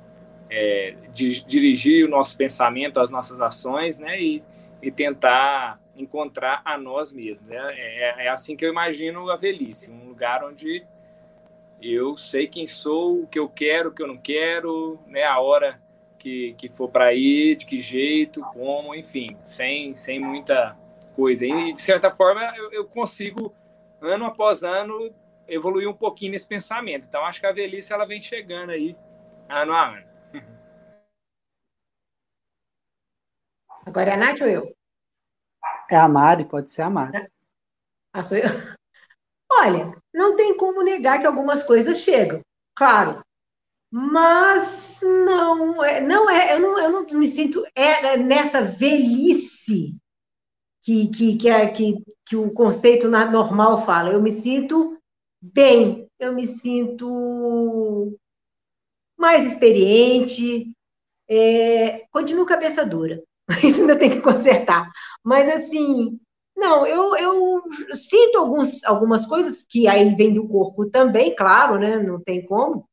é, 0.49 0.95
de, 1.13 1.43
dirigir 1.45 2.05
o 2.05 2.09
nosso 2.09 2.37
pensamento, 2.37 2.99
as 2.99 3.09
nossas 3.09 3.41
ações, 3.41 3.99
né? 3.99 4.21
E, 4.21 4.43
e 4.81 4.91
tentar 4.91 5.79
encontrar 5.95 6.61
a 6.65 6.77
nós 6.77 7.11
mesmos. 7.11 7.49
É, 7.51 7.55
é, 7.55 8.25
é, 8.25 8.29
assim 8.29 8.55
que 8.55 8.65
eu 8.65 8.69
imagino 8.69 9.29
a 9.29 9.35
velhice, 9.35 9.91
um 9.91 10.07
lugar 10.07 10.43
onde 10.43 10.85
eu 11.81 12.17
sei 12.17 12.47
quem 12.47 12.67
sou, 12.67 13.23
o 13.23 13.27
que 13.27 13.37
eu 13.37 13.49
quero, 13.49 13.89
o 13.89 13.91
que 13.91 14.01
eu 14.01 14.07
não 14.07 14.17
quero, 14.17 14.99
né, 15.07 15.23
a 15.23 15.39
hora 15.39 15.79
que, 16.23 16.53
que 16.53 16.69
for 16.69 16.89
para 16.89 17.13
ir, 17.13 17.57
de 17.57 17.65
que 17.65 17.81
jeito, 17.81 18.39
como, 18.53 18.95
enfim, 18.95 19.37
sem, 19.45 19.93
sem 19.93 20.17
muita 20.21 20.77
coisa. 21.17 21.45
E, 21.45 21.73
de 21.73 21.81
certa 21.81 22.09
forma, 22.09 22.41
eu, 22.55 22.71
eu 22.71 22.85
consigo, 22.85 23.53
ano 24.01 24.23
após 24.25 24.63
ano, 24.63 25.13
evoluir 25.49 25.89
um 25.89 25.93
pouquinho 25.93 26.31
nesse 26.31 26.47
pensamento. 26.47 27.07
Então, 27.07 27.25
acho 27.25 27.41
que 27.41 27.45
a 27.45 27.51
velhice 27.51 27.91
ela 27.91 28.05
vem 28.05 28.21
chegando 28.21 28.69
aí, 28.69 28.95
ano 29.49 29.73
a 29.73 29.97
ano. 29.97 30.07
Agora 33.85 34.11
é 34.11 34.13
a 34.13 34.17
Nath 34.17 34.39
ou 34.39 34.47
eu? 34.47 34.73
É 35.91 35.97
a 35.97 36.07
Mari, 36.07 36.45
pode 36.45 36.69
ser 36.69 36.83
a 36.83 36.89
Mari. 36.89 37.27
Ah, 38.13 38.23
sou 38.23 38.37
eu? 38.37 38.45
Olha, 39.51 39.93
não 40.13 40.37
tem 40.37 40.55
como 40.55 40.81
negar 40.83 41.19
que 41.19 41.27
algumas 41.27 41.63
coisas 41.63 41.99
chegam, 41.99 42.39
claro. 42.75 43.21
Mas 43.95 44.99
não, 45.03 45.83
é, 45.83 46.01
não 46.01 46.27
é, 46.27 46.55
eu 46.55 46.59
não, 46.59 46.79
eu 46.79 46.89
não 46.91 47.05
me 47.19 47.27
sinto 47.27 47.63
é, 47.75 48.13
é 48.13 48.17
nessa 48.17 48.59
velhice 48.59 49.95
que, 50.81 51.09
que, 51.09 51.37
que, 51.37 51.47
é, 51.47 51.67
que, 51.67 52.03
que 52.25 52.35
o 52.35 52.51
conceito 52.51 53.07
normal 53.07 53.85
fala. 53.85 54.09
Eu 54.11 54.19
me 54.19 54.31
sinto 54.31 54.97
bem, 55.39 56.07
eu 56.17 56.33
me 56.33 56.47
sinto 56.47 58.17
mais 59.15 59.45
experiente, 59.45 60.73
é, 61.29 62.07
continuo 62.09 62.47
cabeça 62.47 62.83
dura. 62.83 63.21
Isso 63.63 63.81
ainda 63.81 63.95
tem 63.95 64.09
que 64.09 64.21
consertar. 64.21 64.89
Mas, 65.23 65.47
assim, 65.47 66.19
não, 66.57 66.83
eu, 66.87 67.15
eu 67.15 67.61
sinto 67.93 68.39
alguns, 68.39 68.83
algumas 68.85 69.23
coisas 69.27 69.61
que 69.61 69.87
aí 69.87 70.15
vem 70.15 70.33
do 70.33 70.47
corpo 70.47 70.89
também, 70.89 71.35
claro, 71.35 71.77
né? 71.77 71.97
Não 71.99 72.19
tem 72.19 72.43
como. 72.43 72.89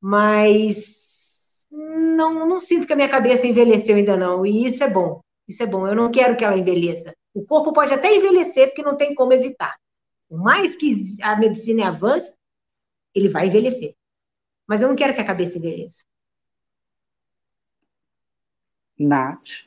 Mas 0.00 1.66
não, 1.70 2.46
não 2.46 2.60
sinto 2.60 2.86
que 2.86 2.92
a 2.92 2.96
minha 2.96 3.08
cabeça 3.08 3.46
envelheceu 3.46 3.96
ainda 3.96 4.16
não. 4.16 4.44
E 4.44 4.66
isso 4.66 4.82
é 4.82 4.88
bom. 4.88 5.20
Isso 5.48 5.62
é 5.62 5.66
bom. 5.66 5.86
Eu 5.86 5.94
não 5.94 6.10
quero 6.10 6.36
que 6.36 6.44
ela 6.44 6.56
envelheça. 6.56 7.14
O 7.34 7.44
corpo 7.44 7.72
pode 7.72 7.92
até 7.92 8.14
envelhecer, 8.14 8.68
porque 8.68 8.82
não 8.82 8.96
tem 8.96 9.14
como 9.14 9.32
evitar. 9.32 9.76
Por 10.28 10.38
mais 10.38 10.74
que 10.74 10.94
a 11.22 11.36
medicina 11.36 11.88
avance, 11.88 12.36
ele 13.14 13.28
vai 13.28 13.46
envelhecer. 13.46 13.94
Mas 14.66 14.80
eu 14.80 14.88
não 14.88 14.96
quero 14.96 15.14
que 15.14 15.20
a 15.20 15.26
cabeça 15.26 15.58
envelheça. 15.58 16.04
Nath. 18.98 19.66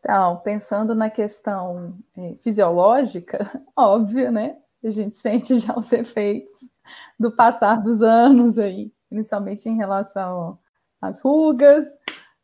Então, 0.00 0.36
pensando 0.40 0.94
na 0.94 1.08
questão 1.08 1.96
é, 2.16 2.34
fisiológica, 2.42 3.62
óbvio, 3.74 4.30
né? 4.30 4.58
A 4.82 4.90
gente 4.90 5.16
sente 5.16 5.58
já 5.58 5.74
os 5.78 5.90
efeitos 5.92 6.73
do 7.18 7.30
passar 7.30 7.82
dos 7.82 8.02
anos 8.02 8.58
aí, 8.58 8.92
principalmente 9.08 9.68
em 9.68 9.76
relação 9.76 10.58
às 11.00 11.20
rugas, 11.20 11.86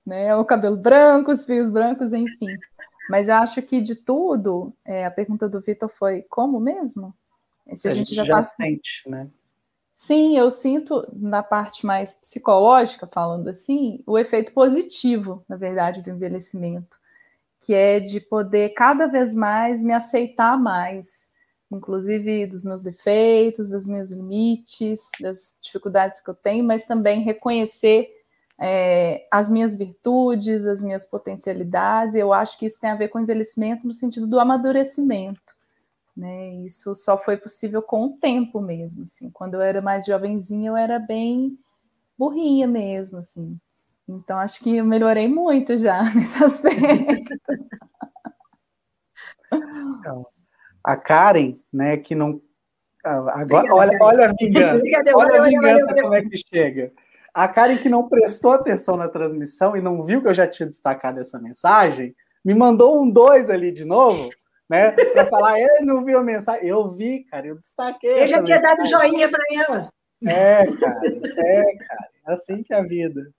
né? 0.04 0.34
O 0.36 0.44
cabelo 0.44 0.76
branco, 0.76 1.30
os 1.30 1.44
fios 1.44 1.70
brancos, 1.70 2.12
enfim. 2.12 2.58
Mas 3.08 3.28
eu 3.28 3.36
acho 3.36 3.60
que 3.62 3.80
de 3.80 3.96
tudo, 3.96 4.72
é, 4.84 5.04
a 5.04 5.10
pergunta 5.10 5.48
do 5.48 5.60
Vitor 5.60 5.88
foi 5.88 6.22
como 6.22 6.60
mesmo? 6.60 7.14
Se 7.74 7.88
a, 7.88 7.90
a 7.90 7.94
gente, 7.94 8.08
gente, 8.08 8.16
já, 8.16 8.24
já 8.24 8.36
tá... 8.36 8.42
sente, 8.42 9.08
né? 9.08 9.28
Sim, 9.92 10.38
eu 10.38 10.50
sinto 10.50 11.06
na 11.12 11.42
parte 11.42 11.84
mais 11.84 12.14
psicológica, 12.14 13.06
falando 13.06 13.48
assim, 13.48 14.02
o 14.06 14.18
efeito 14.18 14.50
positivo, 14.54 15.44
na 15.46 15.56
verdade, 15.56 16.00
do 16.00 16.08
envelhecimento, 16.08 16.98
que 17.60 17.74
é 17.74 18.00
de 18.00 18.18
poder 18.18 18.70
cada 18.70 19.06
vez 19.06 19.34
mais 19.34 19.84
me 19.84 19.92
aceitar 19.92 20.58
mais, 20.58 21.30
inclusive 21.70 22.46
dos 22.46 22.64
meus 22.64 22.82
defeitos, 22.82 23.70
dos 23.70 23.86
meus 23.86 24.10
limites, 24.10 25.00
das 25.20 25.54
dificuldades 25.60 26.20
que 26.20 26.28
eu 26.28 26.34
tenho, 26.34 26.64
mas 26.64 26.86
também 26.86 27.22
reconhecer 27.22 28.10
é, 28.58 29.26
as 29.30 29.48
minhas 29.48 29.74
virtudes, 29.76 30.66
as 30.66 30.82
minhas 30.82 31.04
potencialidades. 31.06 32.14
Eu 32.14 32.32
acho 32.32 32.58
que 32.58 32.66
isso 32.66 32.80
tem 32.80 32.90
a 32.90 32.96
ver 32.96 33.08
com 33.08 33.20
envelhecimento 33.20 33.86
no 33.86 33.94
sentido 33.94 34.26
do 34.26 34.40
amadurecimento. 34.40 35.54
Né? 36.16 36.54
Isso 36.66 36.94
só 36.96 37.16
foi 37.16 37.36
possível 37.36 37.80
com 37.80 38.04
o 38.04 38.18
tempo 38.18 38.60
mesmo, 38.60 39.04
assim. 39.04 39.30
Quando 39.30 39.54
eu 39.54 39.62
era 39.62 39.80
mais 39.80 40.04
jovenzinha, 40.04 40.70
eu 40.70 40.76
era 40.76 40.98
bem 40.98 41.58
burrinha 42.18 42.66
mesmo, 42.66 43.18
assim. 43.18 43.58
Então 44.06 44.38
acho 44.38 44.62
que 44.62 44.76
eu 44.76 44.84
melhorei 44.84 45.28
muito 45.28 45.78
já 45.78 46.02
nesse 46.12 46.42
aspecto. 46.42 47.34
Então, 49.52 50.26
a 50.84 50.96
Karen, 50.96 51.56
né, 51.72 51.96
que 51.96 52.14
não 52.14 52.40
agora 53.02 53.72
olha, 53.72 53.98
olha 54.00 54.30
a 54.30 54.32
vingança. 54.38 54.84
Olha 55.14 55.40
a 55.40 55.44
vingança 55.44 55.94
como 55.94 56.14
é 56.14 56.22
que 56.22 56.36
chega. 56.36 56.92
A 57.32 57.48
Karen 57.48 57.78
que 57.78 57.88
não 57.88 58.08
prestou 58.08 58.52
atenção 58.52 58.96
na 58.96 59.08
transmissão 59.08 59.76
e 59.76 59.80
não 59.80 60.02
viu 60.02 60.20
que 60.20 60.28
eu 60.28 60.34
já 60.34 60.46
tinha 60.46 60.66
destacado 60.66 61.20
essa 61.20 61.38
mensagem, 61.38 62.14
me 62.44 62.54
mandou 62.54 63.02
um 63.02 63.08
dois 63.10 63.48
ali 63.48 63.72
de 63.72 63.84
novo 63.84 64.30
né? 64.70 64.92
Para 64.92 65.26
falar, 65.26 65.58
ele 65.58 65.84
não 65.84 66.04
viu 66.04 66.16
a 66.16 66.22
mensagem. 66.22 66.68
Eu 66.68 66.88
vi, 66.92 67.24
cara, 67.24 67.48
eu 67.48 67.56
destaquei. 67.56 68.22
Eu 68.22 68.28
já 68.28 68.40
tinha 68.40 68.56
mensagem. 68.56 68.76
dado 68.76 68.88
joinha 68.88 69.28
para 69.28 69.44
ela. 69.52 69.92
É, 70.24 70.64
cara, 70.78 71.00
é, 71.04 71.76
cara, 71.76 72.08
é 72.28 72.32
assim 72.32 72.62
que 72.62 72.72
é 72.72 72.76
a 72.76 72.82
vida. 72.82 73.32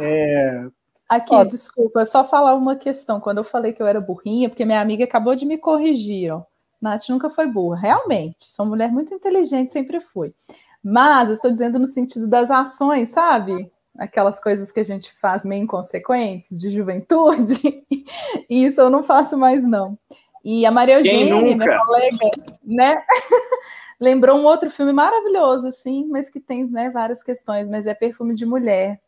É... 0.00 0.64
Aqui, 1.06 1.34
ó, 1.34 1.44
desculpa, 1.44 2.06
só 2.06 2.26
falar 2.26 2.54
uma 2.54 2.74
questão. 2.74 3.20
Quando 3.20 3.38
eu 3.38 3.44
falei 3.44 3.74
que 3.74 3.82
eu 3.82 3.86
era 3.86 4.00
burrinha, 4.00 4.48
porque 4.48 4.64
minha 4.64 4.80
amiga 4.80 5.04
acabou 5.04 5.34
de 5.34 5.44
me 5.44 5.58
corrigir, 5.58 6.32
ó. 6.32 6.42
Nath 6.80 7.08
nunca 7.08 7.30
foi 7.30 7.46
burra. 7.46 7.78
Realmente, 7.78 8.44
sou 8.44 8.66
mulher 8.66 8.90
muito 8.90 9.14
inteligente, 9.14 9.72
sempre 9.72 10.00
fui. 10.00 10.34
Mas 10.82 11.28
eu 11.28 11.34
estou 11.34 11.50
dizendo 11.50 11.78
no 11.78 11.88
sentido 11.88 12.28
das 12.28 12.50
ações, 12.50 13.08
sabe? 13.08 13.70
Aquelas 13.98 14.38
coisas 14.38 14.70
que 14.70 14.80
a 14.80 14.84
gente 14.84 15.12
faz 15.20 15.44
meio 15.44 15.64
inconsequentes 15.64 16.60
de 16.60 16.70
juventude. 16.70 17.84
Isso 18.48 18.80
eu 18.80 18.90
não 18.90 19.02
faço 19.02 19.36
mais, 19.36 19.66
não. 19.66 19.98
E 20.44 20.64
a 20.64 20.70
Maria 20.70 20.98
Eugênia, 20.98 21.34
minha 21.42 21.78
colega, 21.84 22.30
né? 22.62 23.02
lembrou 23.98 24.38
um 24.38 24.44
outro 24.44 24.70
filme 24.70 24.92
maravilhoso, 24.92 25.68
assim, 25.68 26.06
mas 26.06 26.28
que 26.28 26.38
tem 26.38 26.66
né, 26.66 26.90
várias 26.90 27.22
questões, 27.22 27.68
mas 27.68 27.86
é 27.86 27.94
Perfume 27.94 28.34
de 28.34 28.46
Mulher. 28.46 29.00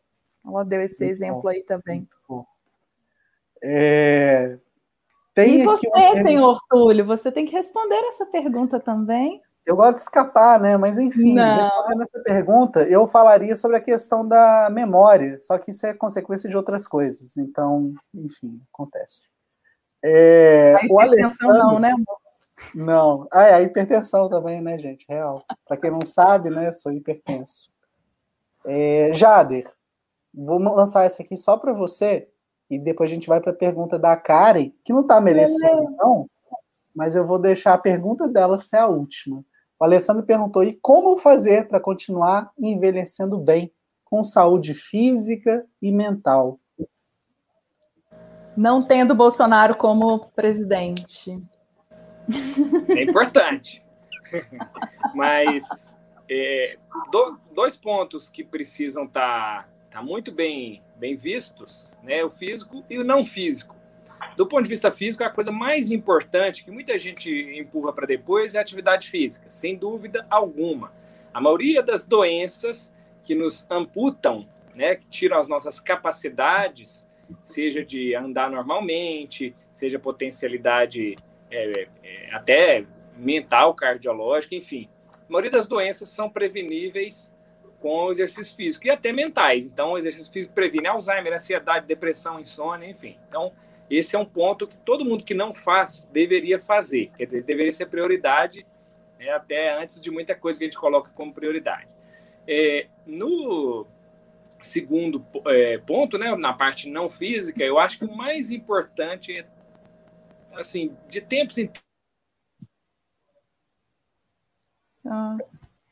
Ela 0.45 0.65
deu 0.65 0.81
esse 0.81 1.03
muito 1.03 1.15
exemplo 1.15 1.41
bom, 1.43 1.49
aí 1.49 1.63
também. 1.63 2.07
É... 3.61 4.57
e 5.47 5.63
você, 5.63 5.87
senhor 6.21 6.59
Túlio, 6.69 7.05
você 7.05 7.31
tem 7.31 7.45
que 7.45 7.53
responder 7.53 7.95
essa 8.07 8.25
pergunta 8.25 8.79
também. 8.79 9.41
Eu 9.65 9.75
gosto 9.75 9.95
de 9.95 10.01
escapar, 10.01 10.59
né? 10.59 10.77
Mas 10.77 10.97
enfim, 10.97 11.35
Não. 11.35 11.57
respondendo 11.57 12.01
essa 12.01 12.19
pergunta, 12.21 12.83
eu 12.83 13.07
falaria 13.07 13.55
sobre 13.55 13.77
a 13.77 13.81
questão 13.81 14.27
da 14.27 14.67
memória, 14.71 15.39
só 15.39 15.57
que 15.57 15.71
isso 15.71 15.85
é 15.85 15.93
consequência 15.93 16.49
de 16.49 16.57
outras 16.57 16.87
coisas. 16.87 17.37
Então, 17.37 17.93
enfim, 18.13 18.59
acontece. 18.73 19.29
É, 20.03 20.75
o 20.89 20.99
Alessandro. 20.99 21.57
Não, 21.57 21.79
né, 21.79 21.91
amor? 21.91 22.19
Não. 22.73 23.27
Ah, 23.31 23.43
é 23.43 23.53
a 23.53 23.61
hipertensão 23.61 24.27
também, 24.29 24.61
né, 24.61 24.77
gente? 24.77 25.05
Real. 25.07 25.43
Para 25.67 25.77
quem 25.77 25.91
não 25.91 26.01
sabe, 26.05 26.49
né, 26.49 26.73
sou 26.73 26.91
hipertenso. 26.91 27.69
É, 28.65 29.11
Jader, 29.13 29.65
vou 30.33 30.57
lançar 30.57 31.05
essa 31.05 31.21
aqui 31.21 31.37
só 31.37 31.57
para 31.57 31.73
você 31.73 32.27
e 32.69 32.77
depois 32.77 33.09
a 33.09 33.13
gente 33.13 33.27
vai 33.27 33.41
para 33.41 33.51
a 33.51 33.55
pergunta 33.55 33.97
da 33.97 34.15
Karen, 34.15 34.71
que 34.83 34.93
não 34.93 35.01
está 35.01 35.19
merecendo, 35.19 35.95
não, 35.97 36.29
mas 36.95 37.15
eu 37.15 37.25
vou 37.25 37.39
deixar 37.39 37.73
a 37.73 37.77
pergunta 37.77 38.27
dela 38.27 38.59
ser 38.59 38.77
a 38.77 38.87
última. 38.87 39.43
O 39.79 39.83
Alessandro 39.83 40.23
perguntou: 40.23 40.63
e 40.63 40.73
como 40.73 41.17
fazer 41.17 41.67
para 41.67 41.79
continuar 41.79 42.51
envelhecendo 42.57 43.37
bem, 43.37 43.71
com 44.03 44.23
saúde 44.23 44.73
física 44.73 45.65
e 45.81 45.91
mental? 45.91 46.59
não 48.59 48.81
tendo 48.81 49.15
Bolsonaro 49.15 49.77
como 49.77 50.19
presidente. 50.31 51.41
Isso 52.27 52.97
é 52.97 53.03
importante. 53.03 53.81
Mas 55.15 55.95
é, 56.29 56.77
do, 57.09 57.39
dois 57.55 57.77
pontos 57.77 58.29
que 58.29 58.43
precisam 58.43 59.05
estar 59.05 59.63
tá, 59.63 59.69
tá 59.99 60.01
muito 60.01 60.31
bem, 60.31 60.81
bem 60.95 61.15
vistos, 61.15 61.97
né? 62.01 62.23
O 62.23 62.29
físico 62.29 62.83
e 62.89 62.97
o 62.97 63.03
não 63.03 63.25
físico. 63.25 63.75
Do 64.37 64.47
ponto 64.47 64.63
de 64.63 64.69
vista 64.69 64.91
físico, 64.91 65.23
a 65.23 65.29
coisa 65.29 65.51
mais 65.51 65.91
importante 65.91 66.63
que 66.63 66.71
muita 66.71 66.97
gente 66.97 67.29
empurra 67.57 67.91
para 67.91 68.07
depois 68.07 68.55
é 68.55 68.59
a 68.59 68.61
atividade 68.61 69.09
física, 69.09 69.45
sem 69.49 69.75
dúvida 69.75 70.25
alguma. 70.29 70.91
A 71.33 71.41
maioria 71.41 71.83
das 71.83 72.05
doenças 72.05 72.93
que 73.23 73.35
nos 73.35 73.69
amputam, 73.69 74.47
né, 74.73 74.95
que 74.95 75.05
tiram 75.07 75.37
as 75.37 75.47
nossas 75.47 75.79
capacidades 75.79 77.09
seja 77.43 77.83
de 77.83 78.15
andar 78.15 78.49
normalmente, 78.49 79.53
seja 79.71 79.99
potencialidade 79.99 81.17
é, 81.51 81.87
é, 82.03 82.33
até 82.33 82.85
mental, 83.17 83.73
cardiológica, 83.73 84.55
enfim. 84.55 84.89
A 85.11 85.31
maioria 85.31 85.51
das 85.51 85.67
doenças 85.67 86.07
são 86.09 86.29
preveníveis 86.29 87.35
com 87.79 88.05
o 88.05 88.11
exercício 88.11 88.55
físico 88.55 88.87
e 88.87 88.89
até 88.89 89.11
mentais. 89.11 89.65
Então, 89.65 89.93
o 89.93 89.97
exercício 89.97 90.31
físico 90.31 90.53
previne 90.53 90.87
Alzheimer, 90.87 91.33
ansiedade, 91.33 91.85
depressão, 91.85 92.39
insônia, 92.39 92.89
enfim. 92.89 93.17
Então, 93.27 93.53
esse 93.89 94.15
é 94.15 94.19
um 94.19 94.25
ponto 94.25 94.67
que 94.67 94.77
todo 94.77 95.05
mundo 95.05 95.23
que 95.23 95.33
não 95.33 95.53
faz 95.53 96.05
deveria 96.11 96.59
fazer. 96.59 97.11
Quer 97.17 97.25
dizer, 97.25 97.43
deveria 97.43 97.71
ser 97.71 97.87
prioridade 97.87 98.65
né, 99.17 99.29
até 99.29 99.81
antes 99.81 100.01
de 100.01 100.11
muita 100.11 100.35
coisa 100.35 100.59
que 100.59 100.65
a 100.65 100.67
gente 100.67 100.77
coloca 100.77 101.11
como 101.11 101.33
prioridade. 101.33 101.87
É, 102.47 102.87
no 103.05 103.85
segundo 104.61 105.25
é, 105.47 105.77
ponto, 105.79 106.17
né, 106.17 106.35
na 106.35 106.53
parte 106.53 106.89
não 106.89 107.09
física, 107.09 107.63
eu 107.63 107.79
acho 107.79 107.99
que 107.99 108.05
o 108.05 108.15
mais 108.15 108.51
importante 108.51 109.37
é, 109.37 109.45
assim, 110.53 110.95
de 111.07 111.21
tempos 111.21 111.57
em 111.57 111.71
ah. 115.05 115.37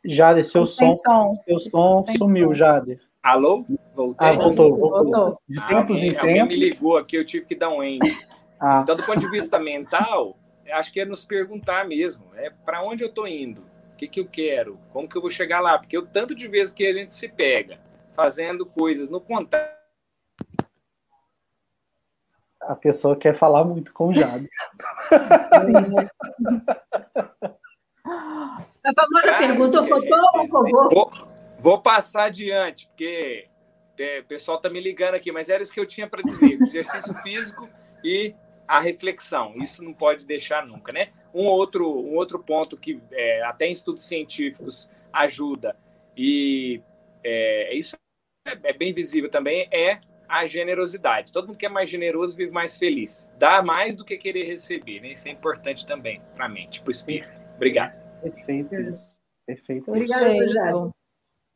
Jader, 0.09 0.45
seu 0.45 0.65
som, 0.65 0.93
som, 0.93 1.33
seu 1.33 1.59
som 1.59 2.05
sumiu, 2.17 2.53
Jader. 2.53 2.99
Alô? 3.21 3.65
Voltei. 3.93 4.27
Ah, 4.27 4.33
voltou, 4.33 4.77
voltou. 4.77 5.11
voltou. 5.11 5.41
De 5.47 5.67
tempos 5.67 6.01
ah, 6.01 6.05
em 6.05 6.13
tempos. 6.13 6.47
me 6.47 6.55
ligou 6.55 6.97
aqui, 6.97 7.17
eu 7.17 7.25
tive 7.25 7.45
que 7.45 7.55
dar 7.55 7.69
um 7.69 7.83
end. 7.83 7.99
Ah. 8.59 8.81
Então, 8.83 8.95
do 8.95 9.05
ponto 9.05 9.19
de 9.19 9.29
vista 9.29 9.59
mental, 9.59 10.37
acho 10.71 10.93
que 10.93 11.01
é 11.01 11.05
nos 11.05 11.25
perguntar 11.25 11.85
mesmo, 11.85 12.23
é 12.35 12.49
para 12.49 12.83
onde 12.83 13.03
eu 13.03 13.09
estou 13.09 13.27
indo, 13.27 13.61
o 13.93 13.97
que, 13.97 14.07
que 14.07 14.19
eu 14.19 14.27
quero, 14.27 14.79
como 14.93 15.09
que 15.09 15.17
eu 15.17 15.21
vou 15.21 15.29
chegar 15.29 15.59
lá, 15.59 15.77
porque 15.77 15.97
o 15.97 16.05
tanto 16.05 16.33
de 16.33 16.47
vezes 16.47 16.73
que 16.73 16.85
a 16.85 16.93
gente 16.93 17.13
se 17.13 17.27
pega 17.27 17.79
fazendo 18.13 18.65
coisas 18.65 19.09
no 19.09 19.19
contato 19.19 19.77
a 22.67 22.75
pessoa 22.75 23.15
quer 23.15 23.33
falar 23.33 23.63
muito 23.63 23.93
com 23.93 24.09
o 24.09 24.13
Jado. 24.13 24.45
a 28.87 28.93
famosa 28.93 29.37
pergunta, 29.37 29.83
por 29.83 30.01
favor. 30.49 30.89
Vou, 30.93 31.11
vou 31.59 31.81
passar 31.81 32.25
adiante, 32.25 32.87
porque 32.87 33.47
é, 33.99 34.19
o 34.19 34.25
pessoal 34.25 34.57
está 34.57 34.69
me 34.69 34.79
ligando 34.79 35.15
aqui, 35.15 35.31
mas 35.31 35.49
era 35.49 35.61
isso 35.61 35.73
que 35.73 35.79
eu 35.79 35.85
tinha 35.85 36.07
para 36.07 36.21
dizer: 36.21 36.61
exercício 36.61 37.13
físico 37.21 37.69
e 38.03 38.33
a 38.67 38.79
reflexão. 38.79 39.53
Isso 39.57 39.83
não 39.83 39.93
pode 39.93 40.25
deixar 40.25 40.65
nunca, 40.65 40.91
né? 40.91 41.09
Um 41.33 41.45
outro, 41.45 41.87
um 41.87 42.15
outro 42.15 42.39
ponto 42.39 42.77
que 42.77 43.01
é, 43.11 43.43
até 43.43 43.67
em 43.67 43.71
estudos 43.71 44.05
científicos 44.05 44.89
ajuda 45.11 45.75
e 46.15 46.81
é, 47.23 47.75
isso 47.75 47.95
é, 48.47 48.57
é 48.63 48.73
bem 48.73 48.93
visível 48.93 49.29
também 49.29 49.67
é 49.71 49.99
a 50.27 50.45
generosidade. 50.45 51.31
Todo 51.31 51.47
mundo 51.47 51.57
que 51.57 51.65
é 51.65 51.69
mais 51.69 51.89
generoso 51.89 52.35
vive 52.35 52.51
mais 52.51 52.77
feliz. 52.77 53.33
Dá 53.37 53.61
mais 53.61 53.95
do 53.95 54.03
que 54.03 54.17
querer 54.17 54.43
receber, 54.43 55.01
né? 55.01 55.11
Isso 55.13 55.27
é 55.27 55.31
importante 55.31 55.85
também 55.85 56.21
para 56.35 56.45
a 56.45 56.49
mente, 56.49 56.81
para 56.81 56.89
o 56.89 56.91
espírito. 56.91 57.41
Obrigado. 57.55 58.06
Perfeito 58.21 58.75
isso. 58.75 59.21
Perfeito. 59.45 59.89
Obrigado, 59.89 60.93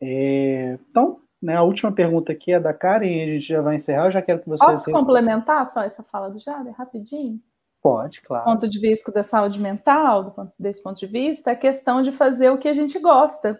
é, 0.02 0.78
Então, 0.90 1.20
né, 1.42 1.56
a 1.56 1.64
última 1.64 1.92
pergunta 1.92 2.32
aqui 2.32 2.54
é 2.54 2.60
da 2.60 2.74
Karen 2.74 3.06
e 3.06 3.24
a 3.24 3.28
gente 3.28 3.46
já 3.46 3.62
vai 3.62 3.76
encerrar. 3.76 4.06
Eu 4.06 4.12
já 4.12 4.22
quero 4.22 4.40
que 4.40 4.48
vocês. 4.48 4.70
Posso 4.70 4.92
complementar 4.92 5.66
só 5.68 5.84
essa 5.84 6.04
fala 6.04 6.30
do 6.30 6.40
Jader, 6.40 6.74
rapidinho? 6.74 7.40
Pode, 7.82 8.22
claro. 8.22 8.46
Do 8.46 8.52
ponto 8.52 8.70
de 8.70 8.80
vista 8.80 9.12
da 9.12 9.24
saúde 9.24 9.60
mental, 9.60 10.54
desse 10.58 10.84
ponto 10.84 11.00
de 11.00 11.08
vista, 11.08 11.52
a 11.52 11.56
questão 11.56 12.04
de 12.04 12.12
fazer 12.12 12.52
o 12.52 12.58
que 12.58 12.68
a 12.68 12.74
gente 12.74 13.00
gosta. 13.00 13.60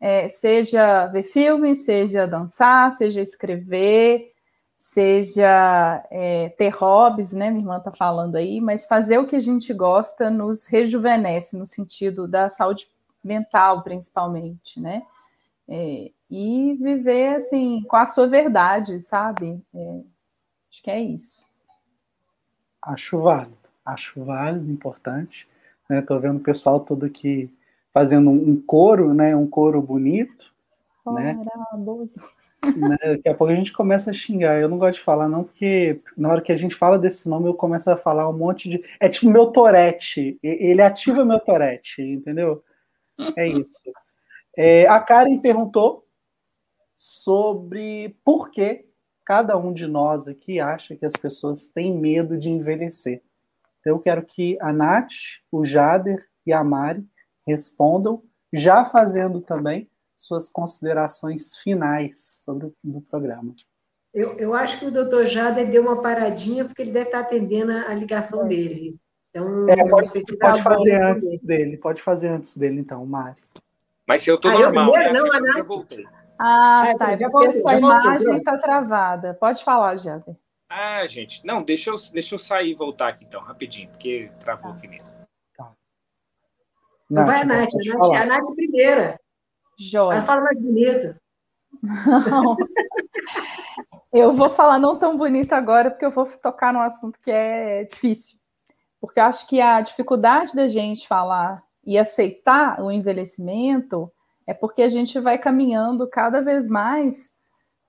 É, 0.00 0.28
seja 0.28 1.06
ver 1.08 1.24
filme, 1.24 1.76
seja 1.76 2.26
dançar, 2.26 2.90
seja 2.92 3.20
escrever, 3.20 4.29
seja 4.80 6.02
é, 6.10 6.48
ter 6.56 6.70
hobbies, 6.70 7.32
né? 7.32 7.50
Minha 7.50 7.60
irmã 7.60 7.76
está 7.76 7.92
falando 7.92 8.36
aí, 8.36 8.62
mas 8.62 8.86
fazer 8.86 9.18
o 9.18 9.26
que 9.26 9.36
a 9.36 9.40
gente 9.40 9.74
gosta 9.74 10.30
nos 10.30 10.66
rejuvenesce, 10.68 11.54
no 11.54 11.66
sentido 11.66 12.26
da 12.26 12.48
saúde 12.48 12.88
mental, 13.22 13.82
principalmente, 13.82 14.80
né? 14.80 15.02
É, 15.68 16.10
e 16.30 16.78
viver 16.80 17.34
assim 17.34 17.82
com 17.82 17.94
a 17.94 18.06
sua 18.06 18.26
verdade, 18.26 19.02
sabe? 19.02 19.62
É, 19.74 20.00
acho 20.70 20.82
que 20.82 20.90
é 20.90 20.98
isso. 20.98 21.46
Acho 22.82 23.20
válido, 23.20 23.58
acho 23.84 24.24
válido, 24.24 24.72
importante. 24.72 25.46
Estou 25.90 26.16
né? 26.16 26.22
vendo 26.22 26.38
o 26.38 26.42
pessoal 26.42 26.80
todo 26.80 27.04
aqui 27.04 27.54
fazendo 27.92 28.30
um 28.30 28.58
coro, 28.58 29.12
né? 29.12 29.36
Um 29.36 29.46
coro 29.46 29.82
bonito. 29.82 30.50
Oh, 31.04 31.12
né? 31.12 31.34
Maravilhoso. 31.34 32.18
Né? 32.76 32.96
Daqui 33.02 33.28
a 33.28 33.34
pouco 33.34 33.52
a 33.52 33.56
gente 33.56 33.72
começa 33.72 34.10
a 34.10 34.14
xingar. 34.14 34.60
Eu 34.60 34.68
não 34.68 34.78
gosto 34.78 34.98
de 34.98 35.04
falar, 35.04 35.28
não, 35.28 35.44
porque 35.44 36.00
na 36.16 36.30
hora 36.30 36.42
que 36.42 36.52
a 36.52 36.56
gente 36.56 36.74
fala 36.74 36.98
desse 36.98 37.28
nome, 37.28 37.48
eu 37.48 37.54
começo 37.54 37.90
a 37.90 37.96
falar 37.96 38.28
um 38.28 38.36
monte 38.36 38.68
de. 38.68 38.84
É 38.98 39.08
tipo 39.08 39.30
meu 39.30 39.46
torete. 39.46 40.38
Ele 40.42 40.82
ativa 40.82 41.24
meu 41.24 41.40
torete, 41.40 42.02
entendeu? 42.02 42.62
É 43.36 43.46
isso. 43.46 43.82
É, 44.56 44.86
a 44.86 45.00
Karen 45.00 45.38
perguntou 45.38 46.06
sobre 46.96 48.16
por 48.24 48.50
que 48.50 48.84
cada 49.24 49.56
um 49.56 49.72
de 49.72 49.86
nós 49.86 50.28
aqui 50.28 50.60
acha 50.60 50.96
que 50.96 51.06
as 51.06 51.12
pessoas 51.12 51.66
têm 51.66 51.96
medo 51.96 52.36
de 52.36 52.50
envelhecer. 52.50 53.22
Então, 53.78 53.94
eu 53.94 53.98
quero 53.98 54.22
que 54.22 54.58
a 54.60 54.72
Nath, 54.72 55.12
o 55.50 55.64
Jader 55.64 56.28
e 56.44 56.52
a 56.52 56.62
Mari 56.62 57.06
respondam, 57.46 58.22
já 58.52 58.84
fazendo 58.84 59.40
também 59.40 59.88
suas 60.26 60.48
considerações 60.48 61.56
finais 61.56 62.42
sobre 62.44 62.66
o 62.66 62.74
do 62.82 63.00
programa. 63.00 63.54
Eu, 64.12 64.36
eu 64.38 64.54
acho 64.54 64.78
que 64.78 64.86
o 64.86 64.90
doutor 64.90 65.24
Jader 65.24 65.70
deu 65.70 65.82
uma 65.82 66.02
paradinha, 66.02 66.64
porque 66.64 66.82
ele 66.82 66.90
deve 66.90 67.06
estar 67.06 67.20
atendendo 67.20 67.72
a 67.72 67.94
ligação 67.94 68.46
dele. 68.46 68.96
Então, 69.30 69.68
é, 69.68 69.88
pode, 69.88 70.10
pode 70.38 70.62
fazer 70.62 71.00
antes 71.02 71.24
dele. 71.24 71.40
dele. 71.42 71.76
Pode 71.76 72.02
fazer 72.02 72.28
antes 72.28 72.56
dele, 72.56 72.80
então, 72.80 73.06
Mari. 73.06 73.40
Mas 74.06 74.22
se 74.22 74.30
eu 74.30 74.34
estou 74.34 74.50
ah, 74.50 74.58
normal, 74.58 74.88
eu, 74.88 75.12
né? 75.12 75.12
não, 75.12 75.26
eu 75.26 75.52
já 75.52 75.62
voltei. 75.62 76.04
Ah, 76.36 76.82
ah 76.90 76.98
tá. 76.98 77.12
É 77.12 77.28
porque 77.28 77.52
sua 77.52 77.74
imagem 77.74 78.38
está 78.38 78.58
travada. 78.58 79.34
Pode 79.34 79.62
falar, 79.62 79.96
Jader. 79.96 80.34
Ah, 80.68 81.06
gente. 81.06 81.46
Não, 81.46 81.62
deixa 81.62 81.90
eu, 81.90 81.94
deixa 82.12 82.34
eu 82.34 82.38
sair 82.38 82.70
e 82.70 82.74
voltar 82.74 83.08
aqui, 83.08 83.24
então, 83.24 83.40
rapidinho, 83.40 83.88
porque 83.90 84.30
travou 84.40 84.72
tá. 84.72 84.76
aqui 84.76 84.88
mesmo. 84.88 85.16
Tá. 85.56 85.72
Não 87.08 87.24
vai 87.24 87.42
a 87.42 87.44
Nath, 87.44 87.68
a 87.68 87.98
Nath, 87.98 88.22
a 88.22 88.26
Nath 88.26 88.54
primeira. 88.56 89.19
Joia. 89.80 90.16
Ela 90.16 90.22
fala 90.22 90.42
mais 90.42 90.60
bonita. 90.60 91.20
Não. 91.82 92.56
Eu 94.12 94.34
vou 94.34 94.50
falar 94.50 94.78
não 94.78 94.98
tão 94.98 95.16
bonito 95.16 95.52
agora, 95.52 95.90
porque 95.90 96.04
eu 96.04 96.10
vou 96.10 96.26
tocar 96.26 96.72
num 96.72 96.80
assunto 96.80 97.18
que 97.20 97.30
é 97.30 97.84
difícil. 97.84 98.38
Porque 99.00 99.18
eu 99.18 99.24
acho 99.24 99.46
que 99.46 99.60
a 99.60 99.80
dificuldade 99.80 100.54
da 100.54 100.68
gente 100.68 101.08
falar 101.08 101.62
e 101.86 101.96
aceitar 101.96 102.82
o 102.82 102.90
envelhecimento 102.90 104.12
é 104.46 104.52
porque 104.52 104.82
a 104.82 104.88
gente 104.88 105.18
vai 105.18 105.38
caminhando 105.38 106.06
cada 106.08 106.42
vez 106.42 106.68
mais 106.68 107.32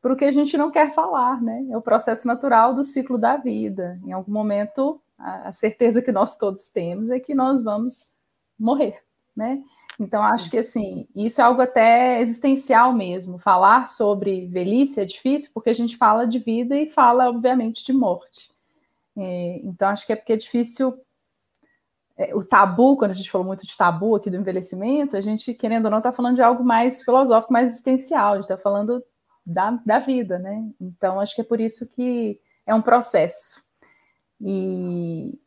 para 0.01 0.13
o 0.13 0.15
que 0.15 0.25
a 0.25 0.31
gente 0.31 0.57
não 0.57 0.71
quer 0.71 0.93
falar, 0.93 1.41
né? 1.41 1.65
É 1.69 1.77
o 1.77 1.81
processo 1.81 2.27
natural 2.27 2.73
do 2.73 2.83
ciclo 2.83 3.17
da 3.17 3.35
vida. 3.35 3.99
Em 4.05 4.13
algum 4.13 4.31
momento, 4.31 5.01
a 5.17 5.51
certeza 5.51 6.01
que 6.01 6.11
nós 6.11 6.37
todos 6.37 6.69
temos 6.69 7.11
é 7.11 7.19
que 7.19 7.35
nós 7.35 7.63
vamos 7.63 8.15
morrer, 8.57 8.99
né? 9.35 9.61
Então, 10.01 10.23
acho 10.23 10.49
que 10.49 10.57
assim, 10.57 11.07
isso 11.15 11.39
é 11.39 11.43
algo 11.43 11.61
até 11.61 12.19
existencial 12.21 12.91
mesmo. 12.91 13.37
Falar 13.37 13.87
sobre 13.87 14.47
velhice 14.47 14.99
é 14.99 15.05
difícil 15.05 15.51
porque 15.53 15.69
a 15.69 15.75
gente 15.75 15.95
fala 15.95 16.25
de 16.25 16.39
vida 16.39 16.75
e 16.75 16.89
fala, 16.89 17.29
obviamente, 17.29 17.85
de 17.85 17.93
morte. 17.93 18.51
É, 19.15 19.61
então, 19.63 19.89
acho 19.89 20.07
que 20.07 20.11
é 20.11 20.15
porque 20.15 20.33
é 20.33 20.37
difícil. 20.37 20.99
É, 22.17 22.33
o 22.35 22.43
tabu, 22.43 22.97
quando 22.97 23.11
a 23.11 23.13
gente 23.13 23.29
falou 23.29 23.45
muito 23.45 23.63
de 23.63 23.77
tabu 23.77 24.15
aqui 24.15 24.27
do 24.31 24.37
envelhecimento, 24.37 25.15
a 25.15 25.21
gente, 25.21 25.53
querendo 25.53 25.85
ou 25.85 25.91
não, 25.91 25.99
está 25.99 26.11
falando 26.11 26.35
de 26.35 26.41
algo 26.41 26.63
mais 26.63 27.03
filosófico, 27.03 27.53
mais 27.53 27.69
existencial, 27.69 28.33
a 28.33 28.35
gente 28.37 28.45
está 28.45 28.57
falando 28.57 29.03
da, 29.45 29.79
da 29.85 29.99
vida, 29.99 30.39
né? 30.39 30.67
Então, 30.81 31.19
acho 31.19 31.35
que 31.35 31.41
é 31.41 31.43
por 31.43 31.61
isso 31.61 31.87
que 31.91 32.39
é 32.65 32.73
um 32.73 32.81
processo. 32.81 33.63
E, 34.39 35.39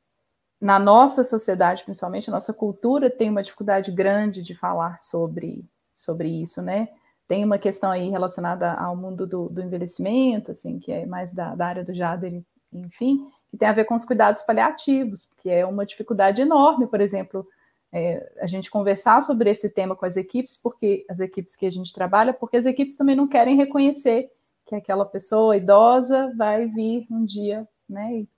na 0.64 0.78
nossa 0.78 1.22
sociedade, 1.22 1.84
principalmente, 1.84 2.30
a 2.30 2.32
nossa 2.32 2.54
cultura 2.54 3.10
tem 3.10 3.28
uma 3.28 3.42
dificuldade 3.42 3.92
grande 3.92 4.40
de 4.40 4.54
falar 4.54 4.98
sobre, 4.98 5.62
sobre 5.92 6.26
isso, 6.26 6.62
né? 6.62 6.88
Tem 7.28 7.44
uma 7.44 7.58
questão 7.58 7.90
aí 7.90 8.08
relacionada 8.08 8.72
ao 8.72 8.96
mundo 8.96 9.26
do, 9.26 9.50
do 9.50 9.60
envelhecimento, 9.60 10.52
assim, 10.52 10.78
que 10.78 10.90
é 10.90 11.04
mais 11.04 11.34
da, 11.34 11.54
da 11.54 11.66
área 11.66 11.84
do 11.84 11.92
Jader, 11.92 12.42
enfim, 12.72 13.28
que 13.50 13.58
tem 13.58 13.68
a 13.68 13.74
ver 13.74 13.84
com 13.84 13.94
os 13.94 14.06
cuidados 14.06 14.42
paliativos, 14.42 15.28
que 15.42 15.50
é 15.50 15.66
uma 15.66 15.84
dificuldade 15.84 16.40
enorme, 16.40 16.86
por 16.86 17.02
exemplo, 17.02 17.46
é, 17.92 18.32
a 18.40 18.46
gente 18.46 18.70
conversar 18.70 19.22
sobre 19.22 19.50
esse 19.50 19.68
tema 19.68 19.94
com 19.94 20.06
as 20.06 20.16
equipes, 20.16 20.56
porque 20.56 21.04
as 21.10 21.20
equipes 21.20 21.56
que 21.56 21.66
a 21.66 21.70
gente 21.70 21.92
trabalha, 21.92 22.32
porque 22.32 22.56
as 22.56 22.64
equipes 22.64 22.96
também 22.96 23.14
não 23.14 23.28
querem 23.28 23.54
reconhecer 23.54 24.30
que 24.64 24.74
aquela 24.74 25.04
pessoa 25.04 25.58
idosa 25.58 26.32
vai 26.34 26.66
vir 26.68 27.06
um 27.10 27.22
dia, 27.22 27.68
né? 27.86 28.20
E 28.20 28.28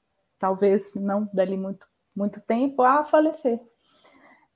talvez 0.40 0.96
não 0.96 1.30
dali 1.32 1.56
muito 1.56 1.86
muito 2.16 2.40
tempo 2.40 2.82
a 2.82 3.04
falecer. 3.04 3.60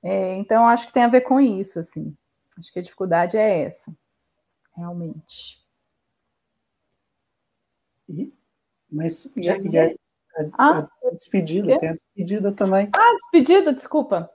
É, 0.03 0.35
então, 0.35 0.67
acho 0.67 0.87
que 0.87 0.93
tem 0.93 1.03
a 1.03 1.09
ver 1.09 1.21
com 1.21 1.39
isso, 1.39 1.79
assim. 1.79 2.15
Acho 2.57 2.73
que 2.73 2.79
a 2.79 2.83
dificuldade 2.83 3.37
é 3.37 3.61
essa, 3.63 3.95
realmente. 4.75 5.61
E, 8.09 8.33
mas 8.91 9.25
e, 9.35 9.41
e 9.41 9.49
a, 9.49 9.55
a, 9.55 10.79
ah, 10.79 10.89
a, 11.05 11.09
despedida, 11.11 11.77
tem 11.77 11.89
a 11.89 11.93
despedida 11.93 12.51
também. 12.51 12.89
Ah, 12.93 13.13
despedida, 13.13 13.73
desculpa. 13.73 14.29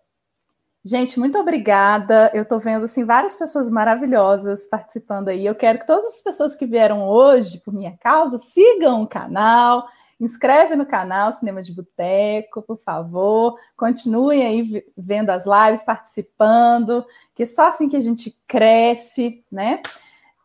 Gente, 0.85 1.19
muito 1.19 1.36
obrigada. 1.36 2.31
Eu 2.32 2.44
estou 2.44 2.61
vendo 2.61 2.85
assim 2.85 3.05
várias 3.05 3.35
pessoas 3.35 3.69
maravilhosas 3.69 4.69
participando 4.69 5.28
aí. 5.28 5.44
Eu 5.44 5.55
quero 5.55 5.81
que 5.81 5.86
todas 5.86 6.07
as 6.07 6.23
pessoas 6.23 6.55
que 6.55 6.65
vieram 6.65 7.09
hoje 7.09 7.59
por 7.59 7.74
minha 7.74 7.97
causa 7.98 8.39
sigam 8.39 9.03
o 9.03 9.09
canal, 9.09 9.89
Inscreve 10.18 10.76
no 10.76 10.86
canal 10.86 11.30
Cinema 11.32 11.62
de 11.62 11.72
Boteco, 11.72 12.62
por 12.62 12.78
favor. 12.78 13.59
Continuem 13.76 14.47
aí 14.47 14.84
vendo 14.97 15.30
as 15.30 15.44
lives, 15.44 15.82
participando, 15.82 17.05
que 17.34 17.43
é 17.43 17.47
só 17.47 17.68
assim 17.68 17.88
que 17.88 17.97
a 17.97 18.01
gente 18.01 18.34
cresce, 18.47 19.44
né? 19.52 19.82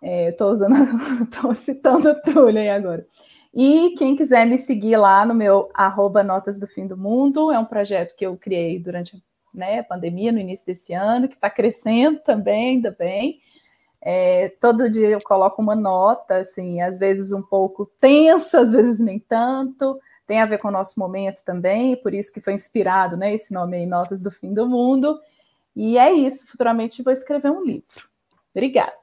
É, 0.01 0.27
eu 0.27 0.31
estou 0.31 0.51
usando, 0.51 0.75
estou 1.23 1.55
citando 1.55 2.09
o 2.09 2.21
Túlio 2.21 2.59
aí 2.59 2.69
agora. 2.69 3.05
E 3.53 3.95
quem 3.97 4.15
quiser 4.15 4.45
me 4.45 4.57
seguir 4.57 4.97
lá 4.97 5.25
no 5.25 5.33
meu 5.33 5.69
arroba 5.73 6.23
Notas 6.23 6.59
do 6.59 6.67
Fim 6.67 6.87
do 6.87 6.97
Mundo, 6.97 7.51
é 7.51 7.59
um 7.59 7.65
projeto 7.65 8.15
que 8.15 8.25
eu 8.25 8.37
criei 8.37 8.79
durante 8.79 9.21
né, 9.53 9.79
a 9.79 9.83
pandemia, 9.83 10.31
no 10.31 10.39
início 10.39 10.65
desse 10.65 10.93
ano, 10.93 11.27
que 11.27 11.35
está 11.35 11.49
crescendo 11.49 12.19
também, 12.19 12.75
ainda 12.75 12.91
bem. 12.91 13.41
É, 14.01 14.49
todo 14.59 14.89
dia 14.89 15.09
eu 15.09 15.21
coloco 15.21 15.61
uma 15.61 15.75
nota, 15.75 16.37
assim, 16.37 16.81
às 16.81 16.97
vezes 16.97 17.31
um 17.31 17.41
pouco 17.41 17.85
tensa, 17.99 18.59
às 18.61 18.71
vezes 18.71 18.99
nem 18.99 19.19
tanto. 19.19 19.99
tem 20.25 20.41
a 20.41 20.45
ver 20.45 20.57
com 20.57 20.69
o 20.69 20.71
nosso 20.71 20.99
momento 20.99 21.43
também, 21.45 21.95
por 21.95 22.13
isso 22.13 22.31
que 22.33 22.41
foi 22.41 22.53
inspirado, 22.53 23.15
né, 23.17 23.33
esse 23.33 23.53
nome 23.53 23.77
aí, 23.77 23.85
Notas 23.85 24.23
do 24.23 24.31
Fim 24.31 24.53
do 24.53 24.67
Mundo. 24.67 25.19
E 25.75 25.97
é 25.97 26.11
isso, 26.11 26.47
futuramente 26.47 27.03
vou 27.03 27.13
escrever 27.13 27.51
um 27.51 27.63
livro. 27.63 28.09
Obrigada. 28.53 28.93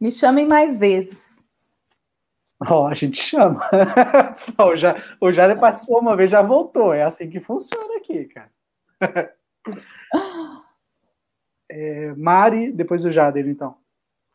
Me 0.00 0.10
chamem 0.10 0.46
mais 0.46 0.78
vezes. 0.78 1.44
Ó, 2.68 2.84
oh, 2.84 2.86
a 2.86 2.94
gente 2.94 3.18
chama. 3.18 3.60
o, 4.58 4.74
já, 4.74 5.02
o 5.20 5.32
Jader 5.32 5.58
participou 5.58 6.00
uma 6.00 6.16
vez, 6.16 6.30
já 6.30 6.42
voltou. 6.42 6.92
É 6.92 7.02
assim 7.02 7.28
que 7.28 7.40
funciona 7.40 7.96
aqui, 7.96 8.26
cara. 8.26 8.50
É, 11.72 12.12
Mari, 12.16 12.72
depois 12.72 13.04
o 13.04 13.10
Jader, 13.10 13.46
então. 13.46 13.76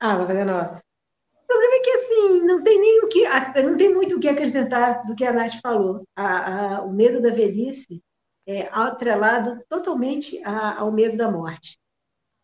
Ah, 0.05 0.17
vai 0.17 0.27
fazer 0.27 0.45
nova. 0.45 0.83
O 1.33 1.47
problema 1.47 1.75
é 1.75 1.79
que, 1.79 1.89
assim, 1.89 2.41
não 2.43 2.63
tem 2.63 2.79
nem 2.79 3.03
o 3.05 3.09
que, 3.09 3.23
não 3.63 3.75
tem 3.75 3.91
muito 3.91 4.15
o 4.15 4.19
que 4.19 4.27
acrescentar 4.27 5.03
do 5.03 5.15
que 5.15 5.25
a 5.25 5.33
Nath 5.33 5.59
falou. 5.63 6.03
A, 6.15 6.75
a, 6.75 6.81
o 6.83 6.93
medo 6.93 7.19
da 7.23 7.31
velhice 7.31 8.03
é 8.45 8.69
atrelado 8.71 9.63
totalmente 9.67 10.39
a, 10.43 10.79
ao 10.79 10.91
medo 10.91 11.17
da 11.17 11.31
morte. 11.31 11.79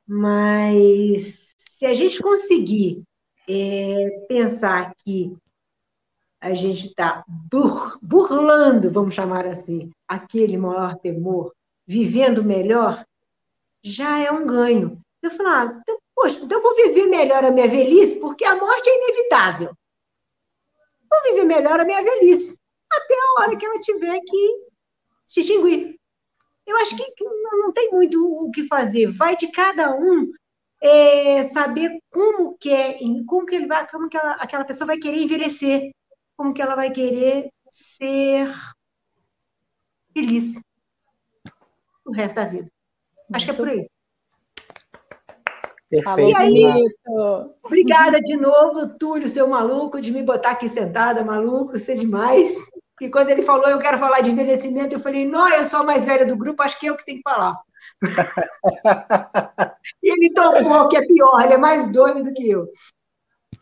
Mas 0.07 1.51
se 1.55 1.85
a 1.85 1.93
gente 1.93 2.19
conseguir 2.19 3.03
é, 3.47 4.25
pensar 4.27 4.95
que 5.03 5.37
a 6.41 6.55
gente 6.55 6.87
está 6.87 7.23
bur, 7.27 7.99
burlando, 8.01 8.89
vamos 8.89 9.13
chamar 9.13 9.45
assim, 9.45 9.91
aquele 10.07 10.57
maior 10.57 10.97
temor, 10.97 11.53
vivendo 11.85 12.43
melhor, 12.43 13.05
já 13.83 14.17
é 14.17 14.31
um 14.31 14.47
ganho. 14.47 14.99
Eu 15.21 15.29
falo, 15.29 15.49
ah, 15.49 15.79
então, 15.79 16.00
poxa, 16.21 16.39
então 16.39 16.59
eu 16.59 16.61
vou 16.61 16.75
viver 16.75 17.07
melhor 17.07 17.43
a 17.43 17.51
minha 17.51 17.67
velhice, 17.67 18.19
porque 18.19 18.45
a 18.45 18.55
morte 18.55 18.87
é 18.87 18.95
inevitável. 18.95 19.75
Vou 21.09 21.23
viver 21.23 21.45
melhor 21.45 21.79
a 21.79 21.85
minha 21.85 22.03
velhice, 22.03 22.59
até 22.91 23.13
a 23.15 23.41
hora 23.41 23.57
que 23.57 23.65
ela 23.65 23.79
tiver 23.79 24.19
que 24.19 24.67
se 25.25 25.39
extinguir. 25.41 25.99
Eu 26.67 26.77
acho 26.77 26.95
que 26.95 27.03
não 27.57 27.73
tem 27.73 27.89
muito 27.91 28.23
o 28.23 28.51
que 28.51 28.67
fazer. 28.67 29.07
Vai 29.07 29.35
de 29.35 29.51
cada 29.51 29.95
um 29.95 30.31
é, 30.81 31.43
saber 31.43 31.99
como 32.11 32.55
que 32.57 32.71
é, 32.71 32.99
como 33.27 33.45
que 33.45 33.55
ele 33.55 33.67
vai, 33.67 33.89
como 33.89 34.07
que 34.07 34.15
ela, 34.15 34.33
aquela 34.33 34.63
pessoa 34.63 34.87
vai 34.87 34.97
querer 34.97 35.23
envelhecer, 35.23 35.91
como 36.37 36.53
que 36.53 36.61
ela 36.61 36.75
vai 36.75 36.91
querer 36.91 37.49
ser 37.71 38.47
feliz 40.13 40.61
o 42.05 42.11
resto 42.11 42.35
da 42.35 42.45
vida. 42.45 42.71
Acho 43.33 43.45
que 43.45 43.51
é 43.51 43.55
por 43.55 43.67
aí. 43.67 43.90
Perfeito. 45.91 46.37
Aí, 46.37 46.85
obrigada 47.61 48.21
de 48.21 48.37
novo, 48.37 48.87
Túlio, 48.97 49.27
seu 49.27 49.45
maluco, 49.49 49.99
de 49.99 50.09
me 50.09 50.23
botar 50.23 50.51
aqui 50.51 50.69
sentada, 50.69 51.21
maluco, 51.21 51.77
ser 51.77 51.97
demais. 51.97 52.49
E 53.01 53.09
quando 53.09 53.29
ele 53.29 53.41
falou, 53.41 53.67
eu 53.67 53.79
quero 53.79 53.99
falar 53.99 54.21
de 54.21 54.31
envelhecimento, 54.31 54.95
eu 54.95 55.01
falei, 55.01 55.25
não, 55.25 55.49
eu 55.49 55.65
sou 55.65 55.81
a 55.81 55.83
mais 55.83 56.05
velha 56.05 56.25
do 56.25 56.37
grupo, 56.37 56.63
acho 56.63 56.79
que 56.79 56.85
eu 56.85 56.95
que 56.95 57.05
tenho 57.05 57.17
que 57.17 57.29
falar. 57.29 57.57
e 60.01 60.13
ele 60.13 60.33
topou, 60.33 60.87
que 60.87 60.97
é 60.97 61.05
pior, 61.05 61.41
ele 61.43 61.55
é 61.55 61.57
mais 61.57 61.91
doido 61.91 62.23
do 62.23 62.33
que 62.33 62.49
eu. 62.49 62.69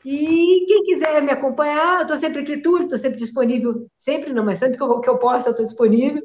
E 0.05 0.65
quem 0.67 0.83
quiser 0.83 1.21
me 1.23 1.31
acompanhar, 1.31 1.97
eu 1.97 2.01
estou 2.03 2.17
sempre 2.17 2.41
aqui, 2.41 2.57
Túlio, 2.57 2.83
estou 2.83 2.99
sempre 2.99 3.17
disponível, 3.17 3.87
sempre 3.97 4.31
não, 4.33 4.45
mas 4.45 4.59
sempre 4.59 4.77
que 4.77 4.83
eu, 4.83 4.99
que 4.99 5.09
eu 5.09 5.17
posso, 5.17 5.47
eu 5.47 5.51
estou 5.51 5.65
disponível. 5.65 6.21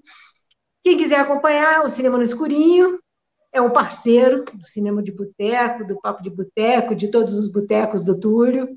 Quem 0.83 0.99
quiser 0.99 1.21
acompanhar, 1.21 1.83
o 1.83 1.89
Cinema 1.89 2.19
no 2.19 2.23
Escurinho, 2.23 2.99
é 3.55 3.63
um 3.63 3.71
parceiro 3.71 4.45
do 4.53 4.65
cinema 4.65 5.01
de 5.01 5.13
boteco, 5.13 5.87
do 5.87 5.99
papo 6.01 6.21
de 6.21 6.29
boteco, 6.29 6.93
de 6.93 7.09
todos 7.09 7.35
os 7.35 7.51
botecos 7.51 8.05
do 8.05 8.19
Túlio. 8.19 8.77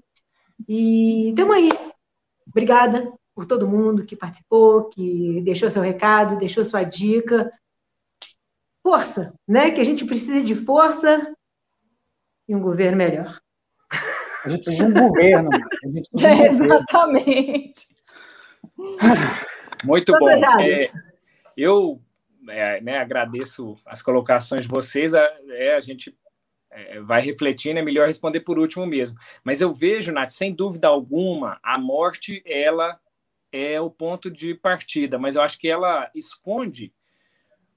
E 0.69 1.29
estamos 1.29 1.55
aí. 1.55 1.71
Obrigada 2.47 3.11
por 3.33 3.45
todo 3.47 3.67
mundo 3.67 4.05
que 4.05 4.15
participou, 4.15 4.87
que 4.89 5.41
deixou 5.41 5.69
seu 5.71 5.81
recado, 5.81 6.37
deixou 6.37 6.63
sua 6.63 6.83
dica. 6.83 7.51
Força, 8.83 9.33
né? 9.47 9.71
Que 9.71 9.81
a 9.81 9.83
gente 9.83 10.05
precisa 10.05 10.43
de 10.43 10.53
força 10.53 11.35
e 12.47 12.55
um 12.55 12.61
governo 12.61 12.99
melhor. 12.99 13.41
A 14.45 14.49
gente 14.49 14.63
precisa 14.63 14.85
de 14.85 14.91
um 14.91 15.07
governo. 15.07 15.49
A 15.53 15.87
gente 15.89 16.09
de 16.13 16.23
um 16.23 16.29
é, 16.29 16.47
exatamente. 16.49 17.87
Muito 19.83 20.13
bom. 20.19 20.29
É, 20.29 20.91
eu 21.57 21.99
é, 22.49 22.81
né, 22.81 22.97
agradeço 22.97 23.77
as 23.85 24.01
colocações 24.01 24.63
de 24.63 24.71
vocês. 24.71 25.13
A, 25.13 25.21
é, 25.49 25.75
a 25.75 25.79
gente 25.79 26.15
é, 26.71 26.99
vai 27.01 27.21
refletindo, 27.21 27.79
é 27.79 27.81
melhor 27.81 28.07
responder 28.07 28.41
por 28.41 28.59
último 28.59 28.85
mesmo. 28.85 29.17
Mas 29.43 29.61
eu 29.61 29.73
vejo, 29.73 30.11
Nath, 30.11 30.29
sem 30.29 30.53
dúvida 30.53 30.87
alguma, 30.87 31.59
a 31.63 31.79
morte 31.79 32.41
ela 32.45 32.99
é 33.51 33.79
o 33.79 33.89
ponto 33.89 34.29
de 34.29 34.53
partida, 34.53 35.17
mas 35.17 35.35
eu 35.35 35.41
acho 35.41 35.57
que 35.57 35.67
ela 35.67 36.11
esconde 36.13 36.93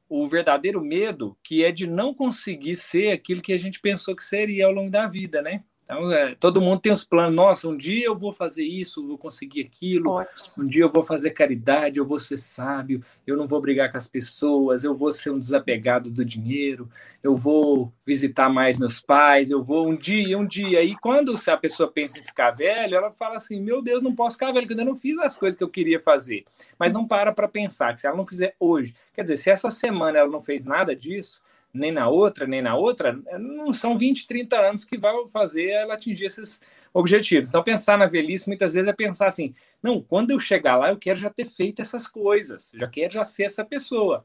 o 0.09 0.27
verdadeiro 0.27 0.83
medo, 0.83 1.39
que 1.43 1.65
é 1.65 1.71
de 1.71 1.87
não 1.87 2.13
conseguir 2.13 2.75
ser 2.75 3.13
aquilo 3.13 3.41
que 3.41 3.53
a 3.53 3.59
gente 3.59 3.81
pensou 3.81 4.17
que 4.17 4.25
seria 4.25 4.67
ao 4.67 4.73
longo 4.73 4.91
da 4.91 5.07
vida, 5.07 5.41
né? 5.41 5.63
Então, 5.91 6.13
é, 6.13 6.37
todo 6.37 6.61
mundo 6.61 6.81
tem 6.81 6.93
os 6.93 7.05
planos. 7.05 7.35
Nossa, 7.35 7.67
um 7.67 7.77
dia 7.77 8.07
eu 8.07 8.17
vou 8.17 8.33
fazer 8.33 8.63
isso, 8.63 9.05
vou 9.05 9.19
conseguir 9.19 9.63
aquilo. 9.63 10.11
Ótimo. 10.13 10.49
Um 10.57 10.67
dia 10.69 10.85
eu 10.85 10.89
vou 10.89 11.03
fazer 11.03 11.31
caridade, 11.31 11.99
eu 11.99 12.05
vou 12.07 12.21
ser 12.21 12.39
sábio, 12.39 13.03
eu 13.27 13.37
não 13.37 13.45
vou 13.45 13.61
brigar 13.61 13.91
com 13.91 13.97
as 13.97 14.07
pessoas, 14.07 14.85
eu 14.85 14.95
vou 14.95 15.11
ser 15.11 15.31
um 15.31 15.39
desapegado 15.39 16.09
do 16.09 16.25
dinheiro, 16.25 16.89
eu 17.25 17.35
vou 17.35 17.93
visitar 18.07 18.49
mais 18.49 18.79
meus 18.79 19.01
pais, 19.01 19.51
eu 19.51 19.61
vou 19.61 19.89
um 19.89 19.97
dia, 19.97 20.39
um 20.39 20.47
dia. 20.47 20.81
E 20.81 20.95
quando 20.95 21.35
a 21.49 21.57
pessoa 21.57 21.91
pensa 21.91 22.21
em 22.21 22.23
ficar 22.23 22.53
velho, 22.53 22.95
ela 22.95 23.11
fala 23.11 23.37
assim: 23.37 23.61
Meu 23.61 23.83
Deus, 23.83 24.01
não 24.01 24.15
posso 24.15 24.37
ficar 24.37 24.53
velho, 24.53 24.61
porque 24.61 24.75
eu 24.75 24.79
ainda 24.79 24.93
não 24.93 24.97
fiz 24.97 25.19
as 25.19 25.37
coisas 25.37 25.59
que 25.59 25.65
eu 25.65 25.69
queria 25.69 25.99
fazer. 25.99 26.45
Mas 26.79 26.93
não 26.93 27.05
para 27.05 27.33
para 27.33 27.49
pensar 27.49 27.93
que 27.95 28.01
se 28.01 28.07
ela 28.07 28.17
não 28.17 28.27
fizer 28.27 28.55
hoje, 28.61 28.95
quer 29.13 29.23
dizer, 29.23 29.39
se 29.39 29.51
essa 29.51 29.69
semana 29.71 30.19
ela 30.19 30.31
não 30.31 30.41
fez 30.41 30.65
nada 30.65 30.95
disso, 30.95 31.43
nem 31.73 31.93
na 31.93 32.09
outra, 32.09 32.47
nem 32.47 32.61
na 32.61 32.75
outra, 32.77 33.19
não 33.39 33.73
são 33.73 33.97
20, 33.97 34.27
30 34.27 34.61
anos 34.61 34.85
que 34.85 34.99
vai 34.99 35.15
fazer 35.29 35.69
ela 35.69 35.95
atingir 35.95 36.27
esses 36.27 36.61
objetivos. 36.93 37.49
Então, 37.49 37.63
pensar 37.63 37.97
na 37.97 38.07
velhice 38.07 38.49
muitas 38.49 38.75
vezes 38.75 38.89
é 38.89 38.93
pensar 38.93 39.29
assim: 39.29 39.55
não, 39.83 40.03
quando 40.03 40.31
eu 40.31 40.41
chegar 40.41 40.77
lá, 40.77 40.91
eu 40.91 40.99
quero 40.99 41.19
já 41.19 41.31
ter 41.31 41.45
feito 41.45 41.81
essas 41.81 42.07
coisas, 42.07 42.73
já 42.75 42.89
quero 42.89 43.13
já 43.13 43.25
ser 43.25 43.45
essa 43.45 43.65
pessoa. 43.65 44.25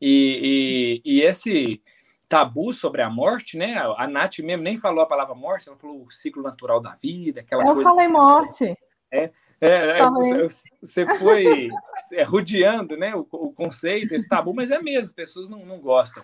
E, 0.00 1.02
e, 1.04 1.18
e 1.18 1.22
esse 1.22 1.82
tabu 2.28 2.72
sobre 2.72 3.02
a 3.02 3.10
morte, 3.10 3.56
né? 3.56 3.76
A 3.96 4.06
Nath 4.06 4.38
mesmo 4.38 4.62
nem 4.62 4.76
falou 4.76 5.02
a 5.02 5.06
palavra 5.06 5.34
morte, 5.34 5.68
ela 5.68 5.76
falou 5.76 6.04
o 6.04 6.10
ciclo 6.10 6.42
natural 6.42 6.80
da 6.80 6.94
vida, 6.94 7.40
aquela 7.40 7.62
eu 7.62 7.74
coisa. 7.74 7.90
Eu 7.90 7.94
falei 7.94 8.08
morte. 8.08 8.78
É, 9.10 9.30
é, 9.60 10.00
é 10.00 10.02
você 10.80 11.06
foi 11.18 11.68
é, 12.12 12.22
rodeando 12.22 12.96
né, 12.96 13.14
o, 13.14 13.26
o, 13.30 13.52
conceito, 13.52 14.14
esse 14.14 14.28
tabu, 14.28 14.54
mas 14.54 14.70
é 14.70 14.80
mesmo, 14.80 15.06
as 15.06 15.12
pessoas 15.12 15.48
não, 15.48 15.64
não 15.64 15.80
gostam. 15.80 16.22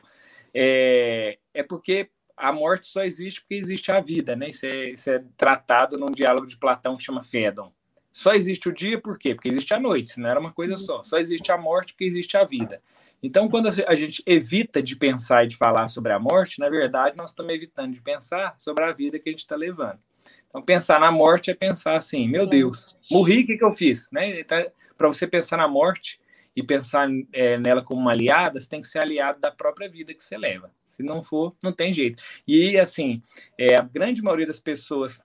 É, 0.52 1.38
é 1.52 1.62
porque 1.62 2.10
a 2.36 2.52
morte 2.52 2.86
só 2.86 3.04
existe 3.04 3.40
porque 3.40 3.54
existe 3.54 3.90
a 3.90 4.00
vida, 4.00 4.36
né? 4.36 4.48
Isso 4.48 4.66
é, 4.66 4.90
isso 4.90 5.10
é 5.10 5.22
tratado 5.36 5.98
num 5.98 6.10
diálogo 6.10 6.46
de 6.46 6.56
Platão 6.56 6.96
que 6.96 7.02
chama 7.02 7.22
Fédon. 7.22 7.72
Só 8.12 8.32
existe 8.32 8.68
o 8.68 8.72
dia 8.72 9.00
por 9.00 9.18
quê? 9.18 9.34
Porque 9.34 9.48
existe 9.48 9.74
a 9.74 9.80
noite, 9.80 10.20
não 10.20 10.30
era 10.30 10.38
uma 10.38 10.52
coisa 10.52 10.76
só. 10.76 11.02
Só 11.02 11.18
existe 11.18 11.50
a 11.50 11.58
morte 11.58 11.92
porque 11.92 12.04
existe 12.04 12.36
a 12.36 12.44
vida. 12.44 12.80
Então, 13.20 13.48
quando 13.48 13.66
a 13.66 13.94
gente 13.96 14.22
evita 14.24 14.80
de 14.80 14.94
pensar 14.94 15.44
e 15.44 15.48
de 15.48 15.56
falar 15.56 15.88
sobre 15.88 16.12
a 16.12 16.18
morte, 16.18 16.60
na 16.60 16.68
verdade, 16.68 17.16
nós 17.16 17.30
estamos 17.30 17.52
evitando 17.52 17.92
de 17.92 18.00
pensar 18.00 18.54
sobre 18.56 18.84
a 18.84 18.92
vida 18.92 19.18
que 19.18 19.28
a 19.28 19.32
gente 19.32 19.40
está 19.40 19.56
levando. 19.56 19.98
Então, 20.46 20.62
pensar 20.62 21.00
na 21.00 21.10
morte 21.10 21.50
é 21.50 21.54
pensar 21.54 21.96
assim: 21.96 22.28
meu 22.28 22.46
Deus, 22.46 22.96
morri, 23.10 23.42
o 23.42 23.46
que, 23.46 23.58
que 23.58 23.64
eu 23.64 23.72
fiz? 23.72 24.10
Né? 24.12 24.40
Então, 24.40 24.64
Para 24.96 25.08
você 25.08 25.26
pensar 25.26 25.56
na 25.56 25.68
morte 25.68 26.20
e 26.54 26.62
pensar 26.62 27.08
é, 27.32 27.58
nela 27.58 27.82
como 27.82 28.00
uma 28.00 28.12
aliada, 28.12 28.60
você 28.60 28.68
tem 28.68 28.80
que 28.80 28.86
ser 28.86 29.00
aliado 29.00 29.40
da 29.40 29.50
própria 29.50 29.88
vida 29.88 30.14
que 30.14 30.22
você 30.22 30.38
leva. 30.38 30.70
Se 30.86 31.02
não 31.02 31.22
for, 31.22 31.54
não 31.62 31.72
tem 31.72 31.92
jeito. 31.92 32.22
E, 32.46 32.78
assim, 32.78 33.20
é, 33.58 33.76
a 33.76 33.82
grande 33.82 34.22
maioria 34.22 34.46
das 34.46 34.60
pessoas 34.60 35.20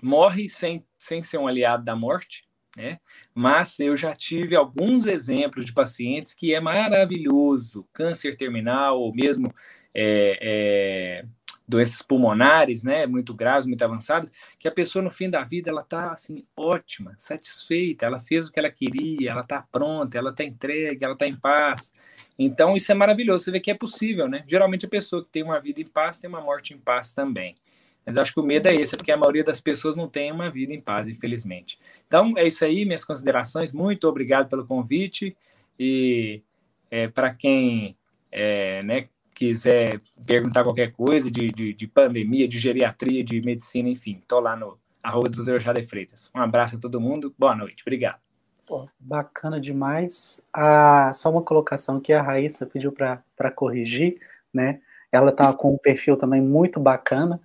morre 0.00 0.48
sem, 0.48 0.84
sem 0.98 1.22
ser 1.22 1.38
um 1.38 1.48
aliado 1.48 1.84
da 1.84 1.96
morte, 1.96 2.44
né? 2.76 2.98
Mas 3.34 3.78
eu 3.78 3.96
já 3.96 4.14
tive 4.14 4.56
alguns 4.56 5.06
exemplos 5.06 5.64
de 5.64 5.72
pacientes 5.72 6.34
que 6.34 6.54
é 6.54 6.60
maravilhoso, 6.60 7.88
câncer 7.92 8.36
terminal 8.36 9.00
ou 9.00 9.14
mesmo 9.14 9.52
é, 9.94 10.38
é, 10.40 11.24
doenças 11.66 12.02
pulmonares, 12.02 12.84
né, 12.84 13.06
muito 13.06 13.32
graves, 13.32 13.66
muito 13.66 13.82
avançadas, 13.82 14.30
que 14.58 14.68
a 14.68 14.72
pessoa 14.72 15.02
no 15.02 15.10
fim 15.10 15.30
da 15.30 15.42
vida 15.42 15.70
ela 15.70 15.80
está 15.80 16.12
assim 16.12 16.44
ótima, 16.56 17.14
satisfeita, 17.16 18.04
ela 18.04 18.20
fez 18.20 18.46
o 18.46 18.52
que 18.52 18.58
ela 18.58 18.70
queria, 18.70 19.30
ela 19.30 19.40
está 19.40 19.62
pronta, 19.62 20.18
ela 20.18 20.30
está 20.30 20.44
entregue, 20.44 21.04
ela 21.04 21.14
está 21.14 21.26
em 21.26 21.36
paz. 21.36 21.92
Então 22.38 22.76
isso 22.76 22.92
é 22.92 22.94
maravilhoso, 22.94 23.44
você 23.44 23.50
vê 23.50 23.60
que 23.60 23.70
é 23.70 23.74
possível, 23.74 24.28
né? 24.28 24.44
Geralmente 24.46 24.86
a 24.86 24.88
pessoa 24.88 25.24
que 25.24 25.30
tem 25.30 25.42
uma 25.42 25.58
vida 25.58 25.80
em 25.80 25.86
paz 25.86 26.18
tem 26.18 26.28
uma 26.28 26.40
morte 26.40 26.74
em 26.74 26.78
paz 26.78 27.14
também. 27.14 27.56
Mas 28.04 28.18
acho 28.18 28.34
que 28.34 28.40
o 28.40 28.42
medo 28.42 28.68
é 28.68 28.74
esse, 28.74 28.96
porque 28.96 29.10
a 29.10 29.16
maioria 29.16 29.42
das 29.42 29.60
pessoas 29.60 29.96
não 29.96 30.08
tem 30.08 30.30
uma 30.30 30.50
vida 30.50 30.74
em 30.74 30.80
paz, 30.80 31.08
infelizmente. 31.08 31.78
Então 32.06 32.34
é 32.36 32.46
isso 32.46 32.62
aí, 32.64 32.84
minhas 32.84 33.04
considerações. 33.04 33.72
Muito 33.72 34.06
obrigado 34.06 34.48
pelo 34.50 34.66
convite 34.66 35.34
e 35.78 36.42
é, 36.90 37.08
para 37.08 37.34
quem 37.34 37.96
é, 38.30 38.82
né, 38.82 39.08
quiser 39.34 40.00
perguntar 40.26 40.64
qualquer 40.64 40.92
coisa 40.92 41.30
de, 41.30 41.50
de, 41.50 41.74
de, 41.74 41.86
pandemia, 41.86 42.46
de 42.46 42.58
geriatria, 42.58 43.24
de 43.24 43.40
medicina, 43.42 43.88
enfim, 43.88 44.18
estou 44.22 44.40
lá 44.40 44.56
no 44.56 44.78
arroba 45.02 45.28
do 45.28 45.44
Dr. 45.44 45.58
Jade 45.60 45.84
Freitas. 45.84 46.30
Um 46.34 46.40
abraço 46.40 46.76
a 46.76 46.80
todo 46.80 47.00
mundo, 47.00 47.34
boa 47.38 47.54
noite, 47.54 47.82
obrigado. 47.82 48.18
Pô, 48.66 48.88
bacana 48.98 49.60
demais. 49.60 50.42
Ah, 50.52 51.10
só 51.12 51.30
uma 51.30 51.42
colocação 51.42 52.00
que 52.00 52.12
a 52.12 52.22
Raíssa 52.22 52.64
pediu 52.64 52.90
para 52.92 53.50
corrigir, 53.54 54.18
né? 54.52 54.80
Ela 55.12 55.30
tá 55.30 55.52
com 55.52 55.74
um 55.74 55.78
perfil 55.78 56.16
também 56.16 56.40
muito 56.40 56.80
bacana. 56.80 57.40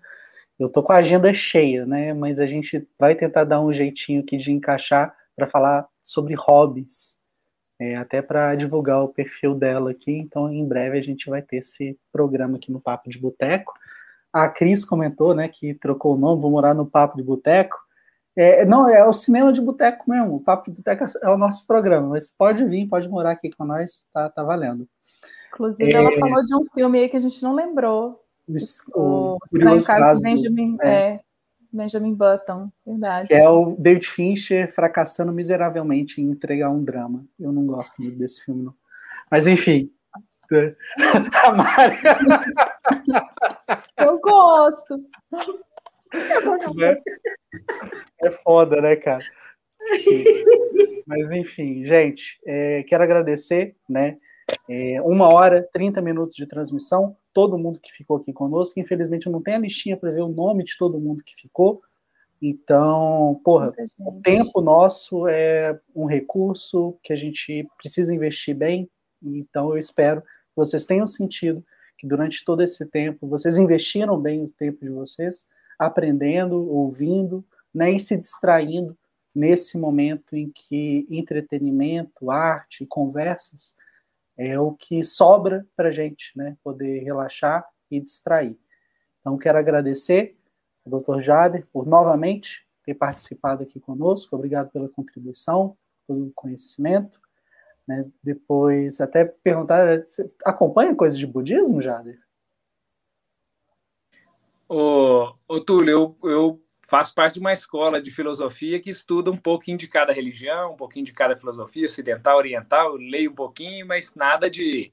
Eu 0.58 0.70
tô 0.70 0.82
com 0.82 0.94
a 0.94 0.98
agenda 0.98 1.34
cheia, 1.34 1.86
né? 1.86 2.14
Mas 2.14 2.40
a 2.40 2.46
gente 2.46 2.88
vai 2.98 3.16
tentar 3.16 3.44
dar 3.44 3.60
um 3.60 3.74
jeitinho 3.74 4.22
aqui 4.22 4.38
de 4.38 4.52
encaixar 4.52 5.14
para 5.36 5.46
falar 5.46 5.88
sobre 6.02 6.36
hobbies, 6.36 7.19
é, 7.80 7.96
até 7.96 8.22
para 8.22 8.54
divulgar 8.56 9.02
o 9.04 9.08
perfil 9.08 9.56
dela 9.56 9.92
aqui. 9.92 10.12
Então, 10.12 10.52
em 10.52 10.68
breve 10.68 10.98
a 10.98 11.02
gente 11.02 11.30
vai 11.30 11.42
ter 11.42 11.58
esse 11.58 11.98
programa 12.12 12.58
aqui 12.58 12.72
no 12.72 12.82
Papo 12.82 13.10
de 13.10 13.18
Boteco. 13.18 13.74
A 14.32 14.50
Cris 14.50 14.84
comentou, 14.84 15.34
né, 15.34 15.48
que 15.48 15.74
trocou 15.74 16.16
o 16.16 16.18
nome, 16.18 16.42
vou 16.42 16.52
morar 16.52 16.74
no 16.74 16.86
Papo 16.86 17.18
de 17.18 17.24
Boteco. 17.24 17.78
É, 18.36 18.66
não, 18.66 18.88
é 18.88 19.06
o 19.06 19.12
cinema 19.12 19.52
de 19.52 19.60
boteco 19.60 20.10
mesmo. 20.10 20.36
O 20.36 20.40
Papo 20.40 20.70
de 20.70 20.78
Boteco 20.78 21.06
é 21.22 21.30
o 21.30 21.38
nosso 21.38 21.66
programa, 21.66 22.10
mas 22.10 22.30
pode 22.30 22.64
vir, 22.66 22.88
pode 22.88 23.10
morar 23.10 23.32
aqui 23.32 23.50
com 23.50 23.66
nós, 23.66 24.06
tá, 24.14 24.30
tá 24.30 24.44
valendo. 24.44 24.88
Inclusive, 25.54 25.92
é... 25.92 25.96
ela 25.96 26.18
falou 26.18 26.44
de 26.44 26.56
um 26.56 26.66
filme 26.74 27.00
aí 27.00 27.10
que 27.10 27.18
a 27.18 27.20
gente 27.20 27.42
não 27.42 27.54
lembrou. 27.54 28.24
O, 28.96 29.34
o, 29.34 29.36
o 29.36 29.86
Caso, 29.86 30.22
Benjamin, 30.22 30.78
é. 30.82 31.20
É, 31.74 31.78
Benjamin 31.78 32.14
Button, 32.14 32.72
verdade. 32.86 33.28
Que 33.28 33.34
é 33.34 33.50
o 33.50 33.76
David 33.78 34.08
Fincher 34.08 34.72
fracassando 34.74 35.32
miseravelmente 35.32 36.22
em 36.22 36.26
entregar 36.26 36.70
um 36.70 36.84
drama. 36.84 37.26
Eu 37.40 37.52
não 37.52 37.66
gosto 37.66 38.02
muito 38.02 38.18
desse 38.18 38.44
filme, 38.46 38.64
não. 38.64 38.74
Mas, 39.30 39.48
enfim. 39.48 39.92
A 41.44 41.52
Mari... 41.52 42.00
Eu 43.98 44.20
gosto. 44.20 44.98
Né? 46.76 46.98
É 48.24 48.32
foda, 48.32 48.82
né, 48.82 48.96
cara? 48.96 49.24
Mas, 51.06 51.32
enfim, 51.32 51.86
gente, 51.86 52.40
é, 52.46 52.84
quero 52.84 53.04
agradecer, 53.04 53.76
né? 53.88 54.18
É, 54.68 55.02
uma 55.02 55.32
hora, 55.32 55.68
30 55.72 56.02
minutos 56.02 56.36
de 56.36 56.48
transmissão. 56.48 57.16
Todo 57.34 57.58
mundo 57.58 57.80
que 57.80 57.92
ficou 57.92 58.18
aqui 58.18 58.34
conosco. 58.34 58.80
Infelizmente, 58.80 59.28
eu 59.28 59.32
não 59.32 59.42
tenho 59.42 59.58
a 59.58 59.62
listinha 59.62 59.98
para 59.98 60.12
ver 60.12 60.22
o 60.22 60.30
nome 60.30 60.64
de 60.64 60.78
todo 60.78 61.00
mundo 61.00 61.24
que 61.24 61.36
ficou. 61.36 61.82
Então, 62.42 63.40
porra, 63.44 63.74
o 64.00 64.22
tempo 64.22 64.62
nosso 64.62 65.28
é 65.28 65.78
um 65.94 66.06
recurso 66.06 66.98
que 67.04 67.12
a 67.12 67.16
gente 67.16 67.68
precisa 67.78 68.14
investir 68.14 68.56
bem. 68.56 68.90
Então, 69.22 69.72
eu 69.72 69.78
espero 69.78 70.22
que 70.22 70.28
vocês 70.56 70.86
tenham 70.86 71.06
sentido 71.06 71.64
que 71.98 72.08
durante 72.08 72.46
todo 72.46 72.64
esse 72.64 72.86
tempo 72.86 73.28
vocês 73.28 73.58
investiram 73.58 74.18
bem 74.18 74.42
o 74.42 74.50
tempo 74.50 74.86
de 74.86 74.90
vocês, 74.90 75.48
aprendendo, 75.78 76.56
ouvindo, 76.56 77.44
nem 77.74 77.94
né, 77.94 78.00
se 78.00 78.18
distraindo 78.18 78.98
nesse 79.36 79.78
momento 79.78 80.36
em 80.36 80.50
que 80.50 81.06
entretenimento, 81.10 82.32
arte, 82.32 82.86
conversas 82.86 83.76
é 84.40 84.58
o 84.58 84.72
que 84.72 85.04
sobra 85.04 85.68
para 85.76 85.90
a 85.90 85.92
gente, 85.92 86.32
né? 86.34 86.56
Poder 86.64 87.04
relaxar 87.04 87.68
e 87.92 88.00
distrair. 88.00 88.58
Então, 89.20 89.38
quero 89.38 89.58
agradecer 89.58 90.38
ao 90.86 91.02
Dr. 91.02 91.20
Jader 91.20 91.68
por 91.74 91.86
novamente 91.86 92.66
ter 92.86 92.94
participado 92.94 93.64
aqui 93.64 93.82
conosco. 93.82 94.34
Obrigado 94.38 94.72
pela 94.72 94.88
contribuição, 94.88 95.78
pelo 96.08 96.32
conhecimento. 96.34 97.20
Né? 97.86 98.10
Depois, 98.24 99.02
até 99.02 99.26
perguntar: 99.26 100.04
você 100.08 100.32
acompanha 100.46 100.96
coisa 100.96 101.18
de 101.18 101.28
budismo, 101.28 101.82
Jader? 101.82 102.18
Ô, 104.70 105.34
ô 105.50 105.60
Túlio, 105.60 106.16
eu, 106.24 106.30
eu 106.30 106.64
faço 106.90 107.14
parte 107.14 107.36
de 107.36 107.40
uma 107.40 107.54
escola 107.54 108.02
de 108.02 108.10
filosofia 108.10 108.80
que 108.80 108.90
estuda 108.90 109.30
um 109.30 109.38
pouquinho 109.38 109.78
de 109.78 109.88
cada 109.88 110.12
religião, 110.12 110.74
um 110.74 110.76
pouquinho 110.76 111.06
de 111.06 111.14
cada 111.14 111.38
filosofia, 111.38 111.86
ocidental, 111.86 112.38
oriental, 112.38 112.96
leio 112.96 113.32
um 113.32 113.36
pouquinho, 113.36 113.86
mas 113.86 114.16
nada 114.16 114.50
de, 114.50 114.92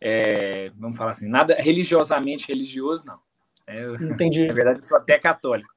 é, 0.00 0.70
vamos 0.76 0.98
falar 0.98 1.12
assim, 1.12 1.28
nada 1.28 1.54
religiosamente 1.54 2.48
religioso, 2.48 3.04
não. 3.06 3.20
É, 3.68 3.84
Entendi. 4.02 4.48
Na 4.48 4.54
verdade, 4.54 4.80
eu 4.80 4.84
sou 4.84 4.98
até 4.98 5.16
católico. 5.16 5.72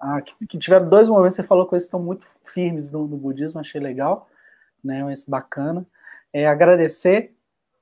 Ah, 0.00 0.20
que, 0.20 0.46
que 0.46 0.58
tiveram 0.58 0.88
dois 0.88 1.08
momentos, 1.08 1.36
você 1.36 1.44
falou 1.44 1.66
coisas 1.66 1.86
que 1.86 1.90
estão 1.90 2.02
muito 2.02 2.26
firmes 2.42 2.90
no, 2.90 3.06
no 3.06 3.16
budismo, 3.16 3.60
achei 3.60 3.80
legal, 3.80 4.28
né, 4.82 5.04
mas 5.04 5.24
bacana. 5.24 5.86
É, 6.32 6.46
agradecer 6.46 7.36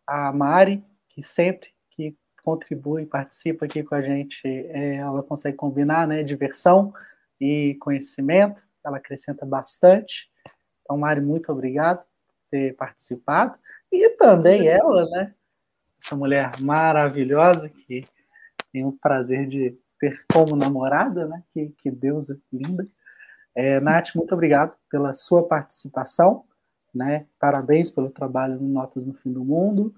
a 0.06 0.31
Mari, 0.32 0.85
que 1.09 1.22
sempre 1.22 1.70
contribui, 2.42 3.06
participa 3.06 3.64
aqui 3.64 3.82
com 3.82 3.94
a 3.94 4.02
gente, 4.02 4.40
é, 4.46 4.96
ela 4.96 5.22
consegue 5.22 5.56
combinar 5.56 6.06
né, 6.06 6.22
diversão 6.22 6.92
e 7.40 7.76
conhecimento, 7.80 8.62
ela 8.84 8.98
acrescenta 8.98 9.46
bastante. 9.46 10.30
Então, 10.82 10.98
Mari, 10.98 11.20
muito 11.20 11.50
obrigado 11.52 11.98
por 11.98 12.34
ter 12.50 12.74
participado. 12.76 13.58
E 13.92 14.10
também 14.10 14.68
ela, 14.68 15.04
né? 15.10 15.34
Essa 16.02 16.16
mulher 16.16 16.52
maravilhosa 16.60 17.68
que 17.68 18.04
tenho 18.72 18.88
o 18.88 18.98
prazer 18.98 19.46
de 19.46 19.78
ter 19.98 20.24
como 20.32 20.56
namorada, 20.56 21.26
né? 21.26 21.42
Que, 21.52 21.74
que 21.78 21.90
deusa 21.90 22.40
linda. 22.52 22.86
É, 23.54 23.80
Nath, 23.80 24.14
muito 24.14 24.32
obrigado 24.32 24.76
pela 24.88 25.12
sua 25.12 25.46
participação, 25.46 26.44
né? 26.94 27.26
Parabéns 27.38 27.90
pelo 27.90 28.10
trabalho 28.10 28.58
no 28.60 28.68
Notas 28.68 29.04
no 29.04 29.14
Fim 29.14 29.32
do 29.32 29.44
Mundo. 29.44 29.94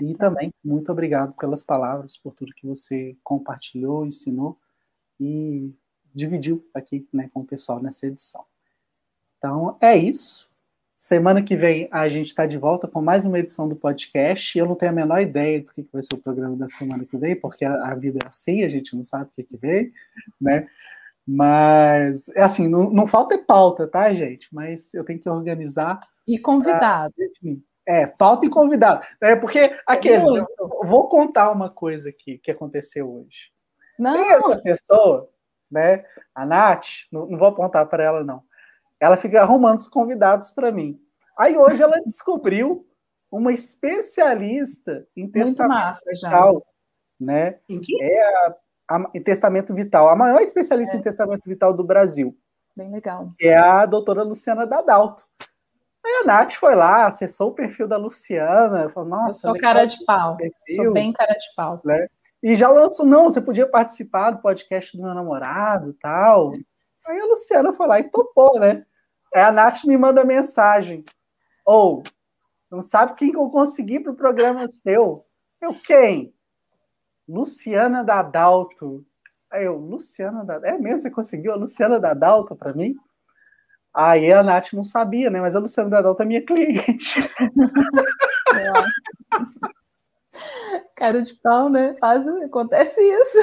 E 0.00 0.14
também, 0.14 0.52
muito 0.64 0.92
obrigado 0.92 1.32
pelas 1.34 1.62
palavras, 1.62 2.16
por 2.16 2.34
tudo 2.34 2.54
que 2.54 2.66
você 2.66 3.16
compartilhou, 3.22 4.06
ensinou 4.06 4.58
e 5.18 5.72
dividiu 6.14 6.64
aqui 6.72 7.06
né, 7.12 7.28
com 7.32 7.40
o 7.40 7.46
pessoal 7.46 7.82
nessa 7.82 8.06
edição. 8.06 8.44
Então, 9.36 9.76
é 9.80 9.96
isso. 9.96 10.48
Semana 10.94 11.42
que 11.42 11.56
vem 11.56 11.88
a 11.92 12.08
gente 12.08 12.28
está 12.28 12.44
de 12.44 12.58
volta 12.58 12.88
com 12.88 13.00
mais 13.00 13.24
uma 13.24 13.38
edição 13.38 13.68
do 13.68 13.76
podcast. 13.76 14.58
Eu 14.58 14.66
não 14.66 14.74
tenho 14.74 14.90
a 14.90 14.94
menor 14.94 15.20
ideia 15.20 15.62
do 15.62 15.72
que 15.72 15.86
vai 15.92 16.02
ser 16.02 16.14
o 16.14 16.18
programa 16.18 16.56
da 16.56 16.66
semana 16.66 17.04
que 17.04 17.16
vem, 17.16 17.36
porque 17.36 17.64
a, 17.64 17.94
vida 17.94 18.18
é 18.24 18.26
assim, 18.26 18.64
a 18.64 18.68
gente 18.68 18.96
não 18.96 19.02
sabe 19.04 19.24
o 19.26 19.28
que, 19.28 19.44
que 19.44 19.56
vem, 19.56 19.92
né? 20.40 20.68
Mas, 21.24 22.28
é 22.30 22.42
assim, 22.42 22.66
não, 22.66 22.90
não 22.90 23.06
falta 23.06 23.38
pauta, 23.38 23.86
tá, 23.86 24.12
gente? 24.12 24.48
Mas 24.52 24.92
eu 24.92 25.04
tenho 25.04 25.20
que 25.20 25.28
organizar. 25.28 26.00
E 26.26 26.38
convidado. 26.38 27.14
Pra, 27.14 27.56
é, 27.88 28.06
pauta 28.06 28.44
e 28.44 28.50
convidado. 28.50 29.04
É 29.18 29.34
porque 29.34 29.74
aquele, 29.86 30.22
vou 30.84 31.08
contar 31.08 31.50
uma 31.50 31.70
coisa 31.70 32.10
aqui 32.10 32.36
que 32.36 32.50
aconteceu 32.50 33.10
hoje. 33.10 33.50
Não. 33.98 34.12
Tem 34.12 34.30
essa 34.30 34.58
pessoa, 34.58 35.30
né? 35.70 36.04
A 36.34 36.44
Nath, 36.44 37.06
não, 37.10 37.26
não 37.26 37.38
vou 37.38 37.48
apontar 37.48 37.86
para 37.88 38.04
ela, 38.04 38.22
não. 38.22 38.42
Ela 39.00 39.16
fica 39.16 39.40
arrumando 39.40 39.78
os 39.78 39.88
convidados 39.88 40.50
para 40.50 40.70
mim. 40.70 41.00
Aí 41.36 41.56
hoje 41.56 41.82
ela 41.82 41.98
descobriu 42.04 42.86
uma 43.30 43.52
especialista 43.52 45.06
em 45.16 45.26
testamento 45.26 46.00
vital, 46.06 46.66
né? 47.18 47.58
Em 47.68 47.80
que? 47.80 48.02
É 48.02 48.22
a, 48.22 48.56
a, 48.90 49.10
em 49.14 49.22
testamento 49.22 49.74
vital, 49.74 50.10
a 50.10 50.16
maior 50.16 50.42
especialista 50.42 50.96
é. 50.96 50.98
em 50.98 51.02
testamento 51.02 51.48
vital 51.48 51.72
do 51.72 51.84
Brasil. 51.84 52.36
Bem 52.76 52.90
legal. 52.90 53.30
Que 53.38 53.48
é 53.48 53.56
a 53.56 53.86
doutora 53.86 54.22
Luciana 54.22 54.66
Dadalto. 54.66 55.26
Aí 56.08 56.22
a 56.22 56.24
Nath 56.24 56.52
foi 56.52 56.74
lá, 56.74 57.06
acessou 57.06 57.50
o 57.50 57.54
perfil 57.54 57.86
da 57.86 57.98
Luciana, 57.98 58.88
falou, 58.88 59.10
nossa. 59.10 59.48
Eu 59.48 59.52
sou 59.52 59.60
cara 59.60 59.84
de 59.84 60.02
pau, 60.06 60.38
perfil, 60.38 60.84
sou 60.84 60.92
bem 60.94 61.12
cara 61.12 61.34
de 61.34 61.54
pau. 61.54 61.82
Né? 61.84 62.08
E 62.42 62.54
já 62.54 62.70
lançou, 62.70 63.04
não, 63.04 63.24
você 63.24 63.42
podia 63.42 63.68
participar 63.68 64.30
do 64.30 64.40
podcast 64.40 64.96
do 64.96 65.02
meu 65.02 65.12
namorado 65.12 65.92
tal. 66.00 66.52
Aí 67.06 67.20
a 67.20 67.26
Luciana 67.26 67.74
foi 67.74 67.86
lá 67.86 67.98
e 67.98 68.04
topou, 68.04 68.58
né? 68.58 68.86
Aí 69.34 69.42
a 69.42 69.52
Nath 69.52 69.84
me 69.84 69.98
manda 69.98 70.24
mensagem. 70.24 71.04
Ou, 71.66 71.98
oh, 71.98 72.02
não 72.70 72.80
sabe 72.80 73.14
quem 73.14 73.30
que 73.30 73.36
eu 73.36 73.50
consegui 73.50 74.00
para 74.00 74.12
o 74.12 74.16
programa 74.16 74.66
seu? 74.66 75.26
Eu, 75.60 75.74
quem? 75.74 76.32
Luciana 77.28 78.02
Dadalto. 78.02 79.04
Aí 79.50 79.66
eu, 79.66 79.76
Luciana 79.76 80.42
Dadalto. 80.42 80.74
É 80.74 80.78
mesmo, 80.78 81.00
você 81.00 81.10
conseguiu 81.10 81.52
a 81.52 81.56
Luciana 81.56 82.00
Dadalto 82.00 82.56
para 82.56 82.72
mim? 82.72 82.96
Aí 83.94 84.32
a 84.32 84.42
Nath 84.42 84.72
não 84.72 84.84
sabia, 84.84 85.30
né? 85.30 85.40
Mas 85.40 85.56
a 85.56 85.58
Luciana 85.58 85.90
Dadalto 85.90 86.22
é 86.22 86.26
minha 86.26 86.44
cliente. 86.44 87.20
É. 88.54 88.72
Cara 90.96 91.22
de 91.22 91.34
pau, 91.34 91.68
né? 91.68 91.96
Faz, 92.00 92.26
acontece 92.26 93.00
isso. 93.00 93.38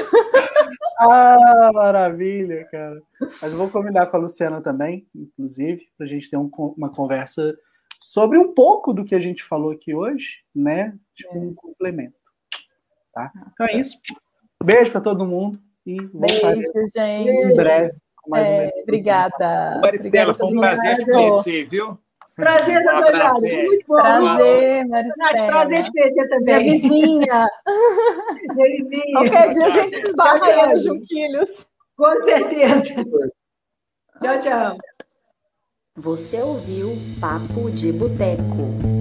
Ah, 0.99 1.71
maravilha, 1.73 2.65
cara. 2.71 3.01
Mas 3.19 3.51
eu 3.51 3.57
vou 3.57 3.69
combinar 3.69 4.07
com 4.07 4.15
a 4.15 4.19
Luciana 4.21 4.61
também, 4.61 5.05
inclusive, 5.13 5.89
para 5.97 6.05
a 6.05 6.09
gente 6.09 6.29
ter 6.29 6.37
um, 6.37 6.49
uma 6.77 6.89
conversa 6.89 7.53
sobre 8.01 8.37
um 8.37 8.53
pouco 8.53 8.93
do 8.93 9.03
que 9.03 9.13
a 9.13 9.19
gente 9.19 9.43
falou 9.43 9.71
aqui 9.71 9.93
hoje, 9.93 10.43
né? 10.55 10.97
Tipo, 11.13 11.37
um 11.37 11.53
complemento. 11.53 12.15
Tá? 13.13 13.31
Então 13.51 13.67
é 13.67 13.77
isso. 13.77 13.99
Beijo 14.63 14.91
para 14.91 15.01
todo 15.01 15.25
mundo 15.25 15.59
e 15.85 15.97
Beijo, 16.13 16.71
gente. 16.95 17.29
em 17.29 17.55
breve 17.55 17.95
mais 18.27 18.47
é, 18.47 18.71
Obrigada. 18.83 19.81
Maristela, 19.83 20.33
foi 20.33 20.47
um 20.47 20.59
prazer 20.59 20.97
te 20.97 21.05
conhecer, 21.05 21.65
viu? 21.65 21.97
Prazer, 22.35 22.85
um 22.85 22.89
abraço. 22.89 23.41
Muito 23.41 23.87
bom. 23.87 23.95
Prazer, 23.95 24.87
Maristela. 24.87 25.47
Prazer 25.47 25.91
ter 25.91 26.29
também. 26.29 26.41
Minha 26.41 26.59
vizinha. 26.59 27.47
Qualquer 29.13 29.51
dia 29.51 29.65
a 29.65 29.69
gente 29.69 29.97
se 29.97 30.07
esbarra 30.07 30.45
aí 30.45 30.67
nos 30.73 30.83
Junquilhos. 30.83 31.67
Com 31.95 32.23
certeza. 32.25 32.83
Tchau, 34.21 34.39
tchau. 34.41 34.77
Você 35.97 36.41
ouviu 36.41 36.91
Papo 37.21 37.71
de 37.71 37.93
Boteco. 37.93 38.94